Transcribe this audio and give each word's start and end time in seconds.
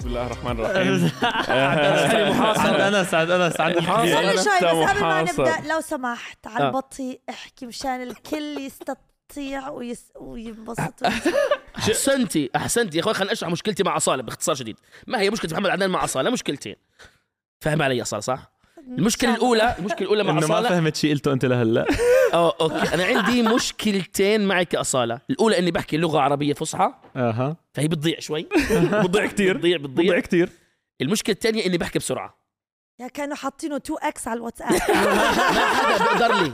بسم 0.00 0.08
الله 0.08 0.26
الرحمن 0.26 0.60
الرحيم. 0.60 1.12
عند 2.60 2.80
انس 2.80 3.14
عند 3.14 3.30
انس 3.30 3.60
عند. 3.60 3.76
الكبير. 3.76 4.34
استنى 4.34 4.60
شوي 4.60 4.84
بس 4.84 4.90
قبل 4.90 5.00
ما 5.00 5.22
محاصر. 5.22 5.42
نبدأ. 5.42 5.74
لو 5.74 5.80
سمحت 5.80 6.46
على 6.46 6.64
آه. 6.64 6.68
البطيء 6.68 7.20
احكي 7.30 7.66
مشان 7.66 8.02
الكل 8.02 8.58
يستطيع 8.58 9.68
ويس... 9.68 10.12
وينبسط. 10.20 10.94
ويس... 11.02 11.34
أحسنتي 11.78 12.50
أحسنتي. 12.56 12.98
يا 12.98 13.02
أخوي 13.02 13.14
خليني 13.14 13.32
اشرح 13.32 13.50
مشكلتي 13.50 13.82
مع 13.82 13.96
أصالة 13.96 14.22
باختصار 14.22 14.54
شديد. 14.54 14.76
ما 15.06 15.20
هي 15.20 15.30
مشكلة 15.30 15.52
محمد 15.52 15.70
عدنان 15.70 15.90
مع 15.90 16.04
أصالة؟ 16.04 16.30
مشكلتين. 16.30 16.76
فهم 17.60 17.82
علي 17.82 18.02
أصالة 18.02 18.20
صح؟ 18.20 18.52
المشكلة 18.88 19.34
الاولى 19.34 19.74
المشكلة 19.78 20.00
الأولى 20.02 20.22
مع 20.22 20.30
إنه 20.30 20.40
ما 20.40 20.44
أصالة. 20.46 20.68
فهمت 20.68 20.96
شيء 20.96 21.12
قلته 21.14 21.32
أنت 21.32 21.44
لهلا. 21.44 21.86
آه 22.34 22.54
okay. 22.60 22.94
أنا 22.94 23.04
عندي 23.04 23.42
مشكلتين 23.42 24.46
معك 24.46 24.64
يا 24.64 24.73
أصالة. 24.73 25.20
الأولى 25.30 25.58
إني 25.58 25.70
بحكي 25.70 25.96
لغة 25.96 26.18
عربية 26.20 26.54
فصحى. 26.54 26.94
أها. 27.16 27.56
فهي 27.74 27.88
بتضيع 27.88 28.20
شوي. 28.20 28.48
بضيع 29.04 29.26
كثير 29.26 29.56
بتضيع 29.56 29.76
بتضيع. 29.76 30.20
كثير 30.20 30.48
المشكلة 31.00 31.34
الثانية 31.34 31.66
إني 31.66 31.78
بحكي 31.78 31.98
بسرعة. 31.98 32.40
يا 33.00 33.08
كانوا 33.08 33.36
حاطينه 33.36 33.76
2 33.76 33.98
إكس 34.02 34.28
على 34.28 34.36
الواتساب. 34.38 34.72
ما 35.54 35.66
حدا 35.74 36.04
بيقدر 36.04 36.42
لي. 36.42 36.52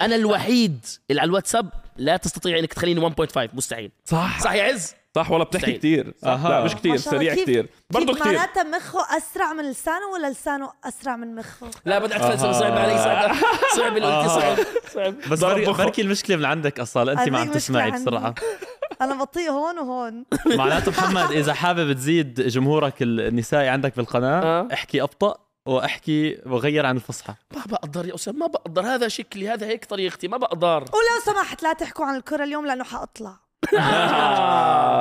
أنا 0.00 0.14
الوحيد 0.16 0.86
اللي 1.10 1.20
على 1.20 1.28
الواتساب 1.28 1.70
لا 1.96 2.16
تستطيع 2.16 2.58
إنك 2.58 2.72
تخليني 2.74 3.10
1.5 3.10 3.48
مستحيل. 3.54 3.90
صح. 4.04 4.40
صح 4.40 4.52
يا 4.52 4.62
عز؟ 4.62 4.94
صح 5.18 5.30
والله 5.30 5.44
بتحكي. 5.44 5.72
كثير 5.72 6.14
أها. 6.24 6.48
لا 6.48 6.64
مش 6.64 6.74
كثير. 6.74 6.96
سريع 6.96 7.34
كثير 7.34 7.68
برضه 7.90 8.14
كثير 8.14 8.32
معناتها 8.32 8.62
مخه 8.62 9.16
أسرع 9.16 9.52
من 9.52 9.70
لسانه 9.70 10.06
ولا 10.06 10.30
لسانه 10.30 10.70
أسرع 10.84 11.16
من 11.16 11.34
مخه؟ 11.34 11.70
لا 11.84 11.98
بدأت 11.98 12.22
فلسفه 12.22 12.52
صعب 12.52 12.72
علي 12.72 12.98
صعب. 12.98 13.34
صعب 13.76 13.96
اللي 13.96 14.28
صعب. 14.28 14.56
صعب. 14.94 15.14
بس 15.30 15.44
بركي, 15.44 16.02
المشكلة 16.02 16.36
من 16.36 16.44
عندك 16.44 16.80
أصلا 16.80 17.12
أنت 17.12 17.28
ما 17.28 17.38
عم 17.38 17.50
تسمعي. 17.50 17.90
بسرعة. 17.90 18.34
أنا 19.02 19.14
بطيء 19.14 19.50
هون 19.50 19.78
وهون. 19.78 20.24
معناته 20.58 20.90
محمد 20.90 21.32
إذا 21.32 21.54
حابب 21.54 21.92
تزيد 21.92 22.40
جمهورك 22.40 23.02
النسائي 23.02 23.68
عندك 23.68 23.96
بالقناة 23.96 24.42
آه. 24.42 24.68
احكي 24.72 25.02
أبطأ 25.02 25.36
وأحكي 25.66 26.38
وغير 26.46 26.86
عن 26.86 26.96
الفصحى. 26.96 27.34
ما 27.56 27.62
بقدر 27.66 28.06
يا 28.06 28.14
أسامة 28.14 28.38
ما 28.38 28.46
بقدر. 28.46 28.82
هذا 28.82 29.08
شكلي 29.08 29.48
هذا 29.48 29.66
هيك 29.66 29.84
طريقتي 29.84 30.28
ما 30.28 30.36
بقدر. 30.36 30.80
ولو 30.80 31.20
سمحت 31.24 31.62
لا 31.62 31.72
تحكوا 31.72 32.04
عن 32.04 32.16
الكرة 32.16 32.44
اليوم 32.44 32.66
لأنه 32.66 32.84
حأطلع. 32.84 33.47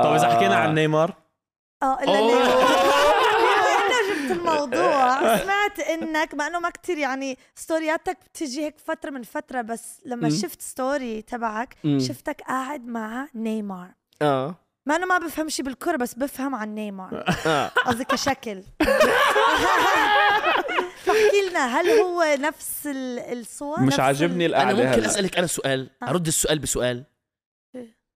طب 0.04 0.14
إذا 0.14 0.30
حكينا 0.36 0.56
عن 0.56 0.74
نيمار؟ 0.74 1.14
آه 1.84 2.00
إلا 2.04 2.20
جبت 4.10 4.32
الموضوع. 4.32 5.20
سمعت 5.44 5.80
إنك 5.80 6.34
مع 6.34 6.48
إنه 6.48 6.60
ما 6.60 6.70
كتير 6.70 6.98
يعني 6.98 7.38
ستورياتك 7.56 8.18
بتجي 8.34 8.66
هيك 8.66 8.76
فترة 8.80 9.10
من 9.10 9.24
فترة 9.24 9.62
بس 9.62 10.02
لما 10.06 10.30
مم. 10.30 10.36
شفت 10.36 10.62
story 10.62 11.22
تبعك 11.22 11.76
مم. 11.84 12.00
شفتك 12.00 12.42
قاعد 12.48 12.86
مع 12.88 13.28
نيمار. 13.36 13.88
آه. 14.22 14.56
مع 14.86 14.96
إنه 14.96 15.06
ما 15.06 15.18
بفهم 15.18 15.50
شيء 15.50 15.66
بالكرة 15.66 15.98
بس 15.98 16.14
بفهم 16.14 16.56
عن 16.56 16.76
نيمار. 16.76 17.24
آه. 17.46 17.68
قصدي 17.68 18.04
كشكل. 18.04 18.64
فاحكي 21.06 21.50
لنا 21.50 21.80
هل 21.82 21.90
هو 21.90 22.24
نفس 22.40 22.88
ال- 22.88 23.40
الصور؟ 23.40 23.82
مش 23.82 24.00
عاجبني 24.00 24.46
ال... 24.46 24.56
أنا 24.56 24.72
القعده 24.72 24.90
ممكن. 24.90 25.04
أسألك 25.06 25.38
أنا 25.38 25.48
سؤال 25.48 25.90
آه. 26.04 26.10
أرد 26.10 26.28
السؤال 26.28 26.60
بسؤال. 26.60 27.04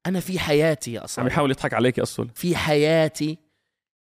أنا 0.08 0.20
في 0.20 0.40
حياتي 0.40 0.94
يا 0.94 1.00
عم 1.00 1.04
أصلا 1.04 1.28
يحاول 1.28 1.52
يضحك 1.52 1.74
عليك 1.74 1.98
يا 1.98 2.04
اصل 2.04 2.30
في 2.36 2.56
حياتي 2.56 3.38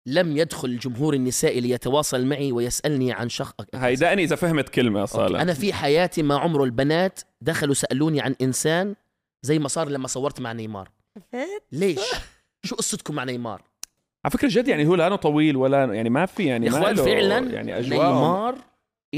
لم 0.06 0.36
يدخل 0.36 0.68
الجمهور 0.68 1.14
النسائي 1.14 1.60
ليتواصل 1.60 2.26
معي 2.26 2.52
ويسألني 2.52 3.12
عن 3.12 3.28
شخص 3.28 3.54
هيدأني 3.74 4.24
إذا 4.24 4.36
فهمت 4.36 4.68
كلمة 4.68 5.00
يا 5.00 5.06
صالح 5.06 5.40
أنا 5.40 5.54
في 5.54 5.72
حياتي 5.72 6.22
ما 6.22 6.38
عمره 6.38 6.64
البنات 6.64 7.20
دخلوا 7.40 7.74
سألوني 7.74 8.20
عن 8.20 8.34
إنسان 8.42 8.94
زي 9.42 9.58
ما 9.58 9.68
صار 9.68 9.88
لما 9.88 10.08
صورت 10.08 10.40
مع 10.40 10.52
نيمار؟ 10.52 10.90
ليش؟ 11.72 12.00
شو 12.62 12.76
قصتكم 12.76 13.14
مع 13.14 13.24
نيمار؟ 13.24 13.62
على 14.24 14.30
فكرة 14.32 14.48
جد 14.48 14.68
يعني 14.68 14.86
هو 14.86 14.94
لا 14.94 15.16
طويل 15.16 15.56
ولا 15.56 15.84
يعني 15.84 16.10
ما 16.10 16.26
في 16.26 16.44
يعني 16.44 16.70
ما 16.70 16.94
فعلا 16.94 17.38
يعني 17.38 17.78
أجواء. 17.78 18.06
نيمار 18.06 18.58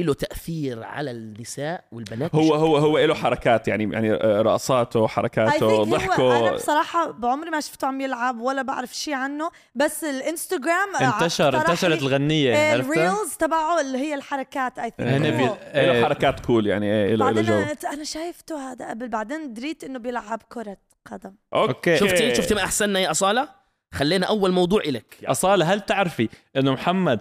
له 0.02 0.14
تأثير 0.14 0.82
على 0.82 1.10
النساء 1.10 1.84
والبنات؟ 1.92 2.34
هو 2.34 2.54
هو 2.54 2.76
هو 2.76 2.98
له 2.98 3.14
حركات 3.14 3.68
يعني 3.68 3.92
يعني 3.92 4.12
رقصاته 4.12 5.06
حركاته 5.06 5.66
هو 5.66 5.84
أنا 5.84 5.96
ضحكه 5.96 6.54
بصراحة 6.54 7.10
بعمري 7.10 7.50
ما 7.50 7.60
شفته 7.60 7.86
عم 7.86 8.00
يلعب 8.00 8.40
ولا 8.40 8.62
بعرف 8.62 8.94
شيء 8.94 9.14
عنه 9.14 9.50
بس 9.74 10.04
الإنستغرام 10.04 10.96
انتشر 10.96 11.60
انتشرت 11.60 12.02
الغنية 12.02 12.56
عرفتها؟ 12.56 12.74
ال 12.74 12.85
reels 12.85 13.36
تبعه 13.38 13.80
اللي 13.80 13.98
هي 13.98 14.14
الحركات 14.14 14.78
اي 14.78 14.92
هنا 14.98 15.30
بي... 15.30 15.36
think 15.36 15.50
له 15.74 15.92
إيه، 15.92 16.04
حركات 16.04 16.40
cool 16.40 16.66
يعني 16.66 16.92
إيه 16.92 17.14
له 17.14 17.16
له 17.16 17.24
بعدين 17.24 17.44
جو. 17.44 17.54
أنا 17.54 17.76
أنا 17.92 18.04
شايفته 18.04 18.72
هذا 18.72 18.90
قبل 18.90 19.08
بعدين 19.08 19.54
دريت 19.54 19.84
إنه 19.84 19.98
بيلعب 19.98 20.42
كرة 20.48 20.76
قدم. 21.12 21.34
okay. 21.54 21.96
شفتي 21.96 22.34
شفتي 22.34 22.54
ما 22.54 22.64
احسننا 22.64 23.00
يا 23.00 23.10
أصالة؟ 23.10 23.48
خلينا 23.94 24.26
أول 24.26 24.52
موضوع 24.52 24.80
إلك. 24.80 25.16
أصالة 25.24 25.72
هل 25.72 25.80
تعرفي 25.80 26.28
إنه 26.56 26.72
محمد 26.72 27.20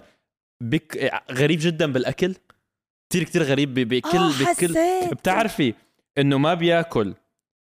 بك... 0.60 1.12
غريب 1.32 1.58
جدا 1.62 1.92
بالأكل؟ 1.92 2.34
كثير 3.10 3.24
كثير 3.24 3.42
غريب 3.42 3.74
ب- 3.74 3.88
بكل 3.88 4.18
آه، 4.18 4.52
بكل. 4.52 4.74
بتعرفي 5.14 5.74
إنه 6.18 6.38
ما 6.38 6.54
بياكل 6.54 7.14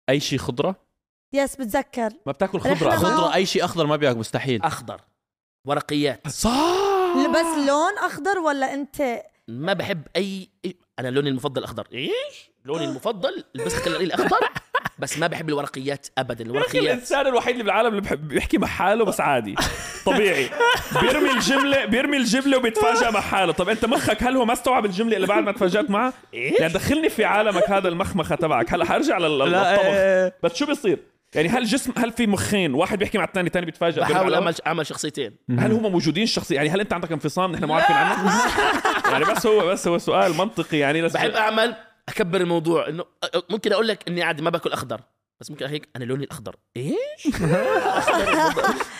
أي 0.08 0.20
شيء 0.20 0.38
خضرة؟ 0.38 0.76
yes 1.32 1.56
بتذكر. 1.56 2.10
ما 2.26 2.32
بتاكل 2.32 2.60
خضرة. 2.60 2.90
خضرة. 2.96 3.34
أي 3.34 3.46
شيء 3.46 3.64
أخضر 3.64 3.86
ما 3.86 3.96
بياكل 3.96 4.18
مستحيل. 4.18 4.62
أخضر. 4.62 5.00
ورقيات. 5.66 6.28
صح. 6.28 6.78
بس 7.30 7.66
لون 7.68 7.98
أخضر 7.98 8.38
ولا 8.38 8.74
أنت؟ 8.74 9.22
ما 9.48 9.72
بحب 9.72 10.02
اي 10.16 10.48
إيه، 10.64 10.74
أنا 10.98 11.08
لوني 11.08 11.28
المفضل 11.28 11.64
أخضر. 11.64 11.88
إيش؟ 11.94 12.50
لوني 12.68 12.84
المفضل 12.84 13.44
البس 13.56 13.80
كلر 13.80 14.00
الأخضر 14.00 14.38
بس 14.98 15.18
ما 15.18 15.26
بحب 15.26 15.48
الورقيات 15.48 16.06
ابدا. 16.18 16.44
يا 16.44 16.50
أخي 16.50 16.50
الورقيات. 16.58 16.84
الإنسان 16.84 17.26
الوحيد 17.26 17.50
اللي 17.52 17.62
بالعالم 17.64 17.88
اللي 17.88 18.00
بحب 18.00 18.28
بيحكي 18.28 18.58
مع 18.58 18.66
حاله 18.66 19.04
بس 19.04 19.20
عادي. 19.20 19.54
طبيعي. 20.06 20.50
بيرمي 21.02 21.30
الجملة 21.30 21.84
بيرمي 21.84 22.16
الجملة 22.16 22.56
وبيتفاجئ 22.58 23.10
مع 23.10 23.20
حاله 23.20 23.52
طب 23.52 23.68
أنت 23.68 23.84
مخك 23.84 24.22
هل 24.22 24.36
هو 24.36 24.44
ما 24.44 24.52
استوعب 24.52 24.84
الجملة 24.84 25.16
اللي 25.16 25.26
بعد 25.26 25.42
ما 25.42 25.52
تفاجأت 25.52 25.90
معها 25.90 26.12
يعني 26.32 26.72
دخلني 26.72 27.08
في 27.08 27.24
عالمك 27.24 27.70
هذا 27.70 27.88
المخمخة 27.88 28.34
تبعك. 28.34 28.72
هلا 28.74 28.84
حرجع 28.84 29.18
لل- 29.18 29.38
للطبخ. 29.38 29.84
لا 29.84 30.32
بس 30.42 30.54
شو 30.54 30.66
بيصير؟ 30.66 30.98
يعني 31.34 31.48
هل 31.48 31.64
جسم 31.64 31.92
هل 31.96 32.12
في 32.12 32.26
مخين؟ 32.26 32.74
واحد 32.74 32.98
بيحكي 32.98 33.18
مع 33.18 33.24
الثاني 33.24 33.46
الثاني 33.46 33.66
بيتفاجئ 33.66 34.00
بحاول 34.00 34.34
اعمل 34.34 34.54
أعمل 34.66 34.86
شخصيتين. 34.86 35.36
هل 35.58 35.72
هم 35.72 35.92
موجودين 35.92 36.22
الشخصية 36.22 36.56
يعني 36.56 36.70
هل 36.70 36.80
أنت 36.80 36.92
عندك 36.92 37.12
انفصام؟ 37.12 37.52
نحن 37.52 37.64
مو 37.64 37.74
عارفين 37.74 37.96
عنه؟ 37.96 38.40
يعني 39.12 39.24
بس 39.24 39.46
هو 39.46 39.66
بس 39.66 39.88
هو 39.88 39.98
سؤال 39.98 40.36
منطقي. 40.36 40.78
يعني 40.78 41.02
بحب 41.02 41.30
أعمل 41.30 41.74
أكبر 42.08 42.40
الموضوع 42.40 42.88
إنه 42.88 43.04
ممكن 43.50 43.72
أقول 43.72 43.88
لك 43.88 44.08
إني 44.08 44.22
عادي 44.22 44.42
ما 44.42 44.50
باكل 44.50 44.72
أخضر 44.72 45.00
بس 45.40 45.50
ممكن 45.50 45.66
هيك 45.66 45.88
أنا 45.96 46.04
لوني 46.04 46.24
الأخضر. 46.24 46.56
إيش؟ 46.76 46.96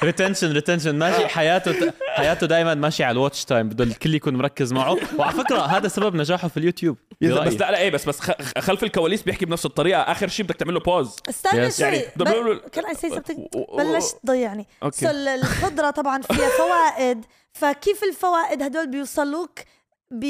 retention 0.04 0.52
retention 0.52 0.94
ماشي. 0.98 1.28
حياته 1.28 1.92
حياته 2.08 2.46
دائما 2.46 2.74
ماشي 2.74 3.04
على 3.04 3.12
ال 3.12 3.18
watch 3.18 3.44
time 3.44 3.68
بده 3.68 3.84
الكل 3.84 4.14
يكون 4.14 4.34
مركز 4.36 4.72
معه. 4.72 4.96
وعلى 5.18 5.32
فكرة 5.32 5.58
هذا 5.60 5.88
سبب 5.88 6.14
نجاحه 6.14 6.48
في 6.48 6.56
اليوتيوب. 6.56 6.96
بس. 7.20 7.30
لا 7.30 7.70
لا 7.70 7.78
إيه 7.78 7.90
بس 7.90 8.08
بس 8.08 8.20
خ- 8.20 8.58
خلف 8.58 8.82
الكواليس 8.84 9.22
بيحكي 9.22 9.46
بنفس 9.46 9.66
الطريقة. 9.66 10.00
آخر 10.00 10.28
شيء 10.28 10.44
بدك 10.46 10.56
تعمل 10.56 10.74
له 10.74 10.80
pause 10.80 11.16
استنى. 11.28 11.70
شوي. 11.70 11.86
يعني 11.86 12.60
كان 12.72 12.86
اي 12.86 12.94
سي 12.94 13.08
بلشت 13.78 14.16
تضيعني 14.24 14.66
الخضره 15.34 15.90
طبعا 15.90 16.22
فيها 16.22 16.48
فوائد. 16.48 17.24
فكيف 17.52 18.04
الفوائد 18.04 18.62
هدول 18.62 18.90
بيوصلوك؟ 18.90 19.58
ب 20.10 20.24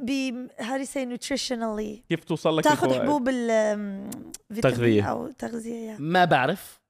ب 0.00 0.10
how 0.58 0.78
do 0.78 0.84
you 0.84 0.90
say 0.90 1.04
nutritionally 1.06 2.08
كيف 2.08 2.24
توصل 2.26 2.56
لك 2.56 2.64
تاخذ 2.64 2.84
الفوائد؟ 2.84 3.02
حبوب 3.02 3.28
ال 3.28 3.50
أم، 3.50 4.10
فيتامين 4.54 4.76
تغذية. 4.76 5.02
أو 5.02 5.30
تغذية 5.30 5.96
ما 5.98 6.24
بعرف. 6.24 6.80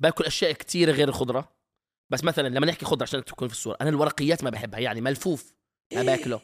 باكل 0.00 0.24
أشياء 0.24 0.52
كثيره 0.52 0.92
غير 0.92 1.08
الخضره 1.08 1.48
بس 2.10 2.24
مثلا 2.24 2.48
لما 2.48 2.66
نحكي 2.66 2.84
خضرة 2.84 3.02
عشان 3.02 3.24
تكون 3.24 3.48
في 3.48 3.54
الصورة 3.54 3.76
أنا 3.80 3.90
الورقيات 3.90 4.44
ما 4.44 4.50
بحبها 4.50 4.80
يعني 4.80 5.00
ملفوف 5.00 5.54
ما 5.94 6.02
باكله. 6.02 6.40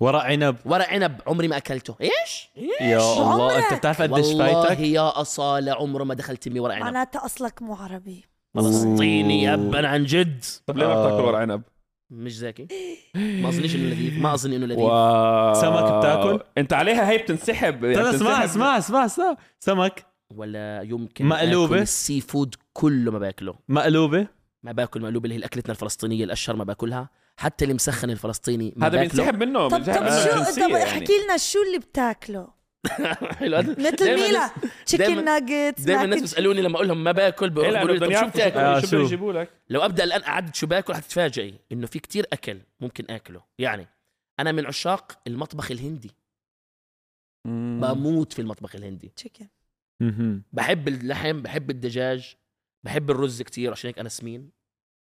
ورق 0.00 0.20
عنب. 0.20 0.56
ورق 0.64 0.88
عنب 0.88 1.20
عمري 1.26 1.48
ما 1.48 1.56
أكلته. 1.56 1.96
إيش؟ 2.00 2.48
يا 2.80 2.96
الله 2.98 3.52
عمرك؟ 3.52 3.64
انت 3.64 3.74
بتعرف 3.78 4.02
قديش 4.02 4.26
والله 4.26 4.62
فايتك؟ 4.62 4.80
يا 4.80 5.20
أصالة 5.20 5.72
عمره 5.72 6.04
ما 6.04 6.14
دخلت 6.14 6.42
تمي 6.42 6.60
ورق 6.60 6.74
عنب. 6.74 6.84
معناتها 6.84 7.24
أصلك 7.24 7.62
مو 7.62 7.74
عربي. 7.74 8.24
فلسطيني 8.54 9.42
يبا 9.42 9.88
عن 9.88 10.04
جد. 10.04 10.44
طب 10.66 10.76
ليه 10.76 10.86
ما. 10.86 11.06
بتاكل 11.06 11.22
ورق 11.22 11.38
عنب؟ 11.38 11.62
مش 12.10 12.38
ذكي. 12.38 12.66
ما 13.14 13.48
اظنيش 13.48 13.74
إنه 13.74 13.84
لذيذ 13.84 14.20
ما 14.20 14.34
أظن 14.34 14.52
إنه 14.52 14.66
لذيذ. 14.66 14.84
و... 14.84 15.54
سمك 15.54 15.98
بتاكل؟ 15.98 16.40
أنت 16.58 16.72
عليها 16.72 17.10
هي 17.10 17.18
بتنسحب 17.18 17.84
يعني 17.84 18.10
استنى 18.10 18.16
اسمع. 18.16 18.44
اسمع 18.44 18.78
اسمع 18.78 19.04
اسمع. 19.04 19.36
سمك. 19.60 20.06
ولا 20.34 20.82
يمكن 20.82 21.26
مقلوبة؟ 21.26 21.74
آكل 21.74 21.82
السي 21.82 22.20
فود 22.20 22.54
كله 22.72 23.10
ما 23.12 23.18
بأكله. 23.18 23.54
مقلوبة. 23.68 24.26
ما 24.62 24.72
بأكل 24.72 25.00
مقلوبة 25.00 25.24
اللي 25.24 25.40
هي 25.40 25.46
اكلتنا 25.46 25.70
الفلسطينية 25.70 26.24
الأشهر 26.24 26.56
ما 26.56 26.64
بأكلها. 26.64 27.10
حتى 27.36 27.64
اللي 27.64 27.74
مسخن 27.74 28.10
الفلسطيني 28.10 28.74
ما 28.76 28.86
هذا 28.86 29.00
بينسحب 29.00 29.42
منه 29.42 29.68
طب 29.68 29.78
طب 29.78 30.08
شو 30.08 30.62
طب 30.62 30.70
يعني. 30.70 30.82
احكي 30.82 31.12
لنا 31.24 31.36
شو 31.36 31.58
اللي 31.62 31.78
بتاكله. 31.78 32.59
حلو. 32.86 33.56
مثل 33.86 34.14
ميلا. 34.14 34.50
تشيكن 34.86 35.04
دايماً- 35.04 35.24
ناجتس 35.24 35.82
دايما 35.82 36.04
الناس 36.04 36.20
بيسالوني 36.20 36.60
لما 36.62 36.76
أقول 36.76 36.88
لهم 36.88 37.04
ما 37.04 37.12
باكل 37.12 37.50
بيقولوا 37.50 37.92
لي 37.92 37.98
طب 38.00 38.12
شو 38.20 38.26
بتاكل؟ 38.26 38.58
آه، 38.58 38.80
شو 38.80 38.86
شو؟ 38.86 38.92
بدهم 38.96 39.04
يجيبوا 39.06 39.32
لك. 39.32 39.50
لو 39.70 39.80
أبدأ 39.84 40.04
الآن 40.04 40.22
قعدت 40.22 40.54
شو 40.54 40.66
باكل 40.66 40.94
حتتفاجئي 40.94 41.54
إنه 41.72 41.86
في 41.86 41.98
كتير 41.98 42.26
أكل 42.32 42.58
ممكن 42.80 43.04
آكله. 43.10 43.42
يعني 43.58 43.86
أنا 44.40 44.52
من 44.52 44.66
عشاق 44.66 45.18
المطبخ 45.26 45.70
الهندي. 45.70 46.10
بموت 47.46 48.32
في 48.32 48.38
المطبخ 48.42 48.74
الهندي. 48.76 49.12
تشيكن. 49.16 49.46
بحب 50.52 50.88
اللحم 50.88 51.42
بحب 51.42 51.70
الدجاج 51.70 52.34
بحب 52.86 53.10
الرز 53.10 53.42
كتير 53.42 53.70
عشان 53.72 53.88
هيك 53.88 53.98
أنا 53.98 54.08
سمين. 54.08 54.50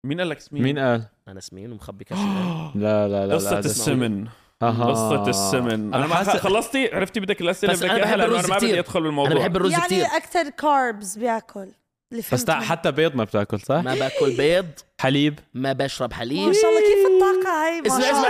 مين 0.06 0.20
قال 0.20 0.30
لك 0.30 0.40
سمين؟ 0.40 0.64
مين 0.64 0.80
قال؟ 0.80 1.04
أنا 1.28 1.40
سمين 1.40 1.72
ومخبي 1.72 2.04
كشف 2.06 2.20
لا 2.76 3.08
لا 3.08 3.28
لا 3.28 3.36
قصة 3.36 3.60
السمن. 3.60 4.28
قصة 4.62 5.30
السمن. 5.30 5.72
أنا 5.72 5.98
أنا 5.98 6.08
ما 6.08 6.16
حاسس- 6.16 6.30
خلصتي 6.30 6.90
عرفتي 6.96 7.20
بدك 7.20 7.42
الأسئلة 7.42 7.74
بس 7.74 7.80
بدك 7.80 7.90
أنا 7.90 7.98
اياها 7.98 8.06
بحب 8.06 8.18
لأنه 8.18 8.32
الرز 8.32 8.46
أنا 8.46 8.54
ما 8.54 8.58
بدي 8.58 8.68
كتير. 8.68 8.80
أدخل 8.80 9.02
بالموضوع 9.04 9.32
أنا 9.32 9.40
بحب 9.40 9.56
الرز 9.56 9.72
يعني 9.72 9.86
كثير 9.86 10.06
أكثر 10.06 10.50
كاربز 10.50 11.18
بيأكل 11.18 11.68
اللي 12.12 12.24
بس. 12.34 12.50
حتى 12.50 12.92
بيض 12.92 13.16
ما 13.16 13.24
بتأكل 13.24 13.60
صح؟ 13.60 13.76
ما 13.76 13.96
بأكل 13.96 14.38
بيض. 14.38 14.66
حليب. 15.02 15.40
ما 15.54 15.74
بشرب 15.74 16.10
ما 16.10 16.16
حليب 16.16 16.54
شاء 16.54 16.70
الله 16.70 16.82
كيف 16.82 17.06
الطاقة 17.14 17.66
هاي؟ 17.66 17.82
ما 17.82 17.88
اسمع 17.88 18.00
شاء 18.00 18.30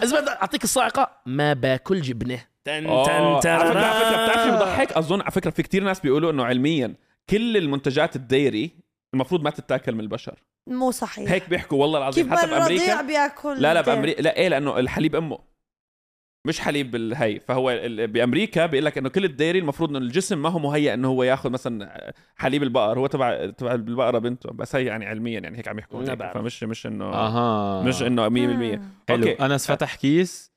اسمع. 0.00 0.02
اسمع 0.20 0.32
أعطيك 0.32 0.64
الصاعقة. 0.64 1.10
ما 1.26 1.52
باكل 1.52 2.00
جبنة. 2.00 2.38
تن 2.64 2.86
آه، 2.86 3.04
تن 3.04 3.10
على 3.12 3.40
تن 3.40 3.48
على 3.50 3.70
فكرة 4.04 4.24
بتعرفي 4.26 4.50
بضحك 4.50 4.92
أظن 4.92 5.20
على 5.20 5.30
فكرة 5.30 5.50
في 5.50 5.62
كتير 5.62 5.82
ناس 5.84 6.00
بيقولوا 6.00 6.30
إنه 6.30 6.44
علميا 6.44 6.94
كل 7.30 7.56
المنتجات 7.56 8.16
الديري 8.16 8.70
المفروض 9.14 9.42
ما 9.42 9.50
تتاكل 9.50 9.94
من 9.94 10.00
البشر. 10.00 10.38
مو 10.70 10.90
صحيح. 10.90 11.30
هيك 11.30 11.48
بيحكوا 11.48 11.78
والله 11.82 11.98
العظيم. 11.98 12.28
ما 12.28 12.36
حتى 12.36 12.46
بأمريكا 12.46 13.02
بيأكل 13.02 13.62
لا 13.62 13.74
لا. 13.74 13.80
بامريكا 13.80 14.22
لا 14.22 14.36
إيه 14.36 14.48
لأنه 14.48 14.78
الحليب 14.78 15.16
أمه. 15.16 15.38
مش 16.46 16.60
حليب 16.60 16.94
الهي 16.96 17.40
فهو 17.48 17.70
ال- 17.70 18.06
بأمريكا 18.06 18.66
بيقول 18.66 18.84
لك 18.84 18.98
إنه 18.98 19.08
كل 19.08 19.24
ال 19.24 19.30
dairy 19.30 19.58
المفروض 19.58 19.90
إنه 19.90 19.98
الجسم 19.98 20.42
ما 20.42 20.48
هو 20.48 20.58
مهيئ 20.58 20.94
إنه 20.94 21.08
هو 21.08 21.22
ياخذ 21.22 21.50
مثلا 21.50 22.12
حليب 22.36 22.62
البقر. 22.62 22.98
هو 22.98 23.06
تبع 23.06 23.46
تبع 23.50 23.72
البقرة 23.74 24.18
بنته 24.18 24.50
بس 24.52 24.76
هي 24.76 24.84
يعني 24.84 25.06
علميا 25.06 25.40
يعني 25.40 25.58
هيك 25.58 25.68
عم 25.68 25.78
يحكوا 25.78 26.02
هيك. 26.02 26.32
فمش 26.34 26.64
مش 26.64 26.86
انه 26.86 27.04
أها. 27.04 27.82
مش 27.82 28.02
إنه 28.02 28.28
100% 28.28 28.32
مم. 28.32 28.82
حلو. 29.08 29.28
أنس 29.28 29.70
فتح 29.70 29.94
كيس 29.94 30.52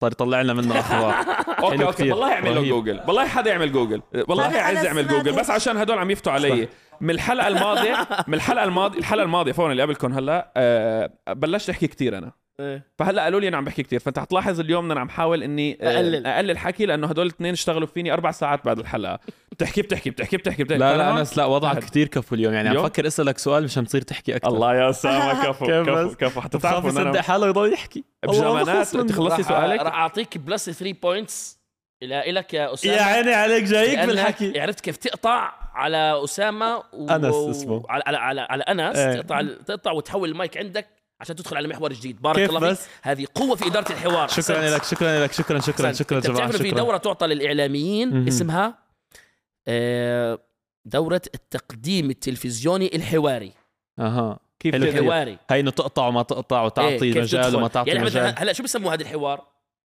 صار 0.00 0.12
يطلع 0.12 0.42
لنا 0.42 0.54
منه 0.54 0.78
أخبار. 0.80 1.14
okay 1.64 1.84
okay. 1.84 1.92
كتير. 1.92 2.12
والله 2.14 2.32
اعمل 2.32 2.54
له. 2.54 2.68
جوجل. 2.68 3.00
والله 3.06 3.26
حدا 3.28 3.50
يعمل 3.50 3.72
جوجل. 3.72 4.02
والله 4.28 4.44
عايز 4.44 4.84
يعمل 4.84 5.08
جوجل. 5.08 5.32
بس. 5.32 5.50
عشان 5.50 5.76
هدول 5.76 5.98
عم 5.98 6.10
يفتوا 6.10 6.32
علي. 6.32 6.68
من 7.00 7.10
الحلقة 7.10 7.48
الماضيه 7.48 8.08
من 8.28 8.34
الحلقة 8.34 8.64
الماضيه 8.64 8.98
الحلقة 8.98 9.22
الماضية 9.24 9.52
فورا 9.52 9.72
اللي 9.72 9.82
قبلكم 9.82 10.12
هلا 10.12 10.52
آه 10.56 11.10
بلشت 11.28 11.70
أحكي 11.70 11.86
كتير 11.86 12.18
أنا. 12.18 12.32
إيه. 12.60 12.82
فهلا 12.98 13.22
قالوا 13.22 13.40
لي 13.40 13.48
أنا 13.48 13.56
عم 13.56 13.64
بحكي 13.64 13.82
كتير 13.82 13.98
فأنت 14.00 14.18
حتلاحظ 14.18 14.60
اليوم 14.60 14.90
أنا 14.90 15.00
عم 15.00 15.08
حاول 15.08 15.42
إني 15.42 15.78
آه، 15.82 15.96
أقلل. 15.96 16.26
أقلل 16.26 16.58
حكي 16.58 16.86
لأنه 16.86 17.06
هدول 17.06 17.26
الاثنين 17.26 17.52
اشتغلوا 17.52 17.86
فيني 17.86 18.12
أربع 18.12 18.30
ساعات 18.30 18.64
بعد 18.64 18.78
الحلقة 18.78 19.18
بتحكي 19.52 19.82
بتحكي 19.82 20.10
بتحكي 20.10 20.36
بتحكي, 20.36 20.64
بتحكي. 20.64 20.78
لا 20.80 20.96
لا 20.96 21.20
انس 21.20 21.38
لا 21.38 21.44
وضعك 21.44 21.76
أحد. 21.78 21.84
كثير 21.90 22.08
كفو 22.08 22.34
اليوم 22.34 22.54
يعني 22.54 22.68
عم 22.68 22.74
اليوم؟ 22.74 22.88
فكر 22.88 23.06
اسألك 23.06 23.38
سؤال 23.38 23.64
مشان 23.64 23.86
تصير 23.86 24.02
تحكي 24.02 24.36
أكثر 24.36 24.48
الله 24.48 24.74
يا 24.74 24.90
اسامه 24.90 25.44
كفو 25.46 25.66
كفو؟ 25.66 26.14
كفو 26.14 26.40
حتى 26.40 26.58
بتعرف 26.58 26.72
تعرفوا 26.74 26.90
ان 26.90 26.94
يصدق 26.94 27.08
أنا 27.08 27.22
حاله 27.22 27.46
يضل 27.46 27.72
يحكي 27.72 28.04
منه. 28.94 29.06
تخلصي 29.06 29.42
سؤالك 29.42 29.80
راح 29.80 29.94
أعطيك 29.94 30.38
plus 30.38 30.70
3 30.70 30.96
points 31.02 31.58
إلى 32.02 32.30
إلك 32.30 32.54
يا 32.54 32.74
أسامة 32.74 32.94
يا 32.94 33.02
عيني 33.02 33.34
عليك 33.34 33.64
جايك 33.64 33.98
بالحكي 33.98 34.60
عرفت 34.60 34.80
كيف 34.80 34.96
تقطع 34.96 35.52
على 35.74 36.20
أسامة 36.24 36.82
و... 36.92 37.08
أنس 37.10 37.34
اسمه. 37.56 37.82
على 37.88 38.02
على 38.06 38.16
على, 38.16 38.40
على 38.40 38.62
أنس 38.62 38.96
إيه. 38.96 39.14
تقطع 39.20 39.42
تقطع 39.66 39.92
وتحول 39.92 40.28
المايك 40.28 40.56
عندك 40.56 40.97
عشان 41.20 41.36
تدخل 41.36 41.56
على 41.56 41.68
محور 41.68 41.92
جديد 41.92 42.22
بارك 42.22 42.36
كيف 42.36 42.48
الله 42.50 42.60
فيك 42.60 42.70
بس؟ 42.70 42.86
هذه 43.02 43.26
قوة 43.34 43.56
في 43.56 43.66
إدارة 43.66 43.92
الحوار 43.92 44.28
شكرا 44.28 44.56
أحسنت. 44.56 44.74
لك 44.74 44.84
شكرا 44.84 45.24
لك 45.24 45.32
شكرا 45.32 45.60
شكرا 45.60 45.86
أحسنت. 45.86 45.98
شكرا 46.08 46.20
جماعة 46.20 46.34
بتعرف 46.46 46.62
في 46.62 46.68
شكرا 46.68 46.78
دورة 46.78 46.96
تعطى 46.96 47.26
للإعلاميين 47.26 48.08
مهم. 48.10 48.26
اسمها 48.26 48.78
آه، 49.68 50.38
دورة 50.84 51.22
التقديم 51.34 52.10
التلفزيوني 52.10 52.96
الحواري 52.96 53.52
أها 53.98 54.38
كيف. 54.60 54.74
الحواري 54.74 55.38
هي 55.50 55.60
إنه 55.60 55.70
تقطع 55.70 56.06
وما 56.06 56.22
تقطع 56.22 56.60
إيه، 56.60 56.66
وتعطي 56.66 56.98
كيف 57.12 57.16
مجال. 57.16 57.56
وما 57.56 57.68
تعطي 57.68 57.90
يعني 57.90 58.04
مجال 58.04 58.22
مثلا 58.24 58.42
هلا 58.42 58.52
شو 58.52 58.62
بسموه 58.62 58.94
هذا 58.94 59.02
الحوار؟ 59.02 59.46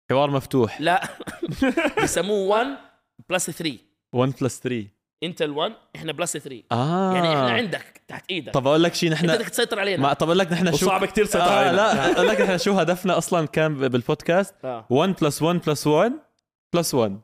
حوار 0.09 0.31
مفتوح 0.31 0.81
لا 0.81 1.07
بسموه 2.03 2.47
1 2.47 2.67
plus 3.29 3.49
3 3.51 3.77
1 4.13 4.33
بلس 4.41 4.59
3 4.59 4.87
انت 5.23 5.43
ال1 5.43 5.71
إحنا 5.95 6.11
plus 6.11 6.37
3 6.37 6.63
آه 6.71 7.13
يعني 7.13 7.27
إحنا 7.27 7.49
عندك 7.49 8.01
تحت 8.07 8.25
إيدك. 8.29 8.53
طب 8.53 8.67
أقول 8.67 8.83
لك 8.83 8.93
شيء 8.93 9.11
أنت 9.11 9.17
نحن 9.17 9.27
بدك 9.27 9.49
تسيطر 9.49 9.79
علينا. 9.79 10.01
ما 10.03 10.13
طب 10.13 10.27
أقول 10.27 10.39
لك 10.39 10.51
نحن 10.51 10.65
شو 10.65 10.85
وصعب 10.85 11.05
كتير 11.05 11.25
تسيطر 11.25 11.45
آه 11.45 11.49
علينا. 11.51 11.75
لا 11.75 12.11
أقول 12.11 12.27
لك 12.27 12.41
نحن 12.41 12.57
شو 12.57 12.73
هدفنا 12.73 13.17
أصلا 13.17 13.47
كان 13.47 13.75
بالبودكاست؟ 13.75 14.55
آه. 14.65 14.87
1 14.89 15.15
plus 15.21 15.41
1 15.41 15.61
plus 15.67 15.87
1 15.87 16.13
plus 16.73 16.93
1 16.93 17.21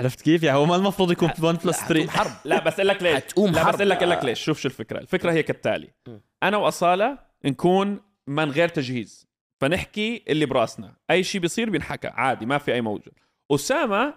عرفت 0.00 0.20
كيف؟ 0.20 0.42
يعني 0.42 0.58
هو 0.58 0.66
ما 0.66 0.76
المفروض 0.76 1.12
يكون 1.12 1.30
1 1.42 1.58
plus 1.64 1.82
لا، 1.82 1.88
3 1.88 2.10
حتقوم 2.10 2.10
حرب. 2.10 2.32
لا 2.44 2.64
بس 2.64 2.72
أقول 2.74 2.88
لك 2.88 3.02
ليش. 3.02 3.14
حتقوم 3.14 3.52
لا 3.52 3.64
حرب. 3.64 3.68
بس 3.68 3.74
أقول 3.74 3.90
لك 3.90 3.96
أقول 3.96 4.10
لك 4.10 4.24
ليش. 4.24 4.40
شوف 4.40 4.60
شو 4.60 4.68
الفكرة. 4.68 4.98
الفكرة 4.98 5.32
هي 5.32 5.42
كالتالي. 5.42 5.90
أنا 6.42 6.56
وأصالة 6.56 7.18
نكون 7.44 8.00
من 8.26 8.50
غير 8.50 8.68
تجهيز. 8.68 9.26
فنحكي 9.60 10.24
اللي 10.28 10.46
براسنا. 10.46 10.96
أي 11.10 11.22
شيء 11.24 11.40
بيصير 11.40 11.70
بينحكى. 11.70 12.08
عادي 12.08 12.46
ما 12.46 12.58
في 12.58 12.74
أي 12.74 12.80
موجود. 12.80 13.12
أسامة 13.50 14.14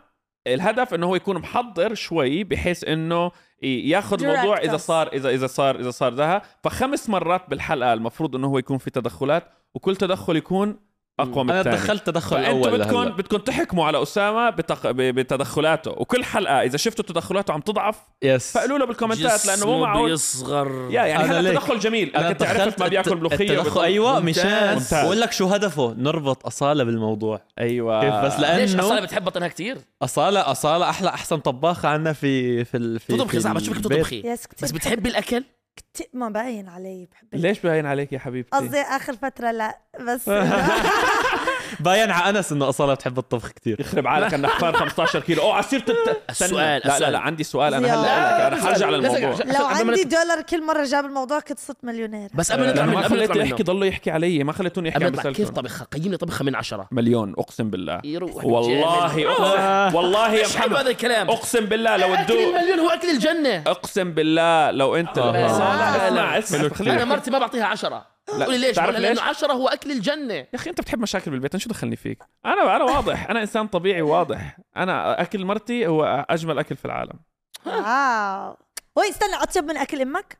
الهدف 0.47 0.93
إنه 0.93 1.07
هو 1.07 1.15
يكون 1.15 1.37
محضر 1.37 1.93
شوي 1.93 2.43
بحيث 2.43 2.83
إنه 2.83 3.31
ياخذ 3.63 4.23
الموضوع 4.23 4.57
إذا. 4.57 4.77
صار 4.77 5.07
اذا 5.13 5.29
إذا 5.29 5.47
صار 5.47 5.79
إذا 5.79 5.91
صار 5.91 6.13
ذا 6.13 6.41
فخمس 6.63 7.09
مرات 7.09 7.49
بالحلقة 7.49 7.93
المفروض 7.93 8.35
إنه 8.35 8.47
هو 8.47 8.57
يكون 8.57 8.77
في 8.77 8.89
تدخلات 8.89 9.43
وكل 9.73 9.95
تدخل 9.95 10.35
يكون 10.35 10.79
أقوى 11.19 11.43
من 11.43 11.49
أنا 11.51 11.61
دخلت 11.61 12.07
تدخل 12.07 12.37
أول 12.45 12.71
بدكم 12.71 12.95
لهلا 12.97 13.09
بدكم 13.09 13.37
تحكموا 13.37 13.85
على 13.85 14.01
أسامة 14.03 14.49
بتق... 14.49 14.91
ب- 14.91 14.95
بتدخلاته. 15.01 15.91
وكل 15.91 16.23
حلقة 16.23 16.61
إذا 16.61 16.77
شفتوا 16.77 17.05
تدخلاته 17.05 17.53
عم 17.53 17.61
تضعف 17.61 17.95
yes 18.23 18.51
فقولوا 18.51 18.77
له 18.77 18.85
بالكومنتات 18.85 19.45
لأنه 19.45 19.65
مو 19.65 19.79
معقول. 19.81 20.09
بيصغر. 20.09 20.87
يا 20.91 21.03
يعني 21.03 21.41
ليك. 21.41 21.53
تدخل 21.53 21.79
جميل. 21.79 22.15
أنا 22.15 22.31
كنت 22.31 22.43
عرفت 22.43 22.79
ما 22.79 22.87
بياكل 22.87 23.15
ملوخية 23.15 23.59
التدخل 23.59 23.81
أيوه. 23.81 24.19
مشان. 24.19 24.81
بقول 24.91 25.21
لك 25.21 25.31
شو 25.31 25.47
هدفه؟ 25.47 25.93
نربط 25.97 26.45
أصالة 26.45 26.83
بالموضوع. 26.83 27.41
أيوه. 27.59 28.01
كيف؟ 28.01 28.13
بس 28.13 28.39
ليش 28.39 28.75
أصلا 28.75 28.89
لأنه 28.89 29.01
بتحب 29.01 29.23
بطنها 29.23 29.47
كثير 29.47 29.77
اصاله 30.01 30.51
أصالة 30.51 30.89
أحلى 30.89 31.09
أحسن 31.09 31.37
طباخة 31.37 31.89
عندنا 31.89 32.13
في 32.13 32.65
في. 32.65 32.99
في 32.99 33.13
تطبخي 33.17 33.37
في 33.37 33.39
صعب 33.39 33.55
بشوفك 33.55 33.77
البيت. 33.77 33.91
تطبخي 33.97 34.21
yes 34.25 34.47
كتير. 34.47 34.67
بس 34.67 34.71
بتحبي 34.71 35.09
الأكل؟ 35.09 35.43
كتير 35.75 36.07
ما 36.13 36.29
باين 36.29 36.69
علي 36.69 37.07
بحب 37.11 37.27
ليش 37.33 37.59
باين 37.59 37.85
عليك 37.85 38.13
يا 38.13 38.19
حبيبتي؟ 38.19 38.57
قصدي 38.57 38.81
آخر 38.81 39.13
فترة 39.15 39.51
لا 39.51 39.79
بس 39.99 40.29
باين 41.79 42.11
على 42.11 42.37
أنس 42.37 42.51
إنه 42.51 42.69
أصالة 42.69 42.93
بتحب 42.93 43.17
الطبخ 43.19 43.49
كثير 43.49 43.81
يخرب 43.81 44.07
عقلك 44.07 44.33
النحفان 44.33 44.73
15 44.73 45.19
كيلو. 45.19 45.41
أوه 45.41 45.53
على 45.53 45.63
سيره. 45.63 45.83
السؤال- 46.29 46.81
لا 46.85 46.99
لا. 46.99 47.09
لا 47.11 47.19
عندي 47.19 47.43
سؤال. 47.43 47.73
أنا. 47.73 47.93
هلا 47.93 48.47
أنا 48.47 48.63
حرجع 48.63 48.89
للموضوع. 48.89 49.35
لو 49.59 49.65
عندي 49.65 50.03
دولار 50.03 50.41
كل 50.41 50.65
مرة 50.65 50.83
جاب 50.83 51.05
الموضوع 51.05 51.39
كنت 51.39 51.59
صرت 51.59 51.77
مليونير. 51.83 52.29
بس 52.33 52.51
قبل 52.51 52.83
ما 52.83 53.01
خليته 53.01 53.37
يحكي 53.37 53.63
ضله 53.63 53.85
يحكي 53.85 54.11
علي. 54.11 54.43
ما 54.43 54.53
خليتوني 54.53 54.89
يحكي 54.89 55.05
قبل 55.05 55.19
عن 55.19 55.33
كيف 55.33 55.39
مسلسل 55.41 55.53
طبخ؟ 55.53 55.83
قيمني 55.83 56.17
طبخة 56.17 56.45
من 56.45 56.55
عشرة. 56.55 56.87
مليون 56.91 57.33
أقسم 57.37 57.69
بالله. 57.69 58.01
يروح 58.03 58.45
والله 58.45 59.95
والله 59.95 60.33
يا 60.33 60.47
محمد. 60.47 60.77
هذا 60.77 60.89
الكلام؟ 60.89 61.29
أقسم 61.29 61.65
بالله 61.65 61.97
لو 61.97 62.13
أكل 62.13 62.25
تدوق 62.25 62.55
المليون 62.55 62.79
هو 62.79 62.89
أكل 62.89 63.09
الجنة. 63.09 63.63
أقسم 63.67 64.11
بالله 64.11 64.71
لو 64.71 64.95
انت. 64.95 65.17
لا، 65.17 65.31
لا، 65.31 66.39
أسمع 66.39 66.61
لا. 66.61 66.67
أسمع. 66.67 66.93
أنا. 66.93 67.05
مرتي 67.05 67.31
ما 67.31 67.39
بعطيها 67.39 67.65
عشرة. 67.65 68.05
لا، 68.37 68.45
قولي 68.45 68.57
ليش؟ 68.57 68.75
تعرف؟ 68.75 68.95
لأنه 68.95 69.21
عشرة 69.21 69.53
هو 69.53 69.67
أكل 69.67 69.91
الجنة. 69.91 70.33
يا 70.33 70.47
أخي 70.55 70.69
أنت 70.69 70.81
بتحب 70.81 70.99
مشاكل 70.99 71.31
بالبيت 71.31 71.53
أنا 71.53 71.63
شو 71.63 71.69
دخلني 71.69 71.95
فيك؟ 71.95 72.23
أنا 72.45 72.75
أنا 72.75 72.83
واضح 72.83 73.29
أنا 73.29 73.41
إنسان 73.41 73.67
طبيعي 73.67 74.01
واضح. 74.01 74.57
أنا 74.77 75.21
أكل 75.21 75.45
مرتي 75.45 75.87
هو 75.87 76.25
أجمل 76.29 76.59
أكل 76.59 76.75
في 76.75 76.85
العالم. 76.85 77.19
wow. 77.65 78.57
وي 78.95 79.09
استنى 79.09 79.35
أطيب 79.35 79.63
من 79.63 79.77
أكل 79.77 80.01
أمك؟ 80.01 80.37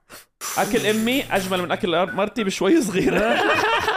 أكل 0.58 0.88
أمي 0.88 1.26
أجمل 1.32 1.62
من 1.62 1.72
أكل 1.72 2.14
مرتي 2.14 2.44
بشوي 2.44 2.82
صغيرة. 2.82 3.20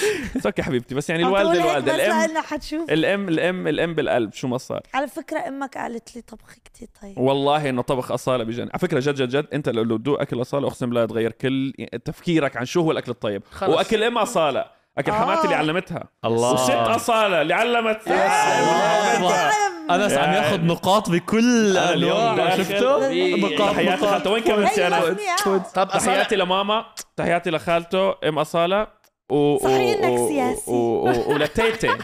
okay 0.46 0.62
حبيبتي 0.62 0.94
بس 0.94 1.10
يعني 1.10 1.22
الوالدة 1.22 1.52
هيك 1.52 1.60
الوالدة 1.60 1.94
الأم 1.94 2.18
لأنه 2.20 2.42
حتشوف. 2.42 2.90
الأم 2.90 3.28
الأم 3.28 3.66
الأم 3.68 3.94
بالقلب 3.94 4.32
شو 4.32 4.48
ما 4.48 4.58
صار. 4.58 4.80
على 4.94 5.08
فكرة 5.08 5.48
أمك 5.48 5.78
قالت 5.78 6.16
لي 6.16 6.22
طبخي 6.22 6.60
كتير 6.64 6.88
طيب. 7.02 7.18
والله 7.18 7.68
إنه 7.68 7.82
طبخ 7.82 8.12
أصالة 8.12 8.44
بجن 8.44 8.62
على 8.72 8.78
فكرة 8.78 9.00
جد 9.00 9.14
جد 9.14 9.28
جد 9.28 9.46
أنت 9.52 9.68
لو 9.68 9.82
لو 9.82 9.96
تدوق 9.96 10.20
أكل 10.20 10.40
أصالة 10.40 10.68
أقسم 10.68 10.86
بالله 10.86 11.04
تغير 11.06 11.32
كل 11.32 11.72
تفكيرك 12.04 12.56
عن 12.56 12.64
شو 12.64 12.80
هو 12.80 12.90
الأكل 12.90 13.10
الطيب. 13.10 13.42
خلص. 13.50 13.76
وأكل 13.76 14.02
أم 14.02 14.18
أصالة. 14.18 14.64
أكل 14.98 15.12
آه. 15.12 15.14
حماتي 15.14 15.44
اللي 15.44 15.54
علمتها. 15.54 16.04
الله. 16.24 16.52
وست 16.52 16.70
أصالة 16.70 17.42
اللي 17.42 17.54
علمت. 17.54 18.00
الله. 18.08 19.50
انس 19.90 20.12
عم 20.12 20.32
ياخذ 20.32 20.60
نقاط 20.60 21.10
بكل 21.10 21.76
اليوم 21.76 22.18
أنواع 22.20 22.56
شفته 22.56 23.12
نقاط 23.36 23.70
تحياتي 23.72 24.02
نقاط. 24.02 24.10
خالته. 24.10 24.30
وين 24.30 24.42
كملتي 24.42 24.86
أنا؟ 24.86 25.08
أنا 25.46 25.58
طب 25.74 25.88
تحياتي 25.88 26.36
لماما. 26.36 26.84
تحياتي 27.16 27.50
لخالته. 27.50 28.14
أم 28.28 28.38
أصالة. 28.38 28.97
و 29.32 29.58
صحيح 29.58 30.08
و- 30.10 30.28
سياسي. 30.28 30.70
و- 30.70 30.74
و- 31.10 31.32
ولتيتي 31.32 31.98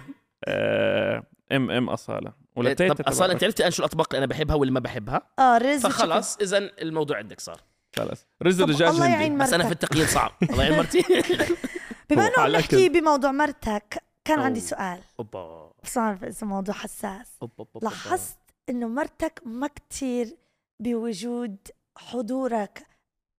آه، 0.45 1.23
ام 1.53 1.71
إم 1.71 1.89
أصالة. 1.91 2.33
ولتيتي 2.57 2.95
طب 2.95 3.05
أصلا 3.09 3.33
أنت 3.33 3.45
عرفتي 3.45 3.63
أنا 3.63 3.71
شو 3.71 3.83
الأطباق 3.83 4.07
اللي 4.15 4.19
أنا 4.19 4.27
بحبها 4.27 4.57
واللي 4.57 4.73
ما 4.73 4.81
بحبها؟ 4.81 5.23
آه 5.39 5.59
رز 5.59 5.83
فخلص 5.87 6.37
اذا 6.37 6.59
الموضوع 6.59 7.17
عندك 7.17 7.41
صار. 7.41 7.61
خلاص. 7.97 8.27
رز 8.43 8.61
الدجاج 8.61 8.89
الله 8.89 9.09
يعين 9.09 9.39
بس 9.39 9.53
أنا 9.53 9.65
في 9.65 9.73
التقييم 9.73 10.07
صعب. 10.07 10.33
الله 10.51 10.65
يعين 10.65 10.77
مرتي. 10.79 11.05
بما 12.11 12.23
هو 12.23 12.27
إنه 12.29 12.39
عم 12.45 12.51
نحكي. 12.51 12.89
بموضوع 12.89 13.33
مرتك 13.33 14.03
كان 14.25 14.39
عندي. 14.41 14.61
سؤال. 14.61 15.01
أوبا. 15.19 15.71
بس 15.85 15.97
ما 15.99 16.05
بعرف 16.07 16.25
اذا 16.25 16.47
موضوع 16.47 16.75
حساس. 16.75 17.31
أوبا، 17.43 17.55
أوبا، 17.59 17.71
أوبا. 17.75 17.85
لاحظت 17.85 18.39
إنه 18.69 18.89
مرتك 18.89 19.41
ما 19.45 19.67
كتير 19.67 20.37
بوجود 20.81 21.57
حضورك 21.99 22.87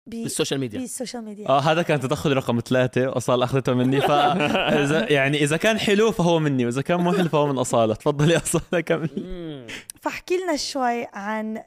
بال 0.07 0.20
social 0.20 0.59
media. 0.59 0.79
بال 0.79 0.90
social 0.90 1.23
media. 1.23 1.49
آه 1.49 1.59
هذا 1.59 1.81
كان 1.81 1.99
تدخلي 1.99 2.33
رقم 2.33 2.59
ثلاثة 2.59 3.17
أصال 3.17 3.43
أخذته 3.43 3.73
مني. 3.73 4.01
ف 4.01 4.05
إذا- 4.11 5.11
يعني 5.17 5.43
إذا 5.43 5.57
كان 5.57 5.79
حلو 5.79 6.11
فهو 6.11 6.39
مني 6.39 6.65
وإذا 6.65 6.81
كان 6.81 6.99
مو 6.99 7.13
حلو 7.13 7.29
فهو 7.29 7.47
من 7.47 7.57
أصالة. 7.57 7.93
تفضلي 7.95 8.37
أصالة 8.37 8.79
كملي. 8.81 9.67
فاحكي 10.01 10.37
لنا 10.37 10.55
شوي 10.55 11.05
عن 11.13 11.57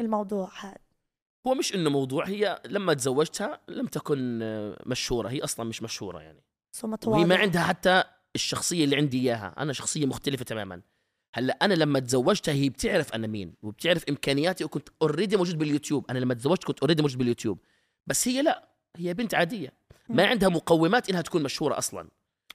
الموضوع 0.00 0.50
هذا. 0.60 0.76
هو 1.46 1.54
مش 1.54 1.74
إنه 1.74 1.90
موضوع 1.90 2.28
هي 2.28 2.60
لما 2.66 2.94
تزوجتها 2.94 3.60
لم 3.68 3.86
تكن 3.86 4.40
آه، 4.42 4.82
مشهورة. 4.86 5.28
هي 5.28 5.44
أصلا 5.44 5.66
مش 5.66 5.82
مشهورة 5.82 6.18
يعني. 6.20 6.42
so 6.72 6.96
وهي 7.06 7.24
ما 7.24 7.36
عندها 7.36 7.62
حتى 7.62 8.04
الشخصية 8.34 8.84
اللي 8.84 8.96
عندي 8.96 9.20
إياها. 9.20 9.54
أنا 9.58 9.72
شخصية 9.72 10.06
مختلفة 10.06 10.44
تماما. 10.44 10.80
هلا 11.34 11.58
أنا 11.62 11.74
لما 11.74 11.98
تزوجتها 11.98 12.54
هي 12.54 12.68
بتعرف 12.68 13.14
أنا 13.14 13.26
مين 13.26 13.54
وبتعرف 13.62 14.04
إمكانياتي 14.08 14.64
وكنت 14.64 14.88
already 15.02 15.36
موجود 15.36 15.58
باليوتيوب. 15.58 16.10
أنا 16.10 16.18
لما 16.18 16.34
تزوجت 16.34 16.64
كنت 16.64 16.80
already 16.80 17.02
موجود 17.02 17.18
باليوتيوب. 17.18 17.58
بس 18.06 18.28
هي 18.28 18.42
لا 18.42 18.68
هي 18.96 19.14
بنت 19.14 19.34
عادية. 19.34 19.72
ما 20.08 20.26
عندها 20.26 20.48
مقومات 20.48 21.10
إنها 21.10 21.22
تكون 21.22 21.42
مشهورة 21.42 21.78
أصلا. 21.78 22.08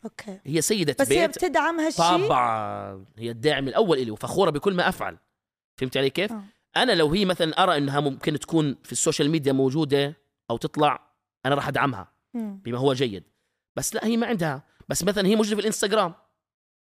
okay. 0.05 0.39
هي 0.45 0.61
سيدة 0.61 0.95
بس 0.99 1.11
هي 1.11 1.27
بيت. 1.27 1.37
بتدعم 1.37 1.79
هالشيء 1.79 2.05
طبعا. 2.05 3.05
هي 3.17 3.31
الداعم 3.31 3.67
الأول 3.67 3.97
إلي 3.97 4.11
وفخورة 4.11 4.49
بكل 4.49 4.73
ما 4.73 4.89
أفعل. 4.89 5.17
فهمت 5.75 5.97
علي 5.97 6.09
كيف؟ 6.09 6.31
آه. 6.31 6.43
أنا 6.77 6.91
لو 6.91 7.09
هي 7.09 7.25
مثلا 7.25 7.63
أرى 7.63 7.77
إنها 7.77 7.99
ممكن 7.99 8.39
تكون 8.39 8.75
في 8.83 8.91
ال 8.91 8.97
social 8.97 9.29
media 9.29 9.51
موجودة 9.53 10.17
أو 10.49 10.57
تطلع 10.57 11.07
أنا 11.45 11.55
راح 11.55 11.67
أدعمها. 11.67 12.11
بما 12.33 12.77
هو 12.77 12.93
جيد. 12.93 13.23
بس 13.75 13.95
لا 13.95 14.05
هي 14.05 14.17
ما 14.17 14.27
عندها. 14.27 14.63
بس 14.89 15.03
مثلا 15.03 15.27
هي 15.27 15.35
موجودة 15.35 15.55
في 15.55 15.61
الإنستغرام. 15.61 16.13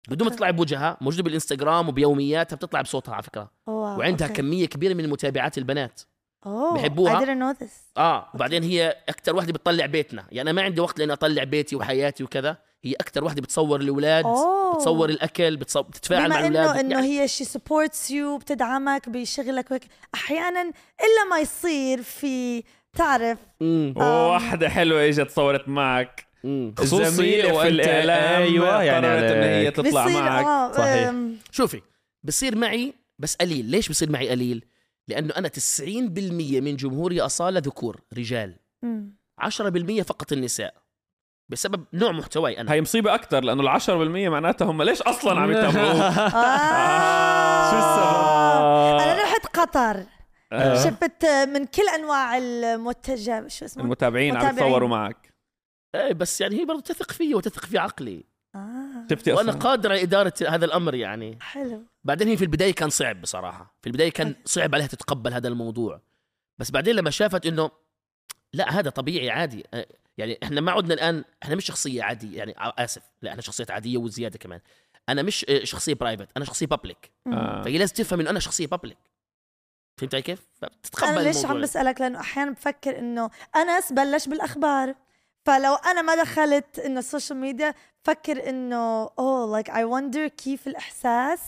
بدون 0.09 0.29
ما 0.29 0.35
تطلع 0.35 0.51
بوجهها 0.51 0.97
موجودة 1.01 1.23
بالإنستغرام 1.23 1.89
وبيومياتها 1.89 2.57
بتطلع 2.57 2.81
بصوتها 2.81 3.15
على 3.15 3.23
فكرة 3.23 3.51
أوه، 3.69 3.99
وعندها 3.99 4.29
okay. 4.29 4.43
كمية 4.43 4.67
كبيرة 4.67 4.95
من 4.95 5.05
المتابعات 5.05 5.59
البنات 5.59 6.01
أوه، 6.47 6.75
بحبوها. 6.75 7.21
I 7.21 7.25
didn't 7.25 7.59
know 7.59 7.65
this 7.65 7.73
آه 7.97 8.29
وبعدين 8.35 8.63
هي 8.63 8.97
أكثر 9.09 9.37
وحده 9.37 9.53
بتطلع 9.53 9.87
بيتنا 9.87 10.25
يعني 10.33 10.51
أنا 10.51 10.61
ما 10.61 10.63
عندي 10.67 10.81
وقت 10.81 10.99
لأني 10.99 11.13
أطلع 11.13 11.45
بيتي 11.45 11.77
وحياتي 11.77 12.25
وكذا 12.25 12.57
هي 12.85 12.93
أكثر 12.93 13.25
وحده 13.25 13.43
بتصور 13.43 13.81
الأولاد 13.81 14.25
أوه. 14.25 14.75
بتصور 14.75 15.09
الأكل 15.09 15.57
بتصور 15.57 15.83
بتتفاعل 15.83 16.31
مع 16.31 16.37
بما 16.41 16.49
الأولاد 16.49 16.71
إنه 16.71 16.81
انه 16.81 16.95
يعني 16.95 17.21
هي 17.21 17.29
she 17.29 17.45
supports 17.45 18.11
you 18.11 18.39
بتدعمك 18.39 19.09
بشغلك 19.09 19.71
وهيك 19.71 19.83
أحيانا 20.15 20.63
إلا 21.01 21.31
ما 21.31 21.39
يصير 21.39 22.03
في 22.03 22.65
تعرف 22.97 23.39
مم. 23.61 23.95
وواحدة 23.97 24.69
حلوة 24.69 25.09
إجت 25.09 25.31
صورت 25.31 25.69
معك. 25.69 26.28
خصوصي 26.79 27.43
وأنت- 27.43 27.65
الإعلام 27.67 28.43
أيوة، 28.43 28.83
يعني 28.83 29.07
قررت 29.07 29.23
إن 29.33 29.43
هي. 29.43 29.71
تطلع 29.71 30.05
بصير 30.07 30.23
معك 30.23 30.45
آه 30.45 30.73
صحيح. 30.73 31.13
شوفي 31.51 31.81
بصير 32.23 32.57
معي 32.57 32.95
بس 33.19 33.37
قليل 33.37 33.65
ليش 33.65 33.89
بصير 33.89 34.11
معي 34.11 34.29
قليل 34.29 34.65
لأنه 35.09 35.35
أنا 35.37 35.49
90% 35.49 36.61
من 36.61 36.77
جمهوري 36.77 37.21
أصالة 37.21 37.61
ذكور 37.61 38.01
رجال 38.19 38.57
أم. 38.85 39.17
10% 39.41 40.03
فقط 40.03 40.33
النساء 40.33 40.75
بسبب 41.49 41.85
نوع 41.93 42.13
محتواي 42.13 42.61
أنا 42.61 42.73
هي 42.73 42.81
مصيبة 42.81 43.15
أكثر 43.15 43.45
لأنه 43.45 43.63
العشرة 43.63 43.97
بالمية 43.97 44.29
معناتها 44.29 44.65
هم 44.71 44.83
ليش 44.83 45.03
أصلا 45.03 45.41
عم 45.41 45.51
يتابعوك؟ 45.51 46.01
آه. 46.35 47.71
شو 47.71 47.77
السبب؟ 47.77 49.01
أنا 49.03 49.23
رحت 49.23 49.47
قطر 49.57 50.03
آه. 50.53 50.85
شفت 50.85 51.25
من 51.27 51.65
كل 51.65 51.83
أنواع 51.95 52.39
المتجه 52.39 53.49
شو 53.49 53.65
اسمه 53.65 53.85
المتابعين 53.85 54.37
عم. 54.37 54.47
يتصوروا 54.47 54.89
معك 54.89 55.28
إيه 55.95 56.13
بس 56.13 56.41
يعني 56.41 56.61
هي 56.61 56.65
برضه 56.65 56.81
تثق 56.81 57.13
فيي 57.13 57.35
وتثق 57.35 57.65
في 57.67 57.79
عقلي. 57.79 58.25
آه. 58.55 59.07
شفتي 59.11 59.33
وأنا 59.33 59.51
أصلا؟ 59.51 59.61
قادر 59.63 59.91
على 59.93 60.03
إدارة 60.03 60.33
هذا 60.49 60.65
الأمر 60.65 60.95
يعني. 60.95 61.39
حلو. 61.41 61.83
بعدين 62.05 62.29
هي 62.29 62.37
في 62.37 62.43
البداية 62.45 62.73
كان 62.75 62.91
صعب 62.91 63.21
بصراحة. 63.21 63.75
في 63.83 63.87
البداية 63.87 64.11
كان 64.11 64.35
صعب 64.45 64.75
عليها 64.75 64.87
تتقبل 64.87 65.33
هذا 65.35 65.49
الموضوع. 65.49 66.01
بس 66.59 66.71
بعدين 66.71 66.95
لما 66.97 67.11
شافت 67.11 67.47
إنه 67.47 67.71
لا 68.53 68.71
هذا 68.79 68.91
طبيعي 68.91 69.31
عادي. 69.31 69.65
آه، 69.75 69.87
يعني 70.19 70.39
إحنا 70.43 70.61
ما 70.61 70.73
عدنا 70.73 70.95
الآن 70.95 71.25
إحنا 71.43 71.55
مش 71.55 71.65
شخصية 71.67 72.03
عادية 72.03 72.39
يعني 72.39 72.55
ع- 72.57 72.85
آسف. 72.85 73.03
لا 73.23 73.31
إحنا 73.31 73.43
شخصيات 73.43 73.71
عادية 73.71 73.99
وزيادة 73.99 74.39
كمان. 74.39 74.61
أنا 75.09 75.23
مش 75.23 75.47
آه، 75.49 75.65
شخصية 75.65 75.95
private 75.95 76.29
أنا 76.37 76.45
شخصية 76.45 76.67
public 76.67 77.11
آه. 77.27 77.63
فهي 77.63 77.79
لازم 77.79 77.95
تفهم 77.95 78.21
إنه 78.21 78.31
أنا 78.31 78.39
شخصية 78.41 78.67
public 78.67 78.99
فهمت 79.99 80.15
علي 80.15 80.23
كيف؟ 80.23 80.47
فبتتقبل 80.55 81.09
أنا 81.09 81.21
ليش 81.21 81.37
الموضوع. 81.37 81.57
عم 81.57 81.63
بسألك؟ 81.63 82.01
لأنه 82.01 82.21
أحيانا 82.21 82.51
بفكر 82.51 82.99
إنه 82.99 83.31
أنس 83.57 83.93
بلش 83.93 84.29
بالأخبار. 84.29 84.95
فلو 85.49 85.75
أنا 85.75 86.03
ما 86.03 86.15
دخلت 86.17 86.79
انه 86.79 86.99
ال 86.99 87.04
social 87.04 87.39
media 87.39 87.75
بفكر 88.05 88.49
إنه 88.49 89.11
oh 89.19 89.53
like 89.53 89.71
I 89.71 89.85
wonder 89.85 90.29
كيف 90.29 90.67
الإحساس 90.67 91.41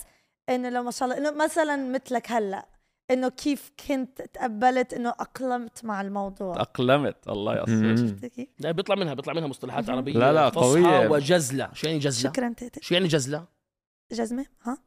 إنه 0.48 0.68
لو 0.68 0.82
ما 0.82 0.90
شاء 0.90 1.08
الله 1.08 1.18
إنه 1.20 1.44
مثلا 1.44 1.76
مثلك 1.76 2.32
هلأ 2.32 2.66
إنه 3.10 3.28
كيف 3.28 3.70
كنت 3.88 4.22
تقبلت 4.22 4.94
إنه 4.94 5.08
أقلمت 5.08 5.84
مع 5.84 6.00
الموضوع؟ 6.00 6.54
تأقلمت 6.54 7.16
الله 7.28 7.64
كيف؟ 7.64 8.48
لا 8.58 8.70
بيطلع 8.70 8.94
منها 8.94 9.14
بيطلع 9.14 9.32
منها 9.32 9.46
مصطلحات 9.48 9.90
عربية 9.90 10.12
لا، 10.18 10.32
لا، 10.32 10.50
فصحى 10.50 10.62
قوية. 10.66 11.08
وجزلة. 11.08 11.68
شو 11.74 11.86
يعني 11.86 11.98
جزلة؟ 11.98 12.32
شكرا 12.32 12.54
تيتا 12.56 12.80
شو 12.82 12.94
يعني 12.94 13.08
جزلة؟ 13.08 13.44
جزمة؟ 14.12 14.46
ها؟ 14.62 14.78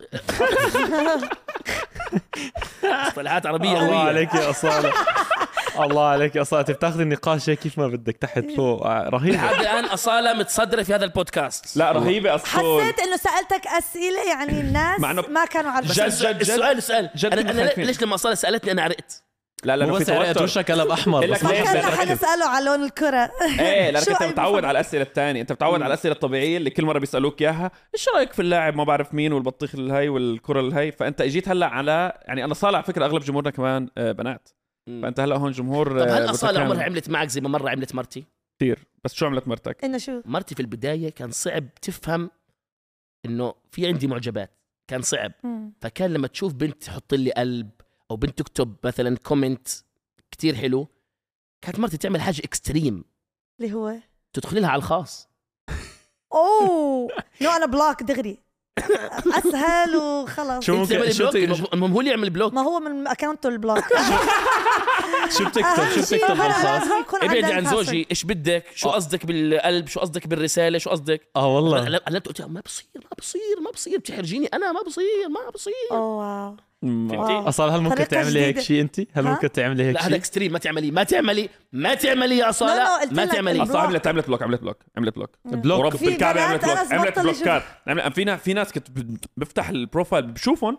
مصطلحات 3.07 3.45
عربية 3.45 3.69
الله 3.69 3.87
قوية. 3.87 3.97
عليك 3.97 4.33
يا 4.35 4.49
أصالة. 4.49 4.93
الله 5.79 6.05
عليك 6.07 6.35
يا 6.35 6.41
أصالة 6.41 6.59
أنت 6.61 6.71
بتاخذ 6.71 6.99
النقاش 6.99 7.49
هيك 7.49 7.59
كيف 7.59 7.77
ما 7.79 7.87
بدك 7.87 8.17
تحت 8.17 8.45
فوق. 8.55 8.85
آه، 8.87 9.09
رهيب 9.09 9.33
لحد 9.33 9.53
الآن 9.59 9.85
أصالة 9.85 10.33
متصدرة 10.33 10.83
في 10.83 10.95
هذا 10.95 11.05
البودكاست. 11.05 11.77
لا 11.77 11.91
رهيبة 11.91 12.35
أسطول 12.35 12.81
حسيت 12.83 12.99
إنه 12.99 13.17
سألتك 13.17 13.67
أسئلة 13.67 14.27
يعني 14.29 14.59
الناس 14.61 14.99
ما 15.29 15.45
كانوا 15.45 15.71
عارفين 15.71 16.05
جد- 16.05 16.11
جد- 16.13 16.37
جد- 16.37 16.41
السؤال 16.41 16.83
سؤال 16.83 17.09
جد 17.15 17.33
أنا, 17.39 17.51
أنا. 17.51 17.71
ليش 17.85 18.03
لما 18.03 18.15
أصالة 18.15 18.35
سألتني 18.35 18.71
أنا 18.71 18.81
عرقت؟ 18.81 19.23
لا 19.63 19.85
في 19.85 19.91
بس 19.91 20.09
عرقت 20.09 20.41
وشك 20.41 20.71
قلب 20.71 20.91
أحمر 20.91 21.19
لك 21.21 21.29
بس 21.29 21.43
ليش 21.43 21.63
كان 21.63 21.73
بدك 21.75 21.85
رح 21.85 21.95
تركز. 22.03 22.11
نساله 22.11 22.45
على 22.45 22.65
لون 22.65 22.83
الكرة. 22.83 23.31
إيه 23.59 23.89
لانك 23.91 24.09
أنت 24.11 24.23
متعود؟ 24.23 24.65
على 24.65 24.71
الأسئلة 24.79 25.03
الثانية. 25.03 25.41
أنت 25.41 25.51
متعود 25.51 25.81
على 25.81 25.87
الأسئلة 25.93 26.13
الطبيعية 26.13 26.57
اللي 26.57 26.69
كل 26.69 26.85
مرة 26.85 26.99
بيسألوك 26.99 27.41
إياها. 27.41 27.71
إيش 27.93 28.09
رأيك 28.15 28.33
في 28.33 28.41
اللاعب؟ 28.41 28.75
ما 28.75 28.83
بعرف 28.83 29.13
مين 29.13 29.33
والبطيخ 29.33 29.75
الهي 29.75 30.09
والكرة 30.09 30.59
الهي. 30.59 30.91
فأنت 30.91 31.21
إجيت 31.21 31.49
هلأ 31.49 31.65
على 31.67 32.13
يعني 32.25 32.43
أنا 32.43 32.53
صالح 32.53 32.75
على 32.75 32.83
فكرة 32.83 33.05
أغلب 33.05 33.23
جمهورنا 33.23 33.49
كمان 33.51 33.89
آه، 33.97 34.11
بنات. 34.11 34.49
فأنت 34.87 35.19
هلأ 35.19 35.35
هون 35.37 35.51
جمهور 35.51 35.87
طب 35.87 36.07
هل 36.07 36.27
آه، 36.27 36.31
اصاله 36.31 36.51
متكامل. 36.51 36.71
عمرها 36.71 36.83
عملت 36.83 37.09
معك 37.09 37.27
زي 37.27 37.41
ما 37.41 37.49
مرة 37.49 37.69
عملت 37.69 37.95
مرتي؟ 37.95 38.25
كثير 38.59 38.79
بس 39.03 39.13
شو 39.13 39.25
عملت 39.25 39.47
مرتك؟ 39.47 39.83
إنه 39.83 39.97
شو؟ 39.97 40.21
مرتي 40.25 40.55
في 40.55 40.61
البداية 40.61 41.09
كان 41.09 41.31
صعب 41.31 41.73
تفهم 41.81 42.31
إنه 43.25 43.53
في 43.71 43.87
عندي 43.87 44.07
معجبات. 44.07 44.51
كان 44.87 45.01
صعب. 45.01 45.31
مم. 45.43 45.73
فكان 45.81 46.13
لما 46.13 46.27
تشوف 46.27 46.53
بنت 46.53 46.83
تحط 46.83 47.13
لي 47.13 47.31
قلب 47.31 47.69
أو 48.11 48.15
بنت 48.15 48.37
تكتب 48.39 48.75
مثلا 48.83 49.17
comment 49.17 49.67
كتير 50.31 50.55
حلو 50.55 50.87
كانت 51.61 51.79
مرتي 51.79 51.97
تعمل 51.97 52.21
حاجة 52.21 52.39
extreme 52.39 53.03
اللي 53.59 53.73
هو؟ 53.73 53.95
تدخلي 54.33 54.59
لها 54.59 54.69
على 54.69 54.79
الخاص. 54.79 55.29
أوه! 56.33 57.07
no 57.41 57.49
أنا 57.49 57.65
block 57.65 58.03
دغري. 58.03 58.42
اسهل 59.37 59.95
وخلص 59.95 60.65
شو 60.65 60.75
ممكن 60.75 61.11
شو 61.11 61.29
block؟ 61.29 61.33
ت- 61.67 61.73
المهم 61.73 61.91
هو 61.93 61.99
اللي 61.99 62.11
يعمل 62.11 62.29
block. 62.29 62.53
ما 62.53 62.61
هو 62.61 62.79
من 62.79 63.07
account 63.07 63.49
ه 63.49 63.54
ال 63.54 63.58
block. 63.58 63.83
شو 65.37 65.45
بتكتب؟ 65.45 65.89
شو 65.95 66.01
بتكتب 66.01 66.37
بالخاص؟ 66.37 66.81
ابعدي 67.21 67.43
عن. 67.45 67.65
زوجي. 67.65 68.07
إيش 68.11 68.23
بدك؟ 68.23 68.63
شو 68.75 68.89
آه. 68.89 68.93
قصدك 68.93 69.25
بالقلب؟ 69.25 69.87
شو 69.87 69.99
قصدك 69.99 70.27
بالرسالة؟ 70.27 70.77
شو 70.77 70.89
قصدك؟ 70.89 71.21
آه 71.35 71.55
والله. 71.55 71.87
لا 71.89 71.97
قلت 72.19 72.41
ما 72.41 72.61
بصير 72.65 72.85
ما 72.95 73.09
بصير 73.19 73.41
ما 73.61 73.71
بصير. 73.71 73.97
بتحرجيني 73.99 74.47
أنا 74.47 74.71
ما 74.71 74.81
بصير 74.81 75.29
ما 75.29 75.49
بصير. 75.53 75.73
أوه 75.91 75.99
wow. 76.45 76.55
wow. 76.83 77.47
أصلا 77.47 77.75
هل 77.75 77.81
ممكن 77.81 78.07
تعملي 78.07 78.39
هيك. 78.41 78.59
شيء 78.59 78.81
انت؟ 78.81 78.99
هل؟ 79.13 79.23
ممكن 79.23 79.51
تعملي 79.51 79.83
هيك 79.83 79.95
لا 79.95 80.01
هذا 80.01 80.07
شيء؟ 80.09 80.17
extreme 80.17 80.51
ما 80.51 80.59
تعملي. 80.59 80.91
ما 80.91 81.03
تعملي. 81.03 81.49
ما 81.73 81.93
تعملي 81.93 82.37
يا 82.37 82.45
قلت 82.47 83.13
ما 83.13 83.25
تعملي. 83.25 83.63
أصلا 83.63 83.79
عملت 83.81 84.07
عملت 84.07 84.27
بلوك 84.27 84.41
عملت 84.43 84.61
بلوك 84.61 84.77
عملت 84.97 85.15
بلوك. 85.15 85.29
بلوك. 85.45 85.79
ورب 85.79 85.93
بنات 86.01 86.23
عملت 86.23 86.65
بلوك 86.65 86.77
عملت 86.93 87.19
بلوكات 87.19 87.63
في 88.13 88.23
ناس 88.23 88.39
في 88.39 88.53
ناس 88.53 88.71
كنت 88.73 88.87
بفتح 89.37 89.69
ال 89.69 89.77
profile 89.77 90.27
بشوفهم. 90.31 90.77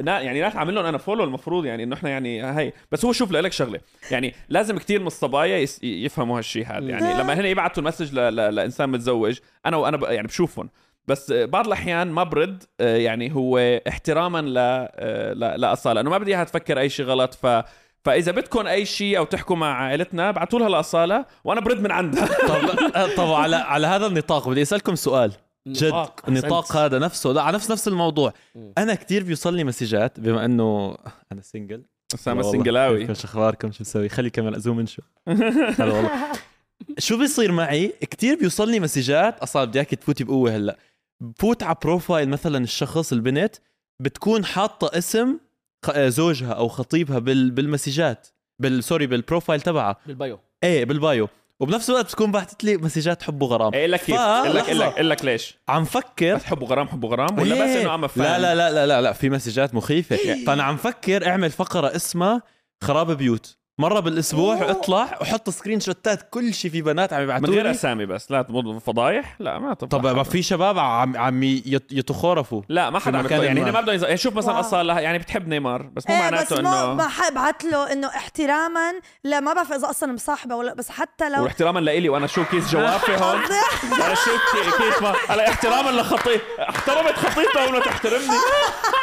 نا- 0.00 0.20
يعني 0.20 0.40
ناس 0.40 0.56
عامل 0.56 0.74
لهم 0.74 0.86
أنا 0.86 0.98
follow 0.98 1.24
المفروض 1.24 1.64
يعني 1.66 1.82
إنه 1.82 1.94
إحنا 1.94 2.10
يعني 2.10 2.44
هي 2.58 2.72
بس 2.92 3.04
هو 3.04 3.12
شوف 3.12 3.32
لك 3.32 3.52
شغلة. 3.52 3.80
يعني 4.10 4.34
لازم 4.48 4.78
كتير 4.78 5.00
من 5.00 5.06
الصبايا 5.06 5.66
يفهموا 5.82 6.38
هالشيء 6.38 6.66
هذا. 6.66 6.78
يعني 6.88 7.14
لما 7.22 7.34
هن 7.40 7.44
يبعتوا 7.44 7.82
ال 7.82 7.86
message 7.86 8.14
ل- 8.14 8.36
ل- 8.36 8.54
لإنسان 8.54 8.90
متزوج 8.90 9.38
أنا 9.66 9.76
وأنا 9.76 10.10
يعني 10.12 10.26
بشوفهم. 10.26 10.70
بس 11.08 11.32
بعض 11.32 11.66
الأحيان 11.66 12.08
ما 12.08 12.22
برد 12.22 12.64
آه، 12.80 12.96
يعني 12.96 13.34
هو 13.34 13.58
احتراما 13.88 14.38
ل 14.42 14.54
آه، 14.58 15.32
ل- 15.32 15.60
لأصالة 15.60 16.00
انه 16.00 16.10
ما 16.10 16.18
بدي 16.18 16.30
إياها 16.36 16.44
تفكر 16.44 16.78
أي 16.80 16.88
شيء 16.88 17.06
غلط. 17.06 17.34
ف 17.34 17.46
فإذا 18.04 18.32
بدكم 18.32 18.66
أي 18.66 18.84
شيء 18.86 19.18
أو 19.18 19.24
تحكوا 19.24 19.56
مع 19.56 19.74
عائلتنا 19.74 20.28
ابعتوا 20.28 20.58
لها 20.58 20.68
لأصالة 20.68 21.24
وأنا 21.44 21.60
برد 21.60 21.80
من 21.80 21.90
عندها. 21.90 22.26
طب 22.48 22.94
آه، 22.96 23.14
طب 23.16 23.32
على 23.32 23.56
على 23.56 23.86
هذا 23.86 24.06
النطاق 24.06 24.48
بدي 24.48 24.62
أسألكم 24.62 24.94
سؤال. 24.94 25.32
جد 25.66 25.86
نطاق، 25.88 26.20
النطاق. 26.28 26.76
هذا 26.76 26.98
نفسه؟ 26.98 27.32
لا 27.32 27.42
على 27.42 27.54
نفس 27.54 27.70
نفس 27.70 27.88
الموضوع. 27.88 28.32
أنا 28.78 28.94
كتير 28.94 29.22
بيوصلني 29.22 29.64
مسجات 29.64 30.20
بما 30.20 30.44
إنه 30.44 30.96
أنا 31.32 31.42
single 31.42 31.82
أسامة 32.14 32.42
كيفكم 32.62 33.14
شو 33.14 33.24
اخباركم 33.24 33.72
شو 33.72 33.78
مسوي 33.80 34.08
خلي 34.08 34.30
كمان 34.30 34.54
أزوم 34.54 34.76
من 34.76 34.86
شو. 34.86 35.02
هلا 35.28 35.84
والله. 35.94 36.10
شو 36.98 37.18
بيصير 37.18 37.52
معي؟ 37.52 37.88
كتير 37.88 38.38
بيوصلني 38.38 38.80
مسجات. 38.80 39.38
أصلا 39.38 39.64
بدي 39.64 39.78
اياك 39.78 39.88
تفوتي 39.94 40.24
بقوة 40.24 40.56
هلأ. 40.56 40.76
بفوت 41.20 41.62
على 41.62 41.76
profile 41.82 42.28
مثلا 42.28 42.58
الشخص 42.64 43.12
البنت 43.12 43.56
بتكون 44.00 44.44
حاطة 44.44 44.98
اسم 44.98 45.38
خ- 45.86 45.90
آه، 45.90 46.08
زوجها 46.08 46.52
أو 46.52 46.68
خطيبها 46.68 47.18
بال 47.18 47.50
بالمسجات 47.50 48.28
بال 48.58 48.84
سوري 48.84 49.06
بال 49.06 49.18
profile 49.18 49.60
تبعها. 49.60 49.96
بال 50.06 50.17
bio. 50.17 50.38
إيه 50.64 50.84
بال 50.84 50.99
bio. 50.99 51.28
وبنفس 51.60 51.90
الوقت 51.90 52.04
بتكون 52.04 52.32
بعثت 52.32 52.64
لي 52.64 52.76
مسجات 52.76 53.22
حب 53.22 53.42
وغرام. 53.42 53.74
أقول 53.74 53.92
لك 53.92 54.00
كيف؟ 54.00 54.16
لك. 54.16 54.68
لك 54.68 54.98
لك 55.00 55.24
ليش؟ 55.24 55.58
عم 55.68 55.84
فكر. 55.84 56.34
بس 56.34 56.44
حبوا 56.44 56.66
غرام 56.68 56.88
حبوا 56.88 57.08
غرام 57.10 57.38
ولا 57.38 57.54
بس 57.54 57.60
إيه. 57.60 57.82
إنه 57.82 57.94
اما 57.94 58.06
فان 58.06 58.22
لا 58.24 58.38
لا 58.38 58.54
لا 58.54 58.70
لا 58.72 58.86
لا, 58.86 59.00
لا 59.02 59.12
في 59.12 59.30
مسجات 59.30 59.74
مخيفة. 59.74 60.44
فأنا 60.46 60.62
عم 60.62 60.76
فكر 60.76 61.26
أعمل 61.26 61.50
فقرة 61.50 61.96
اسمها 61.96 62.42
خراب 62.84 63.10
بيوت. 63.16 63.56
مرة 63.80 64.00
بالأسبوع 64.00 64.54
أوه. 64.54 64.70
اطلع 64.70 65.18
وحط 65.20 65.50
سكرين 65.50 65.80
شوتات 65.80 66.28
كل 66.30 66.54
شيء 66.54 66.70
في 66.70 66.82
بنات 66.82 67.12
عم 67.12 67.18
من 67.18 67.24
يبعثوا 67.24 67.48
غير 67.54 67.64
لي 67.64 67.70
أسامي 67.70 68.06
بس 68.06 68.30
لا 68.30 68.42
تمض 68.42 68.78
فضايح؟ 68.78 69.36
لا 69.38 69.58
ما 69.58 69.74
طب 69.74 70.06
ما 70.06 70.22
في 70.22 70.42
شباب 70.42 70.78
عم 70.78 71.16
عم 71.16 71.42
يت- 71.42 71.92
يتخورفوا 71.92 72.62
لا 72.68 72.90
ما 72.90 72.98
حدا 72.98 73.18
عم. 73.18 73.26
يعني 73.42 73.60
ما. 73.60 73.68
هن 73.70 73.72
ما 73.72 73.80
بدهم 73.80 73.94
يز... 73.94 74.04
يعني 74.04 74.16
شوف 74.16 74.34
مثلا. 74.34 74.60
أصلا 74.60 75.00
يعني 75.00 75.18
بتحب 75.18 75.48
نيمار 75.48 75.82
بس 75.82 76.08
مو 76.08 76.14
إيه 76.14 76.20
بس 76.26 76.32
معناته 76.32 76.60
انه 76.60 76.94
ما 76.94 77.08
حبعت 77.08 77.64
له 77.64 77.92
إنه 77.92 78.08
احتراما 78.08 78.92
لا 79.24 79.40
ما 79.40 79.52
بعرف 79.52 79.72
إذا 79.72 79.90
أصلا 79.90 80.12
مصاحبة 80.12 80.54
ولا 80.56 80.74
بس 80.74 80.90
حتى 80.90 81.28
لو 81.28 81.42
واحتراما 81.44 81.80
لإلي 81.80 82.08
وأنا 82.08 82.26
شو 82.26 82.44
كيس 82.44 82.70
جوافي 82.72 83.12
هون. 83.12 83.40
أنا 84.04 84.14
شو 84.14 84.30
كي- 84.52 84.70
كيس 84.84 85.02
ما 85.02 85.14
هلا 85.28 85.48
احتراما 85.48 85.90
لخطيب 85.90 86.40
احترمت 86.68 87.12
خطيبته 87.16 87.66
ولا 87.66 87.80
تحترمني. 87.80 88.26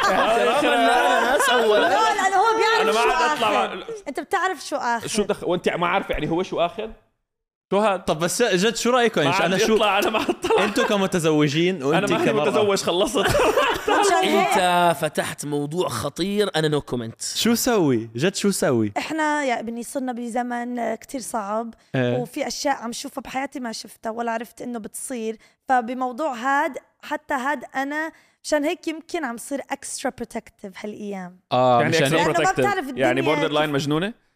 احتراما 0.04 0.60
للناس 0.60 1.48
اولا. 1.50 1.80
لا 1.80 2.14
لأنه 2.14 2.36
هو 2.36 2.56
بيعرف 2.56 2.80
أنا 2.80 2.92
ما 2.92 3.00
شو 3.02 3.10
عاد 3.24 3.40
مع- 3.40 3.84
أنت 4.08 4.20
بتعرف 4.20 4.67
شو 4.68 4.76
اخذ 4.76 5.06
شو 5.06 5.22
دخل 5.22 5.46
وانت 5.46 5.68
ما 5.68 5.86
عارفه 5.86 6.12
يعني 6.12 6.30
هو 6.30 6.42
شو 6.42 6.60
اخذ 6.60 6.90
شو 7.70 7.78
هذا 7.78 7.96
طب 7.96 8.18
بس 8.18 8.42
جد 8.42 8.76
شو 8.76 8.90
رايكم 8.90 9.20
ما 9.20 9.28
إيش 9.28 9.40
أنا 9.40 9.58
شو 9.58 9.76
أنا 9.76 10.10
ما 10.10 10.18
عاد 10.18 10.34
طلع. 10.40 10.64
أنتم 10.64 10.86
كمتزوجين 10.86 11.76
أنا 11.76 11.86
وانت 11.86 12.10
ما 12.10 12.22
هي 12.22 12.26
كمرأة 12.26 12.44
متزوج 12.44 12.78
خلصت. 12.78 13.26
أنت 14.24 14.96
فتحت 15.00 15.44
موضوع 15.44 15.88
خطير 15.88 16.50
أنا 16.56 16.68
no 16.68 16.80
comment 16.80 17.22
شو 17.22 17.54
سوي؟ 17.54 18.10
جد 18.16 18.34
شو 18.34 18.50
سوي؟ 18.50 18.92
إحنا 18.98 19.44
يا 19.44 19.60
ابني 19.60 19.82
صرنا 19.82 20.12
بزمن 20.12 20.94
كتير 20.94 21.20
صعب 21.20 21.74
إيه. 21.94 22.18
وفي 22.18 22.46
أشياء 22.46 22.76
عم 22.76 22.92
شوفها 22.92 23.22
بحياتي 23.22 23.60
ما 23.60 23.72
شفتها 23.72 24.10
ولا 24.10 24.32
عرفت 24.32 24.62
إنه 24.62 24.78
بتصير. 24.78 25.36
فبموضوع 25.68 26.34
هاد 26.34 26.78
حتى 27.02 27.34
هاد 27.34 27.64
أنا 27.76 28.12
مشان 28.42 28.64
هيك 28.64 28.88
يمكن 28.88 29.24
عم 29.24 29.36
صير 29.36 29.60
extra 29.70 30.12
protective 30.16 30.72
هالأيام. 30.84 31.40
آه 31.52 31.80
يعني 31.80 31.90
مشان 31.90 32.02
extra 32.02 32.26
ما 32.26 32.32
protective 32.32 32.96
يعني 32.96 33.22
borderline 33.22 33.70
مجنونة؟ 33.70 34.27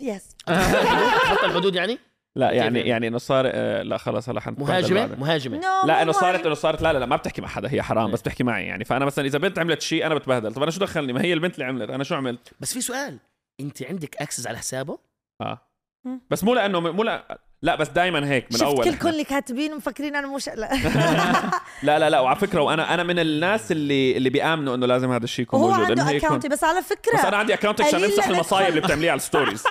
yes 0.00 0.36
خط 0.46 1.44
الحدود 1.44 1.74
يعني؟ 1.74 1.98
لا 2.36 2.50
يعني 2.50 2.78
يعني؟ 2.78 2.88
يعني 2.90 3.08
إنه 3.08 3.18
صار 3.18 3.44
آه، 3.46 3.82
لا 3.82 3.96
خلص 3.96 4.28
هلا 4.28 4.40
حنتبهدل 4.40 4.72
مهاجمة؟ 4.72 5.00
بعدين. 5.00 5.20
مهاجمة. 5.20 5.60
لا 5.86 6.02
إنه 6.02 6.12
صارت 6.12 6.46
إنه 6.46 6.54
صارت 6.54 6.82
لا 6.82 6.92
لا 6.92 6.98
لا 6.98 7.06
ما 7.06 7.16
بتحكي 7.16 7.40
مع 7.42 7.48
حدا 7.48 7.70
هي 7.70 7.82
حرام 7.82 8.10
بس 8.10 8.20
بتحكي 8.20 8.44
معي 8.44 8.66
يعني. 8.66 8.84
فأنا 8.84 9.04
مثلا 9.04 9.24
إذا 9.26 9.38
بنت 9.38 9.58
عملت 9.58 9.82
شيء 9.82 10.06
أنا 10.06 10.14
بتبهدل. 10.14 10.54
طب 10.54 10.62
أنا 10.62 10.70
شو 10.70 10.80
دخلني؟ 10.80 11.12
ما 11.12 11.22
هي 11.22 11.32
البنت 11.32 11.54
اللي 11.54 11.64
عملت 11.64 11.90
أنا 11.90 12.04
شو 12.04 12.14
عملت؟ 12.14 12.52
بس 12.60 12.72
في 12.72 12.80
سؤال. 12.80 13.18
أنت 13.60 13.82
عندك 13.82 14.16
access 14.16 14.46
على 14.46 14.58
حسابه؟ 14.58 14.98
آه. 15.40 15.58
مم. 16.04 16.20
بس 16.30 16.44
مو 16.44 16.54
لأنه 16.54 16.80
مو 16.80 17.02
لا 17.02 17.38
لا 17.62 17.74
بس 17.74 17.88
دائما 17.88 18.28
هيك 18.30 18.44
من 18.52 18.58
شفت 18.58 18.62
اول 18.62 18.84
كلكم 18.84 19.08
اللي 19.08 19.24
كاتبين 19.24 19.76
مفكرين 19.76 20.16
أنا 20.16 20.26
مو 20.26 20.38
شقلة. 20.38 20.68
لا 21.82 21.98
لا 21.98 22.10
لا 22.10 22.20
وعلى 22.20 22.36
فكرة 22.36 22.60
وأنا 22.60 22.94
أنا 22.94 23.02
من 23.02 23.18
الناس 23.18 23.72
اللي 23.72 24.16
اللي 24.16 24.30
بيآمنوا 24.30 24.74
إنه 24.74 24.86
لازم 24.86 25.12
هذا 25.12 25.24
الشيء 25.24 25.42
يكون 25.42 25.60
موجود 25.60 25.84
عنده 25.84 26.02
إنه 26.02 26.16
account 26.16 26.44
ي 26.44 26.48
بس 26.48 26.64
على 26.64 26.82
فكرة 26.82 27.18
بس 27.18 27.24
أنا 27.24 27.36
عندي 27.36 27.54
account 27.54 27.80
عشان 27.80 28.04
امسح 28.04 28.28
المصايب 28.28 28.68
اللي 28.68 28.80
بتعمليها 28.86 29.10
على 29.10 29.18
ال 29.18 29.24
stories 29.24 29.64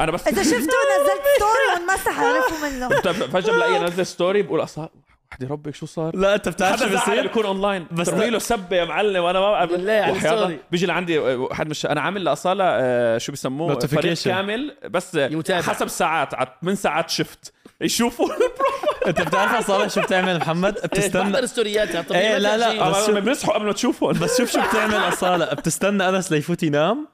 أنا 0.00 0.12
بس 0.12 0.28
إذا 0.28 0.42
شفتوا 0.42 0.56
نزلت 0.58 1.22
story 1.36 1.74
وانمسح 1.74 2.20
عرفوا 2.20 2.68
منه. 2.68 2.88
فجأة 3.26 3.52
بلاقي 3.52 3.76
انزل 3.76 4.06
story 4.06 4.42
بقول 4.42 4.62
أصلا 4.62 4.88
وحدي 5.32 5.46
ربك 5.46 5.74
شو 5.74 5.86
صار؟ 5.86 6.16
لا 6.16 6.34
أنت 6.34 6.48
بتعرف 6.48 6.80
شو 6.80 6.96
بصير؟ 6.96 7.24
يكون 7.24 7.44
اونلاين 7.46 7.86
بس 7.92 8.06
ترمي 8.06 8.30
له 8.30 8.38
سبة 8.38 8.76
يا 8.76 8.84
معلم 8.84 9.24
وأنا 9.24 9.40
ما 9.40 9.64
بالله 9.64 9.92
على 9.92 10.12
الله. 10.12 10.32
ال 10.32 10.36
story. 10.36 10.58
بيجي 10.70 10.86
لعندي 10.86 11.18
واحد 11.18 11.68
مش 11.68 11.86
أنا 11.86 12.00
عامل 12.00 12.24
لأصالة 12.24 12.64
آه، 12.66 13.18
شو 13.18 13.32
بيسموه؟ 13.32 13.78
فريق. 13.78 14.18
كامل 14.24 14.76
بس 14.90 15.14
يتابع. 15.14 15.62
حسب 15.62 15.88
ساعات 15.88 16.34
على 16.34 16.48
8 16.62 16.76
ساعات 16.76 17.10
شفت 17.10 17.52
يشوفوا 17.80 18.28
أنت 19.06 19.20
بتعرف 19.20 19.54
أصلا 19.70 19.88
شو 19.88 20.00
بتعمل 20.00 20.38
محمد؟ 20.38 20.74
بتستنى 20.74 21.30
بحضر 21.32 21.46
ستورياتها 21.46 22.04
إيه، 22.20 22.32
ما 22.32 22.38
لا، 22.38 22.56
لا، 22.56 22.66
تأجيل. 22.66 22.90
بس 22.90 23.08
آه، 23.08 23.20
بيصحوا 23.20 23.54
قبل 23.54 23.66
ما 23.66 23.72
تشوفهم. 23.72 24.12
بس 24.12 24.38
شوف 24.38 24.52
شو 24.52 24.60
بتعمل 24.68 24.94
أصالة. 24.94 25.54
بتستنى 25.54 26.08
أنس 26.08 26.32
ليفوت 26.32 26.62
ينام 26.62 27.08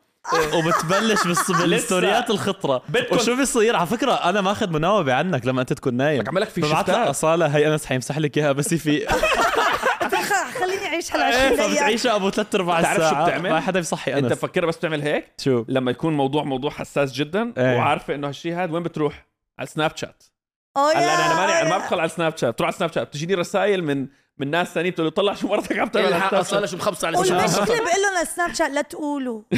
وبتبلش 0.54 1.20
بالص- 1.22 1.56
بالستوريات 1.62 2.30
الخطرة. 2.30 2.82
وشو 3.12 3.36
بيصير؟ 3.36 3.76
على 3.76 3.86
فكرة 3.86 4.12
أنا 4.12 4.40
ماخذ 4.40 4.70
مناوبة 4.70 5.14
عنك 5.14 5.46
لما 5.46 5.60
أنت 5.60 5.72
تكون 5.72 5.94
نايم. 5.94 6.24
عم 6.28 6.38
لك 6.38 6.48
في 6.48 6.60
ببعث 6.60 6.72
لك 6.72 6.78
شفتات. 6.86 7.08
أصالة. 7.08 7.46
هي 7.46 7.68
انس 7.74 7.86
حيمسح 7.86 8.18
لك 8.18 8.38
إياها 8.38 8.52
بس 8.52 8.74
في 8.74 9.06
خليني 10.60 10.86
أعيش 10.86 11.12
هال 11.12 11.20
إيه 11.22 11.34
20 11.34 11.56
دقيقه 11.56 11.68
فبتعيشها 11.70 12.16
أبو 12.16 12.30
ثلاث 12.30 12.54
ارباع 12.54 12.80
بتعرف 12.80 13.02
شو 13.10 13.24
بتعمل؟ 13.24 13.50
ما 13.50 13.60
حدا 13.60 13.80
بيصحي 13.80 14.14
أنت 14.14 14.24
انس 14.24 14.32
مفكرها 14.32 14.66
بس 14.66 14.76
بتعمل 14.76 15.02
هيك؟ 15.02 15.28
شو؟ 15.40 15.64
لما 15.68 15.90
يكون 15.90 16.16
موضوع 16.16 16.44
موضوع 16.44 16.70
حساس 16.70 17.12
جدا 17.12 17.52
إيه. 17.58 17.76
وعارفة 17.76 18.14
إنه 18.14 18.28
هالشيء 18.28 18.54
هذا 18.54 18.72
وين 18.72 18.82
بتروح؟ 18.82 19.26
على 19.58 19.66
السناب 19.66 19.96
شات 19.96 20.22
هلا 20.76 20.92
أنا 20.92 21.00
يا- 21.02 21.26
أنا 21.32 21.34
ماني 21.56 21.70
ما 21.70 21.78
بدخل 21.78 21.96
على 22.00 22.06
السناب 22.06 22.36
شات 22.36 22.54
بتروح 22.54 22.66
على 22.66 22.72
السناب 22.74 22.92
شات 22.92 23.08
بتجيني 23.08 23.34
رسائل 23.34 23.84
من 23.84 24.06
من 24.38 24.50
ناس 24.50 24.74
ثانيين 24.74 24.92
بتقول 24.92 25.06
له 25.06 25.10
طلع 25.10 25.34
شو 25.34 25.48
مرتك 25.48 25.78
عم 25.78 25.88
تعمل 25.88 26.06
على 26.06 26.16
الحق 26.16 26.34
السناب 26.34 26.62
أصلا 26.62 26.66
شو 26.66 26.76
مخبصه 26.76 27.06
على 27.06 27.16
والمشكلة 27.16 27.44
السناب 27.44 27.66
بقول 27.66 28.02
لهم 28.02 28.20
للسناب 28.20 28.54
شات 28.54 28.70
لا 28.70 28.82
تقولوا. 28.82 29.42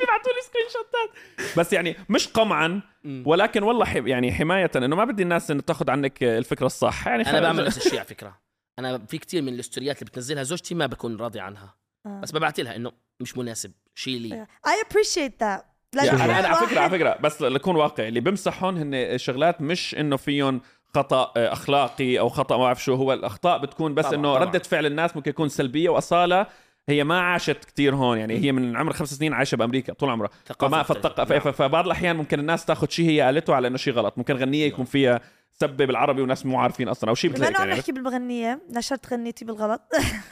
بيبعتوا 0.00 0.32
لي 0.32 0.42
سكرين 0.44 0.66
شوتات. 0.72 1.58
بس 1.58 1.72
يعني 1.72 1.96
مش 2.08 2.28
قمعا 2.28 2.80
ولكن 3.24 3.62
والله 3.62 3.96
يعني 3.96 4.32
حماية 4.32 4.70
إنه 4.76 4.96
ما 4.96 5.04
بدي 5.04 5.22
الناس 5.22 5.50
إنه 5.50 5.60
تاخذ 5.60 5.90
عنك 5.90 6.22
الفكرة 6.22 6.66
الصح. 6.66 7.06
يعني 7.06 7.30
أنا 7.30 7.40
بعمل 7.40 7.64
نفس 7.64 7.76
الشيء 7.76 7.98
على 7.98 8.04
فكرة. 8.04 8.38
أنا 8.78 8.98
في 8.98 9.18
كتير 9.18 9.42
من 9.42 9.54
الاستوريات 9.54 9.98
اللي 9.98 10.10
بتنزلها 10.10 10.42
زوجتي 10.42 10.74
ما 10.74 10.86
بكون 10.86 11.16
راضي 11.16 11.40
عنها. 11.40 11.74
آه. 12.06 12.20
بس 12.20 12.32
ببعت 12.32 12.60
لها 12.60 12.76
إنه 12.76 12.92
مش 13.20 13.38
مناسب. 13.38 13.72
شيء 13.94 14.18
لي. 14.18 14.46
I 14.66 14.86
appreciate 14.86 15.32
that. 15.42 15.62
يعني 15.94 16.10
لأنه 16.10 16.24
أنا 16.24 16.38
أنا 16.38 16.48
على 16.48 16.66
فكرة 16.66 16.80
على 16.80 16.90
فكرة. 16.90 17.18
بس 17.20 17.42
لكون 17.42 17.76
واقعي 17.76 18.08
اللي 18.08 18.20
بمسحهم 18.20 18.76
هن 18.76 19.18
شغلات 19.18 19.60
مش 19.60 19.94
إنه 19.94 20.16
فيهم 20.16 20.60
خطأ 20.94 21.32
آه، 21.36 21.52
أخلاقي 21.52 22.18
أو 22.18 22.28
خطأ 22.28 22.56
ما 22.56 22.62
بعرف 22.62 22.84
شو 22.84 22.94
هو 22.94 23.12
الأخطاء 23.12 23.58
بتكون 23.58 23.94
بس 23.94 24.04
طبعاً، 24.04 24.18
إنه 24.18 24.34
طبعاً. 24.34 24.44
ردة 24.44 24.58
فعل 24.58 24.86
الناس 24.86 25.16
ممكن 25.16 25.30
يكون 25.30 25.48
سلبية 25.48 25.88
وأصالة 25.88 26.46
هي 26.88 27.04
ما 27.04 27.20
عاشت 27.20 27.64
كتير 27.64 27.94
هون 27.94 28.18
يعني 28.18 28.38
هي 28.38 28.52
من 28.52 28.76
عمر 28.76 28.92
خمس 28.92 29.14
سنين 29.14 29.32
عايشة 29.34 29.56
بأمريكا 29.56 29.92
طول 29.92 30.10
عمرها 30.10 30.30
فما. 30.58 30.82
فالتق... 30.82 31.30
نعم. 31.30 31.40
فبعض 31.40 31.84
الأحيان 31.84 32.16
ممكن 32.16 32.40
الناس 32.40 32.64
تاخذ 32.64 32.88
شيء 32.88 33.10
هي 33.10 33.20
قالته 33.20 33.54
على 33.54 33.68
إنه 33.68 33.76
شيء 33.76 33.92
غلط 33.92 34.18
ممكن 34.18 34.36
غنية 34.36 34.66
يكون 34.66 34.84
فيها 34.84 35.20
سبه 35.52 35.84
بالعربي 35.84 36.22
وناس 36.22 36.46
مو 36.46 36.58
عارفين 36.58 36.88
أصلا 36.88 37.10
أو 37.10 37.14
شيء 37.14 37.30
مثل 37.30 37.44
هيك 37.44 37.56
عم 37.56 37.68
يعني 37.68 37.78
نحكي 37.78 37.92
بالمغنية 37.92 38.60
نشرت 38.70 39.12
غنيتي 39.12 39.44
بالغلط 39.44 39.80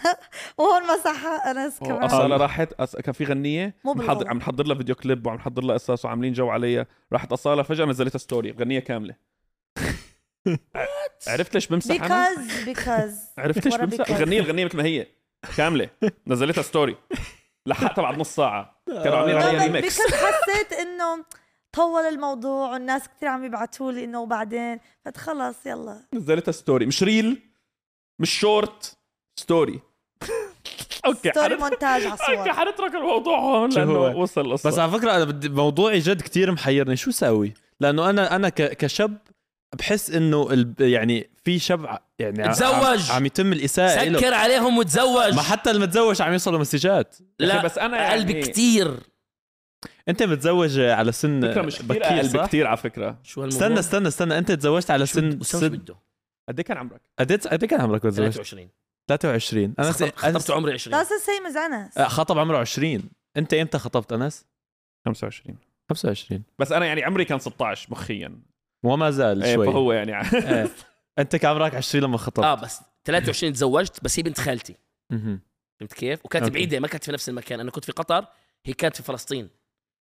وهون 0.58 0.82
مسحها 0.82 1.50
انس 1.50 1.78
كمان 1.78 2.02
أصلا 2.02 2.36
راحت 2.36 2.72
أص... 2.72 2.96
كان 2.96 3.12
في 3.12 3.24
غنية 3.24 3.74
مو 3.84 3.92
محضر... 3.92 4.08
بالغلط. 4.08 4.28
عم 4.28 4.36
نحضر 4.36 4.66
لها 4.66 4.76
video 4.76 4.94
clip 4.94 5.26
وعم 5.26 5.36
نحضر 5.36 5.62
لها 5.62 5.74
قصص 5.74 6.04
وعاملين 6.04 6.32
جو 6.32 6.48
عليها 6.48 6.86
راحت 7.12 7.32
أصالة 7.32 7.62
فجأة 7.62 7.84
نزلتها 7.84 8.18
story 8.18 8.50
غنية 8.50 8.80
كاملة 8.80 9.29
عرفت 11.28 11.54
ليش 11.54 11.66
بمسح 11.66 12.02
أنا؟ 12.04 12.28
because 12.34 12.66
because. 12.66 13.14
عرفت 13.38 13.64
ليش 13.64 13.76
بمسح؟ 13.76 14.10
الغنيه 14.10 14.40
الغنيه 14.40 14.64
مثل 14.64 14.76
ما 14.76 14.84
هي. 14.84 15.06
كاملة. 15.56 15.88
نزلتها 16.26 16.62
story 16.62 16.96
لحقتها 17.66 18.02
بعد 18.02 18.18
نص 18.18 18.34
ساعة. 18.34 18.82
كانوا 18.86 19.18
عاملين 19.18 19.36
عليها 19.36 19.62
remix 19.64 20.00
because 20.00 20.14
حسيت 20.14 20.72
إنه 20.72 21.24
طول 21.72 22.02
الموضوع 22.02 22.72
والناس 22.72 23.02
كثير 23.16 23.28
عم 23.28 23.44
يبعتوا 23.44 23.92
لي 23.92 24.04
إنه 24.04 24.20
وبعدين 24.20 24.80
فقلت 25.04 25.16
خلص 25.16 25.66
يلا. 25.66 26.00
نزلتها 26.14 26.52
ستوري 26.52 26.86
مش 26.86 27.02
ريل 27.02 27.42
مش 28.18 28.38
شورت 28.40 28.96
ستوري 29.36 29.80
okay 31.06 31.30
ستوري 31.30 31.56
مونتاج 31.56 32.02
على 32.02 32.10
أوكي 32.12 32.22
الصور 32.32 32.52
حنترك 32.52 32.94
الموضوع 32.94 33.38
هون 33.38 33.70
لأنه 33.70 33.92
هو؟ 33.92 34.22
وصل 34.22 34.40
القصة. 34.40 34.70
بس 34.70 34.78
على 34.78 34.90
فكرة 34.90 35.16
أنا 35.16 35.24
بدي 35.24 35.48
موضوعي 35.48 35.98
جد 35.98 36.20
كتير 36.22 36.52
محيرني. 36.52 36.96
شو 36.96 37.10
ساوي 37.10 37.54
لأنه 37.80 38.10
أنا 38.10 38.36
أنا 38.36 38.48
ك- 38.48 38.76
كشاب 38.76 39.18
بحس 39.78 40.10
إنه 40.10 40.52
ال- 40.52 40.74
يعني 40.80 41.30
في 41.44 41.58
شاب 41.58 41.86
ع- 41.86 41.98
يعني 42.18 42.48
تزوج. 42.52 43.10
عم, 43.10 43.16
عم 43.16 43.26
يتم 43.26 43.52
الإساءة 43.52 44.04
له 44.04 44.18
سكر 44.18 44.34
عليهم 44.34 44.78
وتزوج. 44.78 45.34
ما 45.34 45.42
حتى 45.42 45.70
المتزوج 45.70 46.22
عم 46.22 46.32
يوصلوا 46.32 46.58
مسجات. 46.60 47.16
لا 47.38 47.62
بس 47.62 47.78
أنا 47.78 47.96
يعني 47.96 48.12
قلبي 48.14 48.42
كتير 48.42 48.94
أنت 50.08 50.22
متزوج 50.22 50.80
على 50.80 51.12
سن 51.12 51.64
مش 51.66 51.74
كثير 51.78 51.86
بكير؟ 51.86 52.26
بكثير 52.42 52.66
على 52.66 52.76
فكرة. 52.76 53.18
شو 53.22 53.42
هالموضوع؟ 53.42 53.66
استنى 53.66 53.78
استنى 53.78 54.08
استنى. 54.08 54.38
أنت 54.38 54.52
تزوجت 54.52 54.90
على 54.90 55.06
سن 55.06 55.40
سن 55.40 55.68
بده. 55.68 55.96
قد 56.48 56.58
إيه 56.58 56.66
كان 56.66 56.76
عمرك؟ 56.76 57.00
قد 57.18 57.30
إيه 57.32 57.38
قد 57.38 57.62
إيه 57.62 57.70
كان 57.70 57.80
عمرك 57.80 58.04
وتزوجت؟ 58.04 58.32
23 58.32 58.68
23 59.08 59.74
أنا 59.78 59.92
خطبت 59.92 60.16
خطبت 60.18 60.50
عمري 60.50 60.72
20 60.72 60.96
That's 60.96 61.06
the 61.08 61.26
same 61.26 61.52
as 61.54 61.56
انس 61.56 61.98
خطب 61.98 62.38
عمره 62.38 62.58
20 62.58 63.02
أنت 63.36 63.54
إمتى 63.54 63.78
خطبت 63.78 64.12
أنس؟ 64.12 64.46
25 65.06 65.56
25 65.90 66.42
بس 66.58 66.72
أنا 66.72 66.86
يعني 66.86 67.04
عمري 67.04 67.24
كان 67.24 67.38
16 67.38 67.88
مخيا. 67.90 68.38
وما 68.82 69.10
زال 69.10 69.42
إيه، 69.42 69.54
شوي 69.54 69.66
فهو 69.66 69.92
يعني 69.92 70.12
إيه. 70.34 70.70
أنت 71.18 71.36
كان 71.36 71.50
عمرك 71.50 71.74
20 71.74 72.04
لما 72.04 72.18
خطبت 72.18 72.44
آه 72.44 72.54
بس 72.54 72.80
23 73.04 73.52
تزوجت 73.52 74.04
بس 74.04 74.18
هي 74.18 74.22
بنت 74.22 74.40
خالتي. 74.40 74.76
فهمت 75.10 75.92
كيف؟ 75.92 76.24
وكانت 76.24 76.44
okay. 76.44 76.54
بعيدة 76.54 76.80
ما 76.80 76.88
كانت 76.88 77.04
في 77.04 77.12
نفس 77.12 77.28
المكان 77.28 77.60
أنا 77.60 77.70
كنت 77.70 77.84
في 77.84 77.92
قطر 77.92 78.26
هي 78.64 78.72
كانت 78.72 78.96
في 78.96 79.02
فلسطين 79.02 79.48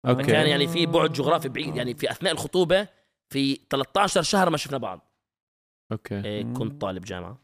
okay 0.06 0.22
كان 0.22 0.46
يعني 0.46 0.68
في 0.68 0.86
بعد 0.86 1.12
جغرافي 1.12 1.48
بعيد 1.48 1.76
يعني 1.76 1.94
في 1.94 2.10
أثناء 2.10 2.32
الخطوبة 2.32 2.88
في 3.30 3.60
13 3.70 4.22
شهر 4.22 4.50
ما 4.50 4.56
شفنا 4.56 4.78
بعض 4.78 5.12
okay 5.92 6.24
إيه 6.24 6.42
كنت 6.42 6.80
طالب 6.80 7.04
جامعة 7.04 7.38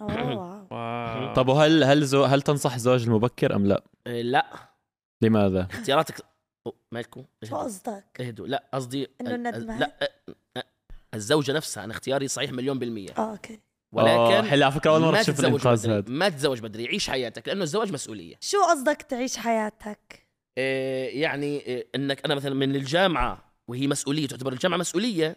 wow. 0.00 1.32
طب 1.34 1.48
وهل 1.48 1.84
هل 1.84 2.04
زو 2.04 2.24
هل 2.24 2.42
تنصح 2.42 2.74
الزواج 2.74 3.02
المبكر 3.02 3.56
أم 3.56 3.66
لا؟ 3.66 3.84
إيه 4.06 4.22
لا 4.22 4.46
لماذا؟ 5.22 5.68
اختياراتك 5.70 6.14
مالكم 6.92 7.24
شو 7.44 7.56
قصدك؟ 7.56 8.04
اهدوا 8.20 8.46
لا 8.46 8.64
قصدي 8.74 9.08
إنه 9.20 9.30
ال- 9.30 9.34
الندمان؟ 9.46 9.78
لا 9.78 10.10
الزوجة 11.14 11.52
نفسها 11.52 11.84
أنا 11.84 11.92
اختياري 11.92 12.28
صحيح 12.28 12.52
مليون 12.52 12.78
بالمية. 12.78 13.10
آه 13.18 13.30
okay. 13.30 13.54
آه، 13.54 13.58
ولكن 13.92 14.48
حلو 14.48 14.64
على 14.64 14.72
فكرة 14.72 14.90
أول 14.90 15.00
مرة 15.00 15.22
تتزوج 15.22 15.44
الانقاذ 15.46 15.90
هذا 15.90 16.04
ما 16.08 16.28
تتزوج 16.28 16.60
بدري 16.60 16.86
عيش 16.88 17.10
حياتك 17.10 17.48
لأنه 17.48 17.62
الزواج 17.62 17.92
مسؤولية. 17.92 18.34
شو 18.40 18.62
قصدك 18.62 19.02
تعيش 19.02 19.36
حياتك؟ 19.36 20.26
آه، 20.58 21.06
يعني 21.08 21.78
آه، 21.78 21.84
إنك 21.94 22.24
أنا 22.24 22.34
مثلا 22.34 22.54
من 22.54 22.76
الجامعة 22.76 23.52
وهي 23.68 23.86
مسؤولية 23.86 24.26
تعتبر 24.28 24.52
الجامعة 24.52 24.76
مسؤولية 24.78 25.36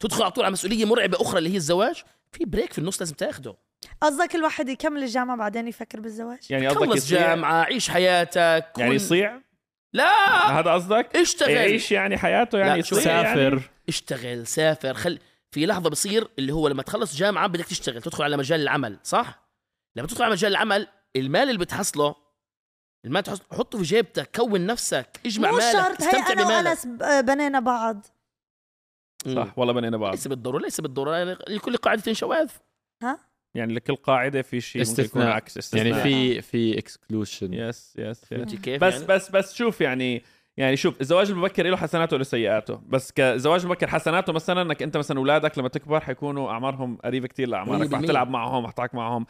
تدخل 0.00 0.22
على 0.22 0.30
طول 0.32 0.44
على 0.44 0.52
مسؤولية 0.52 0.84
مرعبة 0.84 1.20
أخرى 1.20 1.38
اللي 1.38 1.50
هي 1.50 1.56
الزواج 1.56 2.02
في 2.32 2.44
بريك 2.44 2.72
في 2.72 2.78
النص 2.78 3.00
لازم 3.00 3.14
تاخده. 3.14 3.54
قصدك 4.00 4.34
الواحد 4.34 4.68
يكمل 4.68 5.02
الجامعة 5.02 5.36
بعدين 5.36 5.68
يفكر 5.68 6.00
بالزواج؟ 6.00 6.38
يعني 6.50 6.68
قصدك 6.68 6.96
جامعة 7.06 7.62
عيش 7.64 7.90
حياتك 7.90 8.72
يعني 8.78 8.94
يصيع 8.94 9.40
لا! 9.92 10.60
هذا 10.60 10.72
قصدك؟ 10.72 11.16
اشتغل. 11.16 11.50
يعيش 11.50 11.92
يعني 11.92 12.18
حياته؟ 12.18 12.58
يعني 12.58 12.68
يعني؟ 12.70 12.82
سافر. 12.82 13.70
اشتغل 13.88 14.46
سافر. 14.46 14.94
خل 14.94 15.18
في 15.50 15.66
لحظة 15.66 15.90
بصير 15.90 16.28
اللي 16.38 16.52
هو 16.52 16.68
لما 16.68 16.82
تخلص 16.82 17.16
جامعة 17.16 17.46
بدك 17.46 17.64
تشتغل 17.64 18.02
تدخل 18.02 18.24
على 18.24 18.36
مجال 18.36 18.60
العمل 18.60 18.98
صح؟ 19.02 19.48
لما 19.96 20.06
تدخل 20.06 20.22
على 20.24 20.32
مجال 20.32 20.50
العمل 20.52 20.86
المال 21.16 21.42
اللي 21.48 21.58
بتحصله 21.58 22.14
المال 23.04 23.22
تحصله 23.22 23.46
حطه 23.52 23.78
في 23.78 23.84
جيبتك 23.84 24.36
كون 24.36 24.66
نفسك 24.66 25.20
اجمع 25.26 25.50
مو 25.50 25.56
مالك 25.56 25.72
شرط 25.72 26.02
هي 26.02 26.08
استمتع 26.08 26.34
بمالك. 26.34 26.66
وأنس 26.66 26.86
ب- 26.86 27.24
بنينا 27.26 27.60
بعض. 27.60 28.06
صح 29.34 29.58
والله 29.58 29.72
بنينا 29.74 29.96
بعض. 29.96 30.10
ليس 30.10 30.28
بالضرورة 30.28 30.62
ليس 30.62 30.80
بالضرورة. 30.80 31.16
يعني 31.16 31.32
لكل 31.48 31.76
قاعدة 31.76 32.12
شواذ. 32.12 32.50
يعني 33.54 33.74
لكل 33.74 33.96
قاعدة 33.96 34.42
في 34.42 34.60
شيء 34.60 34.82
ممكن 34.82 34.92
يكون 34.92 35.04
استثناء. 35.04 35.36
عكس 35.36 35.58
استثناء 35.58 35.86
يعني 35.86 36.02
في 36.02 36.42
في 36.42 36.78
exclusion 36.78 37.54
yes 37.54 37.94
yes 37.98 38.24
بس 38.32 38.54
يعني؟ 38.66 39.06
بس 39.06 39.30
بس 39.30 39.54
شوف 39.54 39.80
يعني 39.80 40.22
يعني 40.56 40.76
شوف 40.76 41.00
الزواج 41.00 41.30
المبكر 41.30 41.66
له 41.66 41.76
حسناته 41.76 42.14
وله 42.14 42.24
سيئاته 42.24 42.80
بس 42.88 43.12
كزواج 43.12 43.66
مبكر 43.66 43.86
حسناته 43.86 44.32
مثلا 44.32 44.62
إنك 44.62 44.82
أنت 44.82 44.96
مثلا 44.96 45.18
أولادك 45.18 45.58
لما 45.58 45.68
تكبر 45.68 46.00
حيكونوا 46.00 46.50
أعمارهم 46.50 46.96
قريبة 47.04 47.28
كتير 47.28 47.48
لأعمارك 47.48 47.90
100%. 47.90 47.94
رح 47.94 48.00
تلعب 48.00 48.30
معهم 48.30 48.66
رح 48.66 48.72
تحكي 48.72 48.96
معهم 48.96 49.26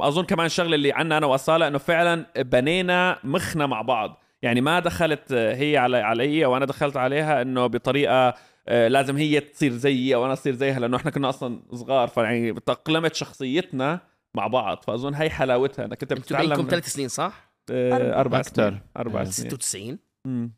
أظن 0.00 0.24
كمان 0.24 0.46
الشغله 0.46 0.74
اللي 0.74 0.92
عنا 0.92 1.18
أنا 1.18 1.26
وأصالة 1.26 1.68
إنه 1.68 1.78
فعلا 1.78 2.26
بنينا 2.36 3.18
مخنا 3.24 3.66
مع 3.66 3.82
بعض 3.82 4.22
يعني 4.42 4.60
ما 4.60 4.80
دخلت 4.80 5.32
هي 5.32 5.76
على 5.76 5.96
علي 5.96 6.44
وأنا 6.44 6.64
دخلت 6.64 6.96
عليها 6.96 7.42
إنه 7.42 7.66
بطريقة 7.66 8.34
لازم 8.66 9.16
هي 9.16 9.40
تصير 9.40 9.72
زيي 9.72 10.14
أو 10.14 10.24
أنا 10.24 10.32
أصير 10.32 10.54
زيها 10.54 10.80
لأنه 10.80 10.96
إحنا 10.96 11.10
كنا 11.10 11.28
أصلا 11.28 11.62
صغار 11.72 12.08
فيعني 12.08 12.52
تاقلمت 12.52 13.14
شخصيتنا 13.14 14.00
مع 14.36 14.46
بعض 14.46 14.84
فأظن 14.84 15.14
هي 15.14 15.30
حلاوتها 15.30 15.84
إنك 15.84 16.02
أنت 16.02 16.12
بتتعلم 16.12 16.66
ثلاث 16.70 16.86
سنين 16.86 17.08
صح؟ 17.08 17.52
آه، 17.70 18.20
أربع. 18.20 18.42
سنين 18.42 18.80
أربع 18.96 19.20
آه. 19.20 19.24
سنين 19.24 19.50
96 19.50 19.98
مم. 20.26 20.52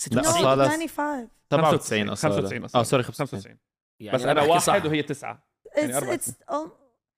96 0.00 0.36
أصالة. 0.36 0.68
95 0.68 1.28
97 1.50 2.08
أصلا 2.08 2.30
95 2.30 2.64
آه 2.74 2.82
sorry 2.82 3.02
95 3.02 3.40
95 3.40 3.58
يعني 4.00 4.18
بس 4.18 4.24
أنا 4.24 4.42
واحد 4.42 4.60
صح. 4.60 4.84
وهي 4.84 5.02
تسعة 5.02 5.46
يعني 5.76 5.92
It's, 5.92 5.96
أربع 5.96 6.16
it's, 6.16 6.30
oh, 6.52 6.70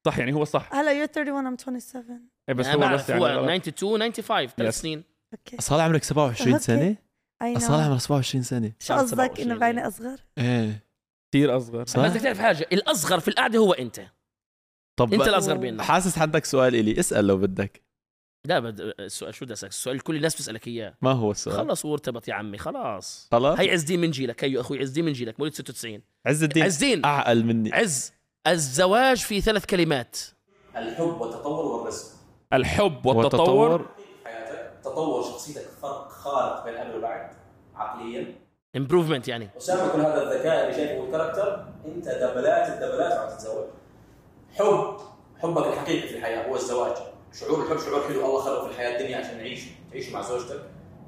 صح 0.07 0.19
يعني 0.19 0.33
هو 0.33 0.45
صح 0.45 0.75
هلا 0.75 1.07
you're 1.07 1.09
31 1.17 1.57
I'm 1.57 1.61
27 1.61 2.29
إيه 2.49 2.55
بس 2.55 2.67
هو 2.67 2.95
بس 2.95 3.09
يعني 3.11 3.21
هو 3.23 3.27
غلط. 3.27 3.39
92 3.69 4.13
95 4.13 4.47
ثلاث. 4.49 4.75
سنين 4.81 5.05
okay 5.33 5.59
أصلا 5.59 5.83
عمرك 5.83 6.03
27 6.05 6.53
okay. 6.53 6.65
سنة 6.65 6.97
اي 7.43 7.57
أصلا 7.57 7.77
no 7.77 7.83
عمرك 7.83 8.01
27 8.01 8.43
سنه 8.43 8.73
شو 8.79 8.95
قصدك؟ 8.95 9.15
27 9.15 9.51
إنه 9.51 9.61
بعيني 9.61 9.87
أصغر؟ 9.87 10.19
إيه. 10.39 10.85
كثير 11.33 11.57
أصغر. 11.57 11.87
صح. 11.87 12.01
بس 12.01 12.11
بدك 12.11 12.21
تعرف 12.21 12.39
حاجة 12.39 12.69
الأصغر 12.73 13.21
في 13.21 13.29
القعدة 13.29 13.59
هو 13.59 13.73
أنت. 13.73 14.01
طب 14.97 15.15
أنت 15.15 15.23
الأصغر 15.23 15.57
بيننا. 15.57 15.83
حاسس 15.83 16.19
عندك 16.19 16.45
سؤال 16.45 16.75
إلي 16.75 17.01
اسأل 17.01 17.27
لو 17.27 17.37
بدك. 17.37 17.83
لا 18.45 18.59
بد... 18.59 18.81
السؤال 19.01 19.35
شو 19.35 19.45
بدي 19.45 19.55
أسألك؟ 19.55 19.73
السؤال 19.73 20.01
كل 20.01 20.17
الناس 20.17 20.35
بتسالك 20.35 20.69
إياه. 20.69 20.95
ما 21.03 21.13
هو 21.13 21.31
السؤال؟ 21.31 21.57
خلص 21.57 21.85
وارتبط 21.85 22.29
يا 22.29 22.35
عمي 22.35 22.59
خلاص. 22.59 23.29
خلاص؟ 23.33 23.59
هي 23.59 23.71
عز 23.71 23.81
الدين 23.81 24.01
من 24.01 24.11
جيلك 24.11 24.45
هي 24.45 24.61
أخوي 24.61 24.79
عز 24.79 24.89
الدين 24.89 25.05
من 25.05 25.13
جيلك 25.13 25.41
مواليد 25.41 25.55
96 25.55 26.03
عز 26.27 26.43
الدين 26.43 26.63
عز 26.63 26.83
الدين. 26.83 27.05
أعقل 27.05 27.45
مني. 27.45 27.73
عز. 27.73 28.13
الزواج 28.47 29.17
في 29.17 29.41
ثلاث 29.41 29.67
كلمات. 29.67 30.19
الحب 30.77 31.21
والتطور 31.21 31.65
والرزق. 31.65 32.07
الحب 32.53 33.07
والتطور. 33.07 33.89
حياتك 34.25 34.81
تطور 34.85 35.23
شخصيتك 35.23 35.69
فرق. 35.83 36.12
فارق 36.25 36.65
بين 36.65 36.75
قبل 36.77 36.99
وبعد 36.99 37.31
عقليا. 37.75 38.35
improvement 38.77 39.29
يعني. 39.29 39.51
وسام 39.57 39.93
كل 39.93 40.01
هذا 40.01 40.23
الذكاء 40.23 40.63
اللي 40.63 40.75
شايفه 40.75 41.03
وال 41.03 41.14
character 41.14 41.67
أنت 41.87 42.09
دبلات 42.09 42.69
الدبلات 42.69 43.19
وعم 43.19 43.29
تتزوج. 43.29 43.65
حب. 44.59 44.97
حبك 45.43 45.67
الحقيقي 45.67 46.09
في 46.09 46.17
الحياة 46.17 46.49
هو 46.49 46.55
الزواج. 46.55 46.97
شعور 47.33 47.63
الحب 47.63 47.79
شعور 47.79 48.03
حلو. 48.09 48.27
الله 48.27 48.41
خلقه 48.41 48.65
في 48.65 48.71
الحياة 48.71 48.99
الدنيا 48.99 49.19
عشان 49.19 49.37
نعيش 49.37 49.65
تعيش 49.91 50.13
مع 50.13 50.23
زوجتك. 50.23 50.61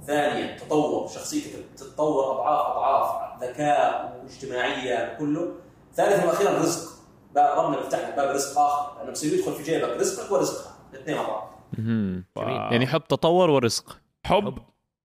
ثانيا 0.06 0.58
تطور. 0.58 1.08
شخصيتك 1.08 1.50
تتطور 1.76 2.32
أضعاف 2.32 2.66
أضعاف. 2.66 3.42
ذكاء 3.42 4.20
واجتماعية 4.22 5.18
كله. 5.18 5.52
ثالثا 5.94 6.26
وأخيرا 6.26 6.50
رزق. 6.50 6.92
باب 7.34 7.58
ربنا 7.58 7.76
بيفتح 7.76 8.08
لك 8.08 8.14
باب 8.14 8.34
رزق 8.34 8.58
آخر. 8.58 8.98
لأنه 8.98 9.12
بصير 9.12 9.38
يدخل 9.38 9.52
في 9.52 9.62
جيبك 9.62 9.88
رزقك 9.88 10.32
ورزقها. 10.32 10.72
الاثنين 10.94 11.16
مع 11.16 11.28
بعض. 11.28 12.72
يعني 12.72 12.86
حب 12.86 13.04
تطور 13.04 13.50
ورزق. 13.50 13.98
حب. 14.26 14.58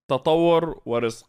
تطور 0.09 0.81
ورزق. 0.85 1.28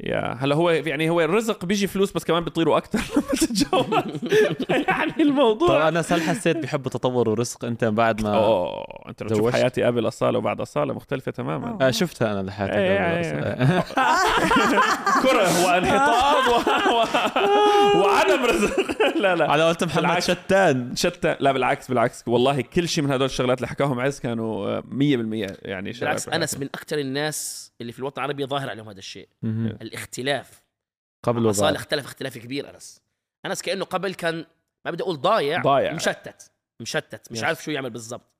يا 0.00 0.36
هلا 0.40 0.54
هو 0.54 0.70
يعني 0.70 1.10
هو 1.10 1.20
الرزق 1.20 1.64
بيجي 1.64 1.86
فلوس 1.86 2.12
بس 2.12 2.24
كمان 2.24 2.44
بيطيروا 2.44 2.76
أكثر 2.76 2.98
لما 3.16 3.28
تتجوز. 3.32 4.32
يعني 4.70 5.12
طب 5.12 5.20
الموضوع 5.20 5.88
أنا 5.88 6.04
هل 6.10 6.22
حسيت 6.22 6.56
بحب 6.56 6.88
تطور 6.88 7.28
ورزق 7.28 7.64
أنت 7.64 7.84
بعد 7.84 8.22
ما 8.22 8.34
أوه 8.36 8.84
أنت 9.08 9.22
لو 9.22 9.28
تشوف؟ 9.28 9.52
حياتي 9.52 9.82
قبل 9.82 10.08
أصالة 10.08 10.38
وبعد 10.38 10.60
أصالة 10.60 10.94
مختلفة 10.94 11.32
تماما. 11.32 11.78
آه 11.80 11.90
شفتها 11.90 12.32
أنا 12.32 12.42
لحياتي 12.46 12.78
إيه، 12.78 12.98
قبل 12.98 13.24
إيه، 13.24 13.78
بس. 13.78 13.92
كرة 15.22 15.66
وانحطاط 15.66 16.48
و... 16.48 16.70
و... 16.94 18.00
وعدم 18.00 18.44
رزق. 18.44 18.80
لا 19.22 19.36
لا. 19.36 19.50
على 19.50 19.62
قولت 19.64 19.84
محمد 19.84 20.02
بالعكس. 20.02 20.30
شتان. 20.30 20.96
شتى 20.96 21.36
لا 21.40 21.52
بالعكس 21.52 21.88
بالعكس. 21.88 22.24
والله 22.26 22.60
كل 22.60 22.88
شيء 22.88 23.04
من 23.04 23.10
هدول 23.10 23.26
الشغلات 23.26 23.58
اللي 23.58 23.68
حكاهم 23.68 24.00
عز 24.00 24.20
كانوا 24.20 24.66
آه، 24.68 24.80
100% 24.80 24.84
يعني 25.62 25.92
شغلات 25.92 26.26
بالعكس. 26.26 26.28
أنس 26.28 26.58
من 26.58 26.66
أكثر 26.66 26.98
الناس 26.98 27.72
اللي 27.80 27.92
في 27.92 27.98
الوطن 27.98 28.22
العربي 28.22 28.46
ظاهر 28.46 28.70
عليهم 28.70 28.88
هذا 28.88 28.98
الشيء. 28.98 29.28
الاختلاف. 29.84 30.62
قبل 31.22 31.54
صالح 31.54 31.80
اختلف 31.80 32.04
اختلاف 32.04 32.38
كبير 32.38 32.74
أنس. 32.74 33.00
أنس 33.46 33.62
كأنه 33.62 33.84
قبل 33.84 34.14
كان 34.14 34.44
ما 34.84 34.90
بدي 34.90 35.02
أقول 35.02 35.20
ضايع 35.20 35.62
ضايع. 35.62 35.92
مشتت. 35.92 36.50
مشتت. 36.80 37.32
مش 37.32 37.40
Yes. 37.40 37.44
عارف 37.44 37.64
شو 37.64 37.70
يعمل 37.70 37.90
بالضبط. 37.90 38.30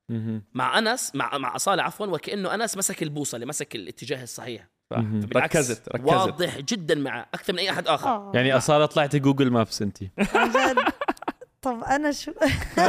مع 0.55 0.79
أنس 0.79 1.15
مع 1.15 1.39
مع 1.39 1.57
اصاله 1.57 1.83
عفوا 1.83 2.07
وكأنه 2.07 2.55
أنس 2.55 2.77
مسك 2.77 3.03
البوصلة 3.03 3.47
مسك 3.47 3.75
الاتجاه 3.75 4.23
الصحيح. 4.23 4.69
ركزت 4.93 5.37
ركزت. 5.37 5.89
واضح 6.05 6.59
جدا 6.59 6.95
معه 6.95 7.27
أكثر 7.35 7.53
من 7.53 7.59
أي 7.59 7.71
أحد 7.71 7.89
آخر. 7.89 8.09
آه. 8.09 8.33
يعني 8.35 8.57
اصاله 8.57 8.87
طلعتي 8.87 9.19
جوجل 9.19 9.51
مابس 9.51 9.83
انت. 9.83 9.99
عن 10.35 10.49
جد. 10.51 10.79
طب 11.63 11.85
أنا 11.85 12.13
شو؟ 12.13 12.33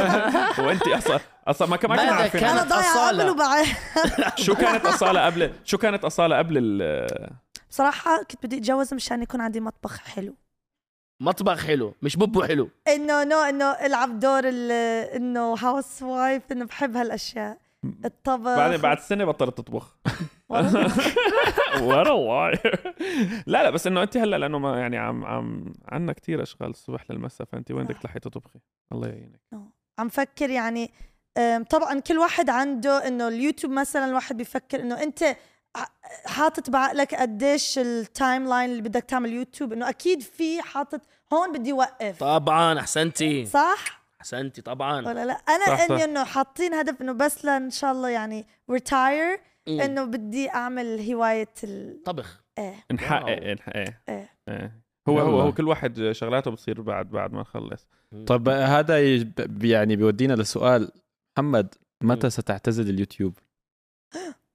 وانت 0.66 0.88
أصلا 0.88 1.20
أصلا 1.48 1.68
ما 1.68 1.76
كمان 1.76 1.98
عارفين. 2.08 2.40
كانت 2.40 2.52
أنا 2.52 2.62
ضايعة 2.68 2.92
أصالة. 2.92 3.22
قبل 3.22 3.30
وبعد 3.30 3.66
شو 4.44 4.54
كانت 4.54 4.86
أصالة 4.86 5.26
قبل 5.26 5.52
شو 5.64 5.78
كانت 5.78 6.04
أصالة 6.04 6.38
قبل 6.38 6.54
ال 6.58 7.30
بصراحة 7.70 8.22
كنت 8.22 8.46
بدي 8.46 8.56
أتجوز 8.56 8.94
مشان 8.94 9.22
يكون 9.22 9.40
عندي 9.40 9.60
مطبخ 9.60 9.98
حلو. 9.98 10.34
مطبخ 11.22 11.66
حلو 11.66 11.94
مش 12.02 12.16
بوبو 12.16 12.42
حلو. 12.42 12.70
إنه 12.88 13.24
no 13.24 13.38
إنه 13.38 13.64
ألعب 13.64 14.18
دور 14.18 14.42
ال- 14.44 14.72
إنه 15.16 15.54
housewife 15.54 16.52
إنه 16.52 16.64
بحب 16.64 16.96
هالأشياء. 16.96 17.58
الطبخ. 18.04 18.56
بعدين 18.56 18.80
بعد 18.80 18.98
سنة 19.00 19.24
بطلت 19.24 19.58
تطبخ. 19.58 19.98
والله. 20.48 20.92
ورا 21.82 22.12
الله 22.12 22.50
لا 23.46 23.62
لا 23.62 23.70
بس 23.70 23.86
إنه 23.86 24.02
انت 24.02 24.16
هلأ 24.16 24.36
لأنه 24.38 24.58
ما 24.58 24.78
يعني 24.80 24.96
عم 24.96 25.24
عم 25.24 25.72
عندنا 25.88 26.12
كثير 26.12 26.42
أشغال 26.42 26.70
الصبح 26.70 27.10
للمساء 27.10 27.46
فانت 27.52 27.70
وين 27.70 27.84
بدك 27.84 27.98
تلحقي 27.98 28.20
تطبخي؟ 28.20 28.58
الله 28.92 29.08
يعينك. 29.08 29.40
عم 29.98 30.08
فكر 30.08 30.50
يعني 30.50 30.90
طبعا 31.70 32.00
كل 32.00 32.18
واحد 32.18 32.50
عنده 32.50 33.06
إنه 33.08 33.28
اليوتيوب 33.28 33.72
مثلا 33.72 34.04
الواحد 34.06 34.36
بيفكر 34.36 34.80
إنه 34.80 35.02
أنت 35.02 35.36
حاطط 36.26 36.70
بعقلك 36.70 37.14
قديش 37.14 37.78
ال 37.78 38.48
timeline 38.48 38.70
اللي 38.70 38.82
بدك 38.82 39.04
تعمل 39.04 39.32
يوتيوب 39.32 39.72
إنه 39.72 39.88
أكيد 39.88 40.22
في 40.22 40.62
حاطط 40.62 41.00
هون 41.32 41.52
بدي 41.52 41.72
اوقف 41.72 42.18
طبعا 42.18 42.80
أحسنتي. 42.80 43.46
صح؟ 43.46 44.02
أحسنتي 44.20 44.62
طبعا. 44.62 45.06
ولا 45.06 45.24
لا؟ 45.24 45.32
أنا 45.32 45.76
صح،. 45.76 45.90
إني 45.90 46.04
إنه 46.04 46.24
حاطين 46.24 46.74
هدف 46.74 47.02
إنه 47.02 47.12
بس 47.12 47.44
لأن 47.44 47.70
شاء 47.70 47.92
الله 47.92 48.08
يعني 48.08 48.46
retire. 48.70 49.40
إنه 49.68 50.04
بدي 50.04 50.50
أعمل 50.50 51.12
هواية 51.12 51.54
ال 51.64 52.02
طبخ. 52.02 52.40
إيه. 52.58 52.74
نحقق 52.92 53.24
wow. 53.24 53.54
نح- 53.56 53.76
إيه. 53.76 54.02
إيه. 54.08 54.30
إيه. 54.48 54.80
هو 55.08 55.18
هو. 55.18 55.40
هو 55.40 55.52
كل 55.52 55.68
واحد 55.68 56.10
شغلاته 56.12 56.50
بتصير 56.50 56.80
بعد 56.80 57.10
بعد 57.10 57.32
ما 57.32 57.40
نخلص. 57.40 57.88
طب 58.26 58.48
هذا 58.48 59.00
يعني 59.62 59.96
بيودينا 59.96 60.32
لسؤال. 60.32 60.90
محمد 61.36 61.74
متى. 62.02 62.30
ستعتزل 62.30 62.90
اليوتيوب؟ 62.90 63.38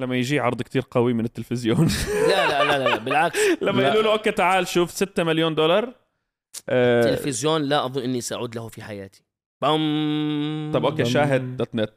لما 0.00 0.16
يجي 0.16 0.40
عرض 0.40 0.62
كتير 0.62 0.82
قوي 0.90 1.12
من 1.12 1.24
التلفزيون. 1.24 1.88
لا 2.28 2.46
لا 2.48 2.64
لا 2.78 2.88
لا 2.88 2.96
بالعكس. 2.96 3.38
لما. 3.62 3.82
يقولوا 3.82 4.02
له 4.02 4.12
okay 4.12 4.30
تعال 4.30 4.68
شوف 4.68 4.90
6 4.90 5.24
مليون 5.24 5.54
دولار. 5.54 5.94
آه 6.68 7.02
تلفزيون 7.02 7.62
لا 7.62 7.84
أظن 7.86 8.02
إني 8.02 8.20
سأعود 8.20 8.54
له 8.56 8.68
في 8.68 8.82
حياتي. 8.82 9.22
بام 9.62 10.70
طب 10.74 10.84
okay 10.84 11.04
شاهد 11.04 11.56
dot 11.56 11.74
net. 11.74 11.94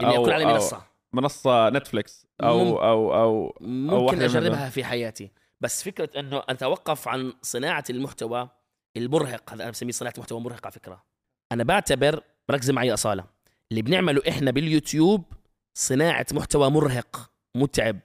اني 0.00 0.10
أو- 0.12 0.14
اكون 0.20 0.30
على 0.32 0.44
أو- 0.44 0.48
منصة. 0.48 0.82
منصة 1.12 1.68
نتفليكس. 1.70 2.26
أو 2.42 2.64
مم. 2.64 2.70
أو 2.76 3.14
أو 3.14 3.56
ممكن 3.60 4.22
أجربها 4.22 4.68
في 4.70 4.84
حياتي. 4.84 5.30
بس 5.60 5.82
فكرة 5.84 6.20
إنه 6.20 6.42
أتوقف 6.48 7.08
عن 7.08 7.32
صناعة 7.42 7.84
المحتوى 7.90 8.48
المرهق 8.96 9.52
هذا 9.52 9.62
أنا 9.62 9.70
بسميه 9.70 9.92
صناعة 9.92 10.14
محتوى 10.18 10.40
مرهق 10.40 10.60
على 10.66 10.72
فكرة. 10.72 11.02
أنا 11.52 11.64
بعتبر 11.64 12.22
ركز 12.50 12.70
معي 12.70 12.94
أصالة 12.94 13.24
اللي 13.70 13.82
بنعمله 13.82 14.22
إحنا 14.28 14.50
باليوتيوب 14.50 15.24
صناعة 15.78 16.26
محتوى 16.32 16.70
مرهق 16.70 17.30
متعب. 17.54 17.98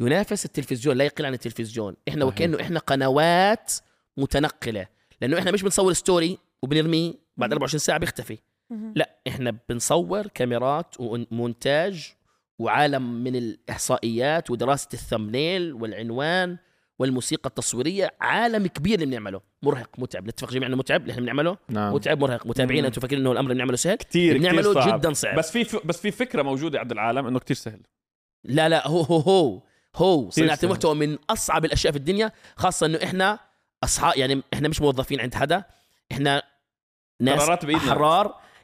ينافس 0.00 0.44
التلفزيون 0.44 0.96
لا 0.96 1.04
يقل 1.04 1.26
عن 1.26 1.34
التلفزيون. 1.34 1.96
إحنا 2.08 2.24
صحيح. 2.24 2.34
وكأنه 2.34 2.60
إحنا 2.60 2.78
قنوات 2.78 3.72
متنقلة. 4.16 4.86
لأنه 5.20 5.38
إحنا 5.38 5.50
مش 5.50 5.62
بنصور 5.62 5.92
story 5.92 6.38
وبنرميه 6.62 7.14
بعد 7.36 7.52
24 7.52 7.78
ساعة 7.78 7.98
بيختفي. 7.98 8.38
لا 8.94 9.16
إحنا 9.28 9.56
بنصور 9.68 10.26
كاميرات 10.26 10.94
ومونتاج 10.98 12.12
وعالم 12.58 13.24
من 13.24 13.36
الإحصائيات 13.36 14.50
ودراسة 14.50 14.88
الثمنيل 14.94 15.72
والعنوان 15.72 16.58
والموسيقى 17.00 17.48
التصويرية 17.48 18.12
عالم 18.20 18.66
كبير 18.66 18.94
اللي 18.94 19.06
بنعمله. 19.06 19.40
مرهق 19.62 19.90
متعب. 19.98 20.26
نتفق 20.26 20.50
جميعا 20.50 20.68
إنه 20.68 20.76
متعب 20.76 21.00
اللي 21.00 21.12
إحنا 21.12 21.22
بنعمله. 21.22 21.56
نعم. 21.68 21.94
متعب 21.94 22.20
مرهق. 22.20 22.46
متابعين 22.46 22.80
مم. 22.80 22.86
أنتم 22.86 23.00
فاكرين 23.00 23.20
إنه 23.20 23.32
الأمر 23.32 23.50
اللي 23.50 23.54
بنعمله 23.54 23.76
سهل. 23.76 23.96
كثير 23.96 24.38
بنعمله 24.38 24.70
كثير 24.70 24.82
صعب. 24.82 25.00
جدا 25.00 25.12
صعب. 25.12 25.38
بس 25.38 25.50
في 25.50 25.80
بس 25.84 26.00
في 26.00 26.10
فكرة 26.10 26.42
موجودة 26.42 26.78
عند 26.78 26.92
العالم 26.92 27.26
إنه 27.26 27.38
كثير 27.38 27.56
سهل. 27.56 27.80
لا 28.44 28.68
لا. 28.68 28.88
هو 28.88 29.00
هو 29.00 29.18
هو. 29.18 29.62
هو. 29.96 30.30
صناعه. 30.30 30.58
المحتوى 30.62 30.94
من 30.94 31.18
أصعب 31.30 31.64
الأشياء 31.64 31.92
في 31.92 31.98
الدنيا 31.98 32.32
خاصة 32.56 32.86
إنه 32.86 32.98
إحنا 33.04 33.38
اصحاب 33.84 34.16
يعني 34.16 34.42
إحنا 34.54 34.68
مش 34.68 34.80
موظفين 34.80 35.20
عند 35.20 35.34
حدا. 35.34 35.64
إحنا 36.12 36.42
ناس 37.20 37.40
قرارات 37.40 37.64
بايدنا 37.64 37.92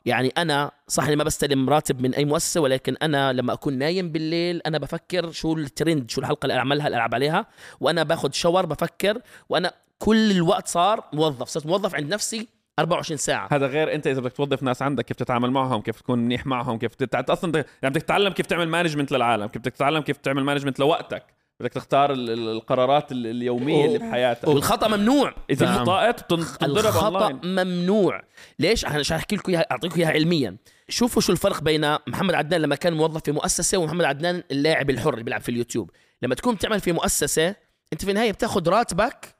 يعني 0.06 0.32
أنا 0.38 0.70
صح 0.88 1.04
إني 1.04 1.16
ما 1.16 1.24
بستلم 1.24 1.70
راتب 1.70 2.02
من 2.02 2.14
أي 2.14 2.24
مؤسسة 2.24 2.60
ولكن 2.60 2.96
أنا 3.02 3.32
لما 3.32 3.52
أكون 3.52 3.78
نايم 3.78 4.12
بالليل 4.12 4.60
أنا 4.66 4.78
بفكر 4.78 5.30
شو 5.30 5.52
الترند 5.52 6.10
شو 6.10 6.20
الحلقة 6.20 6.46
اللي 6.46 6.58
أعملها 6.58 6.86
اللي 6.86 6.96
ألعب 6.96 7.14
عليها. 7.14 7.46
وأنا 7.80 8.02
باخذ 8.02 8.32
شاور 8.32 8.66
بفكر 8.66 9.20
وأنا 9.48 9.72
كل 9.98 10.30
الوقت 10.30 10.68
صار 10.68 11.04
موظف 11.12 11.48
صرت 11.48 11.66
موظف 11.66 11.94
عند 11.94 12.14
نفسي 12.14 12.48
24 12.78 13.16
ساعة. 13.16 13.48
هذا 13.52 13.66
غير 13.66 13.94
أنت 13.94 14.06
إذا 14.06 14.20
بدك 14.20 14.32
توظف 14.32 14.62
ناس 14.62 14.82
عندك 14.82 15.04
كيف 15.04 15.16
تتعامل 15.16 15.50
معهم 15.50 15.80
كيف 15.82 16.00
تكون 16.00 16.18
منيح 16.18 16.46
معهم 16.46 16.78
كيف 16.78 16.94
تت... 16.94 17.30
أصلا 17.30 17.64
يعني 17.82 17.94
بدك 17.94 18.02
تتعلم 18.02 18.32
كيف 18.32 18.46
تعمل 18.46 18.68
management 18.68 19.12
للعالم 19.12 19.46
كيف 19.46 19.62
بدك 19.62 19.72
تتعلم 19.72 20.00
كيف 20.02 20.16
تعمل 20.16 20.44
management 20.44 20.80
لوقتك. 20.80 21.35
بدك 21.60 21.72
تختار 21.72 22.12
ال- 22.12 22.30
ال- 22.30 22.48
القرارات 22.48 23.12
ال- 23.12 23.26
اليومية 23.26 23.84
اللي 23.86 23.98
بحياتك. 23.98 24.48
والخطأ 24.48 24.88
ممنوع. 24.88 25.34
إذا 25.50 25.66
نعم. 25.66 25.84
خطأت 25.84 26.20
بتن- 26.24 26.54
بتنضرب 26.54 26.86
الخطأ 26.86 27.28
ممنوع. 27.44 28.22
ليش؟ 28.58 28.84
عشان 28.84 28.98
عشان 28.98 29.16
أحكي 29.16 29.36
لكم 29.36 29.52
اياها 29.52 29.66
أعطيكم 29.70 30.00
إياها 30.00 30.10
علميا. 30.10 30.56
شوفوا 30.88 31.22
شو 31.22 31.32
الفرق 31.32 31.60
بين 31.62 31.94
محمد 32.06 32.34
عدنان 32.34 32.60
لما 32.60 32.76
كان 32.76 32.92
موظف 32.92 33.22
في 33.22 33.32
مؤسسة 33.32 33.78
ومحمد 33.78 34.04
عدنان 34.04 34.42
اللاعب 34.50 34.90
الحر 34.90 35.12
اللي 35.12 35.24
بيلعب 35.24 35.40
في 35.40 35.48
اليوتيوب. 35.48 35.90
لما 36.22 36.34
تكون 36.34 36.54
بتعمل 36.54 36.80
في 36.80 36.92
مؤسسة 36.92 37.54
أنت 37.92 38.04
في 38.04 38.10
النهاية 38.10 38.32
بتاخذ 38.32 38.68
راتبك 38.68 39.34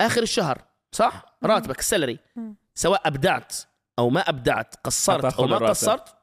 آخر 0.00 0.22
الشهر 0.22 0.62
صح؟ 0.92 1.24
راتبك 1.44 1.78
السلري. 1.78 2.18
سواء 2.74 3.00
أبدعت 3.08 3.56
أو 3.98 4.10
ما 4.10 4.20
أبدعت 4.20 4.74
قصرت 4.84 5.24
أو 5.34 5.46
ما 5.46 5.56
الراتب. 5.56 5.66
قصرت 5.70 6.14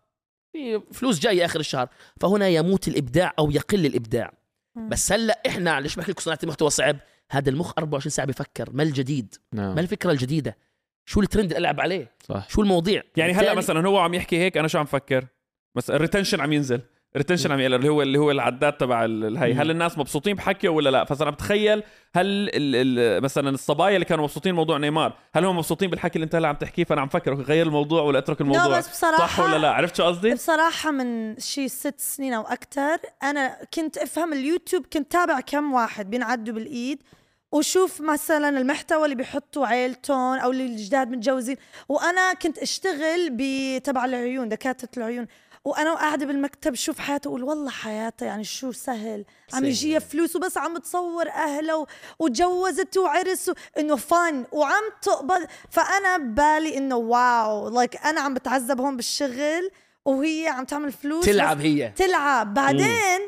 في 0.54 0.82
فلوس 0.94 1.20
جاية 1.20 1.46
آخر 1.46 1.60
الشهر. 1.60 1.88
فهنا 2.22 2.48
يموت 2.48 2.88
الإبداع 2.88 3.34
أو 3.40 3.52
يقل 3.52 3.86
الإبداع. 3.86 4.34
بس 4.76 5.12
هلأ 5.12 5.42
إحنا 5.48 5.80
ليش 5.80 5.96
بحكي 5.96 6.12
لكم 6.12 6.22
صناعة 6.22 6.40
المحتوى 6.44 6.70
صعب 6.70 6.98
هذا 7.32 7.50
المخ 7.50 7.74
24 7.78 8.10
ساعة 8.10 8.28
بيفكر 8.28 8.70
ما 8.74 8.84
الجديد؟ 8.84 9.36
نعم. 9.54 9.76
ما 9.76 9.82
الفكرة 9.82 10.12
الجديدة؟ 10.12 10.58
شو 11.06 11.22
الترند 11.22 11.46
اللي 11.46 11.58
ألعب 11.58 11.80
عليه؟ 11.80 12.16
صح. 12.24 12.50
شو 12.50 12.62
المواضيع؟ 12.62 13.04
يعني 13.18 13.34
هلأ 13.34 13.54
مثلا 13.54 13.88
هو 13.88 14.00
عم 14.00 14.14
يحكي 14.14 14.38
هيك 14.38 14.58
أنا 14.58 14.68
شو 14.68 14.80
عم 14.80 14.86
فكر؟ 14.86 15.28
بس 15.76 15.90
ال 15.90 15.95
retention 15.95 16.42
عم 16.42 16.54
ينزل. 16.54 16.82
ال 17.16 17.19
retention 17.19 17.52
عم 17.52 17.60
يقل 17.60 17.74
اللي 17.74 17.90
هو 17.90 18.02
اللي 18.02 18.18
هو 18.18 18.32
العداد 18.32 18.74
تبع 18.74 19.06
ال- 19.06 19.26
الهي. 19.26 19.54
هل 19.54 19.72
الناس 19.72 19.98
مبسوطين 19.98 20.36
بحكيه 20.36 20.70
ولا 20.70 20.90
لا؟ 20.90 21.04
فصار 21.06 21.28
عم 21.28 21.34
بتخيل 21.34 21.84
هل 22.16 22.26
ال 22.26 23.00
ال 23.00 23.24
مثلا 23.24 23.50
الصبايا 23.50 23.96
اللي 23.96 24.06
كانوا 24.06 24.24
مبسوطين 24.24 24.56
موضوع 24.56 24.78
نيمار 24.78 25.14
هل 25.36 25.46
هم 25.46 25.58
مبسوطين 25.58 25.90
بالحكي 25.90 26.16
اللي 26.16 26.26
انت 26.26 26.36
هلا 26.36 26.48
عم 26.48 26.56
تحكيه؟ 26.56 26.84
فأنا 26.84 27.02
عم 27.02 27.08
فكر 27.08 27.34
غير 27.34 27.66
الموضوع 27.68 28.02
ولا 28.02 28.20
أترك 28.20 28.42
الموضوع. 28.42 28.66
لا 28.68 28.78
بس 28.78 28.90
بصراحة 28.90 29.28
صح 29.28 29.40
ولا 29.40 29.58
لا؟ 29.58 29.72
عرفت 29.72 29.96
شو 29.96 30.04
قصدي؟ 30.04 30.34
بصراحة 30.34 30.92
من 30.92 31.40
شي 31.40 31.68
ست 31.68 32.00
سنين 32.00 32.34
أو 32.34 32.42
أكتر 32.42 32.98
أنا 33.24 33.58
كنت 33.74 33.98
أفهم 33.98 34.34
اليوتيوب 34.34 34.86
كنت 34.94 35.12
تابع 35.12 35.40
كم 35.40 35.74
واحد 35.74 36.10
بينعدوا 36.10 36.54
بالإيد 36.54 37.04
وشوف 37.52 38.02
مثلا 38.02 38.50
المحتوى 38.50 39.04
اللي 39.06 39.16
بيحطوا 39.16 39.68
عيلتهم 39.68 40.38
أو 40.40 40.52
اللي 40.52 40.66
جداد 40.66 41.10
متجوزين 41.10 41.56
وأنا 41.90 42.34
كنت 42.34 42.58
أشتغل 42.58 43.30
بتبع 43.32 44.06
العيون 44.06 44.50
دكاترة 44.50 44.90
العيون. 44.98 45.28
وأنا 45.66 45.94
قاعدة 45.96 46.26
بالمكتب 46.26 46.76
شوف 46.76 47.00
حياته 47.00 47.28
أقول 47.28 47.44
والله 47.44 47.70
حياته 47.72 48.26
يعني 48.26 48.44
شو 48.44 48.72
سهل. 48.72 49.26
عم. 49.54 49.66
يجيها 49.66 50.00
فلوس 50.00 50.36
وبس 50.36 50.58
عم 50.58 50.78
تصور 50.78 51.30
أهله 51.30 51.78
و- 51.78 51.86
وتجوزت 52.20 52.98
وعرس 52.98 53.52
إنه 53.78 53.96
فن 53.96 54.46
وعم 54.52 54.84
تقبض. 55.02 55.46
فأنا 55.70 56.18
ببالي 56.18 56.78
إنه 56.78 56.96
wow 56.96 57.70
like 57.70 57.98
أنا 58.06 58.22
عم 58.22 58.34
بتعذب 58.34 58.82
هون 58.82 58.96
بالشغل 58.96 59.72
وهي 60.06 60.48
عم 60.48 60.66
تعمل 60.66 60.92
فلوس 60.92 61.26
تلعب 61.26 61.62
هي. 61.62 61.94
تلعب. 61.96 62.54
بعدين 62.54 63.20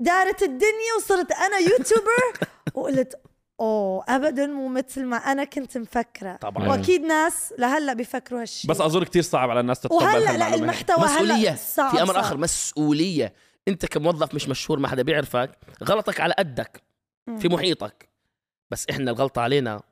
دارت 0.00 0.42
الدنيا 0.42 0.94
وصرت 0.98 1.32
أنا 1.32 1.56
يوتيوبر 1.58 2.48
وقلت 2.74 3.14
أوه 3.60 4.04
ابدا 4.08 4.46
مو 4.46 4.68
مثل 4.68 5.04
ما 5.04 5.16
أنا 5.16 5.44
كنت 5.44 5.78
مفكرة. 5.78 6.36
طبعا. 6.36 6.68
وأكيد 6.68 7.00
ناس 7.00 7.54
لهلأ 7.58 7.92
بيفكروا 7.92 8.42
هالشيء 8.42 8.70
بس 8.70 8.80
أظن 8.80 9.04
كتير 9.04 9.22
صعب 9.22 9.50
على 9.50 9.60
الناس 9.60 9.80
تتقبل 9.80 10.04
وهلأ 10.04 10.36
لا. 10.36 10.54
المحتوى 10.54 11.04
مسؤولية. 11.04 11.48
هلا 11.50 11.56
صعب 11.56 11.90
في 11.90 12.02
أمر 12.02 12.14
صعب. 12.14 12.24
آخر 12.24 12.36
مسؤولية. 12.36 13.32
أنت 13.68 13.86
كموظف 13.86 14.34
مش 14.34 14.48
مشهور 14.48 14.78
ما 14.78 14.88
حدا 14.88 15.02
بيعرفك 15.02 15.50
غلطك 15.84 16.20
على 16.20 16.34
قدك. 16.38 16.82
في 17.38 17.48
محيطك. 17.48 18.08
بس 18.70 18.86
إحنا 18.90 19.10
الغلطة 19.10 19.42
علينا 19.42 19.82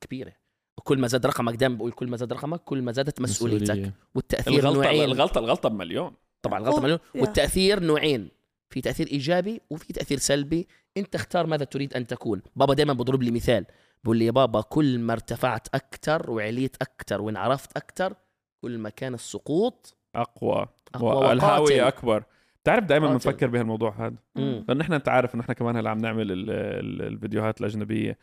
كبيرة. 0.00 0.32
وكل 0.78 0.98
ما 0.98 1.08
زاد 1.08 1.26
رقمك 1.26 1.54
دائما 1.54 1.76
بقول 1.76 1.92
كل 1.92 2.08
ما 2.08 2.16
زاد 2.16 2.32
رقمك 2.32 2.60
كل 2.60 2.82
ما 2.82 2.92
زادت 2.92 3.20
مسؤوليتك. 3.20 3.70
مسؤولية. 3.70 3.92
والتأثير 4.14 4.54
الغلطة 4.54 4.74
نوعين. 4.76 5.04
الغلطة 5.04 5.38
الغلطة 5.38 5.68
بمليون. 5.68 6.14
طبعا 6.42 6.58
الغلطة 6.58 6.76
أوه، 6.76 6.82
مليون 6.82 6.98
يا. 7.14 7.20
والتأثير 7.20 7.80
نوعين. 7.80 8.28
في 8.70 8.80
تأثير 8.80 9.06
إيجابي 9.06 9.60
وفي 9.70 9.92
تأثير 9.92 10.18
سلبي. 10.18 10.68
انت 10.96 11.14
اختار 11.14 11.46
ماذا 11.46 11.64
تريد 11.64 11.94
أن 11.94 12.06
تكون. 12.06 12.42
بابا 12.56 12.74
دائما 12.74 12.92
بضرب 12.92 13.22
لي 13.22 13.30
مثال. 13.30 13.66
بقول 14.04 14.16
لي 14.16 14.26
يا 14.26 14.30
بابا 14.30 14.60
كل 14.60 14.98
ما 14.98 15.12
ارتفعت 15.12 15.68
أكثر 15.74 16.30
وعليت 16.30 16.76
أكثر 16.82 17.22
وانعرفت 17.22 17.76
أكثر 17.76 18.14
كل 18.62 18.78
ما 18.78 18.88
كان 18.88 19.14
السقوط 19.14 19.96
أقوى. 20.14 20.66
أقوى 20.94 21.14
والهاويه. 21.28 21.88
أكبر. 21.88 22.24
بتعرف 22.62 22.84
دائما. 22.84 23.08
بنفكر 23.08 23.46
بهالموضوع 23.46 24.06
هذا 24.06 24.16
مم. 24.34 24.64
لأن 24.68 24.80
إحنا 24.80 24.96
أنت 24.96 25.08
عارف 25.08 25.34
انه 25.34 25.42
إحنا 25.42 25.54
كمان 25.54 25.76
هلأ 25.76 25.90
عم 25.90 25.98
نعمل 25.98 26.32
ال 26.32 26.50
ال 26.50 27.02
الفيديوهات 27.02 27.60
الأجنبية. 27.60 28.18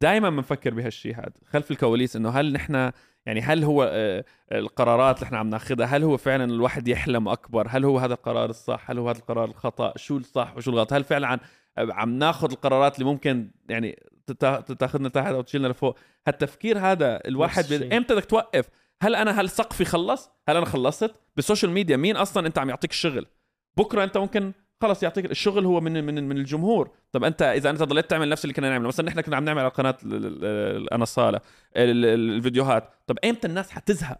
دائما 0.00 0.30
بنفكر 0.30 0.74
بهالشيء 0.74 1.16
هذا 1.16 1.32
خلف 1.46 1.70
الكواليس 1.70 2.16
إنه 2.16 2.30
هل 2.30 2.52
نحن 2.52 2.90
يعني 3.26 3.40
هل 3.40 3.64
هو 3.64 3.90
آه، 3.92 4.24
القرارات 4.52 5.16
اللي 5.16 5.26
إحنا 5.26 5.38
عم 5.38 5.50
ناخذها 5.50 5.86
هل 5.86 6.02
هو 6.02 6.16
فعلا 6.16 6.44
الواحد 6.44 6.88
يحلم 6.88 7.28
أكبر؟ 7.28 7.66
هل 7.70 7.84
هو 7.84 7.98
هذا 7.98 8.14
القرار 8.14 8.50
الصح؟ 8.50 8.90
هل 8.90 8.98
هو 8.98 9.08
هذا 9.08 9.18
القرار 9.18 9.44
الخطأ؟ 9.44 9.92
شو 9.96 10.16
الصح 10.16 10.56
وشو 10.56 10.70
الغلط؟ 10.70 10.92
هل 10.92 11.04
فعلا 11.04 11.40
عم 11.78 12.18
ناخذ 12.18 12.50
القرارات 12.50 12.94
اللي 12.94 13.04
ممكن 13.04 13.50
يعني 13.68 14.02
تاخذنا 14.78 15.08
تحت 15.08 15.26
أو 15.26 15.40
تشيلنا 15.42 15.68
لفوق. 15.68 15.98
هالتفكير 16.28 16.78
هذا 16.78 17.20
الواحد. 17.26 17.72
الشيء. 17.72 17.96
إمتى 17.96 18.14
بدك 18.14 18.24
توقف؟ 18.24 18.68
هل 19.02 19.14
أنا 19.14 19.40
هل 19.40 19.48
سقفي 19.50 19.84
خلص 19.84 20.30
هل 20.48 20.56
أنا 20.56 20.66
خلصت؟ 20.66 21.14
بالسوشيال 21.36 21.70
ميديا 21.70 21.96
مين 21.96 22.16
أصلا 22.16 22.46
أنت 22.46 22.58
عم 22.58 22.68
يعطيك 22.68 22.90
الشغل؟ 22.90 23.26
بكرة 23.76 24.04
أنت 24.04 24.16
ممكن 24.18 24.52
خلص 24.82 25.02
يعطيك 25.02 25.30
الشغل 25.30 25.64
هو 25.64 25.80
من 25.80 26.04
من 26.04 26.28
من 26.28 26.36
الجمهور. 26.36 26.90
طب 27.12 27.24
أنت 27.24 27.42
إذا 27.42 27.70
أنت 27.70 27.82
ضليت 27.82 28.10
تعمل 28.10 28.28
نفس 28.28 28.44
اللي 28.44 28.54
كنا 28.54 28.70
نعمله 28.70 28.88
مثلا 28.88 29.06
نحن 29.06 29.20
كنا 29.20 29.36
عم 29.36 29.44
نعمل 29.44 29.60
على 29.60 29.68
قناة 29.70 29.96
أنا 30.92 31.02
الصاله 31.02 31.40
ال- 31.76 32.04
الفيديوهات. 32.36 32.90
طب 33.06 33.18
إمتى 33.24 33.46
الناس 33.46 33.70
حتزهق؟ 33.70 34.18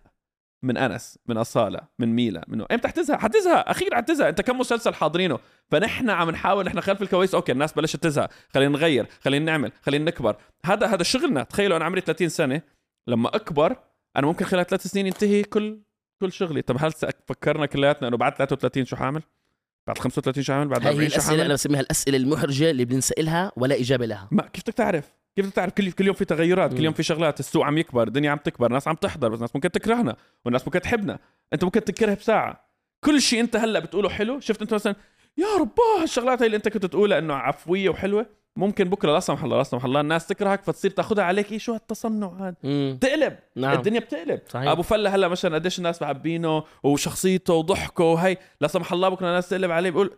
من 0.62 0.76
أنس 0.76 1.18
من 1.26 1.36
أصالة 1.36 1.80
من 1.98 2.14
ميلا 2.14 2.44
منه 2.48 2.66
إمتى 2.72 2.88
حتزهق 2.88 3.18
حتزهق 3.18 3.68
أخيرا 3.68 3.96
حتزهق 3.96 4.26
أنت 4.26 4.40
كم 4.40 4.58
مسلسل 4.58 4.94
حاضرينه؟ 4.94 5.38
فنحن 5.70 6.10
عم 6.10 6.30
نحاول 6.30 6.64
نحن 6.64 6.80
خلف 6.80 7.02
الكواليس 7.02 7.34
أوكي 7.34 7.52
الناس 7.52 7.72
بلشت 7.72 7.96
تزهق 7.96 8.30
خلينا 8.54 8.72
نغير 8.72 9.06
خلينا 9.20 9.44
نعمل 9.44 9.72
خلينا 9.82 10.04
نكبر. 10.04 10.36
هذا 10.64 10.86
هذا 10.86 11.02
شغلنا. 11.02 11.42
تخيلوا 11.42 11.76
أنا 11.76 11.84
عمري 11.84 12.00
30 12.00 12.28
سنة 12.28 12.62
لما 13.06 13.28
أكبر 13.28 13.76
أنا 14.16 14.26
ممكن 14.26 14.44
خلال 14.44 14.66
ثلاث 14.66 14.86
سنين 14.86 15.06
ينتهي 15.06 15.42
كل 15.42 15.80
كل 16.20 16.32
شغلي. 16.32 16.62
طب 16.62 16.76
هل 16.80 16.92
فكرنا 17.28 17.66
كلياتنا 17.66 18.08
إنه 18.08 18.16
بعد 18.16 18.36
33 18.36 18.84
شو 18.84 18.96
حامل؟ 18.96 19.22
بعد 19.86 19.98
35 19.98 20.42
شو 20.42 20.52
حامل؟ 20.52 20.68
بعد 20.68 20.86
هاي 20.86 20.88
هي 20.88 20.94
40 20.94 21.08
شو 21.08 21.14
الأسئلة 21.14 21.34
أنا 21.34 21.42
حامل 21.42 21.54
بسميها 21.54 21.80
الأسئلة 21.80 22.16
المحرجه 22.16 22.70
اللي 22.70 22.84
بنسالها 22.84 23.52
ولا 23.56 23.80
إجابة 23.80 24.06
لها. 24.06 24.28
ما 24.30 24.42
كيف 24.42 24.62
بدك 24.62 24.74
تعرف؟ 24.74 25.19
كيف 25.36 25.46
بدك 25.46 25.54
تعرف 25.54 25.72
كل 25.72 25.92
كل 25.92 26.06
يوم 26.06 26.14
في 26.14 26.24
تغيرات؟ 26.24 26.74
كل. 26.74 26.84
يوم 26.84 26.94
في 26.94 27.02
شغلات 27.02 27.40
السوق 27.40 27.64
عم 27.64 27.78
يكبر 27.78 28.08
الدنيا 28.08 28.30
عم 28.30 28.38
تكبر 28.38 28.72
ناس 28.72 28.88
عم 28.88 28.94
تحضر 28.94 29.28
بس 29.28 29.40
ناس 29.40 29.56
ممكن 29.56 29.70
تكرهنا 29.70 30.16
والناس 30.44 30.66
ممكن 30.66 30.80
تحبنا. 30.80 31.18
انت 31.52 31.64
ممكن 31.64 31.84
تكره 31.84 32.14
بساعة. 32.14 32.70
كل 33.04 33.20
شيء 33.22 33.40
انت 33.40 33.56
هلأ 33.56 33.78
بتقوله 33.80 34.08
حلو 34.08 34.40
شفت 34.40 34.62
انت 34.62 34.74
مثلا 34.74 34.94
يا 35.38 35.46
رباه 35.60 36.02
الشغلات 36.02 36.42
هي 36.42 36.46
اللي 36.46 36.56
انت 36.56 36.68
كنت 36.68 36.86
تقولها 36.86 37.18
إنه 37.18 37.34
عفوية 37.34 37.88
وحلوة 37.88 38.26
ممكن 38.56 38.84
بكرة 38.84 39.12
لا 39.12 39.20
سمح 39.20 39.44
الله 39.44 39.56
لا 39.56 39.62
سمح 39.62 39.84
الله 39.84 40.00
الناس 40.00 40.26
تكرهك 40.26 40.62
فتصير 40.62 40.90
تاخذها 40.90 41.24
عليك 41.24 41.52
إيه 41.52 41.58
شو 41.58 41.72
هالتصنع 41.72 42.32
هذا؟ 42.40 42.54
مم. 42.62 42.98
تقلب. 43.00 43.36
نعم. 43.56 43.76
الدنيا 43.76 44.00
بتقلب. 44.00 44.40
صحيح. 44.48 44.68
أبو 44.70 44.82
فله 44.82 45.14
هلأ 45.14 45.28
مثلا 45.28 45.54
قديش 45.54 45.78
الناس 45.78 46.02
محبينه 46.02 46.64
وشخصيته 46.82 47.54
وضحكه 47.54 48.04
وهي 48.04 48.36
لا 48.60 48.68
سمح 48.68 48.92
الله 48.92 49.08
بكرة 49.08 49.26
الناس 49.26 49.48
تقلب 49.48 49.70
عليه 49.70 49.90
بيقول 49.90 50.10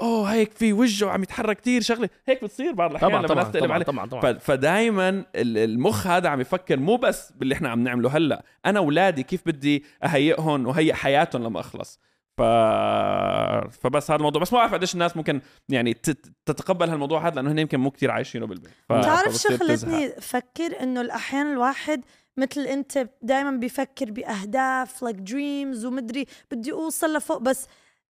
أوه 0.00 0.32
هيك 0.32 0.52
في 0.52 0.72
وجهه 0.72 1.08
عم 1.10 1.22
يتحرك 1.22 1.60
كثير 1.60 1.82
شغلة. 1.82 2.08
هيك 2.26 2.44
بتصير 2.44 2.72
بعض 2.72 2.90
الأحيان 2.90 3.10
طبعا 3.10 3.20
لما 3.20 3.28
طبعا 3.28 3.40
الناس 3.40 3.52
تقلب 3.52 3.64
طبعا 3.64 3.74
عليه. 3.74 3.84
طبعا, 3.84 4.06
طبعا. 4.06 4.32
فدائما 4.38 5.24
المخ 5.34 6.06
هذا 6.06 6.28
عم 6.28 6.40
يفكر 6.40 6.76
مو 6.76 6.96
بس 6.96 7.32
باللي 7.32 7.54
إحنا 7.54 7.68
عم 7.68 7.80
نعمله 7.84 8.16
هلأ 8.16 8.44
أنا 8.66 8.78
اولادي 8.78 9.22
كيف 9.22 9.42
بدي 9.46 9.84
أهيئهم 10.04 10.66
وهيئ 10.66 10.92
حياتهم 10.92 11.42
لما 11.44 11.60
أخلص. 11.60 12.00
ف... 12.38 12.42
فبس 13.80 14.10
هذا 14.10 14.18
الموضوع. 14.18 14.42
بس 14.42 14.52
ما 14.52 14.58
بعرف 14.58 14.74
قديش 14.74 14.94
الناس 14.94 15.16
ممكن 15.16 15.40
يعني 15.68 15.94
تت- 15.94 16.32
تتقبل 16.46 16.88
هالموضوع 16.90 17.26
هذا 17.26 17.34
لأنه 17.34 17.52
هن 17.52 17.58
يمكن 17.58 17.80
مو 17.80 17.90
كتير 17.90 18.10
عايشينه 18.10 18.46
بالبيت. 18.46 18.70
ف... 18.88 18.92
بتعرف 18.92 19.34
شو. 19.34 19.56
خلتني 19.56 20.18
أفكر 20.18 20.82
إنه 20.82 21.00
الأحيان 21.00 21.52
الواحد 21.52 22.04
مثل 22.36 22.60
أنت 22.60 23.08
دائما 23.22 23.50
بيفكر 23.50 24.10
بأهداف 24.10 25.02
like 25.02 25.16
dreams 25.16 25.84
ومدري 25.84 26.26
بدي 26.50 26.72
أوصل 26.72 27.16
لفوق 27.16 27.38
بس 27.38 27.66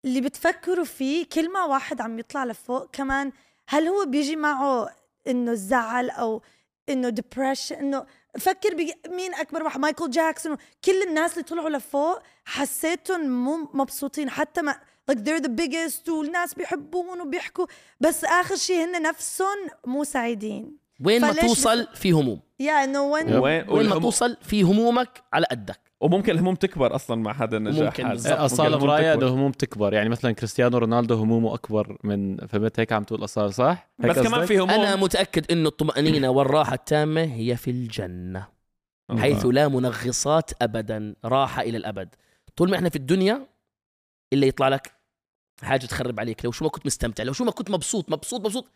اللي 0.06 0.20
بتفكروا 0.20 0.84
فيه 0.84 1.26
كل 1.32 1.52
ما 1.52 1.64
واحد 1.64 2.00
عم 2.00 2.18
يطلع 2.18 2.44
لفوق 2.44 2.90
كمان 2.90 3.32
هل 3.68 3.86
هو 3.86 4.04
بيجي 4.04 4.36
معه 4.36 4.88
إنه 5.28 5.52
الزعل 5.52 6.10
أو 6.10 6.42
إنه 6.88 7.08
depression 7.08 7.74
إنه 7.74 8.06
فكر 8.38 8.74
بمين 8.74 9.34
أكبر 9.34 9.62
واحد 9.62 9.80
مايكل 9.80 10.10
جاكسون 10.10 10.56
كل 10.84 11.02
الناس 11.02 11.32
اللي 11.32 11.42
طلعوا 11.42 11.70
لفوق 11.70 12.18
حسيتهم 12.44 13.44
مو 13.44 13.70
مبسوطين 13.74 14.30
حتى 14.30 14.62
ما 14.62 14.74
like 15.10 15.14
they're 15.14 15.42
the 15.42 15.50
biggest 15.62 16.08
والناس 16.08 16.54
بيحبون 16.54 17.20
وبيحكوا 17.20 17.66
بس 18.00 18.24
آخر 18.24 18.56
شيء 18.56 18.84
هن 18.84 19.02
نفسهم 19.02 19.56
مو 19.86 20.04
سعيدين. 20.04 20.76
وين 21.04 21.20
ما 21.20 21.32
توصل 21.32 21.88
في 21.94 22.12
هموم؟ 22.12 22.40
يا 22.60 22.84
إنه 22.84 23.02
وين 23.02 23.34
وين 23.34 23.68
وين 23.68 23.88
ما 23.88 24.00
توصل 24.00 24.36
في 24.42 24.62
همومك 24.62 25.22
على 25.32 25.46
قدك. 25.50 25.80
وممكن 26.00 26.32
الهموم 26.32 26.54
تكبر 26.54 26.94
أصلا 26.94 27.22
مع 27.22 27.32
هذا 27.32 27.56
النجاح 27.56 28.00
ممكن 28.00 28.78
برايا 28.78 29.14
تكبر. 29.14 29.26
ده 29.26 29.34
هموم 29.34 29.52
تكبر 29.52 29.92
يعني 29.94 30.08
مثلا 30.08 30.32
كريستيانو 30.32 30.78
رونالدو 30.78 31.14
همومه 31.14 31.54
أكبر 31.54 31.98
من 32.04 32.36
فهمت 32.36 32.80
هيك 32.80 32.92
عم 32.92 33.04
تقول 33.04 33.24
اصاله 33.24 33.50
صح؟ 33.50 33.90
هيك 34.00 34.10
بس 34.10 34.18
كمان؟ 34.18 34.46
في 34.46 34.58
هموم 34.58 34.70
أنا 34.70 34.96
متأكد 34.96 35.52
إنه 35.52 35.68
الطمأنينة 35.68 36.30
والراحة 36.30 36.74
التامة 36.74 37.22
هي 37.22 37.56
في 37.56 37.70
الجنة 37.70 38.46
الله. 39.10 39.22
حيث 39.22 39.46
لا 39.46 39.68
منغصات 39.68 40.50
ابدا 40.62 41.14
راحة 41.24 41.62
إلى 41.62 41.76
الأبد 41.76 42.08
طول 42.56 42.70
ما 42.70 42.76
إحنا 42.76 42.88
في 42.88 42.96
الدنيا 42.96 43.46
إلا 44.32 44.46
يطلع 44.46 44.68
لك 44.68 44.92
حاجة 45.62 45.86
تخرب 45.86 46.20
عليك 46.20 46.44
لو 46.44 46.52
شو 46.52 46.64
ما 46.64 46.70
كنت 46.70 46.86
مستمتع 46.86 47.24
لو 47.24 47.32
شو 47.32 47.44
ما 47.44 47.50
كنت 47.50 47.70
مبسوط 47.70 48.10
مبسوط 48.10 48.40
مبسوط 48.40 48.70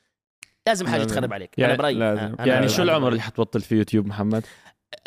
لازم 0.66 0.86
حاجة. 0.86 1.04
تخرب 1.04 1.32
عليك 1.32 1.58
يعني 1.58 1.72
أنا 1.72 1.78
برايي 1.78 1.98
يعني 1.98 2.36
برأيي. 2.36 2.68
شو 2.68 2.82
العمر 2.82 3.08
اللي 3.08 3.20
حتبطل 3.20 3.60
فيه 3.60 3.76
يوتيوب 3.76 4.06
محمد؟ 4.06 4.46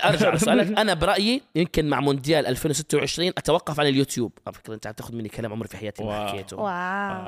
أرجع 0.05 0.33
أسألك. 0.35 0.77
أنا 0.79 0.93
برأيي 0.93 1.41
يمكن 1.55 1.89
مع 1.89 1.99
مونديال 1.99 2.47
2026 2.47 3.27
أتوقف 3.27 3.79
عن 3.79 3.87
اليوتيوب. 3.87 4.31
على 4.47 4.55
فكرة 4.55 4.73
أنت 4.73 4.87
عم 4.87 4.93
تاخذ 4.93 5.15
مني 5.15 5.29
كلام 5.29 5.51
عمري 5.53 5.67
في 5.67 5.77
حياتي 5.77 6.03
ما 6.03 6.09
واو. 6.19 6.27
حكيته. 6.27 6.57
واو. 6.57 6.65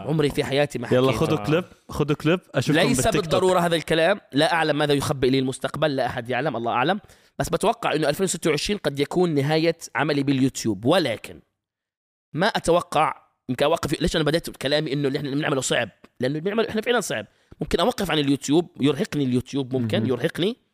عمري 0.09 0.29
في 0.29 0.43
حياتي 0.43 0.79
ما 0.79 0.87
حكيته. 0.87 1.01
يلا 1.03 1.11
خذوا 1.11 1.37
كليب 1.37 1.63
خذوا 1.89 2.15
كليب. 2.15 2.39
أشوفكم 2.55 2.87
ليس. 2.87 3.07
بالضرورة 3.07 3.59
هذا 3.59 3.75
الكلام. 3.75 4.19
لا 4.31 4.53
أعلم 4.53 4.77
ماذا 4.77 4.93
يخبئ 4.93 5.29
لي 5.29 5.39
المستقبل. 5.39 5.95
لا 5.95 6.05
أحد 6.05 6.29
يعلم 6.29 6.55
الله 6.55 6.71
أعلم. 6.71 6.99
بس 7.39 7.49
بتوقع 7.49 7.93
إنه 7.93 8.09
2026 8.09 8.77
قد 8.79 8.99
يكون 8.99 9.29
نهاية 9.33 9.77
عملي 9.95 10.23
باليوتيوب. 10.23 10.85
ولكن 10.85 11.39
ما 12.33 12.47
أتوقع 12.47 13.25
يمكن 13.49 13.65
أوقف 13.65 14.01
ليش 14.01 14.15
أنا 14.15 14.23
بدأت 14.23 14.49
بكلامي 14.49 14.93
إنه 14.93 15.07
اللي 15.07 15.19
إحنا 15.19 15.29
بنعمله 15.31 15.61
صعب؟ 15.61 15.89
لأنه 16.19 16.39
بنعمله 16.39 16.69
إحنا 16.69 16.81
فعلا 16.81 16.99
صعب. 17.01 17.25
ممكن 17.61 17.79
أوقف 17.79 18.11
عن 18.11 18.19
اليوتيوب. 18.19 18.69
يرهقني 18.81 19.23
اليوتيوب 19.23 19.73
ممكن. 19.75 20.05
يرهقني. 20.07 20.64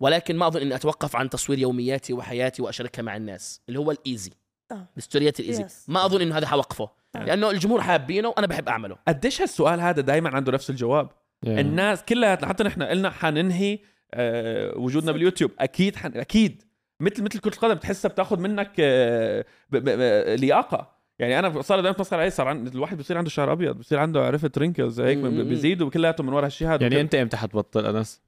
ولكن 0.00 0.36
ما 0.36 0.46
أظن 0.46 0.60
إني 0.60 0.74
أتوقف 0.74 1.16
عن 1.16 1.30
تصوير 1.30 1.58
يومياتي 1.58 2.12
وحياتي 2.12 2.62
وأشاركها 2.62 3.02
مع 3.02 3.16
الناس 3.16 3.60
اللي 3.68 3.78
هو 3.78 3.90
ال 3.90 3.97
easy. 3.97 4.32
آه. 4.72 4.88
الستوريات 4.96 5.40
ال 5.40 5.44
easy. 5.44 5.64
Yes. 5.64 5.72
ما 5.88 6.04
أظن 6.04 6.20
إنه 6.20 6.38
هذا 6.38 6.46
حوقفه. 6.46 6.90
لأنه 7.14 7.50
الجمهور 7.50 7.82
حابينه 7.82 8.28
وأنا 8.28 8.46
بحب 8.46 8.68
أعمله. 8.68 8.96
قديش 9.08 9.42
هالسؤال 9.42 9.80
هذا 9.80 10.02
دائما 10.02 10.30
عنده 10.36 10.52
نفس 10.52 10.70
الجواب؟ 10.70 11.10
يعني. 11.42 11.60
الناس 11.60 12.02
كلها 12.02 12.46
حتى 12.46 12.64
نحن 12.64 12.82
قلنا 12.82 13.10
حننهي 13.10 13.78
آه، 14.14 14.78
وجودنا 14.78 15.12
باليوتيوب. 15.12 15.50
أكيد 15.58 15.96
حن... 15.96 16.16
أكيد. 16.16 16.62
مثل 17.00 17.22
مثل 17.22 17.38
كرة 17.38 17.54
القدم 17.54 17.74
بتحسها 17.74 18.08
بتاخذ 18.08 18.38
منك 18.38 18.72
آه، 18.80 19.44
ب... 19.70 19.76
ب... 19.76 19.84
ب... 19.84 20.40
لياقة. 20.40 20.98
يعني 21.18 21.38
أنا 21.38 21.62
صار 21.62 21.80
دائما 21.80 21.92
بتمسخر 21.92 22.20
عليه 22.20 22.28
صار 22.28 22.48
عند 22.48 22.74
الواحد 22.74 22.98
بصير 22.98 23.18
عنده 23.18 23.30
شعر 23.30 23.52
أبيض 23.52 23.76
بصير 23.76 23.98
عنده 23.98 24.26
عرفت 24.26 24.58
wrinkles 24.58 25.00
هيك 25.00 25.18
م. 25.18 25.48
بيزيدوا 25.48 25.90
كلياته 25.90 26.24
من 26.24 26.32
ورا 26.32 26.46
هالشيء 26.46 26.68
هذا. 26.68 26.82
يعني 26.82 27.00
أنت 27.00 27.14
إمتى 27.14 27.36
حتبطل 27.36 27.96
أنس؟ 27.96 28.27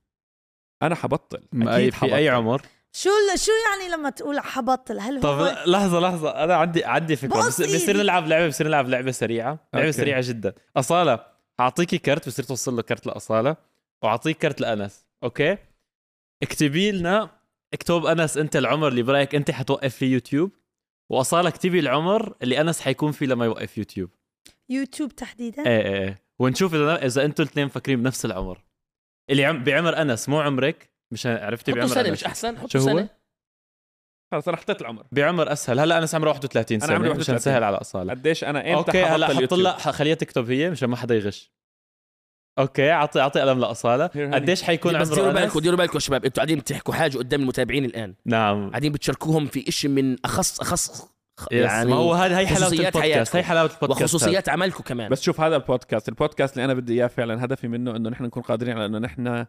أنا 0.83 0.95
حبطل. 0.95 1.43
أكيد 1.55 1.69
أي 1.69 1.91
في 1.91 2.17
أي. 2.17 2.29
عمر؟ 2.29 2.63
شو 2.93 3.11
شو 3.37 3.53
يعني 3.71 3.93
لما 3.93 4.11
تقول 4.11 4.41
حبطل؟ 4.41 5.01
هل 5.01 5.21
طب 5.21 5.29
هو 5.29 5.65
لحظة 5.67 6.01
لحظة. 6.01 6.31
أنا 6.45 6.57
عندي 6.57 6.85
عندي 6.85 7.17
فكرة. 7.17 7.47
بس. 7.47 7.63
بصير 7.63 7.97
نلعب 7.97 8.27
لعبه 8.27 8.49
بصير 8.49 8.67
نلعب 8.67 8.89
لعبة 8.89 9.11
سريعة. 9.11 9.69
لعبة 9.75 9.87
okay. 9.87 9.93
سريعة 9.93 10.23
جدا. 10.29 10.55
أصالة 10.77 11.27
اعطيكي 11.61 11.99
كرت 11.99 12.29
بصير 12.29 12.45
توصل 12.45 12.77
له 12.77 12.83
كرت 12.83 13.07
لأصالة. 13.07 13.57
وأعطيك 14.03 14.39
كرت 14.39 14.61
لأنس. 14.61 15.07
okay؟ 15.25 15.57
اكتبي 16.43 16.93
لنا 16.93 17.31
اكتب 17.75 18.07
أنس 18.07 18.37
أنت 18.37 18.57
العمر 18.57 18.89
اللي 18.89 19.03
برأيك 19.03 19.35
أنت 19.35 19.51
حتوقف 19.51 19.97
فيه 19.97 20.13
يوتيوب. 20.13 20.51
وأصالة 21.11 21.49
اكتبي 21.49 21.79
العمر 21.81 22.35
اللي 22.43 22.61
أنس 22.61 22.81
حيكون 22.81 23.13
فيه 23.13 23.27
لما 23.27 23.45
يوقف 23.45 23.79
يوتيوب. 23.79 24.11
يوتيوب 24.69 25.17
تحديدا؟ 25.17 25.67
إيه 25.67 25.83
إيه 25.83 26.03
إيه. 26.03 26.23
ونشوف 26.39 26.75
اذا 26.75 27.07
إذا 27.07 27.25
أنتوا 27.25 27.45
الاثنين 27.45 27.67
مفكرين 27.67 28.03
بنفس 28.03 28.25
العمر. 28.25 28.63
اللي 29.31 29.45
عم 29.45 29.65
بعمر 29.65 30.03
أنس 30.03 30.29
مو 30.29 30.41
عمرك؟ 30.41 30.91
مش 31.13 31.27
عرفتي 31.27 31.73
بعمر 31.73 31.87
سنه 31.87 32.01
أنس. 32.01 32.11
مش 32.11 32.25
أحسن؟ 32.25 32.57
شو 32.57 32.63
حطوا 32.63 32.81
هو؟ 32.81 32.85
سنه 32.85 33.09
خلص 34.33 34.49
أنا 34.49 34.57
حطيت 34.57 34.81
العمر. 34.81 35.07
بعمر 35.13 35.53
أسهل. 35.53 35.81
هلا 35.81 35.99
أنس 35.99 36.15
عمره 36.15 36.29
31 36.29 36.81
سنه 36.81 36.89
أنا 36.89 36.97
عمري 36.97 37.09
مشان 37.09 37.19
31. 37.19 37.35
نسهل 37.35 37.65
على 37.65 37.77
أصالة. 37.77 38.13
قديش 38.15 38.45
أنا 38.45 38.59
إمتى 38.61 38.75
okay 38.75 39.05
هلا 39.05 39.27
حط 39.27 39.55
لها 39.55 39.77
خليها 39.79 40.15
تكتب 40.15 40.51
هي 40.51 40.71
مشان 40.71 40.89
ما 40.89 40.97
حدا 40.97 41.15
يغش. 41.15 41.53
أوكي 42.59 42.93
اعطي 42.93 43.21
اعطي 43.21 43.41
قلم 43.41 43.61
لأصالة. 43.61 44.07
قديش 44.07 44.63
حيكون 44.63 44.99
بس 44.99 45.09
ديروا 45.09 45.29
عمره 45.29 45.41
بالكم 45.41 45.61
ديروا 45.61 45.79
بالكم 45.79 45.95
يا 45.95 46.01
شباب. 46.01 46.25
أنتوا 46.25 46.37
قاعدين 46.37 46.59
بتحكوا 46.59 46.95
حاجة 46.95 47.19
قدام 47.19 47.41
المتابعين 47.41 47.85
الآن. 47.85 48.15
نعم. 48.25 48.71
قاعدين 48.71 48.93
بتشاركوهم 48.93 49.47
في 49.47 49.69
إشي 49.69 49.89
من 49.89 50.17
اخص 50.25 50.61
اخص 50.61 51.11
يعني 51.51 51.91
ما 51.91 51.97
هو 51.97 52.13
هذا 52.15 52.39
هي 52.39 52.47
حلاوة 52.47 52.73
البودكاست. 52.73 53.37
هي 53.37 53.43
حلاوة 53.43 53.71
البودكاست. 53.75 54.03
وخصوصيات 54.03 54.49
عملكم 54.49 54.83
كمان. 54.83 55.09
بس 55.11 55.23
شوف 55.23 55.41
هذا 55.41 55.57
البودكاست 55.57 56.09
البودكاست 56.09 56.55
اللي 56.55 56.65
أنا 56.65 56.75
بدي 56.75 56.93
إياه 56.95 57.07
فعلا 57.07 57.45
هدفي 57.45 57.69
منه 57.69 57.97
إنه 57.97 58.11
نحن 58.11 58.25
نكون 58.25 58.43
قادرين 58.43 58.77
على 58.77 58.87
إنه 58.87 58.99
نحن 58.99 59.47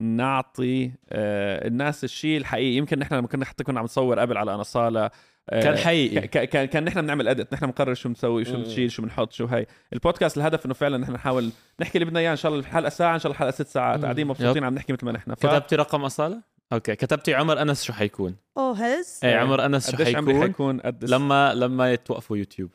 نعطي 0.00 0.90
آه 1.10 1.68
الناس 1.68 2.04
الشيء 2.04 2.36
الحقيقي. 2.38 2.76
يمكن 2.76 2.98
نحن 2.98 3.14
لما 3.14 3.26
كنا 3.26 3.44
حتى 3.44 3.64
كنا 3.64 3.78
عم 3.78 3.84
نصور 3.84 4.18
قبل 4.18 4.36
على 4.36 4.54
أنا 4.54 5.10
آه 5.50 5.62
كان 5.62 5.76
حقيقي. 5.76 6.20
ك- 6.28 6.38
ك- 6.38 6.68
كان 6.70 6.84
نحن 6.84 7.02
بنعمل 7.02 7.28
edit 7.28 7.52
نحن 7.52 7.66
بنقرر 7.66 7.94
شو 7.94 8.08
بنسوي 8.08 8.44
شو. 8.44 8.52
بنشيل 8.56 8.90
شو 8.90 9.02
بنحط 9.02 9.32
شو 9.32 9.46
هي 9.46 9.66
البودكاست 9.92 10.36
الهدف 10.36 10.66
إنه 10.66 10.74
فعلا 10.74 10.98
نحن 10.98 11.12
نحاول 11.12 11.50
نحكي 11.80 11.98
اللي 11.98 12.04
بدنا 12.04 12.20
إياه 12.20 12.30
إن 12.30 12.36
شاء 12.36 12.52
الله 12.52 12.64
الحلقة 12.64 12.88
ساعة 12.88 13.14
إن 13.14 13.18
شاء 13.18 13.26
الله 13.32 13.34
الحلقة 13.36 13.50
ست 13.50 13.66
ساعات. 13.66 14.02
قاعدين 14.02 14.26
مبسوطين 14.26 14.64
عم 14.64 14.74
نحكي 14.74 14.92
مثل 14.92 15.06
ما 15.06 15.12
نحن. 15.12 15.34
ف... 15.34 15.46
كتبتي 15.46 15.76
رقم 15.76 16.04
أصالة؟ 16.04 16.53
okay. 16.72 16.96
كتبتي 16.96 17.34
عمر 17.34 17.62
أنس 17.62 17.82
شو 17.84 17.92
حيكون؟ 17.92 18.36
أوه 18.58 18.72
هز. 18.72 19.20
إيه 19.24 19.36
عمر 19.36 19.66
أنس 19.66 19.90
شو 19.90 19.96
قديش 19.96 20.16
عمري 20.16 20.32
حيكون؟ 20.34 20.46
حيكون؟ 20.46 20.80
قد 20.80 21.04
لما 21.04 21.54
لما 21.54 21.92
يتوقفوا 21.92 22.36
يوتيوب. 22.36 22.70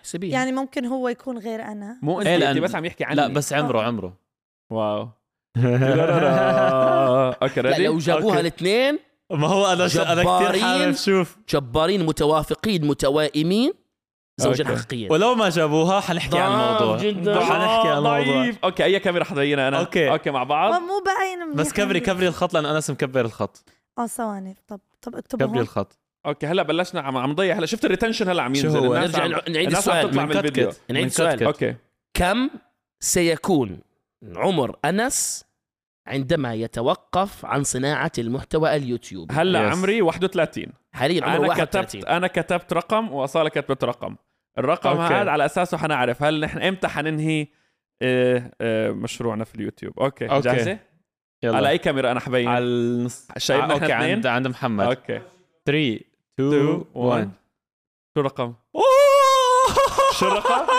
حسبيه 0.00 0.32
يعني 0.32 0.52
ممكن 0.52 0.84
هو 0.86 1.08
يكون 1.08 1.38
غير 1.38 1.62
أنا. 1.62 1.98
مو 2.02 2.18
أنت 2.18 2.26
إيه، 2.28 2.50
أنت 2.50 2.58
لأن- 2.58 2.62
بس 2.62 2.74
عم 2.74 2.84
يحكي 2.84 3.04
عني. 3.04 3.14
لا 3.16 3.28
بس 3.28 3.52
عمره 3.52 3.82
عمره. 3.82 4.16
واو. 4.72 5.08
أوكي 7.42 7.60
لا 7.62 7.70
ريدي 7.70 7.86
لو 7.86 7.98
جابوها 7.98 8.24
أوكي. 8.28 8.40
الاثنين 8.40 8.98
ما 9.30 9.46
هو 9.48 9.66
أنا 9.72 9.88
ش... 9.88 9.96
أنا 9.96 10.22
كثير 10.22 10.38
جبارين. 10.40 10.62
حابب 10.62 10.92
شوف 10.94 11.36
جبارين 11.48 12.06
متوافقين 12.06 12.86
متوائمين. 12.86 13.72
زوجين 14.38 14.66
أوكي. 14.66 14.78
حقيقيين. 14.78 15.12
ولو 15.12 15.34
ما 15.34 15.48
جابوها 15.48 16.00
حنحكي 16.00 16.38
عن 16.38 16.52
الموضوع. 16.52 16.96
جداً. 16.98 17.40
حنحكي 17.40 17.88
عن 17.88 17.98
الموضوع. 17.98 18.20
ضعيف 18.20 18.58
أوكي 18.64 18.84
أي 18.84 19.00
كاميرا 19.00 19.24
حضينا 19.24 19.68
أنا. 19.68 19.78
أوكي. 19.78 20.10
أوكي 20.10 20.30
مع 20.30 20.44
بعض. 20.44 20.80
مو 20.80 21.02
باين 21.06 21.38
منيح 21.46 21.56
بس 21.56 21.72
كبري. 21.72 22.00
كبري 22.00 22.28
الخط 22.28 22.54
لأنه 22.54 22.70
أنس 22.76 22.90
مكبر 22.90 23.24
الخط. 23.24 23.64
آه 23.98 24.06
ثواني. 24.06 24.56
طب 24.68 24.80
طب 25.02 25.14
اكتب 25.16 25.42
كبري 25.42 25.60
الخط. 25.60 25.98
okay 26.26 26.46
هلا 26.46 26.62
بلشنا 26.62 27.00
عم 27.00 27.16
عم 27.16 27.30
نضيع. 27.30 27.58
هلا 27.58 27.66
شفت 27.66 27.84
ال 27.84 27.88
retention 27.88 28.28
هلا 28.28 28.42
عم 28.42 28.54
شو 28.54 28.66
ينزل. 28.66 28.78
هو؟ 28.78 28.94
الناس 28.94 29.10
نرجع 29.10 29.24
عم... 29.24 29.30
نع- 29.30 29.48
نعيد 29.48 29.66
الناس 29.66 29.78
السؤال. 29.78 30.10
تطلع 30.10 30.22
من 30.22 30.28
من 30.28 30.36
الفيديو 30.36 30.68
كتكت. 30.68 30.80
نعيد 30.90 31.02
من 31.02 31.08
السؤال. 31.10 31.42
أوكي. 31.44 31.74
كم 32.14 32.50
سيكون 33.00 33.78
عمر 34.36 34.76
أنس 34.84 35.44
عندما 36.06 36.54
يتوقف 36.54 37.44
عن 37.46 37.64
صناعة 37.64 38.12
المحتوى 38.18 38.76
اليوتيوب 38.76 39.32
هلا 39.32 39.68
Yes. 39.68 39.72
عمري 39.72 40.02
31 40.02 40.72
حاليا 40.92 41.24
عمره 41.24 41.36
أنا 41.36 41.48
31 41.48 42.00
كتبت 42.00 42.04
أنا 42.10 42.26
كتبت 42.26 42.72
رقم 42.72 43.12
وأصالة 43.12 43.48
كتبت 43.48 43.84
رقم. 43.84 44.16
الرقم 44.58 44.90
okay. 44.90 45.14
هذا 45.14 45.30
على 45.30 45.44
أساسه 45.44 45.76
حنعرف. 45.76 46.22
هل 46.22 46.40
نحن 46.40 46.58
إمتى 46.62 46.88
حننهي 46.88 47.46
آه، 48.02 48.50
آه، 48.60 48.90
مشروعنا 48.90 49.44
في 49.44 49.54
اليوتيوب؟ 49.54 50.00
okay, 50.00 50.30
okay. 50.30 50.40
جاهزة؟ 50.40 50.78
يلا. 51.42 51.56
على 51.56 51.68
أي 51.68 51.78
كاميرا 51.78 52.12
أنا 52.12 52.20
حبين؟ 52.20 52.48
على 52.48 52.64
النص. 52.64 53.28
شايفنا 53.38 53.70
آه، 53.70 53.74
okay 53.74 53.92
عند 53.92 54.02
اثنين؟ 54.02 54.26
عند 54.26 54.48
محمد. 54.48 54.86
okay. 54.86 55.20
3 55.66 56.00
2 56.40 56.84
1 56.94 57.30
شو 58.14 58.20
الرقم؟ 58.20 58.54
شو 60.18 60.28
الرقم؟ 60.28 60.66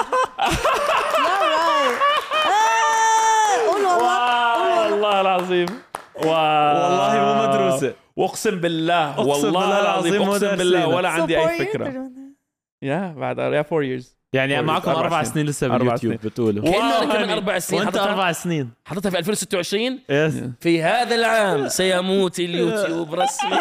والله. 3.74 5.22
العظيم. 5.22 5.68
والله 6.16 7.14
مو 7.20 7.48
مدروسه 7.48 7.94
واقسم 8.16 8.60
بالله 8.60 9.20
والله 9.20 9.42
بالله 9.42 9.80
العظيم 9.82 10.22
أقسم 10.22 10.56
بالله. 10.56 10.88
ولا 10.88 11.10
عندي 11.10 11.40
أي. 11.40 11.58
فكرة. 11.66 12.12
يا 12.82 13.14
بعد 13.18 13.38
يا 13.38 13.62
فور 13.62 13.84
ييرز 13.84 14.18
يعني 14.34 14.60
أربع 14.60 14.74
معكم 14.74 14.92
أربع 14.92 15.24
سنين. 15.24 15.34
سنين. 15.34 15.46
لسه 15.46 15.68
باليوتيوب. 15.68 16.14
بتقولوا 16.14 16.64
كأنه 16.64 17.00
كمان 17.00 17.24
هني. 17.24 17.34
أربع 17.34 17.60
سنين. 17.60 17.82
وأنت 17.82 17.98
حطيتها 17.98 18.12
أربع 18.12 18.32
سنين. 18.32 18.72
حطيتها 18.86 19.10
في 19.10 19.18
2026 19.20 20.00
يس 20.10 20.34
في 20.62 20.84
هذا 20.84 21.16
العام 21.16 21.68
سيموت 21.68 22.40
اليوتيوب 22.40 23.14
رسمي. 23.16 23.52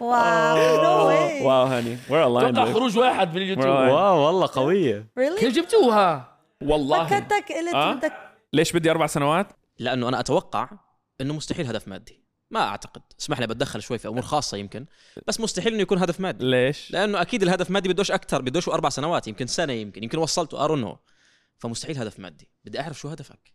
واو. 0.00 1.46
واو 1.46 1.64
هاني 1.66 1.98
وير 2.10 2.24
توقع 2.24 2.48
الاين 2.48 2.74
خروج 2.74 2.98
واحد 2.98 3.34
من 3.34 3.42
اليوتيوب. 3.42 3.66
واو 3.66 4.18
والله 4.18 4.48
قوية. 4.52 5.06
ريلي 5.18 5.38
كيف 5.38 5.54
جبتوها؟ 5.54 6.38
والله. 6.62 7.06
فكرتك 7.06 7.52
قلت 7.52 7.74
آه؟ 7.74 7.94
بدك 7.94 8.12
ليش 8.52 8.72
بدي 8.72 8.90
أربع 8.90 9.06
سنوات؟ 9.06 9.46
لأنه 9.78 10.08
أنا 10.08 10.20
أتوقع 10.20 10.68
إنه 11.20 11.34
مستحيل 11.34 11.66
هدف 11.66 11.88
مادي. 11.88 12.23
ما 12.50 12.60
أعتقد. 12.60 13.02
اسمح 13.20 13.40
لي 13.40 13.46
بتدخل 13.46 13.82
شوي 13.82 13.98
في 13.98 14.08
أمور 14.08 14.22
خاصة 14.22 14.56
يمكن. 14.56 14.86
بس 15.26 15.40
مستحيل 15.40 15.72
إنه 15.72 15.82
يكون 15.82 15.98
هدف 15.98 16.20
مادي. 16.20 16.44
ليش؟ 16.44 16.90
لأنه 16.90 17.22
أكيد 17.22 17.42
الهدف 17.42 17.70
مادي 17.70 17.88
بدوش 17.88 18.10
أكثر 18.10 18.42
بدوش 18.42 18.68
أربع 18.68 18.88
سنوات 18.88 19.28
يمكن 19.28 19.46
سنة 19.46 19.72
يمكن. 19.72 20.02
يمكن 20.02 20.18
وصلته 20.18 20.64
ارون 20.64 20.80
نو 20.80 20.98
فمستحيل 21.58 21.98
هدف 21.98 22.20
مادي. 22.20 22.48
بدي 22.64 22.80
أعرف 22.80 22.98
شو 22.98 23.08
هدفك. 23.08 23.54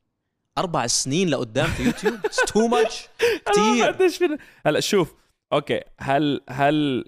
أربع 0.58 0.88
سنين 0.88 1.30
لقدام 1.30 1.68
في 1.68 1.84
يوتيوب؟ 1.84 2.20
تو 2.48 2.68
ماتش 2.68 3.08
كثير 3.46 3.86
قديش 3.86 4.18
فينا 4.18 4.38
هلا 4.66 4.80
شوف 4.80 5.14
أوكي. 5.54 5.82
هل 6.00 6.42
هل 6.50 7.06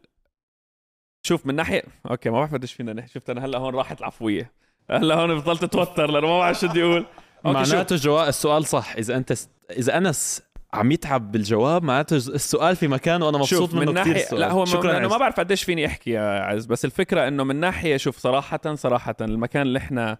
شوف 1.24 1.46
من 1.46 1.56
ناحيه 1.56 1.84
أوكي 2.10 2.30
ما 2.30 2.38
بعرف 2.38 2.54
قديش 2.54 2.74
فينا 2.74 2.94
نحكي. 2.94 3.14
شفت 3.14 3.30
أنا 3.30 3.46
هلا 3.46 3.58
هون 3.58 3.76
راحت 3.76 4.00
العفوية. 4.00 4.52
هلا 4.90 5.16
هون 5.16 5.40
بطلت 5.40 5.64
أتوتر 5.64 6.12
لأنه 6.12 6.28
ما 6.28 6.40
بعرف 6.40 6.60
شو 6.60 6.68
بدي 6.68 6.84
أقول. 6.84 7.06
معناته 7.46 7.96
جواب 7.96 8.28
السؤال 8.28 8.66
صح. 8.66 8.96
إذا 8.96 9.18
أنت. 9.18 9.34
إذا 9.72 9.98
انس 9.98 10.42
عم 10.74 10.92
يتعب 10.92 11.32
بالجواب 11.32 11.84
معناته 11.84 12.16
السؤال 12.16 12.76
في 12.76 12.88
مكانه 12.88 13.26
وأنا 13.26 13.38
مبسوط 13.38 13.60
شوف 13.60 13.74
منه 13.74 13.92
من 13.92 14.02
كثير 14.02 14.08
ناحيه 14.08 14.24
السؤال. 14.24 14.42
لا 14.42 14.52
هو 14.52 14.66
شكرا 14.66 14.98
أنا. 14.98 15.08
ما 15.08 15.18
بعرف 15.18 15.40
قديش 15.40 15.64
فيني 15.64 15.86
أحكي 15.86 16.12
يا 16.12 16.22
عز 16.22 16.66
بس 16.66 16.86
الفكرة 16.86 17.28
إنه 17.28 17.44
من 17.44 17.56
ناحية 17.56 17.98
شوف 17.98 18.18
صراحة 18.18 18.76
صراحة 18.76 19.16
المكان 19.22 19.62
اللي 19.62 19.80
إحنا 19.80 20.18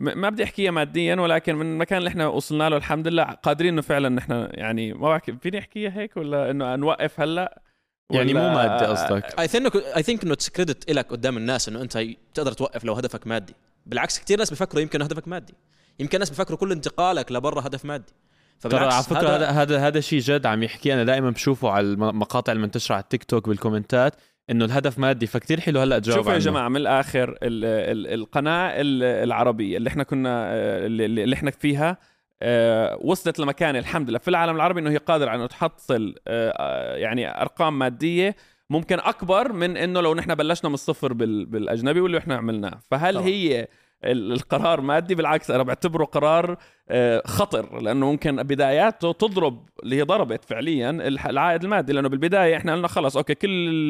ما 0.00 0.30
بدي 0.30 0.44
احكيها 0.44 0.70
ماديا 0.70 1.14
ولكن 1.14 1.54
من 1.54 1.72
المكان 1.72 1.98
اللي 1.98 2.08
إحنا 2.08 2.26
وصلنا 2.26 2.68
له 2.68 2.76
الحمد 2.76 3.08
لله 3.08 3.24
قادرين 3.24 3.72
إنه 3.72 3.82
فعلا 3.82 4.08
نحن 4.08 4.48
يعني 4.50 4.92
ما 4.92 5.08
بعرف 5.08 5.30
فيني 5.42 5.58
أحكيها 5.58 5.90
هيك 5.90 6.16
ولا 6.16 6.50
إنه 6.50 6.76
نوقف 6.76 7.20
هلأ؟ 7.20 7.62
يعني 8.10 8.34
مو 8.34 8.48
مادي 8.48 8.84
قصدك؟ 8.84 9.40
I 9.40 9.48
think 9.48 9.76
I 9.76 10.02
think 10.02 10.24
إنه 10.24 10.36
credit 10.56 10.90
لك 10.90 11.06
قدام 11.10 11.36
الناس 11.36 11.68
إنه 11.68 11.82
أنت 11.82 11.98
تقدر 12.34 12.52
توقف 12.52 12.84
لو 12.84 12.94
هدفك 12.94 13.26
مادي. 13.26 13.54
بالعكس 13.86 14.18
كثير 14.18 14.38
ناس 14.38 14.50
بيفكروا 14.50 14.82
يمكن 14.82 15.02
هدفك 15.02 15.28
مادي. 15.28 15.54
يمكن 15.98 16.18
ناس 16.18 16.30
بيفكروا 16.30 16.58
كل 16.58 16.72
انتقالك 16.72 17.32
لبرا 17.32 17.66
هدف 17.66 17.84
مادي. 17.84 18.12
ترى 18.70 18.84
على 18.84 19.02
فكرة 19.02 19.28
هذا 19.36 19.46
هذا 19.48 19.78
هذا 19.78 20.00
شيء 20.00 20.18
جد 20.20 20.46
عم 20.46 20.62
يحكي 20.62 20.94
أنا 20.94 21.04
دائما 21.04 21.30
بشوفه 21.30 21.70
على 21.70 21.86
المقاطع 21.86 22.52
المنتشره 22.52 22.94
على 22.94 23.02
التيك 23.02 23.24
توك 23.24 23.48
بالكومنتات 23.48 24.14
إنه 24.50 24.64
الهدف 24.64 24.98
مادي 24.98 25.26
فكتير 25.26 25.60
حلو 25.60 25.80
هلأ 25.80 25.98
تجاوب 25.98 26.18
شوفوا 26.18 26.32
يا. 26.32 26.38
جماعة 26.38 26.68
من 26.68 26.76
الآخر 26.76 27.30
ال 27.30 27.64
ال 27.64 28.14
القناة 28.20 28.68
ال- 28.80 29.02
العربية 29.02 29.76
اللي 29.76 29.88
إحنا 29.88 30.02
كنا 30.02 30.44
آه، 30.46 30.86
اللي, 30.86 31.34
إحنا 31.34 31.50
فيها 31.50 31.96
آه، 32.42 32.98
وصلت 33.00 33.38
لمكان 33.38 33.76
الحمد 33.76 34.10
لله 34.10 34.18
في 34.18 34.28
العالم 34.28 34.56
العربي 34.56 34.80
إنه 34.80 34.90
هي 34.90 34.96
قادرة 34.96 35.30
على 35.30 35.38
إنه 35.38 35.46
تحصل 35.46 36.14
آه، 36.28 36.96
يعني 36.96 37.40
أرقام 37.42 37.78
مادية 37.78 38.36
ممكن 38.70 38.98
أكبر 39.00 39.52
من 39.52 39.76
إنه 39.76 40.00
لو 40.00 40.14
نحن 40.14 40.34
بلشنا 40.34 40.68
من 40.68 40.74
الصفر 40.74 41.12
بال- 41.12 41.46
بالأجنبي 41.46 42.00
واللي 42.00 42.18
إحنا 42.18 42.36
عملناه 42.36 42.80
فهل 42.90 43.14
طبعا. 43.14 43.26
هي 43.26 43.68
القرار 44.04 44.80
مادي 44.80 45.14
بالعكس 45.14 45.50
أنا 45.50 45.62
بعتبره 45.62 46.04
قرار 46.04 46.56
آه، 46.88 47.22
خطر 47.26 47.80
لأنه 47.82 48.10
ممكن 48.10 48.42
بداياته 48.42 49.12
تضرب 49.12 49.68
اللي 49.82 49.96
هي 49.96 50.02
ضربت 50.02 50.44
فعليا 50.44 50.90
العائد 51.08 51.64
المادي 51.64 51.92
لأنه 51.92 52.08
بالبداية 52.08 52.56
إحنا 52.56 52.72
قلنا 52.74 52.88
خلص 52.88 53.16
أوكي 53.16 53.34
كل 53.34 53.48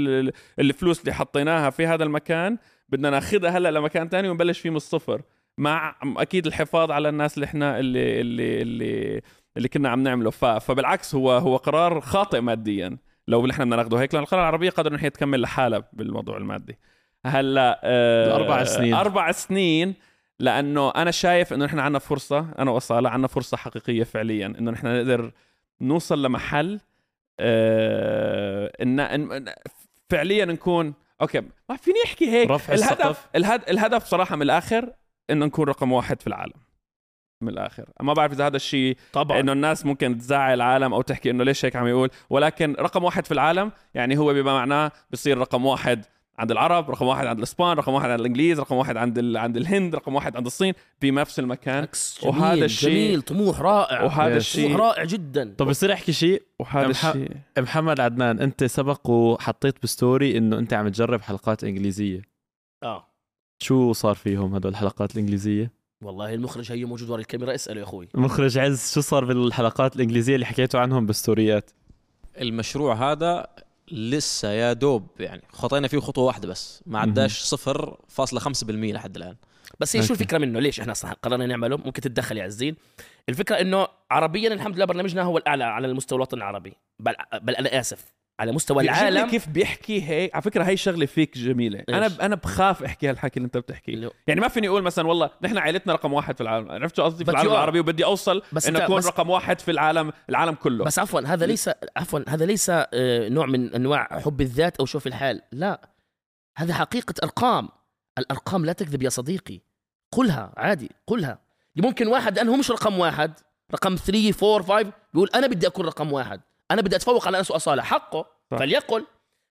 ال- 0.09 0.33
الفلوس 0.59 1.01
اللي 1.01 1.13
حطيناها 1.13 1.71
في 1.71 1.87
هذا 1.87 2.05
المكان 2.05 2.59
بدنا 2.89 3.11
ناخذها 3.11 3.51
هلأ 3.51 3.71
لمكان 3.71 4.09
تاني 4.09 4.29
ونبلش 4.29 4.61
فيه 4.61 4.71
من 4.71 4.77
الصفر 4.77 5.23
مع 5.59 5.95
أكيد 6.17 6.47
الحفاظ 6.47 6.91
على 6.91 7.09
الناس 7.09 7.35
اللي 7.35 7.45
إحنا 7.45 7.79
اللي 7.79 8.21
اللي 8.21 8.63
اللي, 8.63 9.23
اللي 9.57 9.69
كنا 9.69 9.89
عم 9.89 10.03
نعمله. 10.03 10.31
فبالعكس 10.31 11.15
هو 11.15 11.33
هو 11.33 11.57
قرار 11.57 12.01
خاطئ 12.01 12.41
ماديا. 12.41 12.99
لو 13.29 13.47
نحن 13.47 13.63
بدنا 13.63 13.77
ناخذه 13.77 14.01
هيك 14.01 14.15
لأن 14.15 14.23
القناه 14.23 14.41
العربية 14.41 14.71
قادره 14.71 14.95
ان 14.95 14.99
هي 15.01 15.11
تكمل 15.11 15.41
لحالها 15.41 15.89
بالموضوع 15.93 16.37
المادي. 16.37 16.79
هلا 17.27 17.81
آه 17.85 18.37
أربع 18.37 18.65
سنين. 18.65 18.95
أربع 18.95 19.33
سنين 19.33 19.95
لأنه 20.39 20.91
أنا 20.91 21.11
شايف 21.11 21.53
إنه 21.53 21.65
نحن 21.65 21.79
عندنا 21.79 21.99
فرصة 21.99 22.47
أنا 22.59 22.71
وصالة 22.71 23.09
عندنا 23.11 23.29
فرصة 23.29 23.57
حقيقية 23.57 24.05
فعليا 24.05 24.47
إنه 24.47 24.71
نحن 24.71 24.87
نقدر 24.97 25.33
نوصل 25.81 26.23
لمحل 26.23 26.81
آه 27.41 28.73
ان 28.83 29.07
إن- 29.09 29.53
فعليا 30.11 30.45
نكون 30.45 30.95
أوكي 31.21 31.41
ما 31.69 31.77
فيني 31.77 31.99
أحكي 32.07 32.31
هيك 32.31 32.51
رفع 32.51 32.75
الهدف 32.75 32.93
السقف. 33.01 33.29
الهدف 33.37 33.69
الهدف 33.69 34.05
صراحة 34.05 34.37
من 34.37 34.43
الآخر 34.43 34.93
إنه 35.31 35.47
نكون 35.47 35.69
رقم 35.69 35.93
واحد 35.93 36.21
في 36.21 36.27
العالم 36.27 36.53
من 37.41 37.49
الآخر 37.49 37.85
ما 38.01 38.13
بعرف 38.13 38.33
إذا 38.33 38.47
هذا 38.47 38.57
الشيء 38.57 38.97
طبعا 39.13 39.41
إنه 39.41 39.53
الناس 39.53 39.87
ممكن 39.87 40.19
تزعل 40.19 40.55
العالم 40.55 40.95
أو 40.95 41.03
تحكي 41.03 41.31
إنه 41.31 41.45
ليش 41.45 41.65
هيك 41.65 41.77
عم 41.77 41.87
يقول 41.87 42.11
ولكن 42.31 42.77
رقم 42.81 43.05
واحد 43.05 43.25
في 43.27 43.33
العالم 43.33 43.73
يعني 43.95 44.19
هو 44.19 44.33
بما 44.35 44.53
معناه 44.55 44.93
بصير 45.11 45.39
رقم 45.39 45.67
واحد 45.67 46.05
عند 46.39 46.51
العرب 46.51 46.91
رقم 46.91 47.07
واحد 47.07 47.27
عند 47.27 47.39
الإسبان 47.39 47.77
رقم 47.77 47.93
واحد 47.93 48.11
عند 48.11 48.21
الإنجليز 48.21 48.61
رقم 48.61 48.77
واحد 48.77 48.97
عند 48.97 49.19
ال... 49.19 49.37
عند 49.37 49.57
الهند 49.57 49.95
رقم 49.95 50.15
واحد 50.15 50.37
عند 50.37 50.47
الصين 50.47 50.75
بنفس 51.03 51.39
المكان. 51.39 51.89
جميل 52.23 52.35
وهذا 52.37 52.65
الشيء- 52.65 52.89
جميل 52.91 53.23
طموح 53.23 53.61
رائع. 53.61 54.03
وهذا 54.03 54.33
Yes. 54.35 54.37
الشيء. 54.37 54.69
طموح 54.69 54.81
رائع 54.81 55.05
جدا. 55.05 55.55
طب 55.59 55.67
بصير 55.67 55.93
أحكي 55.93 56.13
شيء؟ 56.13 56.43
وهذا 56.59 56.89
مح- 56.89 57.05
الشيء. 57.05 57.31
محمد 57.59 58.01
عدنان 58.01 58.41
أنت 58.41 58.65
سبق 58.65 59.11
وحطيت 59.11 59.83
بستوري 59.83 60.39
إنه 60.39 60.59
أنت 60.59 60.73
عم 60.73 60.89
تجرب 60.89 61.21
حلقات 61.21 61.65
إنجليزية. 61.65 62.23
آه. 62.83 63.07
شو 63.59 63.93
صار 63.93 64.15
فيهم 64.15 64.55
هدول 64.55 64.73
الحلقات 64.73 65.15
الإنجليزية؟ 65.15 65.71
والله 66.03 66.35
المخرج 66.35 66.73
هي 66.73 66.85
موجود 66.85 67.11
ورا 67.11 67.21
الكاميرا 67.21 67.55
اسأله 67.55 67.79
يا 67.79 67.85
أخوي. 67.85 68.09
مخرج 68.15 68.59
عز 68.59 68.93
شو 68.95 69.01
صار 69.01 69.25
بالحلقات 69.25 69.97
الإنجليزية 69.97 70.35
اللي 70.35 70.47
حكيتوا 70.47 70.81
عنهم 70.81 71.07
بالستوريات 71.07 71.71
المشروع 72.41 73.13
هذا 73.13 73.47
لسه 73.93 74.49
يا 74.51 74.73
دوب 74.73 75.07
يعني 75.21 75.43
خطينا 75.53 75.89
فيه 75.89 75.99
خطوة 75.99 76.25
واحدة 76.25 76.49
بس 76.49 76.83
ما 76.87 76.99
عداش 77.01 77.41
صفر 77.41 78.01
فاصلة 78.09 78.41
خمسة 78.41 78.67
بالمية 78.67 78.93
لحد 78.93 79.17
الآن. 79.17 79.37
بس 79.81 79.97
هي 79.97 80.03
شو. 80.03 80.13
الفكرة 80.13 80.39
منه؟ 80.39 80.61
ليش 80.61 80.81
إحنا 80.81 80.93
أصلا 80.93 81.13
قررنا 81.13 81.47
نعمله؟ 81.47 81.77
ممكن 81.77 82.03
تتدخل 82.03 82.37
يا 82.37 82.43
عزين 82.43 82.77
الفكرة 83.29 83.61
إنه 83.61 83.87
عربيا 84.11 84.53
الحمد 84.53 84.77
لله 84.77 84.85
برنامجنا 84.85 85.23
هو 85.23 85.39
الأعلى 85.39 85.65
على 85.65 85.87
المستوى 85.87 86.17
الوطني 86.17 86.39
العربي. 86.39 86.73
بل, 86.99 87.15
بل 87.43 87.57
أنا 87.57 87.81
آسف. 87.81 88.05
على 88.43 88.53
مستوى 88.53 88.83
العالم. 88.83 89.31
كيف 89.31 89.49
بيحكي 89.49 90.03
هيك 90.09 90.35
على 90.35 90.43
فكرة 90.43 90.65
هي 90.65 90.77
شغلة 90.77 91.07
فيك 91.07 91.39
جميلة. 91.39 91.85
أنا 91.89 92.05
إيش؟ 92.07 92.21
أنا 92.21 92.35
بخاف 92.37 92.83
أحكي 92.83 93.11
هالحكي 93.11 93.37
اللي 93.37 93.47
أنت 93.47 93.57
بتحكيه 93.57 94.07
هو- 94.07 94.11
يعني 94.27 94.41
ما 94.41 94.49
فيني 94.49 94.69
أقول 94.69 94.83
مثلا 94.83 95.07
والله 95.09 95.31
نحن 95.43 95.59
عائلتنا 95.59 95.93
رقم 95.93 96.13
واحد 96.13 96.35
في 96.37 96.41
العالم. 96.41 96.71
عرفت 96.71 96.97
شو 96.97 97.03
قصدي؟ 97.03 97.25
في 97.25 97.31
العالم. 97.31 97.51
العربي. 97.53 97.81
وبدي 97.81 98.05
أوصل 98.05 98.43
بس 98.53 98.69
أنت- 98.71 98.77
أكون 98.77 98.97
بس- 98.99 99.07
رقم 99.07 99.31
واحد 99.31 99.61
في 99.61 99.71
العالم 99.71 100.13
العالم 100.31 100.55
كله. 100.55 100.85
بس 100.85 100.99
عفوا 100.99 101.21
هذا 101.21 101.47
ليس 101.47 101.71
عفوا 101.97 102.21
هذا 102.29 102.45
ليس 102.47 102.71
آه، 102.71 103.29
نوع 103.29 103.47
من 103.47 103.75
أنواع 103.75 104.21
حب 104.21 104.41
الذات 104.41 104.77
أو 104.77 104.87
شوف 104.87 105.07
الحال. 105.07 105.43
لا. 105.53 105.89
هذا 106.57 106.75
حقيقة 106.75 107.15
أرقام. 107.23 107.69
الأرقام 108.19 108.65
لا 108.67 108.73
تكذب 108.73 109.03
يا 109.03 109.09
صديقي. 109.09 109.61
قلها 110.13 110.53
عادي 110.57 110.91
قلها. 111.07 111.39
ممكن 111.77 112.07
واحد 112.07 112.37
لأنه 112.37 112.53
هو 112.53 112.57
مش 112.57 112.71
رقم 112.71 112.99
واحد. 112.99 113.33
رقم 113.75 113.97
3 113.97 114.33
4 114.57 114.63
5 114.83 114.93
بيقول 115.15 115.29
أنا 115.35 115.47
بدي 115.47 115.67
أكون 115.67 115.87
رقم 115.87 116.13
واحد. 116.13 116.41
أنا 116.73 116.83
بدي 116.83 116.97
أتفوق 116.97 117.27
على 117.27 117.39
أنس 117.39 117.51
وأصالة. 117.51 117.83
حقه. 117.83 118.27
صح. 118.51 118.59
فليقل. 118.59 119.07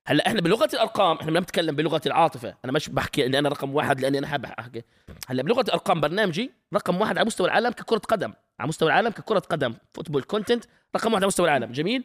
هلأ 0.08 0.28
إحنا 0.28 0.42
بلغة 0.42 0.70
الأرقام 0.74 1.18
إحنا 1.18 1.32
ما 1.32 1.40
بنتكلم 1.40 1.76
بلغة 1.76 2.02
العاطفة. 2.06 2.56
أنا 2.66 2.72
مش 2.72 2.90
بحكي 2.90 3.26
إني 3.26 3.40
أنا 3.40 3.50
رقم 3.50 3.76
واحد 3.76 4.02
لأني 4.02 4.18
أنا 4.18 4.28
حابب 4.28 4.46
أحكي. 4.46 4.84
هلأ 5.28 5.44
بلغة 5.44 5.62
الأرقام 5.62 6.02
برنامجي 6.02 6.52
رقم 6.74 7.02
واحد 7.02 7.18
على 7.18 7.26
مستوى 7.26 7.48
العالم 7.48 7.72
ككرة 7.72 7.98
قدم. 7.98 8.34
على 8.60 8.68
مستوى 8.68 8.90
العالم 8.90 9.10
ككرة 9.10 9.40
قدم. 9.40 9.74
football 9.94 10.24
content 10.24 10.66
رقم 10.96 11.12
واحد 11.12 11.24
على 11.24 11.28
مستوى 11.28 11.46
العالم. 11.46 11.72
جميل. 11.72 12.04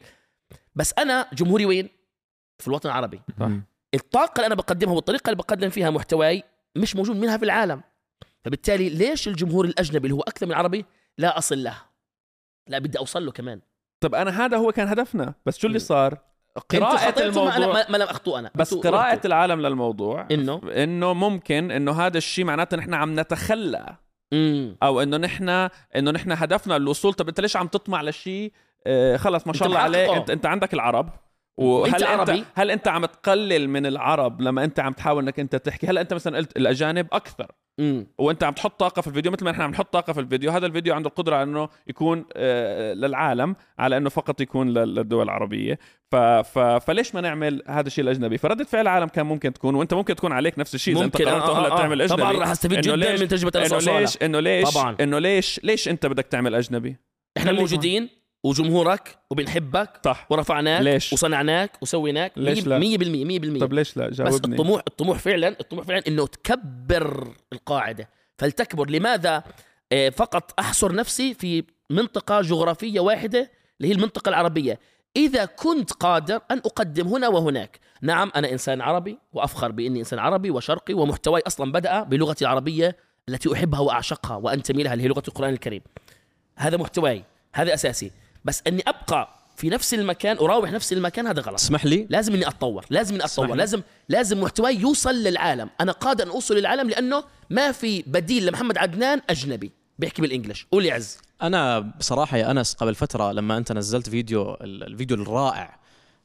بس 0.74 0.94
أنا 0.98 1.28
جمهوري 1.32 1.66
وين؟ 1.66 1.88
في 2.58 2.68
الوطن 2.68 2.88
العربي. 2.88 3.20
صح. 3.40 3.48
الطاقة 3.94 4.36
اللي 4.36 4.46
أنا 4.46 4.54
بقدمها 4.54 4.94
والطريقة 4.94 5.30
اللي 5.30 5.36
بقدم 5.36 5.70
فيها 5.70 5.90
محتواي 5.90 6.42
مش 6.76 6.96
موجود 6.96 7.16
منها 7.16 7.36
في 7.36 7.44
العالم. 7.44 7.82
فبالتالي 8.44 8.88
ليش 8.88 9.28
الجمهور 9.28 9.64
الأجنبي 9.64 10.08
اللي 10.08 10.14
هو 10.14 10.20
أكثر 10.20 10.46
من 10.46 10.52
العربي 10.52 10.84
لا 11.18 11.38
أصل 11.38 11.62
له؟ 11.62 11.82
لا 12.68 12.78
بدي 12.78 12.98
أوصل 12.98 13.26
له 13.26 13.32
كمان. 13.32 13.60
طب 14.00 14.14
أنا 14.14 14.44
هذا 14.44 14.56
هو 14.56 14.72
كان 14.72 14.88
هدفنا 14.88 15.34
بس 15.46 15.58
شو 15.58 15.66
اللي 15.66 15.78
صار؟ 15.78 16.18
قراءة 16.70 16.96
خطيتوا 16.96 17.44
ما, 17.44 17.56
أنا 17.56 17.64
الموضوع 17.64 17.86
ما, 17.90 17.96
لم 17.96 18.02
أخطو 18.02 18.38
أنا. 18.38 18.50
بس 18.54 18.74
قراءة. 18.74 19.26
العالم 19.26 19.60
للموضوع 19.60 20.26
إنه؟ 20.30 20.60
إنه 20.64 21.12
ممكن 21.12 21.70
إنه 21.70 21.92
هذا 21.92 22.18
الشيء 22.18 22.44
معناته 22.44 22.76
نحن 22.76 22.94
عم 22.94 23.20
نتخلى. 23.20 23.96
امم 24.32 24.76
أو 24.82 25.02
إنه 25.02 25.16
نحن 25.16 25.48
إنه 25.96 26.10
نحن 26.10 26.32
هدفنا 26.32 26.76
الوصول. 26.76 27.14
طب 27.14 27.28
أنت 27.28 27.40
ليش 27.40 27.56
عم 27.56 27.66
تطمع 27.66 28.02
لشيء؟ 28.02 28.52
آه 28.86 29.16
خلص 29.16 29.46
ما 29.46 29.52
شاء 29.52 29.68
أنت 29.68 29.76
الله 29.76 29.84
عليك. 29.84 30.10
انت 30.10 30.30
أنت 30.30 30.46
عندك 30.46 30.74
العرب. 30.74 31.08
وهل 31.56 32.04
عربي. 32.04 32.32
انت 32.32 32.44
هل 32.54 32.70
أنت 32.70 32.88
عم 32.88 33.04
تقلل 33.04 33.68
من 33.68 33.86
العرب 33.86 34.40
لما 34.40 34.64
أنت 34.64 34.80
عم 34.80 34.92
تحاول 34.92 35.22
إنك 35.22 35.40
أنت 35.40 35.56
تحكي؟ 35.56 35.86
هلا 35.86 36.00
أنت 36.00 36.14
مثلا 36.14 36.36
قلت 36.36 36.56
الأجانب 36.56 37.06
أكثر. 37.12 37.52
امم 37.80 38.06
وانت 38.18 38.44
عم 38.44 38.52
تحط 38.52 38.80
طاقة 38.80 39.02
في 39.02 39.08
الفيديو 39.08 39.32
مثل 39.32 39.44
ما 39.44 39.50
نحن 39.50 39.60
عم 39.62 39.70
نحط 39.70 39.92
طاقة 39.92 40.12
في 40.12 40.20
الفيديو 40.20 40.50
هذا 40.50 40.66
الفيديو 40.66 40.94
عنده 40.94 41.08
القدرة 41.08 41.36
على 41.36 41.42
انه 41.42 41.68
يكون 41.86 42.24
آه، 42.36 42.92
للعالم 42.94 43.56
على 43.78 43.96
انه 43.96 44.08
فقط 44.10 44.40
يكون 44.40 44.68
لل- 44.68 44.94
للدول 44.94 45.22
العربية 45.24 45.78
ف... 46.10 46.16
ف... 46.16 46.58
فليش 46.58 47.14
ما 47.14 47.20
نعمل 47.20 47.62
هذا 47.68 47.86
الشيء 47.86 48.04
الاجنبي 48.04 48.38
فردة 48.38 48.64
فعل 48.64 48.82
العالم 48.82 49.06
كان 49.08 49.26
ممكن 49.26 49.52
تكون 49.52 49.74
وانت 49.74 49.94
ممكن 49.94 50.14
تكون 50.16 50.32
عليك 50.32 50.58
نفس 50.58 50.74
الشيء 50.74 50.96
إذا 50.96 51.04
انت 51.04 51.16
قررت 51.16 51.42
آه، 51.42 51.58
هلا 51.58 51.68
آه، 51.68 51.74
آه. 51.74 51.78
تعمل 51.78 52.02
أجنبي 52.02 52.22
طبعا 52.22 52.32
راح 52.32 52.50
أستفيد 52.50 52.80
جدا 52.80 52.96
ليش- 52.96 53.20
من 53.20 53.28
تجربة 53.28 53.66
إنه. 53.66 53.98
ليش 54.00 54.16
إنه 54.22 54.40
ليش 54.40 54.70
طبعاً. 54.70 54.96
إنه 55.00 55.18
ليش 55.18 55.60
ليش 55.64 55.88
أنت 55.88 56.06
بدك 56.06 56.26
تعمل 56.26 56.54
أجنبي 56.54 56.96
إحنا 57.36 57.52
موجودين 57.52 58.08
وجمهورك 58.46 59.18
وبنحبك 59.30 60.00
صح. 60.04 60.26
ورفعناك 60.30 60.82
ليش؟ 60.82 61.12
وصنعناك 61.12 61.82
وسويناك. 61.82 62.32
ليش 62.36 62.66
لا؟ 62.66 62.78
100% 62.78 63.58
100% 63.58 63.60
طب 63.60 63.72
ليش 63.72 63.96
لا؟ 63.96 64.08
بس 64.08 64.14
جاوبني. 64.14 64.54
الطموح 64.54 64.82
الطموح 64.88 65.18
فعلا 65.18 65.48
الطموح 65.48 65.84
فعلا 65.84 66.02
إنه 66.08 66.26
تكبر 66.26 67.28
القاعدة. 67.52 68.08
فلتكبر. 68.38 68.90
لماذا؟ 68.90 69.42
آه، 69.92 70.08
فقط 70.08 70.60
أحصر 70.60 70.94
نفسي 70.94 71.34
في 71.34 71.64
منطقة 71.90 72.40
جغرافية 72.40 73.00
واحدة 73.00 73.50
اللي 73.80 73.92
هي 73.92 73.96
المنطقة 73.96 74.28
العربية. 74.28 74.78
إذا 75.16 75.44
كنت 75.44 75.92
قادر 75.92 76.40
أن 76.50 76.58
أقدم 76.58 77.08
هنا 77.08 77.28
وهناك. 77.28 77.80
نعم 78.02 78.32
أنا 78.36 78.52
إنسان 78.52 78.80
عربي 78.80 79.18
وأفخر 79.32 79.72
بإني 79.72 79.98
إنسان 79.98 80.18
عربي 80.18 80.50
وشرقي 80.50 80.94
ومحتواي 80.94 81.42
أصلا 81.46 81.72
بدأ 81.72 82.02
بلغتي 82.02 82.44
العربية 82.44 82.96
التي 83.28 83.52
أحبها 83.52 83.80
وأعشقها 83.80 84.36
وأنتمي 84.36 84.82
لها 84.82 84.92
اللي 84.92 85.04
هي 85.04 85.08
لغة 85.08 85.22
القرآن 85.28 85.52
الكريم. 85.52 85.82
هذا 86.56 86.76
محتواي. 86.76 87.24
هذا 87.54 87.74
أساسي. 87.74 88.10
بس 88.46 88.62
إني 88.66 88.82
أبقى 88.86 89.28
في 89.56 89.68
نفس 89.68 89.94
المكان 89.94 90.36
أراوح 90.38 90.72
نفس 90.72 90.92
المكان 90.92 91.26
هذا 91.26 91.40
غلط. 91.42 91.54
اسمح 91.54 91.84
لي. 91.84 92.06
لازم 92.10 92.34
إني 92.34 92.48
أتطور 92.48 92.84
لازم 92.90 93.14
إني 93.14 93.24
أتطور. 93.24 93.54
لازم 93.54 93.82
لازم 94.08 94.40
محتواي 94.40 94.76
يوصل 94.76 95.14
للعالم. 95.14 95.70
أنا 95.80 95.92
قادر 95.92 96.24
أن 96.24 96.28
أوصل 96.28 96.54
للعالم 96.56 96.90
لأنه 96.90 97.24
ما 97.50 97.72
في 97.72 98.04
بديل 98.06 98.46
لمحمد 98.46 98.78
عدنان 98.78 99.20
أجنبي 99.30 99.72
بيحكي 99.98 100.22
بالانجلش 100.22 100.66
قول 100.72 100.86
يا 100.86 100.94
عز. 100.94 101.18
أنا 101.42 101.78
بصراحة 101.80 102.36
يا 102.36 102.50
أنس 102.50 102.74
قبل 102.74 102.94
فترة 102.94 103.32
لما 103.32 103.56
أنت 103.56 103.72
نزلت 103.72 104.08
فيديو 104.10 104.54
ال- 104.54 104.82
الفيديو 104.82 105.16
الرائع 105.16 105.78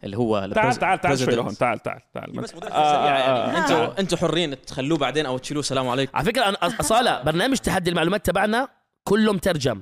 اللي 0.03 0.17
هو 0.17 0.49
تعال 0.55 0.75
تعال 0.75 1.01
تعال 1.01 1.19
شوي. 1.19 1.35
لهون 1.35 1.57
تعال 1.57 1.79
تعال 1.79 1.99
تعال. 2.13 2.31
بس 2.31 2.53
آه، 2.53 2.59
سريعة 2.59 2.71
آه، 2.71 3.47
يعني. 3.47 3.57
آه. 3.57 3.61
أنتوا 3.61 3.99
أنتوا 3.99 4.17
حرين 4.17 4.65
تخلوه 4.65 4.97
بعدين 4.97 5.25
أو 5.25 5.37
تشيلوه. 5.37 5.63
سلام 5.63 5.87
عليكم. 5.89 6.17
على 6.17 6.25
فكرة 6.25 6.43
أنا 6.43 6.57
أصالة 6.79 7.21
برنامج 7.23 7.57
تحدي 7.57 7.89
المعلومات 7.89 8.25
تبعنا 8.25 8.67
كله 9.03 9.33
مترجم 9.33 9.81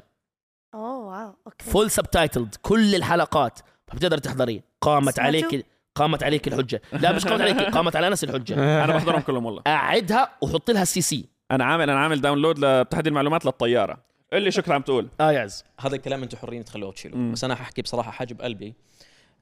واو 1.09 1.35
okay. 1.47 1.65
Full 1.65 1.91
subtitled 1.91 2.55
كل 2.61 2.95
الحلقات. 2.95 3.59
فبتقدر 3.87 4.17
تحضريه 4.17 4.63
قامت؟ 4.81 5.19
عليك 5.19 5.65
قامت 5.95 6.23
عليك 6.23 6.47
الحجة. 6.47 6.81
لا 6.93 7.11
مش 7.11 7.27
قامت 7.27 7.41
عليك 7.41 7.57
قامت 7.57 7.95
على 7.95 8.07
انس 8.07 8.23
الحجة. 8.23 8.53
أنا 8.83 8.93
بحضرهم 8.93 9.21
كلهم 9.21 9.45
والله. 9.45 9.61
أعدها 9.67 10.29
وحط 10.41 10.71
لها 10.71 10.81
ال 10.81 11.01
CC 11.01 11.25
أنا 11.51 11.65
عامل 11.65 11.89
أنا 11.89 11.99
عامل 11.99 12.21
download 12.21 12.59
لتحدي 12.59 13.09
المعلومات 13.09 13.45
للطيارة. 13.45 13.97
قل 14.33 14.41
لي 14.41 14.51
شو 14.51 14.61
كنت 14.61 14.71
عم 14.71 14.81
تقول. 14.81 15.09
آه 15.21 15.31
يا 15.31 15.39
عز 15.39 15.63
هذا 15.79 15.95
الكلام 15.95 16.23
أنتوا 16.23 16.39
حرين 16.39 16.65
تخلوه 16.65 16.91
تشيلوه. 16.91 17.31
بس 17.31 17.43
أنا 17.43 17.55
حأحكي 17.55 17.81
بصراحة 17.81 18.11
حاجة 18.11 18.41
بقلبي. 18.41 18.75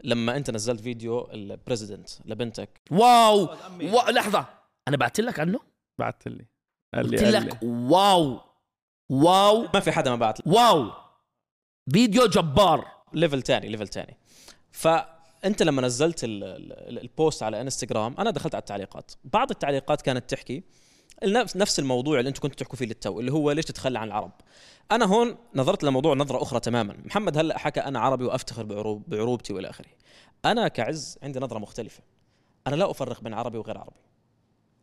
لما 0.03 0.37
أنت 0.37 0.51
نزلت 0.51 0.81
فيديو 0.81 1.29
ال 1.33 1.41
president 1.41 2.09
لبنتك. 2.25 2.81
wow, 2.91 3.49
wow. 3.81 4.09
لحظة. 4.09 4.45
أنا 4.87 4.97
بعت 4.97 5.19
لك 5.19 5.39
عنه؟ 5.39 5.59
بعثت 5.99 6.27
لي. 6.27 6.45
قال 6.95 7.09
لي 7.09 7.17
قلت 7.17 7.27
لك 7.27 7.63
لي. 7.63 7.69
Wow. 7.69 8.39
Wow. 9.09 9.67
ما 9.73 9.79
في 9.79 9.91
حدا 9.91 10.09
ما 10.09 10.15
بعت 10.15 10.47
واو. 10.47 10.91
فيديو 11.91 12.25
جبار. 12.25 12.87
level 13.13 13.41
تاني 13.41 13.67
level 13.69 13.87
تاني. 13.87 14.17
فأنت 14.71 15.63
لما 15.63 15.81
نزلت 15.81 16.23
ال- 16.23 16.43
ال- 16.43 16.99
ال 16.99 17.08
post 17.08 17.43
على 17.43 17.61
إنستغرام 17.61 18.15
أنا 18.19 18.31
دخلت 18.31 18.55
على 18.55 18.59
التعليقات. 18.59 19.11
بعض 19.23 19.49
التعليقات 19.51 20.01
كانت 20.01 20.29
تحكي 20.29 20.63
نفس 21.23 21.57
نفس 21.57 21.79
الموضوع 21.79 22.19
اللي 22.19 22.29
أنتم 22.29 22.41
كنتوا 22.41 22.57
تحكوا 22.57 22.77
فيه 22.77 22.85
للتو 22.85 23.19
اللي 23.19 23.31
هو 23.31 23.51
ليش 23.51 23.65
تتخلى 23.65 23.99
عن 23.99 24.07
العرب. 24.07 24.31
أنا 24.91 25.05
هون 25.05 25.37
نظرت 25.55 25.83
للموضوع 25.83 26.13
نظرة 26.13 26.43
أخرى 26.43 26.59
تماما. 26.59 26.97
محمد 27.05 27.37
هلأ 27.37 27.57
حكى 27.57 27.79
أنا 27.79 27.99
عربي 27.99 28.25
وأفتخر 28.25 28.63
بعروب 28.63 29.03
بعروبتي 29.07 29.53
وإلى 29.53 29.69
آخره. 29.69 29.89
أنا 30.45 30.67
كعز 30.67 31.17
عندي 31.23 31.39
نظرة 31.39 31.59
مختلفة. 31.59 32.03
أنا 32.67 32.75
لا 32.75 32.91
أفرق 32.91 33.21
بين 33.21 33.33
عربي 33.33 33.57
وغير 33.57 33.77
عربي. 33.77 33.99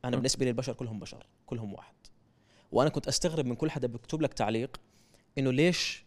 أنا 0.05 0.17
بالنسبة 0.17 0.45
لي 0.45 0.51
البشر 0.51 0.73
كلهم 0.73 0.99
بشر 1.01 1.27
كلهم 1.47 1.75
واحد. 1.75 1.95
وأنا 2.73 2.91
كنت 2.91 3.09
أستغرب 3.09 3.47
من 3.47 3.55
كل 3.55 3.71
حدا 3.71 3.87
بيكتب 3.87 4.23
لك 4.23 4.33
تعليق 4.35 4.81
إنه 5.39 5.53
ليش 5.53 6.04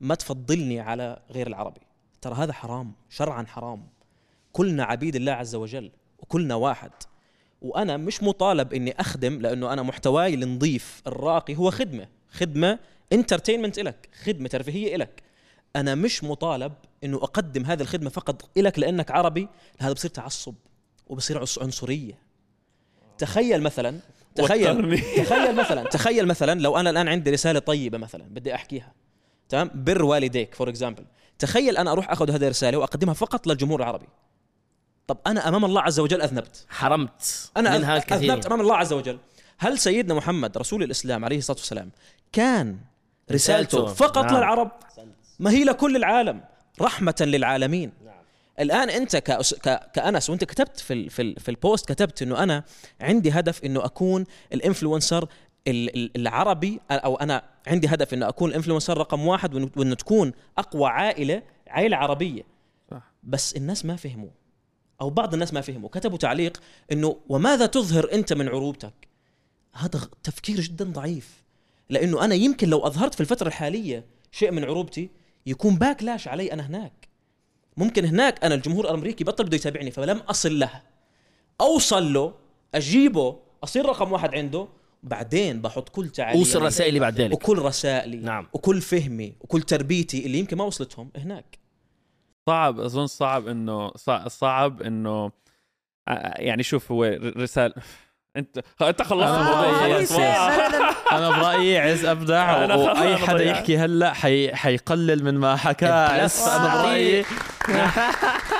ما 0.00 0.14
تفضلني 0.14 0.80
على 0.80 1.22
غير 1.30 1.46
العربي. 1.46 1.80
ترى 2.20 2.34
هذا 2.34 2.52
حرام 2.52 2.92
شرعا 3.08 3.44
حرام. 3.46 3.88
كلنا 4.52 4.84
عبيد 4.84 5.16
الله 5.16 5.32
عز 5.32 5.54
وجل 5.54 5.90
وكلنا 6.18 6.54
واحد. 6.54 6.90
وأنا 7.62 7.96
مش 7.96 8.22
مطالب 8.22 8.74
إني 8.74 9.00
أخدم 9.00 9.40
لأنه 9.40 9.72
أنا 9.72 9.82
محتواي 9.82 10.34
النظيف 10.34 11.02
الراقي 11.06 11.56
هو 11.56 11.70
خدمة. 11.70 12.08
خدمة 12.30 12.78
انترتينمنت 13.12 13.78
لك 13.78 14.08
خدمة 14.24 14.48
ترفيهية 14.48 14.96
لك 14.96 15.22
أنا 15.76 15.94
مش 15.94 16.24
مطالب 16.24 16.72
إنه 17.04 17.16
أقدم 17.16 17.64
هذه 17.64 17.82
الخدمة 17.82 18.10
فقط 18.10 18.58
لك 18.58 18.78
لأنك 18.78 19.10
عربي. 19.10 19.48
هذا 19.80 19.92
بصير 19.92 20.10
تعصب 20.10 20.54
وبصير 21.06 21.38
عنصرية. 21.38 22.18
تخيل 23.18 23.62
مثلا 23.62 23.98
تخيل. 24.34 25.00
تخيل 25.16 25.56
مثلا 25.56 25.82
تخيل 25.82 26.26
مثلا 26.26 26.60
لو 26.60 26.76
أنا 26.76 26.90
الآن 26.90 27.08
عندي 27.08 27.30
رسالة 27.30 27.58
طيبة 27.58 27.98
مثلا 27.98 28.24
بدي 28.24 28.54
أحكيها. 28.54 28.92
تمام؟ 29.50 29.70
بر 29.74 30.04
والديك 30.04 30.54
for 30.54 30.68
example 30.68 31.04
تخيل 31.38 31.76
أنا 31.76 31.92
أروح 31.92 32.10
أخذ 32.10 32.30
هذه 32.30 32.44
الرسالة 32.44 32.78
وأقدمها 32.78 33.14
فقط 33.14 33.46
للجمهور 33.46 33.80
العربي. 33.80 34.06
طب 35.06 35.18
أنا 35.26 35.48
أمام 35.48 35.64
الله 35.64 35.82
عز 35.82 36.00
وجل 36.00 36.22
أذنبت. 36.22 36.66
حرمت 36.68 37.50
أنا 37.56 37.78
منها 37.78 37.96
الكثير. 37.96 38.30
أذنبت 38.30 38.46
أمام 38.46 38.60
الله 38.60 38.76
عز 38.76 38.92
وجل. 38.92 39.18
هل 39.58 39.78
سيدنا 39.78 40.14
محمد 40.14 40.58
رسول 40.58 40.82
الإسلام 40.82 41.24
عليه 41.24 41.38
الصلاة 41.38 41.56
والسلام 41.56 41.90
كان 42.32 42.78
رسالته 43.32 43.78
رسالته. 43.78 43.94
فقط 43.94 44.24
نعم. 44.24 44.36
للعرب؟ 44.36 44.70
ما 45.38 45.50
هي 45.50 45.64
لكل 45.64 45.96
العالم. 45.96 46.40
رحمة 46.80 47.14
للعالمين. 47.20 47.92
الآن 48.60 48.90
أنت 48.90 49.16
كأس... 49.16 49.54
ك... 49.54 49.90
كأنس 49.94 50.30
وأنت 50.30 50.44
كتبت 50.44 50.80
في 50.80 50.92
ال... 50.92 51.10
في, 51.10 51.22
ال... 51.22 51.40
في 51.40 51.48
ال 51.48 51.57
post 51.57 51.92
كتبت 51.92 52.22
إنه 52.22 52.42
أنا 52.42 52.64
عندي 53.00 53.30
هدف 53.30 53.64
إنه 53.64 53.84
أكون 53.84 54.24
الانفلونسر 54.52 55.22
ال- 55.22 55.22
ال- 55.22 55.28
العربي 56.16 56.80
أو 56.90 57.16
أنا 57.16 57.42
عندي 57.66 57.88
هدف 57.88 58.14
انه 58.14 58.28
أكون 58.28 58.50
ال 58.50 58.54
influencer 58.54 58.98
رقم 58.98 59.26
واحد 59.26 59.54
وانه 59.76 59.94
تكون 59.94 60.32
أقوى 60.58 60.88
عائلة 60.88 61.42
عائلة 61.68 61.96
عربية. 61.96 62.42
صح. 62.90 63.12
بس 63.22 63.56
الناس 63.56 63.84
ما 63.84 63.96
فهموا 63.96 64.30
أو 65.00 65.10
بعض 65.10 65.32
الناس 65.32 65.54
ما 65.54 65.60
فهموا 65.60 65.88
كتبوا 65.88 66.18
تعليق 66.18 66.60
إنه 66.92 67.16
وماذا 67.28 67.66
تظهر 67.66 68.12
أنت 68.12 68.32
من 68.32 68.48
عروبتك؟ 68.48 69.08
هذا 69.74 70.08
تفكير 70.22 70.60
جدا 70.60 70.84
ضعيف. 70.84 71.44
لأنه 71.90 72.24
أنا 72.24 72.34
يمكن 72.34 72.68
لو 72.68 72.78
أظهرت 72.86 73.14
في 73.14 73.20
الفترة 73.20 73.48
الحالية 73.48 74.04
شيء 74.32 74.50
من 74.50 74.64
عروبتي 74.64 75.10
يكون 75.46 75.76
باكلاش 75.76 76.28
علي 76.28 76.52
أنا 76.52 76.66
هناك. 76.66 77.08
ممكن 77.76 78.04
هناك 78.04 78.44
أنا 78.44 78.54
الجمهور 78.54 78.84
الأمريكي 78.84 79.24
بطل 79.24 79.44
بده 79.44 79.56
يتابعني 79.56 79.90
فلم 79.90 80.18
أصل 80.18 80.58
له. 80.58 80.82
أوصل 81.60 82.12
له 82.12 82.34
أجيبه 82.74 83.38
أصير 83.64 83.86
رقم 83.86 84.12
واحد 84.12 84.34
عنده 84.34 84.68
بعدين 85.02 85.60
بحط 85.60 85.88
كل 85.88 86.08
تعاليمي 86.08 86.38
أوصل 86.44 86.62
رسائلي 86.62 87.00
بعد 87.00 87.20
ذلك 87.20 87.32
وكل 87.34 87.58
رسائلي 87.58 88.16
نعم. 88.16 88.46
وكل 88.52 88.80
فهمي 88.80 89.34
وكل 89.40 89.62
تربيتي 89.62 90.26
اللي 90.26 90.38
يمكن 90.38 90.56
ما 90.56 90.64
وصلتهم 90.64 91.10
هناك 91.16 91.58
صعب 92.46 92.80
أظن 92.80 93.06
صعب 93.06 93.48
إنه 93.48 93.90
صع- 93.96 94.28
صعب 94.28 94.82
إنه 94.82 95.32
يعني 96.36 96.62
شوف 96.62 96.92
هو 96.92 97.04
ر- 97.04 97.36
رسالة 97.36 97.74
انت 98.36 98.58
انت 98.82 99.02
خلصت 99.02 99.28
آه، 99.28 99.86
الموضوع. 99.86 100.48
أنا 101.12 101.30
برأيي 101.30 101.78
عز 101.78 102.04
أبدع 102.04 102.74
وأي 102.76 103.16
حدا. 103.16 103.44
يحكي 103.44 103.78
هلأ 103.78 104.12
حي... 104.12 104.54
حيقلل 104.54 105.24
من 105.24 105.34
ما 105.38 105.56
حكاه. 105.56 106.22
عز. 106.22 106.40
أنا 106.48 106.82
برأيي 106.82 107.24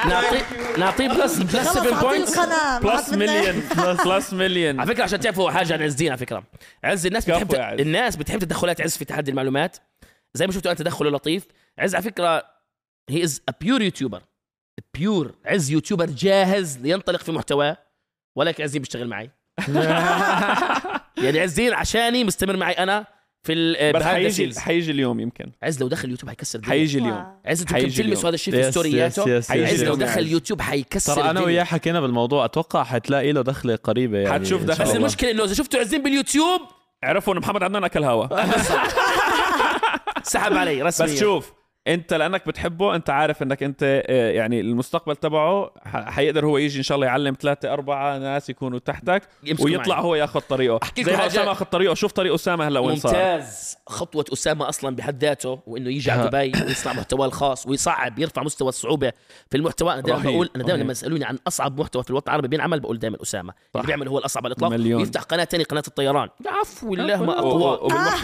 نعطيه 0.08 0.42
نعطيه 0.78 1.08
plus 1.08 1.38
plus 1.38 1.68
خلص 1.68 1.72
7 1.78 1.92
أعطيه 1.94 2.08
points 2.08 2.38
plus. 2.82 3.08
مليون 3.12 3.62
plus 4.04 4.32
مليون 4.32 4.80
على 4.80 4.94
فكرة 4.94 5.04
عشان 5.04 5.20
تعرفوا 5.20 5.50
حاجة 5.50 5.72
عن 5.74 5.82
عز 5.82 5.90
الدين 5.92 6.08
على 6.08 6.18
فكرة. 6.18 6.42
عز 6.84 7.06
الناس 7.06 7.30
بتحب. 7.30 7.54
الناس 7.54 8.16
بتحب 8.16 8.38
تدخلات 8.38 8.80
عز 8.80 8.96
في 8.96 9.04
تحدي 9.04 9.30
المعلومات. 9.30 9.76
زي 10.34 10.46
ما 10.46 10.52
شفتوا 10.52 10.70
انت 10.70 10.78
تدخله 10.78 11.10
لطيف. 11.10 11.46
عز 11.78 11.94
على 11.94 12.04
فكرة 12.04 12.42
he 13.10 13.24
is 13.24 13.42
a 13.48 13.52
pure 13.60 13.82
YouTuber 13.82 14.22
pure 14.94 15.34
عز 15.46 15.70
YouTuber 15.70 16.06
جاهز 16.06 16.78
لينطلق 16.78 17.20
في 17.22 17.32
محتواه. 17.32 17.76
ولكن 18.36 18.64
عز 18.64 18.76
بيشتغل 18.76 19.08
معي. 19.08 19.30
يعني 21.24 21.40
عز 21.40 21.50
الدين 21.50 21.74
عشاني 21.74 22.24
مستمر 22.24 22.56
معي 22.56 22.72
أنا 22.72 23.06
في 23.42 23.52
ال 23.52 23.92
بس 23.92 24.02
حيجي. 24.02 24.60
حيجي 24.60 24.90
اليوم 24.90 25.20
يمكن 25.20 25.52
عز 25.62 25.80
لو 25.80 25.88
دخل 25.88 26.10
يوتيوب 26.10 26.28
حيكسر 26.28 26.58
الدنيا 26.58 26.78
حيجي 26.78 26.98
اليوم. 26.98 27.40
عز 27.46 27.60
أنتوا 27.60 27.76
حيجي 27.76 27.86
كنتوا 27.88 28.04
تلمسوا. 28.04 28.28
هذا 28.28 28.34
الشيء 28.34 28.54
في 28.54 28.70
story 28.70 29.12
اته. 29.12 29.36
عز 29.36 29.84
لو 29.84 29.94
دخل. 29.94 30.26
يوتيوب 30.26 30.60
حيكسر 30.60 31.14
ترى 31.14 31.30
أنا. 31.30 31.40
وياه 31.40 31.64
حكينا 31.64 32.00
بالموضوع 32.00 32.44
أتوقع 32.44 32.84
حتلاقي 32.84 33.32
له 33.32 33.42
دخلة 33.42 33.76
قريبة 33.76 34.18
يعني 34.18 34.34
حتشوف 34.34 34.62
دخلة. 34.62 34.86
بس. 34.86 34.96
المشكلة 34.96 35.30
إنه 35.30 35.44
إذا 35.44 35.54
شفتوا 35.54 35.80
عزين 35.80 36.02
باليوتيوب 36.02 36.60
عرفوا 37.04 37.32
انه 37.32 37.40
محمد 37.40 37.62
عدنان 37.62 37.84
أكل 37.84 38.04
هوا 38.04 38.26
سحب 40.22 40.52
علي 40.52 40.82
رسميا 40.82 41.12
بس 41.12 41.20
شوف 41.20 41.52
انت 41.94 42.14
لانك 42.14 42.46
بتحبه 42.46 42.96
انت 42.96 43.10
عارف 43.10 43.42
انك 43.42 43.62
انت 43.62 44.02
آه، 44.06 44.30
يعني 44.30 44.60
المستقبل 44.60 45.16
تبعه 45.16 45.70
حيقدر 45.86 46.46
هو 46.46 46.58
يجي 46.58 46.78
إن 46.78 46.82
شاء 46.82 46.96
الله 46.96 47.06
يعلم 47.06 47.36
ثلاثة 47.40 47.72
أربعة 47.72 48.18
ناس 48.18 48.50
يكونوا 48.50 48.78
تحتك 48.78 49.22
ويطلع 49.60 49.94
معي. 49.94 50.04
هو 50.04 50.14
ياخذ 50.14 50.40
طريقه. 50.40 50.78
أحكي 50.82 51.04
زي 51.04 51.16
ما 51.16 51.26
أسامة 51.26 51.52
أخذ 51.52 51.64
طريقه. 51.64 51.94
شوف 51.94 52.12
طريق 52.12 52.34
أسامة 52.34 52.68
هلا 52.68 52.80
وين 52.80 52.96
صار. 52.96 53.12
ممتاز. 53.12 53.76
خطوة 53.86 54.24
أسامة 54.32 54.68
أصلا 54.68 54.96
بحد 54.96 55.24
ذاته 55.24 55.60
وإنه 55.66 55.90
يجي 55.90 56.10
على 56.10 56.28
دبي 56.28 56.52
ويصنع 56.66 56.92
محتواه 56.92 57.26
الخاص 57.26 57.66
ويصعب 57.66 58.18
يرفع 58.18 58.42
مستوى 58.42 58.68
الصعوبة 58.68 59.12
في 59.50 59.56
المحتوى. 59.56 59.92
أنا 59.92 60.00
دائما 60.00 60.22
بقول 60.22 60.50
أنا 60.56 60.64
دائما. 60.64 60.82
لما 60.82 60.92
يسألوني 60.92 61.24
عن 61.24 61.38
أصعب 61.48 61.80
محتوى 61.80 62.02
في 62.02 62.10
الوطن 62.10 62.30
العربي 62.30 62.48
بينعمل 62.48 62.80
بقول 62.80 62.98
دائما 62.98 63.22
أسامة. 63.22 63.54
اللي 63.74 63.86
بيعمل 63.86 64.08
هو 64.08 64.18
الأصعب 64.18 64.44
على 64.46 64.52
الإطلاق 64.52 64.70
مليون. 64.70 65.00
ويفتح 65.00 65.22
قناة 65.22 65.44
تانية 65.44 65.64
قناة 65.64 65.82
الطيران. 65.88 66.28
عفو 66.46 66.94
الله 66.94 67.24
ما 67.24 67.38
أقوى. 67.38 67.78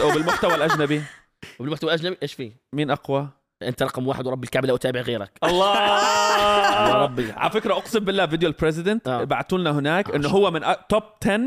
وبالمحتوى, 0.08 0.54
الأجنبي. 0.54 1.02
وبالمحتوى 1.60 1.94
الأجنبي 1.94 2.16
إيش 2.22 2.34
فيه؟ 2.34 2.52
مين 2.72 2.90
أقوى؟ 2.90 3.28
انت 3.62 3.82
رقم 3.82 4.06
واحد 4.06 4.26
ورب 4.26 4.44
الكعبة 4.44 4.68
لا 4.68 4.74
أتابع 4.74 5.00
غيرك. 5.00 5.30
الله. 5.44 5.74
يا 6.88 6.94
ربي. 7.04 7.32
على 7.32 7.50
فكرة 7.50 7.72
أقسم 7.74 7.98
بالله 7.98 8.26
فيديو 8.26 8.48
ال 8.48 8.54
president 8.54 9.08
آه. 9.08 9.24
بعثوا 9.24 9.58
لنا 9.58 9.70
هناك 9.70 10.10
إنه 10.14 10.28
هو 10.28 10.50
من 10.50 10.60
top 10.88 11.02
10 11.22 11.40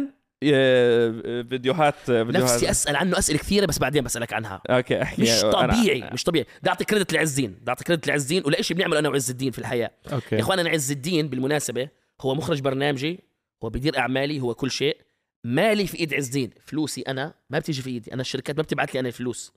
آه، 0.44 1.42
فيديوهات 1.50 1.96
فيديوهات. 1.96 2.36
نفسي 2.36 2.70
أسأل 2.72 2.96
عنه 2.96 3.18
أسئلة 3.18 3.40
كثيرة 3.40 3.66
بس 3.66 3.80
بعدين 3.80 4.04
بسألك 4.04 4.34
عنها. 4.34 4.62
أوكي. 4.70 5.02
احكي 5.02 5.22
مش 5.22 5.30
أنا- 5.42 5.52
طبيعي 5.54 6.10
مش 6.14 6.24
طبيعي. 6.24 6.46
بدي 6.62 6.70
أعطي 6.70 6.84
credit 6.86 7.14
لعز 7.14 7.30
الدين 7.30 7.52
بدي 7.52 7.70
أعطي 7.72 7.84
credit 7.84 8.08
لعز 8.08 8.22
الدين 8.22 8.44
ولا 8.46 8.62
شيء 8.62 8.78
بنعمله 8.78 9.00
أنا 9.00 9.10
وعز 9.10 9.30
الدين 9.30 9.52
في 9.52 9.60
الحياة. 9.60 9.92
يا 10.08 10.14
أوكي 10.14 10.40
اخوان 10.40 10.60
أنا 10.60 10.70
عز 10.70 10.92
الدين 10.92 11.28
بالمناسبة 11.28 11.90
هو 12.22 12.36
مخرج 12.36 12.62
برنامجي 12.62 13.20
هو 13.64 13.70
بيدير 13.70 13.98
أعمالي 13.98 14.40
هو 14.42 14.54
كل 14.56 14.72
شيء. 14.72 14.98
مالي 15.44 15.88
في 15.88 16.00
إيد 16.00 16.14
عز 16.14 16.26
الدين. 16.26 16.50
فلوسي 16.66 17.02
أنا 17.02 17.34
ما 17.50 17.60
بتيجي 17.60 17.82
في 17.82 17.90
إيدي. 17.90 18.14
أنا 18.14 18.22
الشركات 18.22 18.58
ما 18.58 18.64
بتبعت 18.64 18.94
لي 18.94 19.00
أنا 19.00 19.08
الفلوس. 19.08 19.54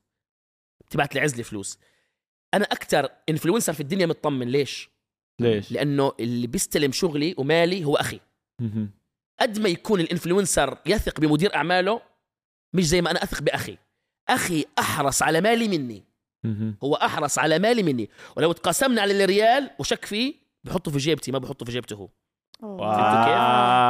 بتبعت 0.89 1.15
لي 1.15 1.21
عز 1.21 1.35
لي 1.37 1.43
فلوس. 1.43 1.79
أنا 2.55 2.65
أكثر 2.65 3.09
influencer 3.29 3.73
في 3.73 3.81
الدنيا 3.81 4.07
مطمن. 4.07 4.49
ليش؟ 4.49 4.91
ليش؟ 5.41 5.73
لأنه 5.73 6.13
اللي 6.21 6.47
بيستلم 6.47 6.93
شغلي 6.93 7.35
ومالي 7.39 7.85
هو 7.85 7.97
أخي. 7.97 8.21
قد 9.41 9.59
ما 9.59 9.69
يكون 9.69 10.01
ال 10.01 10.08
influencer 10.08 10.79
يثق 10.87 11.21
بمدير 11.21 11.55
أعماله 11.55 12.03
مش 12.75 12.89
زي 12.89 13.03
ما 13.03 13.11
أنا 13.11 13.23
أثق 13.23 13.43
بأخي. 13.43 13.79
أخي 14.29 14.65
أحرص 14.79 15.23
على 15.23 15.41
مالي 15.41 15.69
مني. 15.69 16.05
هو 16.85 16.95
أحرص 16.95 17.39
على 17.39 17.59
مالي 17.59 17.83
مني. 17.83 18.11
ولو 18.37 18.53
تقاسمنا 18.53 19.03
على 19.03 19.25
الريال 19.25 19.71
وشك 19.79 20.05
فيه 20.05 20.35
بحطه 20.65 20.91
في 20.91 20.99
جيبتي 20.99 21.33
ما 21.33 21.39
بحطه 21.39 21.67
في 21.67 21.73
جيبته 21.73 21.97
هو. 21.97 22.09
فهمتوا 22.63 23.25
كيف؟ 23.25 23.35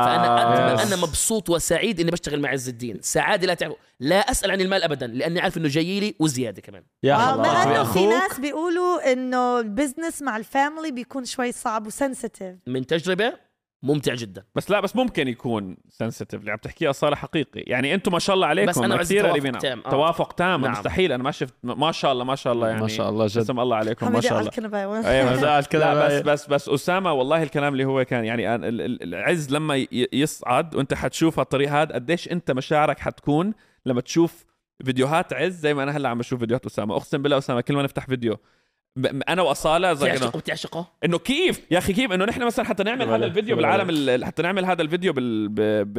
فأنا. 0.04 0.82
أنا 0.82 0.96
مبسوط 0.96 1.50
وسعيد 1.50 2.00
إني 2.00 2.10
بشتغل 2.10 2.40
مع 2.40 2.48
عز 2.48 2.68
الدين. 2.68 2.98
سعادة 3.02 3.46
لا 3.46 3.54
تعرف 3.54 3.74
لا 4.00 4.16
أسأل 4.16 4.50
عن 4.50 4.60
المال 4.60 4.82
ابدا 4.82 5.06
لأني 5.06 5.40
عارف 5.40 5.56
إنه 5.56 5.68
جاي 5.68 6.00
لي 6.00 6.14
وزيادة 6.20 6.62
كمان. 6.62 6.82
يا 7.02 7.14
آه، 7.14 7.34
الله 7.34 7.42
مع 7.42 7.62
انه 7.62 7.92
في 7.92 8.06
ناس 8.06 8.40
بيقولوا 8.40 9.12
إنه 9.12 9.60
ال 9.60 9.67
business 9.67 10.22
مع 10.22 10.36
ال 10.36 10.44
family 10.44 10.90
بيكون 10.90 11.24
شوي 11.24 11.52
صعب 11.52 11.86
و 11.86 11.93
sensitive 11.93 12.56
من 12.66 12.86
تجربة؟ 12.86 13.32
ممتع 13.82 14.14
جدا. 14.14 14.44
بس 14.54 14.70
لا 14.70 14.80
بس 14.80 14.96
ممكن 14.96 15.28
يكون 15.28 15.76
sensitive 15.88 16.40
اللي 16.40 16.50
عم 16.52 16.58
تحكيه 16.58 16.90
صار 16.90 17.14
حقيقي. 17.14 17.60
يعني 17.60 17.94
أنتم 17.94 18.12
ما 18.12 18.18
شاء 18.18 18.34
الله 18.34 18.46
عليكم. 18.46 18.70
بس 18.70 18.78
أنا 18.78 18.94
وعز 18.94 19.06
كثير 19.06 19.28
توافق 19.28 19.58
تام، 19.58 19.82
آه. 19.86 19.90
توافق 19.90 20.32
تام. 20.32 20.60
نعم. 20.60 20.70
مستحيل. 20.70 21.12
أنا 21.12 21.22
ما 21.22 21.30
شفت 21.30 21.54
ما 21.62 21.92
شاء 21.92 22.12
الله 22.12 22.24
ما 22.24 22.34
شاء 22.34 22.52
الله 22.52 22.68
يعني. 22.68 22.80
ما 22.80 22.88
شاء 22.88 23.08
الله 23.08 23.26
جد. 23.26 23.38
اسم 23.38 23.60
الله 23.60 23.76
عليكم 23.76 24.12
ما 24.12 24.20
شاء 24.20 24.40
الله؟ 24.40 25.08
أيوه 25.08 25.34
زعل 25.34 25.64
لا 25.72 26.06
بس 26.06 26.22
بس 26.22 26.46
بس 26.46 26.68
أسامة 26.68 27.12
والله 27.12 27.42
الكلام 27.42 27.72
اللي 27.72 27.84
هو 27.84 28.04
كان 28.04 28.24
يعني 28.24 28.54
أنا 28.54 28.68
ال- 28.68 28.80
ال- 28.80 29.02
العز 29.02 29.50
لما 29.54 29.76
ي- 29.76 29.88
يصعد 30.12 30.74
وأنت 30.74 30.94
حتشوف 30.94 31.38
هالطريق 31.38 31.70
هذا 31.70 31.94
قديش 31.94 32.32
أنت 32.32 32.50
مشاعرك 32.50 32.98
حتكون 32.98 33.54
لما 33.86 34.00
تشوف 34.00 34.44
فيديوهات 34.84 35.32
عز 35.32 35.52
زي 35.60 35.74
ما 35.74 35.82
أنا 35.82 35.96
هلأ 35.96 36.08
عم 36.08 36.18
بشوف 36.18 36.40
فيديوهات 36.40 36.66
أسامة. 36.66 36.96
أقسم 36.96 37.22
بالله 37.22 37.38
أسامة 37.38 37.60
كل 37.60 37.74
ما 37.74 37.82
نفتح 37.82 38.06
فيديو 38.06 38.36
أنا 39.28 39.42
وأصالة 39.42 39.92
زي 39.92 40.06
إنه- 40.10 40.14
بتعشقه 40.14 40.38
بتعشقه 40.38 40.88
إنه 41.04 41.18
كيف 41.18 41.60
يا 41.70 41.78
أخي 41.78 41.92
كيف 41.92 42.12
إنه 42.12 42.24
نحن 42.24 42.42
مثلا 42.42 42.64
حتى 42.64 42.82
نعمل 42.82 43.08
هذا 43.08 43.26
الفيديو. 43.26 43.56
بالعالم 43.56 43.90
ال- 43.90 44.24
حتى 44.24 44.42
نعمل 44.42 44.64
هذا 44.64 44.82
الفيديو 44.82 45.12
بال 45.12 45.48
ب... 45.84 45.98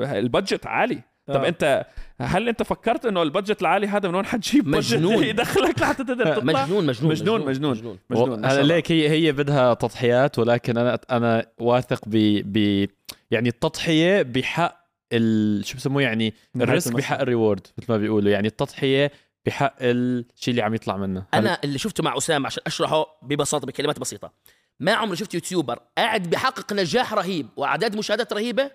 البادجت 0.00 0.66
عالي 0.66 1.02
طب 1.26 1.44
آه. 1.44 1.48
أنت 1.48 1.86
هل 2.20 2.48
أنت 2.48 2.62
فكرت 2.62 3.06
إنه 3.06 3.22
البادجت 3.22 3.60
العالي 3.62 3.86
هذا 3.86 4.08
من 4.08 4.14
وين 4.14 4.24
حتجيب 4.26 4.68
مجنون. 4.68 5.24
يدخلك 5.30 5.80
لحتى 5.80 6.04
تقدر 6.04 6.34
تطلع 6.36 6.62
مجنون 6.64 6.86
مجنون 6.86 7.10
مجنون 7.10 7.40
مجنون 7.46 7.98
مجنون 8.10 8.44
هلا. 8.44 8.62
ليك 8.62 8.92
هي 8.92 9.08
هي 9.08 9.32
بدها 9.32 9.74
تضحيات 9.74 10.38
ولكن 10.38 10.78
أنا 10.78 10.98
أنا 11.10 11.46
واثق 11.58 12.00
ب 12.06 12.16
ب 12.52 12.86
يعني 13.30 13.48
التضحية 13.48 14.22
بحق 14.22 14.86
ال... 15.12 15.64
شو 15.66 15.76
بسموه 15.76 16.02
يعني 16.02 16.34
ال 16.56 16.62
risk. 16.62 16.92
بحق 16.92 17.20
ال 17.20 17.27
reward 17.27 17.66
مثل 17.78 17.92
ما 17.92 17.98
بيقولوا 17.98 18.30
يعني 18.30 18.48
التضحية 18.48 19.10
بحق 19.46 19.74
الشيء 19.80 20.50
اللي 20.52 20.62
عم 20.62 20.74
يطلع 20.74 20.96
منه. 20.96 21.26
أنا 21.34 21.58
اللي 21.64 21.78
شفته 21.78 22.02
مع 22.02 22.16
أسامة 22.16 22.46
عشان 22.46 22.62
أشرحه 22.66 23.06
ببساطة 23.22 23.66
بكلمات 23.66 23.98
بسيطة. 23.98 24.32
ما 24.80 24.92
عمري 24.92 25.16
شفت 25.16 25.34
YouTuber 25.34 25.78
قاعد 25.98 26.30
بحقق 26.30 26.72
نجاح 26.72 27.14
رهيب 27.14 27.48
وأعداد 27.56 27.96
مشاهدات 27.96 28.32
رهيبة 28.32 28.70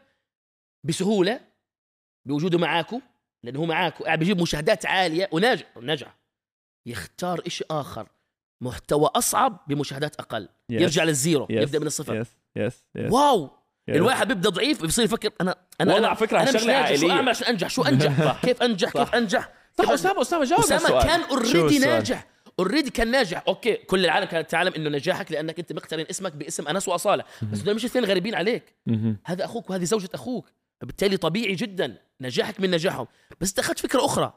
بسهولة 0.83 1.39
بوجوده 2.25 2.57
معاكو 2.57 3.01
لأنه 3.43 3.59
هو 3.59 3.65
معاكو 3.65 4.03
قاعد 4.03 4.19
بيجيب 4.19 4.41
مشاهدات 4.41 4.85
عالية 4.85 5.29
وناجح 5.31 5.65
نجح. 5.77 6.15
يختار 6.85 7.41
إشي 7.47 7.63
آخر 7.71 8.07
محتوى 8.61 9.09
أصعب 9.15 9.59
بمشاهدات 9.67 10.15
أقل. 10.15 10.45
Yes. 10.47 10.51
يرجع 10.81 11.03
لل 11.03 11.17
zero 11.17 11.45
Yes. 11.45 11.51
يبدأ 11.51 11.79
من 11.79 11.87
الصفر. 11.87 12.15
yes 12.15 12.27
yes 12.55 12.83
yes 12.95 13.11
wow! 13.11 13.49
Yes. 13.87 13.95
الواحد 13.95 14.27
بيبدأ 14.27 14.49
ضعيف 14.49 14.81
بيصير 14.81 15.05
يفكر 15.05 15.31
أنا 15.41 15.55
أنا 15.81 15.93
والله 15.93 16.07
أنا 16.13 16.17
على 16.31 16.41
أنا 16.41 16.43
مش 16.43 16.55
هالشغلة 16.55 16.73
ناجح 16.73 16.95
شو. 17.01 17.09
أعمل؟ 17.09 17.29
عشان 17.29 17.47
أنجح 17.47 17.69
شو 17.69 17.81
أنجح؟ 17.83 18.41
كيف 18.45 18.63
أنجح؟ 18.63 18.91
كيف 18.91 19.15
أنجح؟ 19.15 19.60
صح 19.77 19.89
أسامة 19.89 20.21
أسامة 20.21 20.43
جاوب 20.45 20.59
أسامة 20.59 20.81
السؤال. 20.85 21.03
كان 21.03 21.21
already؟ 21.21 21.79
ناجح 21.79 22.27
already 22.59 22.89
كان 22.89 23.11
ناجح 23.11 23.43
okay 23.47 23.73
كل 23.73 24.05
العالم 24.05 24.25
كانت 24.25 24.51
تعلم 24.51 24.73
إنه 24.73 24.89
نجاحك 24.89 25.31
لأنك 25.31 25.59
أنت 25.59 25.73
مقترن 25.73 26.05
اسمك 26.09 26.31
باسم 26.35 26.67
أنس 26.67 26.87
وأصالة 26.87 27.23
بس 27.51 27.59
دول 27.59 27.75
مش 27.75 27.85
اثنين 27.85 28.05
غريبين 28.05 28.35
عليك. 28.35 28.75
هذا 29.25 29.45
أخوك 29.45 29.69
وهذه 29.69 29.83
زوجة 29.83 30.09
أخوك 30.13 30.45
فبالتالي 30.81 31.17
طبيعي 31.17 31.55
جدا 31.55 31.97
نجاحك 32.21 32.59
من 32.59 32.71
نجاحهم 32.71 33.07
بس 33.41 33.49
أنت 33.49 33.59
أخذت 33.59 33.79
فكرة 33.79 34.05
أخرى 34.05 34.33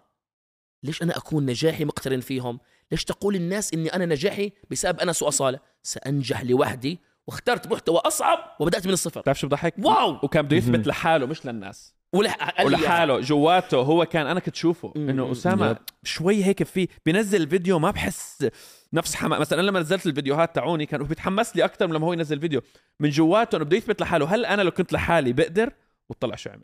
ليش 0.82 1.03
أنا 1.03 1.16
أكون 1.16 1.47
نجاحي 1.47 1.85
مقترن 1.85 2.20
فيهم 2.20 2.61
ليش 2.91 3.05
تقول 3.05 3.35
الناس 3.37 3.74
إني 3.74 3.95
أنا 3.95 4.07
نجاحي 4.07 4.53
بسبب 4.70 5.01
أنس 5.01 5.22
وأصالة 5.22 5.59
سأنجح 5.82 6.43
لوحدي 6.45 7.01
واخترت 7.26 7.72
محتوى 7.72 7.99
أصعب 7.99 8.57
وبدأت 8.61 8.87
من 8.87 8.93
الصفر 8.93 9.20
بتعرف 9.20 9.41
شو 9.41 9.47
بضحك؟ 9.47 9.74
واو 9.78 10.18
وكان 10.22 10.43
بده. 10.47 10.57
يثبت 10.57 10.87
لحاله 10.87 11.26
مش 11.26 11.47
للناس. 11.47 11.95
ولحاله 12.14 13.20
جواته 13.20 13.76
هو 13.76 14.06
كان 14.06 14.26
أنا 14.26 14.40
كنت 14.40 14.54
شوفه. 14.56 14.92
إنه 14.96 15.32
أسامة 15.32 15.70
يب. 15.70 15.76
شوي 16.04 16.44
هيك 16.44 16.62
في 16.62 16.88
بينزل 17.06 17.42
الفيديو 17.42 17.78
ما 17.78 17.90
بحس 17.90 18.46
نفس 18.92 19.14
حما 19.14 19.38
مثلا 19.38 19.60
أنا 19.60 19.66
لما 19.66 19.80
نزلت 19.80 20.06
الفيديوهات 20.06 20.54
تاعوني 20.54 20.86
كان 20.86 21.00
هو 21.00 21.06
بيتحمس 21.06 21.56
لي 21.56 21.64
أكثر 21.64 21.86
من 21.86 21.94
لما 21.94 22.06
هو 22.06 22.12
ينزل 22.12 22.40
فيديو. 22.40 22.60
من 23.00 23.10
جواته 23.10 23.56
انه 23.56 23.64
بده 23.64 23.76
يثبت 23.76 24.00
لحاله 24.00 24.34
هل 24.34 24.46
أنا 24.46 24.62
لو 24.62 24.70
كنت 24.70 24.92
لحالي 24.92 25.32
بقدر؟ 25.32 25.70
وطلع 26.08 26.36
شو 26.36 26.50
عمل؟ 26.50 26.62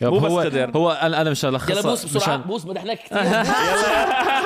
يب، 0.00 0.12
مو 0.12 0.18
بس 0.18 0.30
هو 0.30 0.40
قدر. 0.40 0.70
هو 0.76 0.90
أنا 0.90 1.20
أنا 1.20 1.30
مش 1.30 1.44
يلا 1.44 1.56
الخص 1.56 1.86
بوس 1.86 2.04
بسرعة 2.04 2.36
مشان 2.36 2.48
بوس 2.48 2.66
مدحناك 2.66 2.98
كثير. 3.04 3.18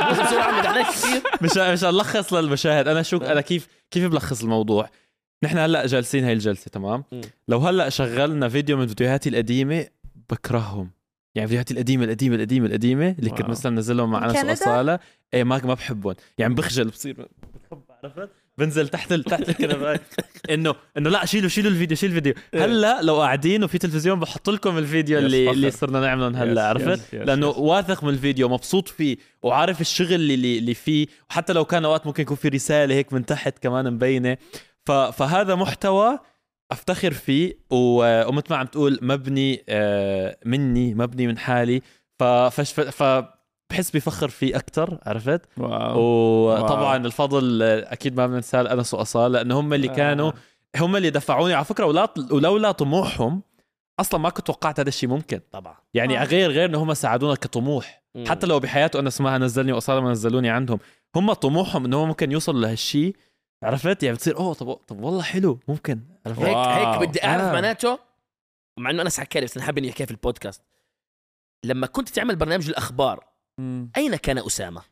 بوس 0.09 0.21
بسرعة 0.21 0.59
مدحناك 0.59 0.87
كثير. 0.87 1.23
مش 1.43 1.57
مش 1.57 1.85
الخص 1.85 2.33
للمشاهد. 2.33 2.89
أنا 2.89 3.03
شو 3.03 3.17
أنا 3.17 3.41
كيف 3.41 3.69
كيف 3.91 4.05
بلخص 4.11 4.43
الموضوع؟ 4.43 4.91
نحن 5.45 5.59
هلأ 5.59 5.87
جالسين 5.87 6.25
هاي 6.25 6.33
الجلسة 6.33 6.69
تمام. 6.73 7.05
لو 7.49 7.59
هلأ 7.59 7.89
شغلنا 7.89 8.49
فيديو 8.49 8.77
من 8.77 8.87
فيديوهاتي 8.87 9.29
القديمة 9.29 9.87
بكرههم. 10.31 10.91
يعني 11.35 11.49
فيديوهاتي 11.49 11.75
القديمة 11.75 12.05
القديمة 12.05 12.37
القديمة 12.37 12.67
القديمة 12.67 13.15
اللي 13.19 13.31
كنت. 13.31 13.49
مثلا 13.49 13.77
نزلهم 13.77 14.11
مع 14.11 14.25
أنس 14.25 14.33
كندا؟ 14.33 14.51
وأصالة 14.51 14.99
إيه 15.35 15.45
ما 15.45 15.61
ما 15.65 15.75
بحبهم. 15.75 16.15
يعني 16.39 16.55
بخجل 16.55 16.89
بصير 16.89 17.29
بخب 17.71 17.83
عرفت؟ 18.05 18.31
بنزل 18.59 18.89
تحت 18.89 19.13
ال... 19.13 19.25
تحت 19.25 19.49
الكنبه 19.49 20.01
إنه 20.55 20.75
إنه 20.97 21.11
لا 21.11 21.25
شيلوا 21.27 21.49
شيلوا 21.49 21.71
الفيديو 21.71 21.97
شيلوا 21.97 22.17
الفيديو. 22.17 22.35
هلأ 22.55 23.03
لو 23.03 23.21
قاعدين 23.21 23.65
وفي 23.65 23.79
تلفزيون 23.79 24.21
بحط 24.21 24.51
لكم 24.51 24.79
الفيديو 24.79 25.19
اللي 25.19 25.45
فخر. 25.45 25.55
اللي 25.55 25.71
صرنا 25.71 26.01
نعملهم 26.01 26.37
هلأ 26.37 26.69
عرفت؟ 26.69 27.15
لأنه. 27.15 27.49
واثق 27.49 28.05
من 28.05 28.11
الفيديو 28.11 28.49
مبسوط 28.49 28.89
فيه 28.89 29.17
وعارف 29.43 29.81
الشغل 29.81 30.15
اللي 30.15 30.59
اللي 30.59 30.75
فيه. 30.75 31.07
وحتى 31.31 31.53
لو 31.53 31.65
كان 31.65 31.85
أوقات 31.85 32.07
ممكن 32.07 32.23
يكون 32.23 32.37
في 32.37 32.49
رسالة 32.49 32.95
هيك 32.95 33.13
من 33.13 33.27
تحت 33.27 33.59
كمان 33.59 33.93
مبينة. 33.93 34.37
ف... 34.87 34.91
فهذا 34.93 35.55
محتوى 35.55 36.19
أفتخر 36.73 37.13
فيه. 37.13 37.59
ومثل 37.71 38.47
ما 38.51 38.57
عم 38.57 38.67
تقول 38.67 38.99
مبني 39.03 39.65
آه، 39.69 40.37
مني 40.45 40.95
مبني 40.95 41.27
من 41.27 41.39
حالي. 41.39 41.83
ف... 42.19 42.25
فش... 42.25 42.73
ف... 42.73 43.03
بحس 43.71 43.91
بفخر 43.91 44.29
فيه 44.29 44.57
أكثر 44.57 44.99
عرفت؟ 45.07 45.41
واو. 45.57 46.01
وطبعا 46.01 46.97
الفضل 46.97 47.63
آه، 47.63 47.93
أكيد 47.93 48.17
ما 48.17 48.27
بننساه 48.27 48.63
لانس 48.63 48.95
واصال 48.95 49.33
لأنه 49.33 49.61
هم 49.61 49.75
اللي 49.75 49.89
كانوا 49.89 50.33
هم 50.77 50.97
اللي 50.97 51.11
دفعوني. 51.11 51.55
على 51.55 51.65
فكرة 51.65 51.87
ولا 51.87 52.09
ولولا 52.31 52.73
طموحهم 52.73 53.43
أصلا 54.01 54.21
ما 54.21 54.31
كنت 54.31 54.47
توقعت 54.47 54.81
هذا 54.81 54.89
الشيء 54.89 55.09
ممكن. 55.09 55.41
طبعا. 55.53 55.75
يعني 55.95 56.23
آه. 56.23 56.25
غير 56.25 56.51
غير 56.51 56.69
إنه 56.69 56.83
هم 56.83 56.95
ساعدونا 56.95 57.35
كطموح. 57.35 58.03
مم. 58.15 58.25
حتى 58.29 58.47
لو 58.47 58.61
بحياته 58.61 59.01
انس 59.01 59.21
ما 59.21 59.39
نزلني 59.39 59.73
وأصالة 59.73 60.01
ما 60.01 60.11
نزلوني 60.11 60.51
عندهم 60.51 60.79
هم 61.17 61.33
طموحهم 61.33 61.85
إنه 61.85 62.05
هم 62.05 62.09
ممكن 62.09 62.33
يوصلوا 62.33 62.61
لهالشيء. 62.61 63.17
عرفت 63.63 64.03
يعني 64.03 64.17
بتصير 64.17 64.37
أوه 64.37 64.55
طب 64.55 64.73
طب 64.73 65.01
والله 65.01 65.23
حلو 65.23 65.61
ممكن 65.69 66.01
عرفت 66.27 66.41
هيك 66.41 66.57
واو. 66.57 66.65
هيك 66.71 67.09
بدي 67.09 67.25
أعرف 67.25 67.43
آه. 67.43 67.53
معناته 67.53 67.99
مع 68.79 68.91
إنه 68.91 69.03
أنا 69.03 69.11
حكى 69.19 69.41
لي 69.41 69.47
بس 69.47 69.57
أنا 69.57 69.67
حابب 69.67 69.79
إني 69.79 69.91
أحكيها 69.91 70.07
في 70.07 70.11
البودكاست 70.11 70.63
لما 71.65 71.87
كنت 71.87 72.09
تعمل 72.09 72.37
برنامج 72.37 72.69
الأخبار. 72.69 73.25
أين 73.97 74.17
كان 74.17 74.39
أسامة؟ 74.39 74.83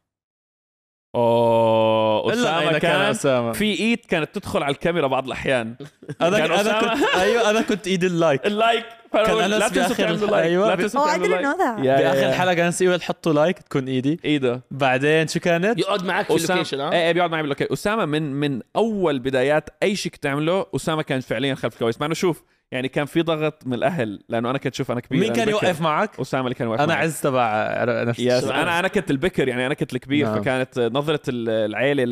أوه 1.17 2.33
إلا 2.33 2.43
اسامه 2.43 2.71
أين 2.71 2.79
كان 2.79 3.01
اسامه 3.01 3.53
في 3.53 3.65
إيد 3.65 3.99
كانت 4.09 4.35
تدخل 4.35 4.63
على 4.63 4.73
الكاميرا 4.73 5.07
بعض 5.07 5.27
الأحيان 5.27 5.75
أنا 6.21 6.39
كان 6.39 6.51
أنا 6.53 6.61
أسامة. 6.61 6.81
كنت 6.95 7.05
أيوه 7.21 7.51
أنا 7.51 7.61
كنت 7.63 7.87
إيد 7.87 8.05
اللايك 8.05 8.47
اللايك 8.47 8.85
كان 9.13 9.39
أنس 9.53 9.53
لا 9.63 9.69
تنسوا 9.69 9.95
تعملوا 9.97 10.27
لايك 10.31 10.45
أيوة. 10.45 10.69
لا 10.69 10.75
تنسوا 10.75 11.01
Oh, 11.01 11.05
I 11.09 11.11
تعملوا 11.11 11.37
didn't 11.37 11.43
لايك 11.43 11.57
know 11.57 11.59
that. 11.61 11.85
يا- 11.85 11.97
بآخر 11.97 12.17
يا- 12.19 12.29
الحلقة 12.29 12.55
كان 12.55 12.73
يقول 12.81 13.03
حطوا 13.03 13.33
لايك 13.33 13.59
تكون 13.59 13.89
إيدي 13.89 14.21
إيده 14.25 14.61
بعدين 14.71 15.29
شو 15.29 15.41
كانت؟ 15.41 15.79
يقعد 15.79 16.05
معك 16.05 16.27
في 16.27 16.35
اللوكيشن 16.45 16.81
ها؟ 16.81 16.93
إيه 16.93 16.99
إيه، 17.07 17.13
بيقعد 17.13 17.31
معي 17.31 17.43
باللوكيشن 17.43 17.73
اسامه 17.73 18.05
من 18.05 18.33
من 18.33 18.61
أول 18.77 19.19
بدايات 19.19 19.71
أي 19.83 19.97
شيء 19.97 20.13
كنت 20.13 20.23
تعمله 20.23 20.67
اسامه 20.77 21.03
كان 21.03 21.21
فعليا 21.21 21.55
خلف 21.55 21.75
الكواليس 21.75 22.01
مع 22.01 22.07
إنه 22.07 22.15
شوف 22.15 22.43
يعني 22.73 22.89
كان 22.89 23.05
في 23.07 23.23
ضغط 23.23 23.67
من 23.67 23.75
الأهل 23.75 24.23
لأنه 24.29 24.51
أنا 24.51 24.59
كنت 24.59 24.75
شوف 24.75 24.91
أنا 24.91 25.01
كبير 25.01 25.21
مين 25.21 25.29
أنا 25.29 25.37
كان 25.37 25.45
بكر. 25.55 25.65
يوقف 25.67 25.81
معك؟ 25.81 26.21
أسامة 26.21 26.45
اللي 26.45 26.55
كان 26.55 26.69
واقف 26.69 26.81
أنا 26.81 26.95
معي. 26.95 27.05
عز 27.05 27.21
تبع 27.21 27.85
نفس 28.05 28.19
يس. 28.21 28.45
أنا 28.45 28.79
أنا 28.79 28.89
كنت 28.89 29.11
البكر 29.11 29.49
يعني 29.49 29.67
أنا 29.67 29.75
كنت 29.75 29.93
الكبير 29.95 30.27
نعم. 30.27 30.41
فكانت 30.43 30.79
نظرة 30.79 31.21
ال- 31.29 31.49
العيلة 31.49 32.05
ل 32.05 32.11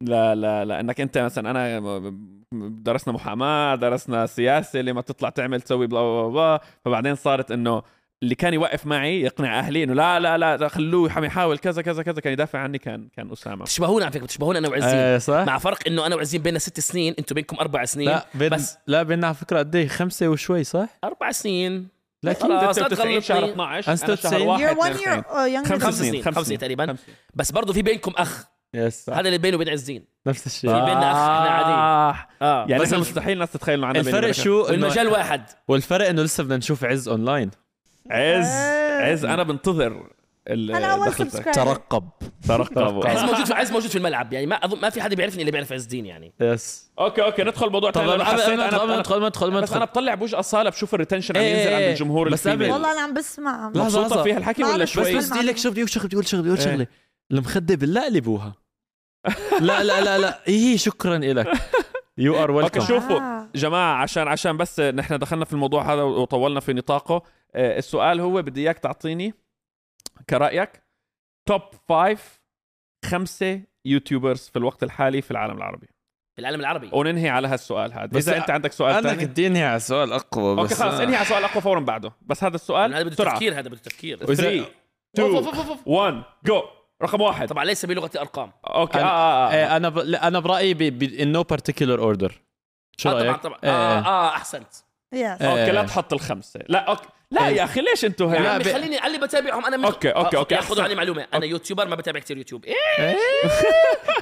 لا 0.00 0.34
لا 0.34 0.64
لأنك 0.64 1.00
أنت 1.00 1.18
مثلا 1.18 1.50
أنا 1.50 1.80
درسنا 2.68 3.14
محاماة 3.14 3.74
درسنا 3.74 4.26
سياسة 4.26 4.80
لما 4.80 5.00
تطلع 5.00 5.28
تعمل 5.28 5.60
تسوي 5.60 5.86
بلا 5.86 6.00
بلا 6.00 6.28
بلا 6.28 6.60
فبعدين 6.84 7.14
صارت 7.14 7.50
إنه 7.50 7.82
اللي 8.24 8.34
كان 8.34 8.54
يوقف 8.54 8.86
معي 8.86 9.20
يقنع 9.22 9.58
أهلي 9.58 9.84
إنه 9.84 9.94
لا 9.94 10.20
لا 10.20 10.56
لا 10.56 10.68
خلوه 10.68 11.12
عم 11.12 11.24
يحاول 11.24 11.58
كذا 11.58 11.82
كذا 11.82 12.02
كذا 12.02 12.20
كان 12.20 12.32
يدافع 12.32 12.58
عني 12.58 12.78
كان 12.78 13.08
كان 13.16 13.32
أسامة 13.32 13.62
بتشبهونا 13.64 14.04
على 14.04 14.12
فكرة 14.12 14.24
بتشبهونا 14.24 14.58
أنا 14.58 14.68
وعزين 14.68 14.88
آه 14.98 15.18
صح؟ 15.18 15.44
مع 15.46 15.58
فرق 15.58 15.78
إنه 15.86 16.06
أنا 16.06 16.16
وعزين 16.16 16.42
بيننا 16.42 16.58
ست 16.58 16.80
سنين 16.80 17.14
أنتم 17.18 17.34
بينكم 17.34 17.56
أربع 17.60 17.84
سنين 17.84 18.08
لا 18.08 18.26
بين 18.34 18.48
بس- 18.48 18.76
لا 18.86 19.02
بيننا 19.02 19.26
على 19.26 19.34
فكرة 19.36 19.58
قد 19.58 19.76
إيه 19.76 19.88
خمسة 19.88 20.28
وشوي 20.28 20.64
صح؟ 20.64 20.88
أربع 21.04 21.30
سنين 21.32 21.88
لكن 22.22 22.48
لا 22.48 22.72
96 22.72 23.20
شهر 23.20 23.40
تغلطني. 23.40 23.52
12 23.52 23.62
أنا 23.64 23.74
أنا 23.74 23.80
شهر 23.80 23.96
96. 24.16 24.46
واحد 24.46 24.62
you're 24.76 24.78
one 24.78 24.86
92. 24.86 25.02
year 25.04 25.24
uh, 25.24 25.66
younger 25.68 25.82
خمس. 25.84 25.94
سنين 25.98 26.22
خمس 26.22 26.34
سنين 26.34 26.44
سنين 26.44 26.58
تقريبا 26.58 26.86
خمس 26.86 26.98
سنين. 27.04 27.16
بس 27.34 27.52
برضه 27.52 27.72
في 27.72 27.82
بينكم 27.82 28.12
أخ 28.16 28.44
yes 28.74 29.10
هذا 29.10 29.20
اللي 29.20 29.38
بينه 29.38 29.56
وبين 29.56 29.68
عزين 29.68 30.04
نفس 30.26 30.46
الشيء 30.46 30.70
في 30.70 30.76
بيننا 30.80 31.10
أخ، 31.12 31.16
إحنا 31.16 31.50
عاديين. 31.50 31.78
آه. 31.78 32.26
آه 32.42 32.66
يعني 32.68 32.82
بس 32.82 32.86
إحنا 32.88 32.98
مستحيل 32.98 33.32
الناس 33.32 33.52
تتخيل 33.52 33.74
إنه 33.78 33.86
عندنا 33.86 34.02
الفرق. 34.08 34.30
شو 34.30 34.64
والمجال 34.64 35.08
واحد 35.08 35.42
والفرق 35.68 36.08
إنه 36.08 36.22
لسه 36.22 36.44
بدنا 36.44 36.56
نشوف 36.56 36.84
عز 36.84 37.08
اونلاين 37.08 37.50
عز 38.10 38.46
آه. 38.46 39.12
عز 39.12 39.24
أنا 39.24 39.42
بنتظر 39.42 40.10
أول 40.48 41.06
دخلتك. 41.06 41.42
subscriber. 41.42 41.54
ترقب. 41.54 42.08
ترقبوا 42.48 43.08
عز 43.08 43.22
موجود 43.22 43.44
في 43.46 43.54
عز 43.54 43.72
موجود 43.72 43.90
في 43.90 43.98
الملعب. 43.98 44.32
يعني 44.32 44.46
ما 44.46 44.64
اظن 44.64 44.80
ما 44.80 44.90
في 44.90 45.02
حدا 45.02 45.16
بيعرفني 45.16 45.40
اللي 45.40 45.52
بيعرف 45.52 45.72
عز 45.72 45.82
الدين 45.82 46.06
يعني. 46.06 46.34
yes 46.40 46.90
okay 46.98 47.22
okay 47.22 47.42
ندخل 47.42 47.70
موضوع 47.70 47.90
طب 47.90 48.00
لأنه 48.00 48.12
قبل 48.24 48.24
حسيت 48.24 48.48
أنا 48.48 48.96
ندخل 48.98 49.20
ما 49.20 49.28
ندخل 49.28 49.50
بس 49.62 49.72
أنا 49.72 49.84
بطلع 49.84 50.14
بوجه 50.14 50.38
اصاله 50.38 50.70
بشوف 50.70 50.94
ال 50.94 50.98
retention 50.98 51.36
عم 51.36 51.42
إيه 51.42 51.50
ينزل 51.50 51.68
إيه 51.68 51.74
عند 51.74 51.82
إيه. 51.84 51.90
الجمهور 51.92 52.28
بس 52.28 52.46
والله 52.46 52.92
أنا 52.92 53.00
عم 53.00 53.14
بسمع. 53.14 53.72
لا، 53.74 53.82
مبسوطه 53.82 54.08
لحظة. 54.08 54.22
فيها 54.22 54.38
الحكي 54.38 54.64
ولا 54.64 54.84
شوي؟ 54.84 55.16
بس 55.16 55.30
بدي 55.30 55.46
لك 55.46 55.56
شوف 55.56 55.72
بدي 55.72 55.86
شغله 55.86 56.06
بدي 56.06 56.16
أقول 56.16 56.26
شغله 56.26 56.42
بدي 56.42 56.50
أقول 56.52 56.60
إيه. 56.60 56.72
شغلة. 56.74 56.86
المخدة 57.30 57.74
بالله 57.74 58.04
قلبوها 58.04 58.54
لا 59.60 59.82
لا 59.82 60.00
لا 60.00 60.18
لا. 60.18 60.40
إيه 60.48 60.76
شكرا 60.76 61.18
لك 61.18 61.48
you 62.18 62.34
are 62.34 62.40
okay 62.40 62.52
welcome 62.52 62.80
شوفوا. 62.80 63.20
آه. 63.20 63.48
جماعة 63.54 64.02
عشان 64.02 64.28
عشان 64.28 64.56
بس 64.56 64.80
نحن 64.80 65.18
دخلنا 65.18 65.44
في 65.44 65.52
الموضوع 65.52 65.94
هذا 65.94 66.02
وطولنا 66.02 66.60
في 66.60 66.72
نطاقه 66.72 67.22
السؤال 67.56 68.20
هو 68.20 68.42
بدي 68.42 68.60
إياك 68.60 68.78
تعطيني 68.78 69.34
كرأيك. 70.30 70.82
top 71.48 71.62
five 71.88 72.40
خمسة 73.04 73.60
YouTubers 73.84 74.48
في 74.48 74.58
الوقت 74.58 74.82
الحالي 74.82 75.22
في 75.22 75.30
العالم 75.30 75.56
العربي. 75.56 75.86
في 76.36 76.40
العالم 76.40 76.60
العربي؟ 76.60 76.90
وننهي 76.92 77.28
على 77.28 77.48
هالسؤال 77.48 77.92
هذا. 77.92 78.06
بس 78.06 78.28
إذا 78.28 78.36
أنت 78.36 78.50
عندك 78.50 78.72
سؤال 78.72 78.94
أنا 78.94 79.08
ثاني 79.08 79.26
كنت 79.26 79.38
إنهي 79.38 79.64
على 79.64 79.80
سؤال 79.80 80.12
أقوى 80.12 80.54
بس 80.56 80.60
okay 80.62 80.74
خلاص 80.74 81.00
إنهي 81.00 81.16
على 81.16 81.24
سؤال 81.26 81.44
أقوى 81.44 81.62
فورا 81.62 81.80
بعده. 81.80 82.12
بس 82.22 82.44
هذا 82.44 82.54
السؤال 82.54 82.94
هذا 82.94 83.02
بده 83.02 83.14
تفكير 83.14 83.52
هذا 83.58 83.68
بده 83.68 83.76
تفكير. 83.78 84.18
وإذا- 84.18 84.34
3 84.34 84.66
2 85.14 85.78
1 85.86 86.22
جو 86.44 86.62
رقم 87.02 87.20
واحد. 87.20 87.48
طبعا 87.48 87.64
ليس 87.64 87.86
بلغه 87.86 88.10
الارقام 88.14 88.52
okay 88.66 88.98
أنا- 88.98 89.02
آه 89.02 89.04
آه, 89.06 89.48
آه. 89.50 89.54
إيه، 89.54 89.76
أنا 89.76 89.88
ب... 89.88 89.98
أنا 89.98 90.38
برأيي 90.38 90.74
ب... 90.74 90.78
ب... 90.78 91.04
in 91.04 91.36
no 91.38 91.44
particular 91.56 92.00
order. 92.00 92.32
شو 92.96 93.08
آه 93.08 93.12
طبعا 93.12 93.22
رأيك؟ 93.22 93.36
طبعا. 93.42 93.58
إيه. 93.64 93.70
آه, 93.70 93.98
آه 94.06 94.28
أحسنت. 94.28 94.74
Yes. 95.14 95.16
okay 95.42 95.72
لا 95.72 95.80
إيه. 95.80 95.86
تحط 95.86 96.12
الخمسة. 96.12 96.60
لا 96.68 96.78
okay. 96.90 97.08
لا 97.34 97.48
إيه. 97.48 97.56
يا 97.56 97.64
أخي 97.64 97.80
ليش 97.80 98.04
أنتوا 98.04 98.34
يا 98.34 98.40
هيك 98.40 98.46
عمي 98.46 98.64
ب- 98.64 98.72
خليني 98.72 99.06
اللي 99.06 99.18
بتابعهم 99.18 99.66
أنا 99.66 99.76
من... 99.76 99.84
okay، 99.84 100.10
okay، 100.10 100.36
آه، 100.36 100.40
okay، 100.40 100.56
خذوا. 100.56 100.84
عني 100.84 100.94
معلومة. 100.94 101.26
أنا 101.34 101.44
YouTuber 101.44 101.88
ما 101.88 101.96
بتابع 101.96 102.20
كثير 102.20 102.36
يوتيوب 102.38 102.64
إيه. 102.64 103.16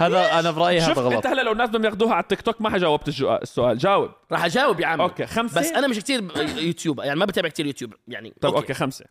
هذا 0.00 0.38
أنا 0.38 0.50
برأيي 0.50 0.80
هذا 0.80 0.92
غلط. 1.02 1.14
أنت 1.14 1.26
هلا 1.26 1.42
لو 1.42 1.52
الناس 1.52 1.68
بدهم 1.68 1.84
ياخذوها 1.84 2.14
على 2.14 2.22
التيك 2.22 2.40
توك 2.42 2.60
ما 2.60 2.70
حجاوبت 2.70 3.08
السؤال. 3.08 3.78
جاوب. 3.78 4.10
راح 4.32 4.44
أجاوب 4.44 4.80
يا 4.80 4.86
عمي. 4.86 5.02
okay 5.02 5.26
خمسة. 5.26 5.60
بس 5.60 5.72
أنا 5.72 5.88
مش 5.88 5.98
كثير 5.98 6.22
يوتيوب 6.58 7.00
يعني 7.00 7.18
ما 7.18 7.24
بتابع 7.24 7.48
كثير 7.48 7.66
يوتيوب 7.66 7.94
يعني 8.08 8.34
طيب 8.40 8.54
okay. 8.54 8.74
خمسة. 8.74 9.04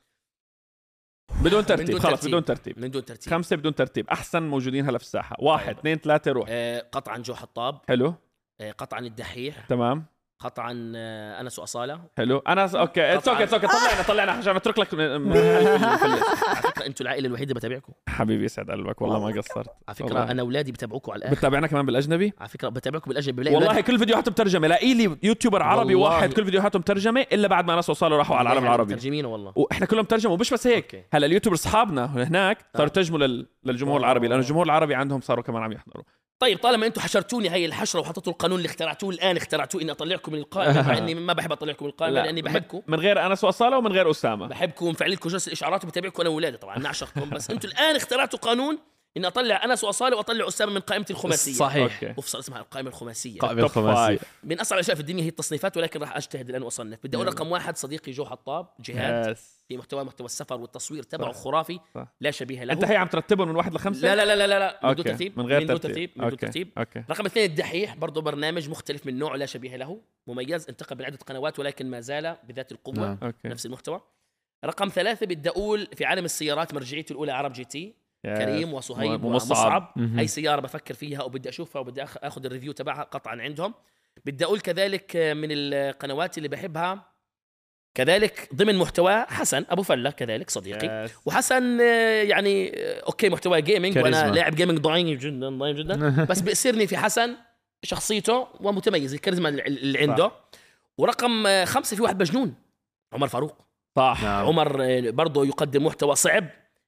بدون 1.44 1.66
ترتيب 1.66 1.98
خلص. 2.00 2.26
بدون 2.26 2.46
ترتيب. 2.46 2.80
من 2.80 2.92
دون 2.92 3.06
ترتيب. 3.06 3.32
خمسة 3.34 3.56
بدون 3.56 3.76
ترتيب. 3.76 4.10
أحسن 4.10 4.44
موجودين 4.44 4.86
هلا 4.90 4.98
في 4.98 5.04
الساحة. 5.04 5.36
واحد 5.40 5.68
طيب. 5.68 5.78
اثنين 5.78 5.98
ثلاثة 5.98 6.32
روح. 6.32 6.48
آه 6.50 6.86
قطعا 6.92 7.18
جو 7.18 7.34
حطاب. 7.34 7.78
حلو. 7.88 8.14
آه 8.62 8.72
قطعا 8.72 9.00
الدحيح. 9.00 9.66
تمام. 9.66 10.06
قطعا 10.44 10.92
آه 10.96 11.42
أنس 11.42 11.60
وأصالة. 11.60 12.00
حلو. 12.18 12.38
أنا 12.38 12.68
س... 12.68 12.76
okay 12.76 13.14
it's 13.16 13.28
okay 13.28 13.44
it's 13.44 13.54
okay 13.54 13.68
طلعنا 13.68 14.02
طلعنا. 14.08 14.32
عشان 14.32 14.56
أترك 14.56 14.80
لك 14.80 14.94
على 15.00 16.62
فكرة 16.64 16.86
أنتم 16.86 17.04
العائلة 17.06 17.28
الوحيدة 17.28 17.54
بتابعكم. 17.54 17.94
حبيبي 18.10 18.46
يسعد 18.46 18.72
قلبك. 18.72 19.02
والله 19.02 19.20
ما 19.20 19.38
قصرت. 19.42 19.68
على 19.88 19.96
فكرة 19.96 20.06
والله. 20.06 20.32
أنا 20.32 20.42
اولادي 20.42 20.72
بتابعوكم 20.72 21.12
على 21.12 21.20
الآخر. 21.20 21.36
بتتابعنا 21.36 21.68
كمان 21.68 21.86
بالأجنبي؟ 21.86 22.34
على 22.40 22.50
فكرة 22.50 22.70
بتابعكم 22.70 23.10
بالأجنبي. 23.10 23.42
بلاقي 23.42 23.56
والله 23.56 23.74
أولادي- 23.74 23.86
كل 23.86 24.00
فيديوهاته 24.00 24.32
مترجمة. 24.32 24.68
لاقي 24.68 24.94
لي 24.94 25.18
YouTuber 25.24 25.64
عربي 25.64 25.96
والله. 25.96 26.16
واحد 26.16 26.34
كل 26.34 26.46
فيديوهاته 26.46 26.80
مترجمة 26.80 27.22
إلا 27.22 27.48
بعد 27.48 27.66
ما 27.66 27.76
أنس 27.76 27.90
وأصالة 27.90 28.18
راحوا 28.18 28.36
على 28.36 28.42
العالم 28.46 28.60
بلاقي 28.62 28.76
العربي. 28.76 28.94
مترجمين 28.94 29.26
والله. 29.26 29.54
وإحنا 29.56 29.86
كلهم 29.86 30.06
ترجموا 30.06 30.36
ومش 30.36 30.54
بس 30.54 30.68
هيك. 30.68 30.96
okay. 30.96 31.06
هلا 31.14 31.26
ال 31.26 31.29
YouTuber 31.29 31.56
أصحابنا 31.56 32.06
هناك 32.06 32.58
صاروا 32.74 32.88
آه. 32.88 32.92
يترجموا 32.92 33.20
لل... 33.20 33.48
للجمهور 33.64 33.96
آه. 33.96 34.00
العربي. 34.00 34.28
لأنه 34.28 34.42
الجمهور 34.42 34.66
العربي 34.66 34.96
عندهم 34.96 35.22
صاروا 35.22 35.44
كمان 35.44 35.64
عم 35.64 35.72
يحضروا. 35.72 36.04
طيب 36.42 36.58
طالما 36.58 36.88
أنتم 36.88 37.02
حشرتوني 37.02 37.50
هي 37.50 37.66
الحشرة 37.66 38.00
وحطيتوا 38.00 38.34
القانون 38.34 38.58
اللي 38.58 38.68
اخترعتوه 38.68 39.10
الآن 39.10 39.38
اخترعتوه 39.38 39.82
إني 39.82 39.92
أطلعكم 39.92 40.34
من 40.34 40.40
القائمه 40.40 40.82
مع 40.88 40.98
إني 40.98 41.16
ما 41.16 41.34
بحب 41.34 41.52
أطلعكم 41.52 41.86
من 41.86 41.92
القائمه 41.92 42.22
لأني 42.22 42.42
بحبكم. 42.42 42.82
من 42.88 43.00
غير 43.00 43.26
انس 43.26 43.44
واصاله 43.44 43.78
ومن 43.78 43.92
غير 43.92 44.12
أسامة. 44.12 44.48
بحبكم 44.48 44.86
ومفعل 44.86 45.12
لكم 45.12 45.30
جرس 45.30 45.48
الإشعارات 45.48 45.84
وبتابعكم 45.84 46.22
أنا 46.22 46.30
واولادي 46.30 46.58
طبعا 46.58 46.80
نعشقكم. 46.80 47.30
بس 47.30 47.52
أنتم 47.52 47.70
الآن 47.70 47.96
اخترعتوا 47.96 48.40
قانون 48.40 48.78
إني 49.18 49.28
أطلع 49.28 49.66
أنس 49.66 49.84
واصاله 49.84 50.18
وأطلع 50.18 50.48
أسامة 50.48 50.74
من 50.74 50.80
قائمتي 50.80 51.14
الخماسية. 51.14 51.54
صحيح. 51.54 52.14
افصل 52.18 52.40
اسمها 52.40 52.60
القائمه 52.60 52.90
الخماسية. 52.90 53.40
الخماسية. 53.44 54.18
five 54.18 54.24
من 54.44 54.60
أصعب 54.60 54.76
الأشياء 54.76 54.96
في 54.96 55.02
الدنيا 55.02 55.24
هي 55.24 55.28
التصنيفات 55.28 55.78
ولكن 55.78 56.00
راح 56.00 56.18
أجتهد 56.18 56.50
الان 56.50 56.64
واصنف 56.64 57.00
بدي 57.04 57.18
أقول 57.18 57.28
رقم 57.28 57.52
واحد 57.52 57.78
صديقي 57.78 58.12
جو 58.12 58.26
حطاب 58.26 58.68
جهاد. 58.80 59.32
yes 59.32 59.62
في 59.68 59.78
محتوى 59.78 60.04
محتوى 60.04 60.26
السفر 60.26 60.62
والتصوير 60.62 61.04
تبعه 61.04 61.32
صح. 61.32 61.40
خرافي 61.40 61.80
صح. 61.96 62.08
لا 62.22 62.32
شبيه 62.32 62.64
له. 62.64 62.74
أنت 62.74 62.84
هي 62.84 62.96
عم 62.96 63.08
ترتبهم 63.08 63.48
من 63.48 63.56
واحد 63.56 63.74
لخمسة؟ 63.74 64.02
لا 64.02 64.16
لا 64.16 64.26
لا 64.26 64.36
لا 64.36 64.48
لا, 64.48 64.60
لا. 64.60 64.80
من 64.84 64.96
دون 64.96 65.06
ترتيب. 65.06 65.40
من 65.40 65.46
غير 65.46 65.62
من 65.62 65.68
دون 65.68 65.80
ترتيب. 65.80 66.12
من 66.16 66.30
دون 66.30 66.38
ترتيب. 66.38 66.70
okay. 66.78 67.04
رقم 67.10 67.26
اثنين 67.26 67.46
الدحيح 67.46 67.96
برضه 67.96 68.22
برنامج 68.22 68.70
مختلف 68.70 69.06
من 69.06 69.20
نوعه 69.20 69.36
لا 69.36 69.46
شبيه 69.46 69.76
له. 69.76 70.02
مميز 70.28 70.70
انتقل 70.70 70.98
من 70.98 71.06
عدة 71.06 71.18
قنوات 71.18 71.60
ولكن 71.60 71.90
ما 71.90 72.00
زال 72.00 72.38
بذات 72.44 72.72
القوة. 72.72 73.18
نعم. 73.22 73.34
نفس 73.46 73.66
المحتوى. 73.66 74.02
رقم 74.66 74.90
ثلاثة 74.90 75.26
بدي 75.26 75.50
أقول 75.50 75.88
في 75.96 76.06
عالم 76.06 76.26
السيارات 76.26 76.74
مرجعيتي 76.74 77.14
الأولى 77.14 77.32
عرب 77.32 77.54
جي 77.54 77.66
تي. 77.66 78.01
كريم 78.26 78.74
وصهيب 78.74 79.24
ومصعب. 79.24 79.94
أي 80.20 80.28
سيارة 80.28 80.62
بفكر 80.62 80.94
فيها 80.94 81.24
وبدي 81.24 81.50
أشوفها 81.50 81.80
وبدي 81.80 82.04
أخذ 82.04 82.46
ال 82.46 82.49
review 82.49 82.72
تبعها 82.72 83.04
قطعا 83.04 83.36
عندهم. 83.42 83.74
بدي 84.26 84.46
أقول 84.46 84.60
كذلك 84.60 85.16
من 85.16 85.48
القنوات 85.52 86.38
اللي 86.38 86.50
بحبها 86.50 87.12
كذلك 87.98 88.50
ضمن 88.56 88.76
محتوى 88.76 89.26
حسن 89.30 89.66
أبو 89.70 89.82
فلة 89.84 90.10
كذلك 90.10 90.50
صديقي. 90.50 91.10
وحسن 91.26 91.82
آه، 91.82 92.24
يعني 92.24 92.72
آه، 92.80 93.00
okay 93.08 93.30
محتوى 93.30 93.62
gaming 93.62 93.98
وأنا. 93.98 94.32
لاعب 94.32 94.56
gaming 94.56 94.78
ضعيف 94.80 95.20
جدا 95.20 95.50
ضعيف 95.50 95.78
جدا. 95.78 96.26
بس 96.30 96.42
بيأسرني 96.42 96.88
في 96.88 96.98
حسن 96.98 97.36
شخصيته 97.84 98.48
ومتميز 98.60 99.14
الكاريزما 99.14 99.50
اللي- 99.50 100.00
عنده. 100.00 100.32
ورقم 100.98 101.48
آه، 101.48 101.66
خمسة 101.66 101.96
في 101.98 102.02
واحد 102.04 102.22
مجنون 102.22 102.54
عمر 103.14 103.28
فاروق. 103.28 103.58
صح. 103.96 104.20
نعم. 104.24 104.46
عمر 104.46 104.78
آه، 104.84 105.10
برضه 105.10 105.46
يقدم 105.46 105.86
محتوى 105.86 106.16
صعب. 106.16 106.48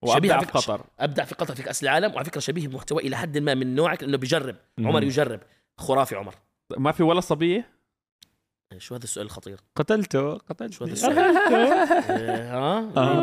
وأبدع 0.09 0.39
في 0.39 0.45
قطر. 0.45 0.85
أبدع 0.99 1.23
في 1.23 1.35
قطر 1.35 1.55
في 1.55 1.63
كأس 1.63 1.83
العالم 1.83 2.13
وعلى 2.13 2.25
فكرة 2.25 2.39
شبيه 2.39 2.67
بمحتوى 2.67 3.01
إلى 3.07 3.17
حد 3.17 3.37
ما 3.37 3.53
من 3.53 3.75
نوعك 3.75 4.03
لأنه 4.03 4.17
بيجرب. 4.17 4.55
عمر. 4.79 5.03
يجرب. 5.03 5.39
خرافي 5.77 6.15
عمر. 6.15 6.35
ما 6.77 6.91
في 6.91 7.03
ولا 7.03 7.19
صبية؟ 7.21 7.73
شو 8.77 8.95
هذا 8.95 9.03
السؤال 9.03 9.25
الخطير؟ 9.25 9.59
قتلته 9.75 10.19
شو 10.19 10.29
هذا 10.29 10.37
قتلته 10.49 10.83
السؤال؟ 10.83 11.17
آه، 11.19 12.79
ها؟ 12.95 13.13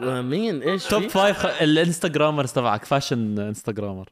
مين 0.00 0.22
مين 0.22 0.62
إيش 0.62 0.84
top؟ 0.86 1.02
five 1.06 1.38
خ- 1.38 1.62
ال 1.62 1.68
Instagrammers 1.68 2.52
تبعك 2.52 2.84
fashion 2.84 3.38
Instagrammer. 3.38 4.08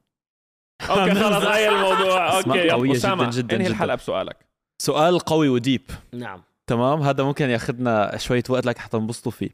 أوكي 0.91 1.15
خلص 1.15 1.45
هاي 1.53 1.69
الموضوع. 1.69 2.37
okay 2.39 2.71
قوية 2.71 2.93
أسامة 2.93 3.25
جداً 3.31 3.41
جداً. 3.41 3.57
انهي. 3.57 3.67
الحلقة 3.67 3.95
بسؤالك؟ 3.97 4.47
سؤال 4.83 5.19
قوي 5.19 5.49
و 5.49 5.56
deep. 5.56 5.91
نعم. 6.13 6.43
تمام؟ 6.67 7.03
هذا 7.03 7.25
ممكن 7.25 7.51
ياخذنا 7.51 8.17
شوية 8.17 8.43
وقت 8.49 8.67
لك 8.67 8.79
حتى 8.79 8.97
نبسطوا 8.97 9.33
فيه. 9.33 9.51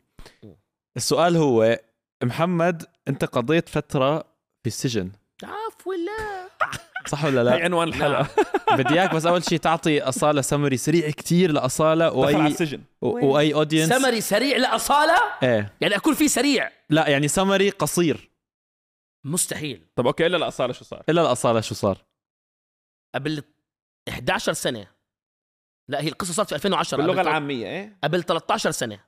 السؤال 0.97 1.37
هو 1.37 1.79
محمد 2.25 2.85
انت 3.09 3.25
قضيت 3.25 3.69
فترة 3.69 4.19
في 4.63 4.67
السجن. 4.67 5.11
عفوا 5.45 5.95
الله. 5.95 6.51
صح 7.07 7.25
ولا 7.25 7.41
هي 7.41 7.45
لا؟ 7.59 7.65
عنوان 7.65 7.89
الحلقة. 7.89 8.29
بدي 8.79 8.95
إياك 8.95 9.15
بس 9.15 9.27
أول 9.27 9.45
شيء 9.45 9.59
تعطي 9.59 10.03
أصالة 10.03 10.41
سمري 10.41 10.77
سريع 10.77 11.11
كتير 11.11 11.53
لأصالة 11.53 12.09
دخل 12.09 12.25
على 12.25 12.37
why 12.37 12.47
السجن. 12.47 12.83
و- 13.01 13.27
وأي 13.27 13.55
audience 13.55 13.89
summary 13.93 14.21
سريع 14.21 14.57
لأصالة؟ 14.57 15.17
إيه. 15.43 15.73
يعني 15.81 15.97
أكون 15.97 16.15
في 16.15 16.29
سريع. 16.29 16.71
لا 16.91 17.09
يعني 17.09 17.29
سمري 17.29 17.71
قصير. 17.71 18.31
مستحيل. 19.25 19.87
طب 19.97 20.07
okay 20.07 20.27
إلا 20.27 20.37
الاصاله 20.37 20.73
شو 20.73 20.85
صار؟ 20.85 21.03
إلا 21.09 21.21
الاصالة 21.23 21.61
شو 21.61 21.75
صار؟ 21.75 21.99
قبل 23.15 23.43
11 24.09 24.53
سنة. 24.53 24.87
لا 25.89 26.01
هي 26.01 26.09
القصة 26.09 26.33
صارت 26.33 26.49
في 26.49 26.55
2010 26.55 26.97
باللغة 26.97 27.21
العامية 27.21 27.67
إيه؟ 27.67 27.99
قبل 28.05 28.23
13 28.23 28.71
سنة. 28.71 29.01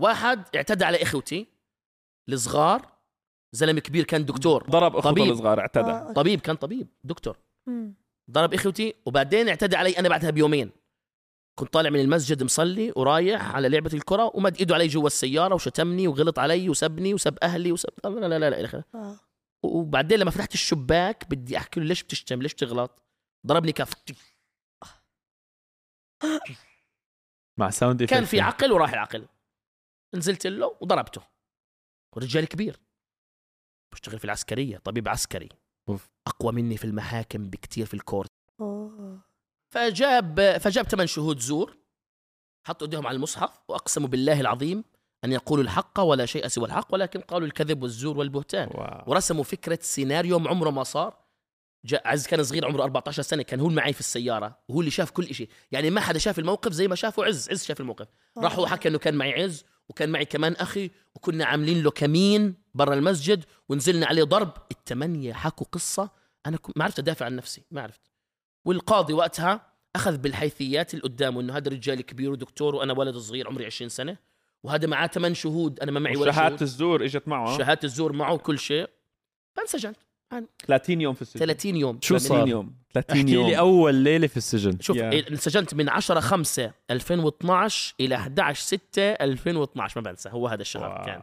واحد 0.00 0.56
اعتدى 0.56 0.84
على 0.84 1.02
إخوتي. 1.02 1.46
الصغار 2.28 2.92
زلمة 3.52 3.80
كبير 3.80 4.04
كان 4.04 4.24
دكتور 4.24 4.70
ضرب 4.70 4.96
أخوته 4.96 5.10
طبيب. 5.10 5.32
الصغار 5.32 5.60
اعتدى 5.60 5.90
آه، 5.90 6.12
طبيب 6.12 6.40
كان 6.40 6.56
طبيب 6.56 6.88
دكتور 7.04 7.36
مم. 7.66 7.94
ضرب 8.30 8.54
إخوتي 8.54 8.94
وبعدين 9.06 9.48
اعتدى 9.48 9.76
علي 9.76 9.98
أنا 9.98 10.08
بعدها 10.08 10.30
بيومين 10.30 10.70
كنت 11.58 11.72
طالع 11.72 11.90
من 11.90 12.00
المسجد 12.00 12.42
مصلي 12.42 12.92
ورايح 12.96 13.54
على 13.54 13.68
لعبة 13.68 13.90
الكرة 13.94 14.30
ومد 14.34 14.56
إيده 14.56 14.74
علي 14.74 14.86
جوا 14.86 15.06
السيارة 15.06 15.54
وشتمني 15.54 16.08
وغلط 16.08 16.38
علي 16.38 16.68
وسبني 16.68 17.14
وسب 17.14 17.38
أهلي 17.42 17.72
وسب 17.72 17.90
لا 18.04 18.08
لا 18.08 18.26
لا 18.28 18.38
لا, 18.38 18.50
لا, 18.50 18.62
لا. 18.66 18.84
آه. 18.94 19.16
وبعدين 19.62 20.18
لما 20.18 20.30
فتحت 20.30 20.54
الشباك 20.54 21.30
بدي 21.30 21.56
أحكي 21.56 21.80
له 21.80 21.86
ليش 21.86 22.02
بتشتم 22.02 22.42
ليش 22.42 22.54
تغلط 22.54 23.02
ضربني 23.46 23.72
كف 23.72 23.92
مع 27.58 27.70
sound 27.70 28.02
كان. 28.02 28.24
في 28.24 28.40
عقل 28.40 28.72
وراح 28.72 28.92
العقل 28.92 29.26
نزلت 30.14 30.46
له 30.46 30.76
وضربته 30.80 31.22
ورجال 32.16 32.48
كبير. 32.48 32.80
بشتغل 33.92 34.18
في 34.18 34.24
العسكرية 34.24 34.78
طبيب 34.78 35.08
عسكري. 35.08 35.48
أوف. 35.88 36.10
أقوى 36.26 36.52
مني 36.52 36.76
في 36.76 36.84
المحاكم 36.84 37.50
بكتير 37.50 37.86
في 37.86 37.94
ال 37.94 37.99
court. 37.99 38.30
أوه. 38.60 39.20
فجاب 39.74 40.58
فجاب 40.58 40.84
ثمان 40.84 41.06
شهود 41.06 41.38
زور 41.38 41.76
حطوا 42.66 42.86
إيديهم 42.86 43.06
على 43.06 43.16
المصحف 43.16 43.60
وأقسموا 43.68 44.08
بالله 44.08 44.40
العظيم 44.40 44.84
أن 45.24 45.32
يقولوا 45.32 45.64
الحق 45.64 46.00
ولا 46.00 46.26
شيء 46.26 46.48
سوى 46.48 46.64
الحق 46.66 46.94
ولكن 46.94 47.20
قالوا 47.20 47.46
الكذب 47.46 47.82
والزور 47.82 48.18
والبهتان. 48.18 48.68
واو. 48.74 49.04
ورسموا 49.06 49.44
فكرة 49.44 49.78
سيناريو 49.82 50.48
عمره 50.48 50.70
ما 50.70 50.82
صار. 50.82 51.28
جاء 51.84 52.08
عز 52.08 52.26
كان 52.26 52.44
صغير 52.44 52.66
عمره 52.66 52.82
14 52.82 53.22
سنة 53.22 53.42
كان 53.42 53.60
هو 53.60 53.66
اللي 53.68 53.76
معي 53.80 53.92
في 53.92 54.00
السيارة 54.00 54.58
وهو 54.68 54.80
اللي 54.80 54.90
شاف 54.90 55.10
كل 55.10 55.34
شيء 55.34 55.48
يعني 55.72 55.90
ما 55.90 56.00
حدا 56.00 56.18
شاف 56.18 56.38
الموقف 56.38 56.72
زي 56.72 56.88
ما 56.88 56.94
شافه 56.94 57.24
عز 57.24 57.50
عز 57.50 57.64
شاف 57.64 57.80
الموقف. 57.80 58.08
راح 58.38 58.56
هو 58.56 58.66
حكى 58.66 58.88
إنه 58.88 58.98
كان 58.98 59.14
معي 59.14 59.42
عز 59.42 59.64
وكان 59.88 60.08
معي 60.10 60.24
كمان 60.24 60.52
أخي 60.52 60.90
وكنا 61.14 61.44
عاملين 61.44 61.82
له 61.82 61.90
كمين 61.90 62.54
برا 62.74 62.94
المسجد 62.94 63.44
ونزلنا 63.68 64.06
عليه 64.06 64.22
ضرب. 64.24 64.52
الثمانيه 64.70 65.32
حكوا 65.32 65.66
قصة. 65.72 66.10
أنا 66.46 66.56
كن- 66.56 66.72
ما 66.76 66.84
عرفت 66.84 66.98
أدافع 66.98 67.26
عن 67.26 67.36
نفسي 67.36 67.62
ما 67.70 67.82
عرفت. 67.82 68.00
والقاضي 68.64 69.12
وقتها 69.12 69.72
أخذ 69.96 70.16
بالحيثيات 70.18 70.94
اللي 70.94 71.02
قدامه 71.02 71.40
انه 71.40 71.56
هذا 71.56 71.70
رجال 71.70 72.00
كبير 72.02 72.30
ودكتور 72.30 72.74
وأنا 72.74 72.92
ولد 72.92 73.16
صغير 73.16 73.48
عمري 73.48 73.66
20 73.66 73.88
سنة. 73.88 74.16
وهذا 74.62 74.86
معاه 74.86 75.06
ثمان 75.06 75.34
شهود 75.34 75.80
أنا 75.80 75.90
ما 75.90 76.00
معي 76.00 76.16
ولا 76.16 76.32
شهادة 76.32 76.56
الزور 76.62 77.04
إجت 77.04 77.28
معه 77.28 77.58
شهادة 77.58 77.80
الزور 77.84 78.12
معه 78.12 78.36
كل 78.38 78.58
شيء. 78.58 78.88
فانسجنت. 79.54 79.96
30 80.66 81.00
يوم 81.00 81.14
في 81.14 81.22
السجن. 81.22 81.46
30 81.46 81.76
يوم. 81.76 81.98
شو 82.02 82.18
30 82.18 82.38
صار؟ 82.38 82.48
يوم. 82.48 82.74
30 82.94 83.16
احكي 83.18 83.32
يوم. 83.32 83.46
لي 83.46 83.58
أول 83.58 83.94
ليلة 83.94 84.26
في 84.26 84.36
السجن. 84.36 84.80
شوف. 84.80 84.96
إيه، 84.96 85.28
انسجنت 85.30 85.74
من 85.74 85.88
10 85.88 86.20
5 86.20 86.72
2012 86.90 87.94
إلى 88.00 88.14
11 88.14 88.62
6 88.62 89.02
2012 89.02 90.00
ما 90.00 90.10
بنسى 90.10 90.28
هو 90.28 90.48
هذا 90.48 90.62
الشهر 90.62 90.90
wow. 90.90 91.04
كان. 91.04 91.22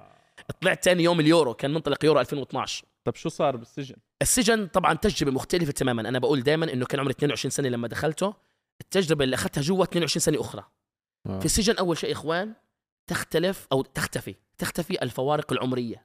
طلعت 0.62 0.86
ثاني 0.86 1.03
يوم 1.03 1.20
اليورو 1.20 1.53
كان 1.53 1.74
منطلق 1.74 2.06
يورو 2.06 2.20
2012 2.20 2.86
طب 3.03 3.16
شو 3.16 3.30
صار 3.30 3.56
بالسجن؟ 3.56 3.95
السجن 4.22 4.68
طبعا 4.68 4.93
تجربة 4.93 5.32
مختلفة 5.32 5.72
تماما. 5.72 6.10
أنا 6.10 6.20
بقول 6.20 6.43
دائما 6.43 6.74
إنه 6.74 6.86
كان 6.86 6.99
عمري 6.99 7.12
22 7.12 7.49
سنة 7.49 7.70
لما 7.70 7.88
دخلته. 7.88 8.34
التجربة 8.82 9.24
اللي 9.24 9.36
أخذتها 9.36 9.62
جوا 9.62 9.84
22 9.84 10.22
سنة 10.22 10.41
أخرى. 10.41 10.64
آه. 11.28 11.39
في 11.39 11.45
السجن 11.45 11.76
أول 11.76 11.97
شيء 11.97 12.12
إخوان 12.12 12.53
تختلف 13.08 13.68
أو 13.72 13.82
تختفي. 13.82 14.36
تختفي 14.58 15.01
الفوارق 15.03 15.53
العمرية. 15.53 16.05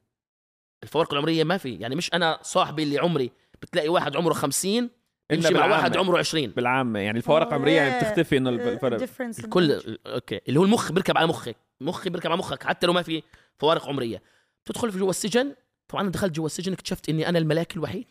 الفوارق 0.83 1.13
العمرية 1.13 1.45
ما 1.45 1.57
في. 1.59 1.75
يعني 1.75 1.95
مش 1.97 2.15
أنا 2.15 2.39
صاحبي 2.43 2.83
اللي 2.83 2.99
عمري 2.99 3.31
بتلاقي 3.63 3.89
واحد 3.89 4.17
عمره 4.17 4.33
50 4.33 4.91
يمشي 5.33 5.55
مع. 5.55 5.67
واحد 5.67 5.97
عمره 5.97 6.19
20 6.19 6.47
بالعامة. 6.47 6.99
يعني 7.01 7.19
الفوارق 7.19 7.47
آه، 7.47 7.51
العمرية 7.51 7.77
يعني. 7.81 8.01
بتختفي 8.05 8.37
إنه 8.37 8.51
الف- 8.51 8.67
الفرق. 8.85 9.09
الكل 9.39 9.99
أوكي. 10.07 10.41
اللي 10.49 10.61
هو 10.61 10.65
المخ 10.65 10.93
بيركب 10.93 11.19
على 11.19 11.27
مخك. 11.27 11.57
مخي 11.81 12.11
بيركب 12.11 12.31
على 12.31 12.39
مخك 12.39 12.63
حتى 12.63 12.87
لو 12.87 12.93
ما 12.93 13.03
في 13.03 13.23
فوارق 13.59 13.89
عمرية. 13.89 14.23
تدخل 14.65 14.93
في 14.93 14.99
جوا 14.99 15.11
السجن. 15.11 15.55
طبعا 15.89 16.03
أنا 16.03 16.11
دخلت 16.11 16.33
جوا 16.37 16.47
السجن 16.47 16.73
اكتشفت 16.73 17.09
إني 17.09 17.29
أنا 17.29 17.39
الملاك 17.39 17.77
الوحيد. 17.77 18.07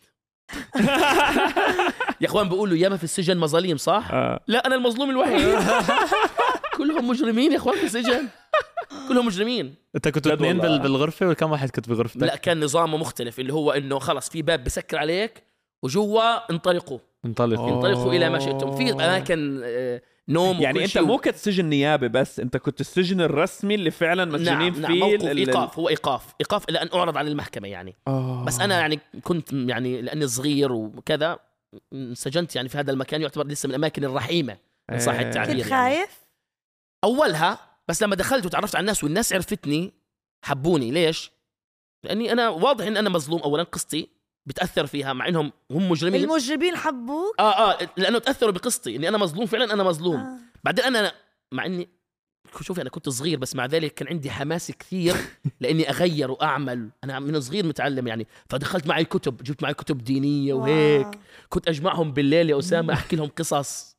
يا 2.20 2.26
إخوان 2.26 2.48
بيقولوا 2.48 2.76
ياما 2.76 2.96
في 2.96 3.04
السجن 3.04 3.38
مظاليم 3.38 3.76
صح؟ 3.76 4.08
آه. 4.12 4.40
لا 4.46 4.66
أنا 4.66 4.74
المظلوم 4.74 5.10
الوحيد. 5.10 5.48
كلهم 6.76 7.08
مجرمين 7.08 7.52
يا 7.52 7.56
إخوان 7.56 7.76
في 7.78 7.84
السجن 7.84 8.28
كلهم 9.08 9.26
مجرمين 9.26 9.74
أنت 9.96 10.08
كنتوا 10.08 10.34
اثنين. 10.34 10.58
بال- 10.58 10.78
بالغرفة 10.78 11.26
ولا 11.26 11.34
كم 11.34 11.50
واحد 11.50 11.70
كنت 11.70 11.88
بغرفتك؟ 11.88 12.22
لا 12.22 12.36
كان 12.36 12.64
نظامه 12.64 12.96
مختلف 12.96 13.40
اللي 13.40 13.52
هو 13.52 13.70
إنه 13.72 13.98
خلص 13.98 14.28
في 14.30 14.42
باب 14.42 14.64
بسكر 14.64 14.96
عليك 14.98 15.42
وجوا 15.82 16.50
انطلقوا 16.52 16.98
انطلق 17.24 17.60
أوه. 17.60 17.74
انطلقوا 17.76 18.12
إلى 18.12 18.30
ما 18.30 18.38
شئتم 18.38 18.76
في 18.76 18.92
أماكن 18.92 19.60
آه، 19.64 20.02
نوم 20.28 20.60
يعني 20.60 20.84
أنت. 20.84 20.98
مو 20.98 21.18
كنت 21.18 21.36
سجن 21.36 21.64
نيابة 21.64 22.06
بس 22.06 22.40
أنت 22.40 22.56
كنت 22.56 22.80
السجن 22.80 23.20
الرسمي 23.20 23.74
اللي 23.74 23.90
فعلا 23.90 24.24
مسجونين 24.24 24.72
نعم 24.72 24.80
نعم 24.82 24.92
فيه 24.92 25.00
موقف 25.00 25.22
ال- 25.24 25.30
ال- 25.30 25.36
إيقاف 25.38 25.78
هو 25.78 25.88
إيقاف 25.88 26.34
إيقاف 26.40 26.68
إلى 26.68 26.82
ان 26.82 26.88
أعرض 26.94 27.16
عن 27.16 27.28
المحكمة 27.28 27.68
يعني 27.68 27.94
آه. 28.08 28.44
بس 28.44 28.60
أنا 28.60 28.80
يعني 28.80 28.98
كنت 29.22 29.52
يعني 29.52 30.02
لأني 30.02 30.26
صغير 30.26 30.72
وكذا 30.72 31.38
انسجنت 31.92 32.56
يعني 32.56 32.68
في 32.68 32.78
هذا 32.78 32.90
المكان 32.92 33.22
يعتبر 33.22 33.46
لسه 33.46 33.66
من 33.66 33.70
الأماكن 33.70 34.04
الرحيمة 34.04 34.56
ان 34.92 34.98
صح 34.98 35.12
إيه. 35.12 35.20
التعبير 35.28 35.56
كنت 35.62 35.70
يعني. 35.70 35.94
خايف؟ 35.94 36.20
أولها 37.04 37.58
بس 37.88 38.02
لما 38.02 38.16
دخلت 38.16 38.46
وتعرفت 38.46 38.74
على 38.74 38.80
الناس 38.80 39.04
والناس 39.04 39.32
عرفتني 39.32 39.92
حبوني 40.44 40.90
ليش؟ 40.90 41.30
لأني 42.04 42.32
أنا 42.32 42.48
واضح 42.48 42.86
إن 42.86 42.96
أنا 42.96 43.10
مظلوم 43.10 43.40
اولا 43.40 43.62
قصتي 43.62 44.08
بتأثر 44.46 44.86
فيها 44.86 45.12
مع 45.12 45.28
إنهم 45.28 45.52
هم 45.70 45.88
مجرمين 45.88 46.24
المجرمين 46.24 46.76
حبوك؟ 46.76 47.34
آه 47.38 47.72
آه 47.72 47.88
لأنه 47.96 48.18
تأثروا 48.18 48.52
بقصتي 48.52 48.96
إني 48.96 49.08
أنا 49.08 49.18
مظلوم 49.18 49.46
فعلا 49.46 49.72
أنا 49.72 49.82
مظلوم 49.84 50.16
آه. 50.16 50.38
بعدين 50.64 50.84
أنا 50.84 51.12
مع 51.52 51.66
إني 51.66 51.88
شوفي 52.60 52.82
أنا 52.82 52.90
كنت 52.90 53.08
صغير 53.08 53.38
بس 53.38 53.56
مع 53.56 53.66
ذلك 53.66 53.94
كان 53.94 54.08
عندي 54.08 54.30
حماس 54.30 54.70
كثير 54.70 55.16
لإني 55.60 55.90
أغير 55.90 56.30
وأعمل 56.30 56.90
أنا 57.04 57.20
من 57.20 57.40
صغير 57.40 57.66
متعلم 57.66 58.06
يعني 58.06 58.26
فدخلت 58.48 58.86
معي 58.86 59.04
كتب 59.04 59.36
جبت 59.36 59.62
معي 59.62 59.74
كتب 59.74 59.98
دينية 59.98 60.54
وهيك 60.54 61.06
واو. 61.06 61.20
كنت 61.48 61.68
أجمعهم 61.68 62.12
بالليل 62.12 62.50
يا 62.50 62.58
أسامة 62.58 62.94
أحكي 63.00 63.16
لهم 63.16 63.28
قصص. 63.28 63.96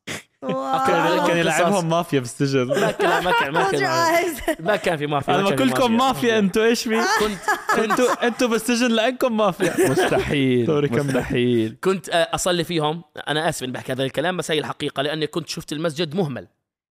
كان. 0.48 1.38
يلعبهم 1.38 1.90
مافيا 1.90 2.20
بالسجن 2.20 2.68
ما 2.68 2.92
كان 2.92 3.24
ما 3.24 3.32
كان 3.32 3.52
ما 3.54 3.72
كان. 3.72 4.36
ما 4.68 4.76
كان 4.76 4.98
في 4.98 5.08
مافيا 5.08 5.36
أنا 5.36 5.44
ما 5.44 5.50
ما 5.50 5.56
كان 5.56 5.68
في 5.68 5.74
كلكم 5.74 5.98
مافيا. 5.98 6.40
أنتوا 6.40 6.66
إيش 6.66 6.84
في؟ 6.84 7.02
كنت 7.22 7.90
أنتوا 7.92 8.28
أنتوا 8.28 8.48
بالسجن 8.48 8.92
لأنكم 8.92 9.38
مافيا. 9.38 9.74
مستحيل 9.92 10.68
sorry،. 10.68 10.90
مستحيل. 10.90 11.78
كنت 11.84 12.10
أصلي 12.10 12.64
فيهم. 12.64 13.04
أنا 13.28 13.50
آسف 13.50 13.64
اني 13.64 13.72
بحكي 13.72 13.92
هذا 13.92 14.04
الكلام 14.04 14.38
بس 14.38 14.52
هي 14.52 14.60
الحقيقة 14.60 15.04
لأني 15.04 15.28
كنت 15.28 15.50
شفت 15.50 15.74
المسجد 15.74 16.16
مهمل. 16.16 16.48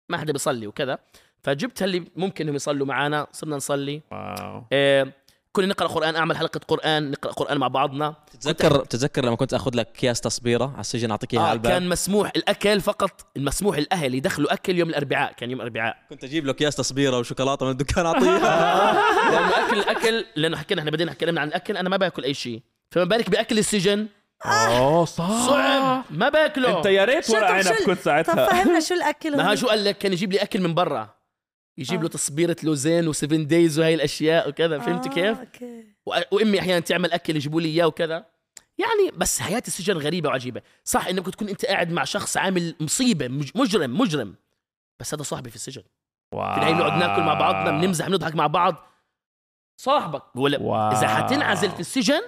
ما 0.09 0.19
حدا 0.19 0.33
بيصلي 0.33 0.67
وكذا. 0.67 0.99
فجبت 1.43 1.83
اللي 1.83 2.05
ممكن 2.17 2.45
إنهم 2.45 2.57
يصلوا 2.57 2.87
معنا 2.87 3.27
صرنا 3.33 3.57
نصلي. 3.57 4.03
wow. 4.13 4.65
آه، 4.73 5.13
كنا 5.57 5.67
نقرأ 5.67 5.89
قرآن 5.89 6.17
أعمل 6.17 6.37
حلقة 6.37 6.61
قرآن 6.69 7.11
نقرأ 7.11 7.33
قرآن 7.33 7.59
مع 7.59 7.69
بعضنا. 7.69 8.15
تتذكر 8.33 8.85
تتذكر 8.85 9.25
لما 9.25 9.37
كنت 9.37 9.55
أخذ 9.55 9.71
لك 9.75 9.89
أكياس 9.89 10.21
تصبيرة 10.21 10.65
على 10.65 10.81
السجن 10.81 11.11
أعطيك 11.11 11.35
إياها 11.35 11.43
آه 11.43 11.47
على 11.47 11.57
الباب؟ 11.57 11.73
كان 11.73 11.89
مسموح 11.89 12.33
الأكل 12.37 12.81
فقط 12.81 13.27
المسموح 13.37 13.77
الأهل 13.77 14.15
يدخلوا 14.15 14.53
أكل 14.53 14.79
يوم 14.79 14.89
الأربعاء 14.89 15.33
كان 15.33 15.51
يوم 15.51 15.61
الأربعاء. 15.61 15.97
كنت 16.11 16.25
أجيب 16.25 16.45
له 16.45 16.53
أكياس 16.53 16.77
تصبيرة 16.77 17.19
وشوكولاتة 17.19 17.67
من 17.67 17.73
الدكان 17.73 18.07
أعطيها. 18.07 18.93
لأنه 19.33 19.67
اكل 19.67 19.79
الاكل 19.79 20.25
لأنه 20.37 20.57
حكينا 20.57 20.81
إحنا 20.81 20.91
بدينا 20.91 21.13
اتكلمنا 21.13 21.41
عن 21.41 21.49
الأكل 21.49 21.77
أنا 21.77 21.89
ما 21.89 21.97
باكل 21.97 22.25
أي 22.25 22.35
شيء. 22.35 22.63
فما 22.91 23.05
بالك 23.05 23.31
بأكل 23.31 23.59
السجن؟ 23.59 24.07
اوه 24.47 25.05
صح. 25.05 25.47
صعب 25.47 26.05
ما 26.11 26.29
باكله. 26.29 26.79
أنت 26.79 26.87
يا 26.87 27.05
ريت 27.05 27.31
ورق 27.31 27.49
طب 27.49 27.55
عنب 27.55 27.67
كنت 27.67 27.99
طب 27.99 28.05
ساعتها 28.05 28.47
فهمنا 28.47 28.81
شو 28.81 28.95
الأكل 28.95 29.37
ما؟ 29.37 29.55
شو 29.55 29.67
قال 29.67 29.85
لك؟ 29.85 29.99
كان 29.99 30.13
يجيب 30.13 30.33
لي 30.33 30.43
أكل 30.43 30.61
من 30.61 30.75
برا. 30.75 31.16
يجيب 31.79 31.99
آه. 31.99 32.03
له 32.03 32.09
تصبيرة 32.09 32.57
لوزين 32.63 33.09
وسفن 33.09 33.47
دايز 33.47 33.79
وهي 33.79 33.95
الأشياء 33.95 34.49
وكذا 34.49 34.79
فهمت 34.79 35.07
آه، 35.07 35.11
كيف؟ 35.11 35.39
okay. 35.39 35.85
وأمي 36.33 36.61
أحيانا 36.61 36.81
تعمل 36.81 37.13
أكل 37.13 37.37
يجيبوا 37.37 37.61
لي 37.61 37.69
إياه 37.69 37.87
وكذا 37.87 38.27
يعني 38.79 39.11
بس 39.17 39.41
حياة 39.41 39.63
السجن 39.67 39.97
غريبة 39.97 40.29
وعجيبة 40.29 40.63
صح 40.85 41.07
إنك 41.07 41.27
تكون 41.31 41.49
أنت 41.49 41.65
قاعد 41.67 41.91
مع 41.93 42.05
شخص 42.05 42.37
عامل 42.37 42.75
مصيبة 42.81 43.29
مج- 43.29 43.51
مجرم 43.55 43.99
مجرم 44.01 44.35
بس 45.01 45.15
هذا 45.15 45.23
صاحبي 45.23 45.51
في 45.51 45.57
السجن 45.57 45.83
في 46.33 46.37
النهايه 46.37 46.75
بنقعد 46.75 46.93
ناكل 46.99 47.23
مع 47.23 47.35
بعضنا 47.35 47.71
بنمزح 47.81 48.07
بنضحك 48.09 48.35
مع 48.35 48.47
بعض 48.47 48.87
صاحبك 49.81 50.37
ولا 50.37 50.61
wow. 50.61 50.93
إذا 50.93 51.09
حتنعزل 51.09 51.71
في 51.71 51.81
السجن 51.81 52.21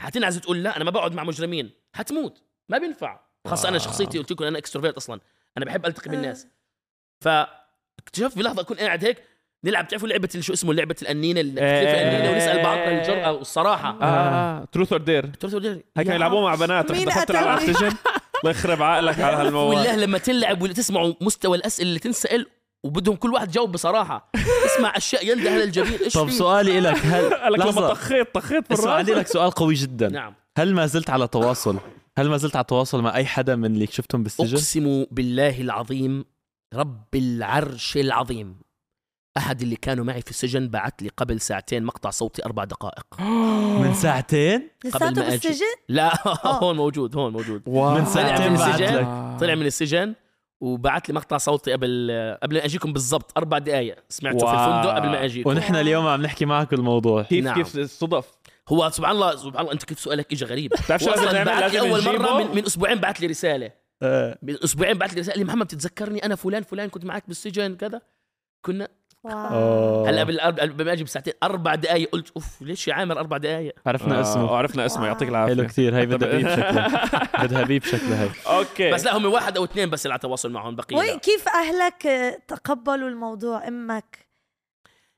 حتنعزل 0.00 0.40
تقول 0.40 0.62
لا 0.62 0.76
أنا 0.76 0.84
ما 0.84 0.90
بقعد 0.90 1.12
مع 1.14 1.24
مجرمين 1.24 1.70
حتموت 1.94 2.42
ما 2.68 2.78
بينفع 2.78 3.20
خاصة 3.46 3.68
أنا 3.68 3.76
wow. 3.76 3.84
شخصيتي 3.86 4.18
قلت 4.18 4.32
لكم 4.32 4.44
أنا 4.44 4.58
extrovert 4.58 4.96
أصلا 4.96 5.20
أنا 5.56 5.64
بحب 5.64 5.86
ألتقي 5.86 6.06
آه. 6.06 6.10
بالناس 6.10 6.46
فاكتشفت 7.98 8.34
في 8.34 8.42
لحظة 8.42 8.60
أكون 8.62 8.76
قاعد 8.76 9.04
هيك 9.04 9.22
نلعب 9.64 9.88
تعرفوا 9.88 10.08
لعبة 10.08 10.28
شو 10.40 10.52
اسمه؟ 10.52 10.74
لعبة 10.74 10.96
القنينة 11.02 11.40
اللي 11.40 11.52
بتكتب 11.52 11.66
القنينة 11.66 12.30
ونسأل 12.30 12.62
بعضنا 12.62 13.02
الجرأة 13.02 13.32
والصراحة. 13.32 13.98
آه 14.02 14.64
truth 14.72 14.92
or 14.92 15.00
dare 15.00 15.26
قلت 15.26 15.44
له 15.44 15.72
هي 15.72 16.04
كانوا 16.04 16.14
يلعبوها 16.14 16.42
مع 16.42 16.54
بنات. 16.54 16.90
رح 16.90 16.96
مين 16.96 17.06
دخلت 17.06 17.28
تلعب 17.28 17.48
على؟ 17.48 17.70
السجن 17.70 17.86
الله 17.86 18.50
يخرب 18.50 18.82
عقلك 18.82 19.20
على 19.20 19.36
هالموضوع. 19.36 19.74
والله 19.78 19.96
لما 19.96 20.18
تلعب 20.18 20.62
وتسمعوا 20.62 21.14
مستوى 21.20 21.56
الأسئلة 21.56 21.88
اللي 21.88 22.00
تنسأل 22.00 22.46
وبدهم 22.84 23.16
كل 23.16 23.32
واحد 23.32 23.48
يجاوب 23.48 23.72
بصراحة. 23.72 24.30
اسمع 24.66 24.96
أشياء 24.96 25.28
ينده 25.28 25.64
للجميع 25.64 26.00
إيش 26.00 26.14
طب؟ 26.14 26.30
سؤالي 26.30 26.80
لك 26.90 26.96
هل 27.06 27.52
لما 27.52 27.88
طخيت 27.88 28.34
طخيت 28.34 28.72
اسمع 28.72 28.84
الرأس. 28.84 28.98
عندي 28.98 29.14
لك 29.14 29.26
سؤال 29.26 29.50
قوي 29.50 29.74
جدا. 29.74 30.08
نعم. 30.08 30.34
هل 30.58 30.74
ما 30.74 30.86
زلت 30.86 31.10
على 31.10 31.28
تواصل؟ 31.28 31.76
هل 32.18 32.28
ما 32.28 32.36
زلت 32.36 32.56
على 32.56 32.64
تواصل 32.64 33.02
مع 33.02 33.16
أي 33.16 33.26
حدا 33.26 33.56
من 33.56 33.74
اللي 33.74 33.86
شفتهم 33.86 34.22
بالسجن؟ 34.22 34.56
أقسم 34.56 35.04
بالله 35.10 35.60
العظيم 35.60 36.24
رب 36.74 37.04
العرش 37.14 37.96
العظيم. 37.96 38.56
أحد 39.36 39.62
اللي 39.62 39.76
كانوا 39.76 40.04
معي 40.04 40.22
في 40.22 40.30
السجن 40.30 40.68
بعت 40.68 41.02
لي 41.02 41.08
قبل 41.16 41.40
ساعتين 41.40 41.84
مقطع 41.84 42.10
صوتي 42.10 42.44
أربع 42.46 42.64
دقائق. 42.64 43.06
من 43.82 43.94
ساعتين؟ 43.94 44.68
لساته 44.84 45.04
ما 45.10 45.28
أجي. 45.28 45.48
بالسجن؟ 45.48 45.64
لا 45.88 46.12
هون 46.62 46.76
موجود 46.76 47.16
هون 47.16 47.32
موجود. 47.32 47.68
من 47.68 47.74
طلع 47.94 48.04
ساعتين 48.04 48.52
من 48.52 48.58
بعت 48.58 48.68
السجن. 48.80 48.96
لك 48.96 49.40
طلع 49.40 49.54
من 49.54 49.66
السجن 49.66 50.14
وبعت 50.60 51.08
لي 51.08 51.14
مقطع 51.14 51.36
صوتي 51.38 51.72
قبل 51.72 52.10
قبل 52.42 52.56
ما 52.56 52.64
أجيكم 52.64 52.92
بالضبط 52.92 53.38
أربع 53.38 53.58
دقائق 53.58 53.96
سمعته 54.08 54.38
في 54.38 54.44
واو. 54.44 54.54
الفندق 54.54 54.94
قبل 54.96 55.08
ما 55.08 55.24
أجيكم. 55.24 55.50
ونحن 55.50 55.74
اليوم 55.76 56.06
عم 56.06 56.22
نحكي 56.22 56.44
معك 56.44 56.72
الموضوع 56.72 57.22
كيف 57.22 57.44
نعم. 57.44 57.54
كيف 57.54 57.76
الصدف 57.76 58.26
هو 58.68 58.90
سبحان 58.90 59.14
الله 59.14 59.36
سبحان 59.36 59.60
الله 59.60 59.72
أنت 59.72 59.84
كيف 59.84 59.98
سؤالك 60.00 60.32
اجى 60.32 60.44
غريب. 60.44 60.70
بتعرف 60.70 61.02
شو 61.02 61.10
لازم 61.10 61.24
نعمل؟ 61.24 61.60
لازم 61.60 61.78
أول. 61.78 62.04
مرة 62.04 62.38
من, 62.44 62.56
من 62.56 62.64
أسبوعين 62.64 62.98
بعت 62.98 63.20
لي 63.20 63.26
رسالة. 63.26 63.85
آه. 64.02 64.38
من 64.42 64.56
أسبوعين 64.64 64.98
بعت 64.98 65.14
لي 65.14 65.20
رساله 65.20 65.44
محمد 65.44 65.66
بتتذكرني 65.66 66.24
أنا 66.24 66.34
فلان 66.34 66.62
فلان 66.62 66.88
كنت 66.88 67.04
معك 67.04 67.24
بالسجن 67.28 67.76
كذا؟ 67.76 68.00
كنا. 68.62 68.88
آه. 69.26 70.06
هلأ 70.08 70.20
قبل 70.20 70.40
قبل 70.40 70.84
ما 70.84 70.92
أجي 70.92 71.04
بساعتين 71.04 71.32
أربع 71.42 71.74
دقائق 71.74 72.10
قلت 72.10 72.30
أوف 72.36 72.62
ليش 72.62 72.88
يا 72.88 72.94
عامر 72.94 73.18
أربع 73.18 73.36
دقائق 73.36 73.74
عرفنا 73.86 74.20
اسمه. 74.20 74.48
آه 74.48 74.56
عرفنا 74.56 74.86
اسمه 74.86 75.06
يعطيك 75.06 75.28
حلو 75.28 75.36
العافيه 75.36 75.62
كثير 75.62 75.96
هي 75.96 76.06
بدها 76.06 76.28
beep 76.36 76.48
شكلها 76.56 77.44
بدها 77.44 77.62
beep 77.62 77.84
شكلها 77.84 78.24
هي. 78.24 78.30
okay. 78.58 78.92
بس 78.92 79.04
لا 79.04 79.16
هم 79.16 79.24
واحد 79.26 79.56
أو 79.56 79.64
اثنين 79.64 79.90
بس 79.90 80.06
اللي 80.06 80.12
على 80.12 80.20
تواصل 80.20 80.50
معهم 80.52 80.76
بقيه 80.76 80.96
وي 80.96 81.06
لا. 81.06 81.16
كيف 81.18 81.48
أهلك 81.48 82.02
تقبلوا 82.48 83.08
الموضوع 83.08 83.68
أمك؟ 83.68 84.26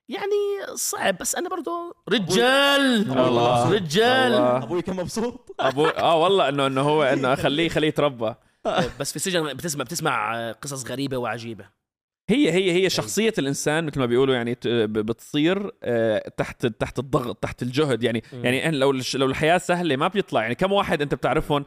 يعني 0.09 0.67
صعب 0.75 1.19
بس 1.19 1.35
أنا 1.35 1.49
برضو 1.49 1.97
رجال. 2.09 3.11
الله. 3.11 3.73
رجال. 3.73 4.33
الله. 4.33 4.57
أبوي 4.63 4.83
كان 4.83 4.97
مبسوط. 4.97 5.55
ابو 5.61 5.87
آه 5.87 6.17
والله 6.23 6.49
إنه 6.49 6.67
إنه 6.67 6.81
هو 6.81 7.03
إنه 7.03 7.35
خليه 7.35 7.69
خليه 7.69 7.89
يتربى. 7.89 8.35
بس 9.01 9.11
في 9.11 9.17
السجن 9.17 9.55
بتسمع 9.55 9.85
بتسمع 9.85 10.53
قصص 10.53 10.91
غريبة 10.91 11.17
وعجيبة. 11.17 11.79
هي 12.31 12.53
هي 12.53 12.73
هي 12.73 12.91
شخصية 12.91 13.33
الإنسان 13.39 13.87
مثل 13.87 14.01
ما 14.01 14.07
بيقولوا 14.07 14.35
يعني 14.35 14.59
بتصير 14.87 15.71
آه، 15.83 16.29
تحت 16.37 16.67
تحت 16.67 16.99
الضغط 16.99 17.37
تحت 17.37 17.63
الجهد. 17.63 18.03
يعني 18.03 18.23
مم. 18.33 18.45
يعني 18.45 18.71
لو 18.79 18.93
لو 19.15 19.27
الحياة 19.27 19.59
سهلة 19.59 19.97
ما 19.97 20.09
بيطلع. 20.09 20.43
يعني 20.43 20.55
كم 20.55 20.73
واحد 20.73 21.03
أنت 21.03 21.15
بتعرفهم 21.15 21.65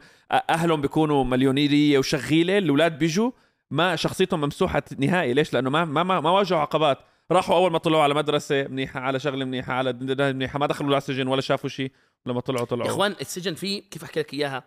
أهلهم 0.50 0.80
بيكونوا 0.80 1.24
مليونيرية 1.24 1.98
وشغيلة 1.98 2.58
الأولاد 2.58 2.98
بيجوا 2.98 3.30
ما 3.70 3.96
شخصيتهم 3.96 4.40
ممسوحة 4.40 4.82
نهائي. 4.98 5.34
ليش؟ 5.34 5.54
لأنه 5.54 5.70
ما 5.70 5.84
ما 5.84 6.02
ما, 6.02 6.20
ما 6.20 6.30
واجهوا 6.30 6.60
عقبات. 6.60 6.98
راحوا 7.32 7.56
أول 7.56 7.72
ما 7.72 7.78
طلعوا 7.78 8.02
على 8.02 8.14
مدرسة 8.14 8.62
منيحة 8.68 9.00
على 9.00 9.18
شغلة 9.18 9.44
منيحة 9.44 9.72
على 9.72 9.92
منيحة 10.32 10.58
ما 10.58 10.66
دخلوا 10.66 10.90
على 10.90 10.98
السجن 10.98 11.28
ولا 11.28 11.40
شافوا 11.40 11.68
شيء. 11.68 11.92
لما 12.26 12.40
طلعوا 12.40 12.64
طلعوا. 12.64 12.86
يا 12.86 12.92
إخوان 12.92 13.14
السجن 13.20 13.54
فيه 13.54 13.82
كيف 13.90 14.04
أحكي 14.04 14.20
لك 14.20 14.34
إياها؟ 14.34 14.64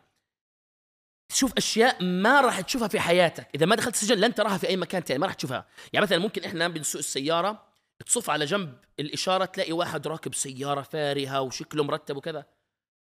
تشوف 1.30 1.53
أشياء 1.57 2.03
ما 2.03 2.41
راح 2.41 2.61
تشوفها 2.61 2.88
في 2.88 2.99
حياتك. 2.99 3.47
إذا 3.55 3.65
ما 3.65 3.76
دخلت 3.76 3.95
السجن 3.95 4.17
لن 4.17 4.36
تراها 4.36 4.57
في 4.57 4.67
أي 4.67 4.78
مكان 4.78 5.01
ثاني 5.01 5.19
ما 5.19 5.26
راح 5.26 5.36
تشوفها. 5.36 5.65
يعني 5.93 6.05
مثلا 6.05 6.17
ممكن 6.17 6.43
إحنا 6.43 6.67
بنسوق 6.67 6.99
السيارة 6.99 7.65
تصف 8.05 8.30
على 8.30 8.45
جنب 8.45 8.78
الإشارة 8.99 9.45
تلاقي 9.45 9.71
واحد 9.71 10.07
راكب 10.07 10.34
سيارة 10.34 10.82
فارهة 10.82 11.41
وشكله 11.41 11.84
مرتب 11.84 12.17
وكذا. 12.17 12.45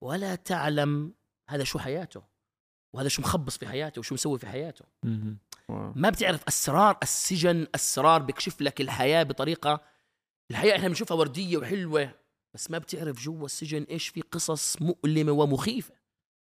ولا 0.05 0.35
تعلم 0.35 1.13
هذا 1.51 1.65
شو 1.65 1.79
حياته 1.79 2.23
وهذا 2.95 3.09
شو 3.09 3.23
مخبص 3.23 3.59
في 3.59 3.67
حياته 3.67 3.99
وشو 3.99 4.15
مسوي 4.15 4.39
في 4.39 4.47
حياته. 4.47 4.85
ما 5.69 6.11
بتعرف 6.11 6.45
أسرار 6.49 6.99
السجن 7.03 7.67
أسرار 7.75 8.23
بيكشف 8.23 8.61
لك 8.61 8.81
الحياة 8.81 9.23
بطريقة 9.23 9.81
الحياة 10.51 10.77
إحنا 10.77 10.89
بنشوفها 10.89 11.17
وردية 11.17 11.57
وحلوة 11.57 12.11
بس 12.55 12.71
ما 12.71 12.79
بتعرف 12.79 13.21
جوا 13.21 13.45
السجن 13.47 13.83
إيش 13.91 14.09
في 14.09 14.21
قصص 14.21 14.83
مؤلمة 14.83 15.33
ومخيفة. 15.33 15.95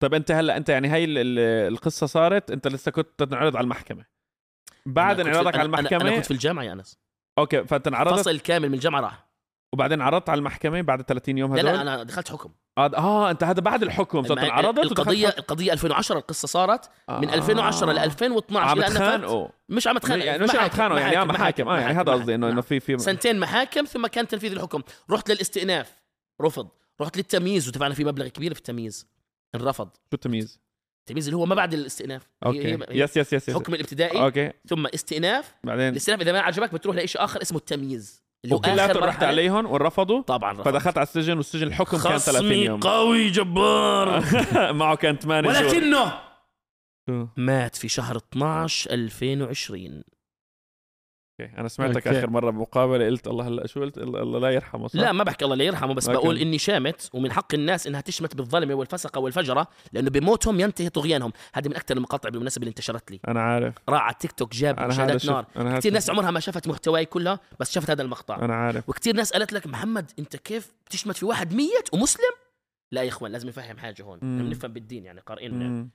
طيب 0.00 0.14
أنت 0.14 0.30
هلأ 0.30 0.56
أنت 0.56 0.68
يعني 0.68 0.88
هاي 0.88 1.04
ال- 1.04 1.18
ال- 1.18 1.72
القصة 1.72 2.06
صارت 2.06 2.50
أنت 2.50 2.68
لسه 2.68 2.90
كنت 2.90 3.08
تنعرض 3.22 3.56
على 3.56 3.64
المحكمة. 3.64 4.04
بعد 4.86 5.20
انعراضك 5.20 5.54
على 5.54 5.66
المحكمة 5.66 6.00
أنا 6.00 6.16
كنت 6.16 6.24
في 6.24 6.30
الجامعة 6.30 6.64
يا 6.64 6.72
أنس. 6.72 6.98
أوكي 7.38 7.64
فانت 7.64 7.86
انعرضت 7.86 8.18
فصل 8.20 8.40
كامل 8.40 8.68
من 8.68 8.74
الجامعة 8.74 9.00
راح. 9.00 9.30
وبعدين 9.72 10.00
عرضت 10.00 10.28
على 10.28 10.38
المحكمة 10.38 10.80
بعد 10.80 11.02
30 11.02 11.38
يوم 11.38 11.54
لا 11.56 11.60
هدول؟ 11.62 11.74
لا 11.74 11.82
أنا 11.82 12.02
دخلت 12.02 12.28
حكم. 12.30 12.50
آه, 12.78 12.96
آه 12.96 13.30
أنت 13.30 13.44
هذا 13.44 13.60
بعد 13.60 13.82
الحكم 13.82 14.22
صرت 14.22 14.38
انعرضت 14.38 14.78
القضية 14.78 15.28
القضية 15.28 15.72
2010 15.72 16.18
القصة 16.18 16.48
صارت 16.48 16.90
حكم. 17.08 17.20
من 17.20 17.30
2010 17.30 17.92
ل 17.92 17.98
2012 17.98 18.68
عم 18.70 18.78
يتخانقوا 18.78 19.48
مش 19.68 19.86
عم 19.86 19.96
اتخانق 19.96 20.24
يعني 20.24 20.44
مش 20.44 20.54
عم 20.54 20.66
يتخانقوا 20.66 21.00
يعني 21.00 21.18
آه 21.18 21.24
محاكم 21.24 21.68
آه 21.68 21.78
يعني 21.80 21.94
هذا 21.94 22.12
قصدي 22.12 22.34
إنه 22.34 22.48
إنه 22.48 22.60
في 22.60 22.80
في 22.80 22.98
سنتين 22.98 23.40
محاكم 23.40 23.84
ثم 23.84 24.06
كان 24.06 24.28
تنفيذ 24.28 24.52
الحكم. 24.52 24.82
رحت 25.10 25.30
للاستئناف. 25.30 25.92
رفض. 26.42 26.68
رحت 27.00 27.16
للتمييز. 27.16 27.68
ودفعنا 27.68 27.94
فيه 27.94 28.04
مبلغ 28.04 28.28
كبير 28.28 28.54
في 28.54 28.58
التمييز. 28.58 29.06
انرفض. 29.54 29.88
شو 29.88 30.14
التمييز؟ 30.14 30.60
التمييز 31.00 31.26
اللي 31.28 31.36
هو 31.36 31.46
ما 31.46 31.54
بعد 31.54 31.74
الاستئناف. 31.74 32.28
okay. 32.46 32.74
هي- 32.74 32.78
yes 32.90 33.16
yes 33.16 33.32
yes 33.32 33.32
yes 33.32 33.48
الحكم 33.48 33.74
الابتدائي 33.74 34.20
okay. 34.22 34.52
ثم 34.68 34.86
استئناف. 34.86 35.54
بعدين؟ 35.64 35.88
الاستئناف 35.88 36.20
إذا 36.20 36.32
ما 36.32 36.40
عجبك 36.40 36.74
بتروح 36.74 36.96
لشيء 36.96 37.24
آخر 37.24 37.42
اسمه 37.42 37.58
التمييز 37.58 38.22
اللي 38.44 38.54
هو 38.56 38.60
آخر 38.64 39.02
رحت. 39.06 39.22
عليهم 39.22 39.66
ورفضوا. 39.66 40.22
طبعا 40.22 40.52
رفض. 40.52 40.64
فدخلت 40.64 40.98
على 40.98 41.06
السجن 41.06 41.36
والسجن 41.36 41.66
الحكم 41.66 41.90
كان 42.02 42.18
30 42.18 42.18
خصمي 42.40 42.54
يوم. 42.54 42.80
قوي 42.80 43.30
جبار. 43.30 44.24
معه 44.72 44.96
كان 44.96 45.18
8 45.18 45.52
شهور. 45.52 45.66
ولكنه؟ 45.66 46.12
مات 47.36 47.76
في 47.76 47.88
شهر 47.88 48.16
12 48.16 48.90
2020 48.90 50.02
okay. 51.42 51.58
أنا 51.58 51.68
سمعتك 51.68 52.06
okay. 52.06 52.18
آخر 52.18 52.30
مرة 52.30 52.50
بمقابلة 52.50 53.06
قلت 53.06 53.26
الله 53.26 53.48
هلا 53.48 53.66
شو 53.66 53.80
قلت؟ 53.80 53.98
الله 53.98 54.38
لا 54.38 54.50
يرحمه 54.50 54.88
صح؟ 54.88 55.00
لا 55.00 55.12
ما 55.12 55.24
بحكي 55.24 55.44
الله 55.44 55.56
لا 55.56 55.64
يرحمه 55.64 55.94
بس 55.94 56.08
okay. 56.08 56.20
بقول 56.20 56.38
إني 56.38 56.58
شامت 56.58 57.10
ومن 57.12 57.32
حق 57.32 57.54
الناس 57.54 57.86
إنها 57.86 58.00
تشمت 58.00 58.36
بالظلمة 58.36 58.74
والفسقه 58.74 59.18
والفجرة 59.18 59.68
لأنه 59.92 60.10
بموتهم 60.10 60.60
ينتهي 60.60 60.88
طغيانهم. 60.88 61.32
هذه 61.54 61.68
من 61.68 61.76
أكثر 61.76 61.96
المقاطع 61.96 62.28
بالمناسبة 62.28 62.62
اللي 62.62 62.70
انتشرت 62.70 63.10
لي. 63.10 63.20
أنا 63.28 63.42
عارف. 63.42 63.74
راح 63.88 64.02
على 64.02 64.12
التيك 64.12 64.32
توك 64.32 64.54
جاب 64.54 64.80
مشاهدات 64.80 65.16
شفت 65.16 65.30
نار. 65.30 65.46
أنا 65.56 65.78
كثير 65.78 65.92
ناس 65.92 66.10
عمرها 66.10 66.30
ما 66.30 66.40
شافت 66.40 66.68
محتواي 66.68 67.04
كلها 67.04 67.40
بس 67.60 67.72
شافت 67.72 67.90
هذا 67.90 68.02
المقطع. 68.02 68.44
أنا 68.44 68.54
عارف. 68.54 68.88
وكثير 68.88 69.16
ناس 69.16 69.32
قالت 69.32 69.52
لك 69.52 69.66
محمد 69.66 70.10
أنت 70.18 70.36
كيف 70.36 70.72
بتشمت 70.86 71.16
في 71.16 71.24
واحد 71.24 71.54
ميت 71.54 71.94
ومسلم؟ 71.94 72.32
لا 72.92 73.02
يا 73.02 73.08
إخوان 73.08 73.32
لازم 73.32 73.48
نفهم 73.48 73.78
حاجة 73.78 74.02
هون. 74.02 74.18
بدنا 74.18 74.42
نفهم 74.42 74.72
بالدين 74.72 75.04
يعني 75.04 75.20
قارئين 75.20 75.54
مم. 75.54 75.90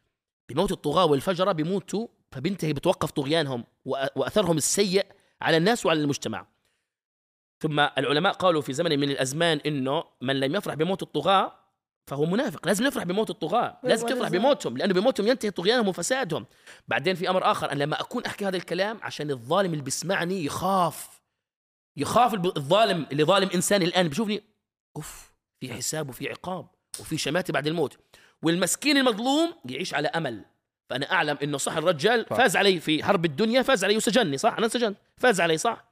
بموت 0.50 0.72
الطغاة 0.72 1.06
والفجرة 1.06 1.52
بيموتوا 1.52 2.08
فبينتهي 2.32 2.74
بتوقف 2.74 3.12
طغيانهم 3.12 3.64
وأثرهم 3.86 4.58
السيء 4.58 5.06
على 5.42 5.58
الناس 5.58 5.86
وعلى 5.86 6.02
المجتمع. 6.02 6.48
ثم 7.60 7.80
العلماء 7.80 8.34
قالوا 8.34 8.62
في 8.62 8.74
زمن 8.74 9.00
من 9.00 9.10
الأزمان 9.10 9.58
إنه 9.66 10.04
من 10.22 10.40
لم 10.40 10.56
يفرح 10.56 10.76
بموت 10.76 11.04
الطغاة 11.04 11.60
فهو 12.08 12.26
منافق. 12.26 12.68
لازم 12.68 12.86
نفرح 12.86 13.04
بموت 13.04 13.30
الطغاة. 13.30 13.80
لازم 13.84 14.08
تفرح. 14.08 14.30
بموتهم 14.30 14.78
لأنه 14.78 14.94
بموتهم 14.94 15.28
ينتهي 15.28 15.52
طغيانهم 15.52 15.88
وفسادهم. 15.88 16.46
بعدين 16.88 17.16
في 17.16 17.30
أمر 17.30 17.52
آخر 17.52 17.72
أن 17.72 17.78
لما 17.78 18.02
أكون 18.02 18.26
أحكي 18.26 18.48
هذا 18.48 18.58
الكلام 18.58 19.00
عشان 19.02 19.32
الظالم 19.32 19.72
اللي 19.72 19.84
بيسمعني 19.84 20.46
يخاف. 20.46 21.22
يخاف 21.98 22.34
الظالم 22.34 23.08
اللي 23.12 23.24
ظالم 23.24 23.50
إنسان 23.50 23.82
الآن. 23.82 24.08
بيشوفني 24.08 24.44
أوف 24.96 25.34
في 25.60 25.74
حساب 25.74 26.10
وفي 26.10 26.30
عقاب 26.30 26.68
وفي 27.00 27.18
شماتة 27.18 27.54
بعد 27.54 27.68
الموت. 27.68 27.98
والمسكين 28.42 28.98
المظلوم 28.98 29.54
يعيش 29.66 29.94
على 29.94 30.08
أمل. 30.08 30.46
فأنا 30.90 31.12
أعلم 31.12 31.38
إنه 31.44 31.58
صح 31.58 31.78
الرجال 31.78 32.26
صح. 32.30 32.36
فاز 32.38 32.58
علي 32.58 32.80
في 32.80 33.04
حرب 33.04 33.26
الدنيا 33.26 33.62
فاز 33.62 33.84
علي 33.84 33.98
وسجنني 33.98 34.38
صح؟ 34.38 34.54
أنا 34.58 34.66
انسجنت 34.66 34.98
فاز 35.18 35.42
علي 35.42 35.58
صح؟ 35.58 35.86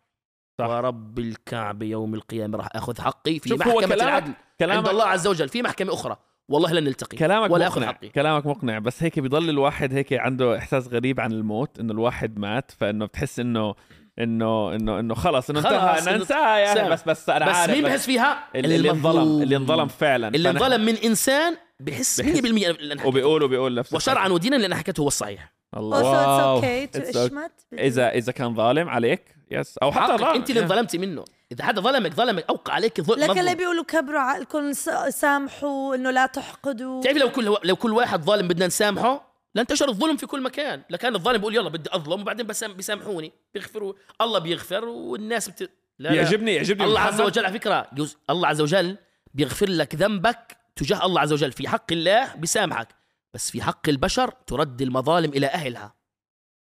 صح. 0.60 0.66
ورب 0.68 1.20
الكعبه 1.20 1.86
يوم 1.86 2.14
القيامة 2.16 2.58
راح 2.58 2.68
أخذ 2.72 3.02
حقي 3.02 3.40
في 3.40 3.50
شوف 3.50 3.68
هو 3.68 3.80
كلامك 3.80 3.94
العدل 3.94 4.26
عند 4.26 4.36
كلامك 4.60 4.90
الله 4.90 5.06
عز 5.06 5.28
وجل 5.28 5.50
في 5.50 5.62
محكمة 5.62 5.94
أخرى. 5.94 6.18
والله 6.50 6.74
لن 6.74 6.84
نلتقي. 6.84 7.18
كلامك 7.18 7.52
ولا 7.52 7.70
مقنع. 7.70 7.88
حقي. 7.88 8.10
كلامك 8.10 8.46
مقنع. 8.46 8.80
بس 8.80 9.04
هيك 9.04 9.20
بيضل 9.20 9.50
الواحد 9.50 9.94
هيك 9.94 10.14
عنده 10.14 10.58
إحساس 10.58 10.88
غريب 10.88 11.20
عن 11.20 11.32
الموت 11.32 11.80
إنه 11.80 11.94
الواحد 11.94 12.40
مات 12.40 12.72
فإنه 12.72 13.06
بتحس 13.06 13.40
انه 13.40 13.76
انه 14.20 14.76
انه 14.76 15.00
إنه 15.00 15.14
خلص 15.16 15.50
إنه 15.50 15.60
انتهى. 15.60 15.76
أنا 15.76 16.00
إنه 16.00 16.16
انساه 16.16 16.58
يا 16.58 16.74
سهل. 16.76 16.80
أخي، 16.80 16.90
بس 16.90 17.04
بس 17.04 17.30
أنا 17.30 17.50
بس 17.50 17.56
عارف. 17.56 17.74
مين 17.74 17.84
بحس 17.84 18.06
فيها؟ 18.06 18.44
اللي, 18.56 18.76
اللي 18.76 18.92
انظلم. 18.92 19.42
اللي 19.42 19.56
انظلم 19.56 19.88
فعلا. 19.88 20.28
اللي 20.28 20.50
انظلم 20.50 20.86
من 20.86 20.96
إنسان 20.96 21.56
بحس 21.84 22.22
100% 22.22 22.24
بحس. 22.24 22.36
اللي 22.36 22.94
أنا 22.94 23.02
حكيته. 23.02 23.08
وبيقول 23.08 23.44
وبيقول 23.44 23.76
نفس 23.76 23.94
وشرعا. 23.94 24.28
ودينا 24.28 24.56
اللي 24.56 24.68
أنا 24.68 24.76
حكيته 24.76 25.02
هو 25.02 25.08
الصحيح 25.08 25.54
الله 25.78 26.62
okay. 26.62 26.98
اشمت 26.98 27.52
اذا 27.74 28.10
إذا 28.10 28.32
كان 28.32 28.56
ظالم 28.56 28.90
عليك 28.90 29.36
يس 29.52 29.78
أو 29.78 29.92
حتى 29.92 30.18
ظالم 30.18 30.36
أنت 30.36 30.50
اللي 30.50 30.62
انظلمتي 30.62 30.98
منه 30.98 31.26
إذا 31.52 31.64
حدا 31.64 31.82
ظلمك 31.82 32.14
ظلمك 32.14 32.46
أوقع 32.50 32.74
عليك 32.74 33.02
ظلم 33.02 33.20
لكن 33.20 33.40
اللي. 33.40 33.56
بيقولوا 33.56 33.84
كبروا 33.84 34.20
عقلكم 34.20 34.74
سامحوا 35.10 35.96
إنه 35.96 36.12
لا 36.12 36.26
تحقدوا 36.26 37.02
تعرفي 37.02 37.20
لو 37.20 37.32
كل 37.32 37.56
لو 37.64 37.76
كل 37.76 37.94
واحد 37.94 38.24
ظالم 38.24 38.48
بدنا 38.48 38.68
نسامحه 38.68 39.34
لانتشر 39.56 39.90
الظلم 39.90 40.18
في 40.18 40.26
كل 40.26 40.42
مكان 40.42 40.82
لكان 40.90 41.16
الظالم 41.16 41.38
بيقول 41.38 41.56
يلا 41.56 41.70
بدي 41.70 41.90
أظلم 41.94 42.22
وبعدين 42.22 42.48
بسام 42.48 42.74
بيسامحوني 42.74 43.32
بيغفروا 43.54 43.94
الله 44.22 44.40
بيغفر 44.40 44.86
والناس 44.86 45.50
بت... 45.50 45.70
لا. 46.00 46.14
يعجبني 46.14 46.56
يعجبني 46.56 46.84
الله 46.84 47.00
عز. 47.00 47.22
وجل 47.22 47.46
على 47.46 47.60
فكرة. 47.60 47.88
الله 48.30 48.48
عز 48.48 48.62
وجل 48.62 48.98
بيغفر 49.34 49.70
لك 49.70 49.96
ذنبك 49.96 50.58
تجاه 50.76 51.06
الله 51.06 51.22
عز 51.22 51.34
وجل 51.34 51.52
في 51.52 51.68
حق 51.68 51.92
الله 51.92 52.36
بيسامحك 52.36 52.88
بس 53.34 53.52
في 53.52 53.62
حق 53.62 53.90
البشر 53.90 54.32
ترد 54.48 54.82
المظالم 54.82 55.30
إلى 55.32 55.48
أهلها. 55.48 55.94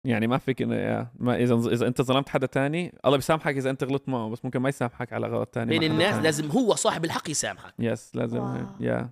يعني 0.04 0.26
ما 0.26 0.38
فيك 0.38 0.62
إنه- 0.62 0.70
يا- 0.72 1.12
ما 1.18 1.36
إذا 1.36 1.54
إذا 1.54 1.86
أنت 1.86 2.02
ظلمت 2.02 2.28
حدا 2.28 2.46
تاني 2.46 2.98
الله 3.04 3.16
بيسامحك 3.16 3.56
إذا 3.56 3.70
أنت 3.70 3.84
غلطت 3.84 4.08
معه 4.08 4.28
بس 4.30 4.44
ممكن 4.44 4.58
ما 4.60 4.68
يسامحك 4.68 5.12
على 5.12 5.26
غلط 5.26 5.48
تاني 5.48 5.78
بين 5.78 5.92
الناس 5.92 6.10
تاني. 6.10 6.22
لازم 6.22 6.50
هو 6.50 6.74
صاحب 6.74 7.04
الحق 7.04 7.30
يسامحك. 7.30 7.74
يس 7.78 8.10
لازم. 8.16 8.66
يا. 8.80 9.10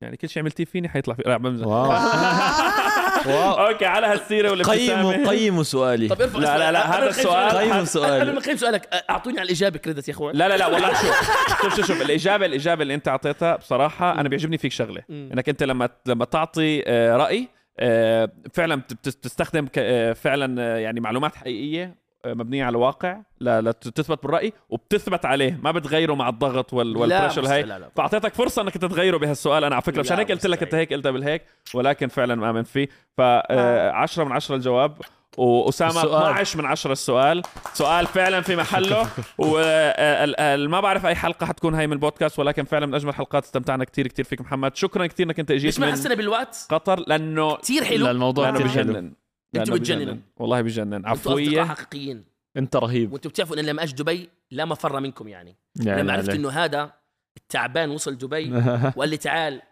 يعني 0.00 0.16
كل 0.16 0.28
شيء 0.28 0.42
عملتيه 0.42 0.64
فيني 0.64 0.88
حيطلع 0.88 1.14
في 1.14 1.22
لا 1.26 1.36
بمزح 1.36 1.66
okay 3.32 3.84
على 3.86 4.06
هالسيرة 4.06 4.50
والابتسامة. 4.50 5.12
قيموا 5.12 5.30
قيموا 5.30 5.62
سؤالي. 5.62 6.08
طب 6.08 6.22
ارفع 6.22 6.38
لا، 6.38 6.58
لا، 6.58 6.72
لا، 6.72 6.80
قبل 6.82 7.02
هذا 7.02 7.08
السؤال- 7.10 7.50
سؤالك- 7.50 7.56
قيموا 7.62 7.76
قبل 7.76 7.88
سؤالي 7.88 8.32
ما 8.32 8.38
نقيم 8.38 8.56
سؤالك. 8.56 8.88
أعطوني 9.10 9.38
على 9.40 9.46
الإجابة 9.46 9.78
credit 9.78 10.08
يا 10.08 10.12
أخوان. 10.12 10.36
لا 10.36 10.48
لا 10.48 10.56
لا 10.56 10.66
والله 10.66 10.88
شوف 10.88 11.60
شوف 11.62 11.76
شوف 11.76 11.86
شوف 11.86 12.02
الاجابه 12.02 12.46
الإجابة 12.46 12.82
اللي 12.82 12.94
أنت 12.94 13.08
أعطيتها 13.08 13.56
بصراحة 13.56 14.20
أنا 14.20 14.28
بيعجبني 14.28 14.58
فيك 14.58 14.72
شغلة. 14.72 15.02
إنك 15.10 15.48
أنت 15.48 15.62
لما 15.62 15.88
لما 16.06 16.24
تعطي 16.24 16.82
آه، 16.86 17.16
رأي 17.16 17.48
آه، 17.78 18.28
فعلا 18.54 18.74
بت- 18.74 18.92
بت- 18.92 19.08
بتستخدم 19.08 19.66
ك- 19.66 19.70
آه، 19.78 20.12
فعلا 20.12 20.78
يعني 20.80 21.00
معلومات 21.00 21.34
حقيقية 21.34 22.05
مبنية 22.34 22.64
على 22.64 22.78
واقع 22.78 23.18
ل- 23.40 23.58
لتثبت 23.68 24.22
بالرأي 24.22 24.52
وبتثبت 24.70 25.24
عليه 25.24 25.60
ما 25.62 25.70
بتغيره 25.72 26.14
مع 26.14 26.28
الضغط 26.28 26.72
وال- 26.72 26.92
لا، 26.92 26.98
وال 27.00 27.09
pressure 27.09 27.46
هاي 27.52 27.62
لا، 27.62 27.78
لا. 27.78 27.88
فأعطيتك 27.96 28.34
فرصة 28.34 28.62
إنك 28.62 28.74
انت 28.74 28.84
تغيره 28.84 29.16
بهالسؤال 29.16 29.64
أنا 29.64 29.74
على 29.74 29.82
فكرة 29.82 30.00
مشان 30.00 30.16
لا، 30.16 30.22
هيك 30.22 30.32
قلت 30.32 30.46
لك 30.46 30.62
انت. 30.62 30.74
هيك 30.74 30.92
قلتها 30.92 31.10
بالهيك 31.10 31.42
ولكن 31.74 32.08
فعلا 32.08 32.34
مآمن 32.34 32.62
فيه. 32.62 32.88
ف 33.16 33.20
10 33.20 34.24
من 34.24 34.32
10 34.32 34.54
الجواب 34.54 34.96
وأسامة 35.36 35.90
السؤال. 35.90 36.22
12 36.22 36.58
من 36.58 36.66
10 36.66 36.92
السؤال. 36.92 37.42
سؤال 37.74 38.06
فعلا 38.06 38.40
في 38.40 38.56
محله 38.56 39.06
وما 39.38 40.80
بعرف 40.80 41.06
أي 41.06 41.14
حلقة 41.14 41.46
حتكون 41.46 41.74
هاي 41.74 41.86
من 41.86 41.92
البودكاست 41.92 42.38
ولكن 42.38 42.64
فعلا 42.64 42.86
من 42.86 42.94
أجمل 42.94 43.08
الحلقات 43.10 43.44
استمتعنا 43.44 43.84
كثير 43.84 44.06
كثير 44.06 44.24
فيك 44.24 44.40
محمد. 44.40 44.76
شكرا 44.76 45.06
كثير 45.06 45.26
إنك 45.26 45.40
أنت 45.40 45.50
إجيت 45.50 45.72
مش 45.74 45.80
ما 45.80 45.86
من 45.86 45.92
حسنا 45.92 46.14
بالوقت. 46.14 46.66
قطر 46.70 47.00
لأنه 47.06 47.56
كثير 47.56 47.82
لا 47.82 47.88
حلو 47.88 48.10
الموضوع 48.10 48.44
لأنه 48.44 48.58
كثير 48.58 48.70
حلو. 48.70 48.82
بجنن. 48.84 48.94
لأنه 48.94 49.25
أنتوا 49.56 49.74
بتجننوا. 49.74 50.16
والله 50.36 50.60
بجنن. 50.60 51.06
عفوية. 51.06 51.64
حقيقيين. 51.64 52.24
أنت 52.56 52.76
رهيب. 52.76 53.12
وانتوا 53.12 53.30
بتعرفوا 53.30 53.56
إن 53.60 53.64
لما 53.64 53.82
أجي 53.82 53.92
دبي 53.92 54.28
لا 54.50 54.64
مفر 54.64 55.00
منكم 55.00 55.28
يعني. 55.28 55.56
لما 55.80 56.12
عرفت. 56.12 56.28
إنه 56.30 56.50
هذا 56.50 56.92
التعبان 57.36 57.90
وصل 57.90 58.18
دبي 58.18 58.52
وقال 58.96 59.08
لي 59.08 59.16
تعال 59.16 59.62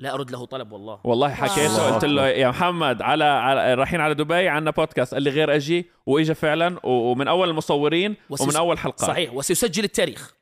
لا 0.00 0.14
أرد 0.14 0.30
له 0.30 0.44
طلب 0.44 0.72
والله. 0.72 1.00
والله 1.04 1.28
حكيته 1.34 1.94
قلت 1.94 2.04
له 2.04 2.28
يا 2.28 2.48
محمد 2.48 3.02
على, 3.02 3.24
على 3.24 3.74
رايحين 3.74 4.00
على 4.00 4.14
دبي 4.14 4.48
عندنا 4.48 4.70
بودكاست 4.70 5.14
قال 5.14 5.22
لي 5.22 5.30
غير 5.30 5.56
أجي 5.56 5.86
وإجا 6.06 6.34
فعلا 6.34 6.86
ومن 6.86 7.28
أول 7.28 7.48
المصورين 7.50 8.16
وسيس- 8.30 8.40
ومن 8.46 8.56
أول 8.56 8.78
حلقة. 8.78 9.06
صحيح. 9.06 9.34
وسيسجل 9.34 9.84
التاريخ. 9.84 10.34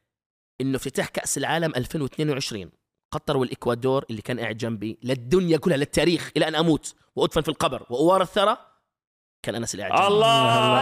إنه 0.60 0.76
افتتاح 0.76 1.08
كأس 1.08 1.38
العالم 1.38 1.72
2022 1.76 2.70
قطر 3.12 3.36
والإكوادور 3.36 4.04
اللي 4.10 4.22
كان 4.22 4.40
قاعد 4.40 4.56
جنبي 4.56 4.98
للدنيا 5.02 5.56
كلها 5.56 5.76
للتاريخ 5.76 6.30
إلى 6.36 6.48
أن 6.48 6.54
أموت 6.54 6.94
وأدفن 7.16 7.40
في 7.40 7.48
القبر. 7.48 7.86
واوار 7.90 8.22
الثرى 8.22 8.56
كان 9.42 9.54
أنس 9.54 9.74
اللي 9.74 9.86
قاعد 9.86 10.00
جنبي. 10.02 10.14
الله! 10.14 10.80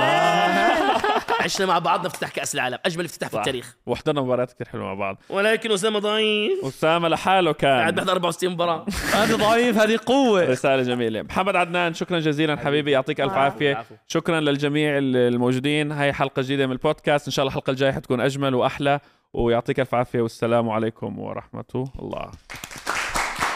عشنا 1.44 1.66
مع 1.66 1.78
بعضنا 1.78 2.06
افتتاح 2.06 2.30
كأس 2.30 2.54
العالم 2.54 2.78
أجمل 2.86 3.04
افتتاح 3.04 3.28
في. 3.28 3.36
التاريخ. 3.36 3.76
وحضرنا 3.86 4.20
مباريات 4.20 4.52
كثير 4.52 4.68
حلوة 4.68 4.84
مع 4.84 4.94
بعض. 4.94 5.22
ولكن 5.28 5.72
أسامة 5.72 5.98
ضعيف. 5.98 6.64
أسامة 6.64 7.08
لحاله 7.08 7.52
قاعد 7.52 7.94
كان 7.94 8.04
بحضر 8.04 8.12
64 8.12 8.52
مباراة. 8.52 8.86
هذا 9.14 9.36
ضعيف 9.36 9.78
هذه 9.78 9.98
قوة. 10.06 10.44
رسالة 10.44 10.82
جميلة. 10.82 11.22
محمد 11.22 11.56
عدنان 11.56 11.94
شكرا 11.94 12.18
جزيلا 12.18 12.56
حبيبي 12.56 12.90
يعطيك 12.90 13.20
ألف. 13.20 13.32
عافية. 13.32 13.84
شكرا 14.06 14.40
للجميع 14.40 14.98
الموجودين. 14.98 15.92
هاي 15.92 16.12
حلقة 16.12 16.42
جديدة 16.42 16.66
من 16.66 16.72
البودكاست. 16.72 17.26
إن 17.26 17.32
شاء 17.32 17.42
الله 17.42 17.50
الحلقة 17.50 17.70
الجاية 17.70 17.92
حتكون 17.92 18.20
أجمل 18.20 18.54
وأحلى. 18.54 19.00
ويعطيك 19.32 19.80
ألف 19.80 19.94
عافية. 19.94 20.20
والسلام 20.20 20.70
عليكم 20.70 21.18
ورحمة 21.18 21.90
الله. 21.98 22.30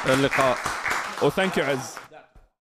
اللقاء. 0.07 0.57
وثانك 1.22 1.59
يو 1.59 1.64
عز 1.64 1.96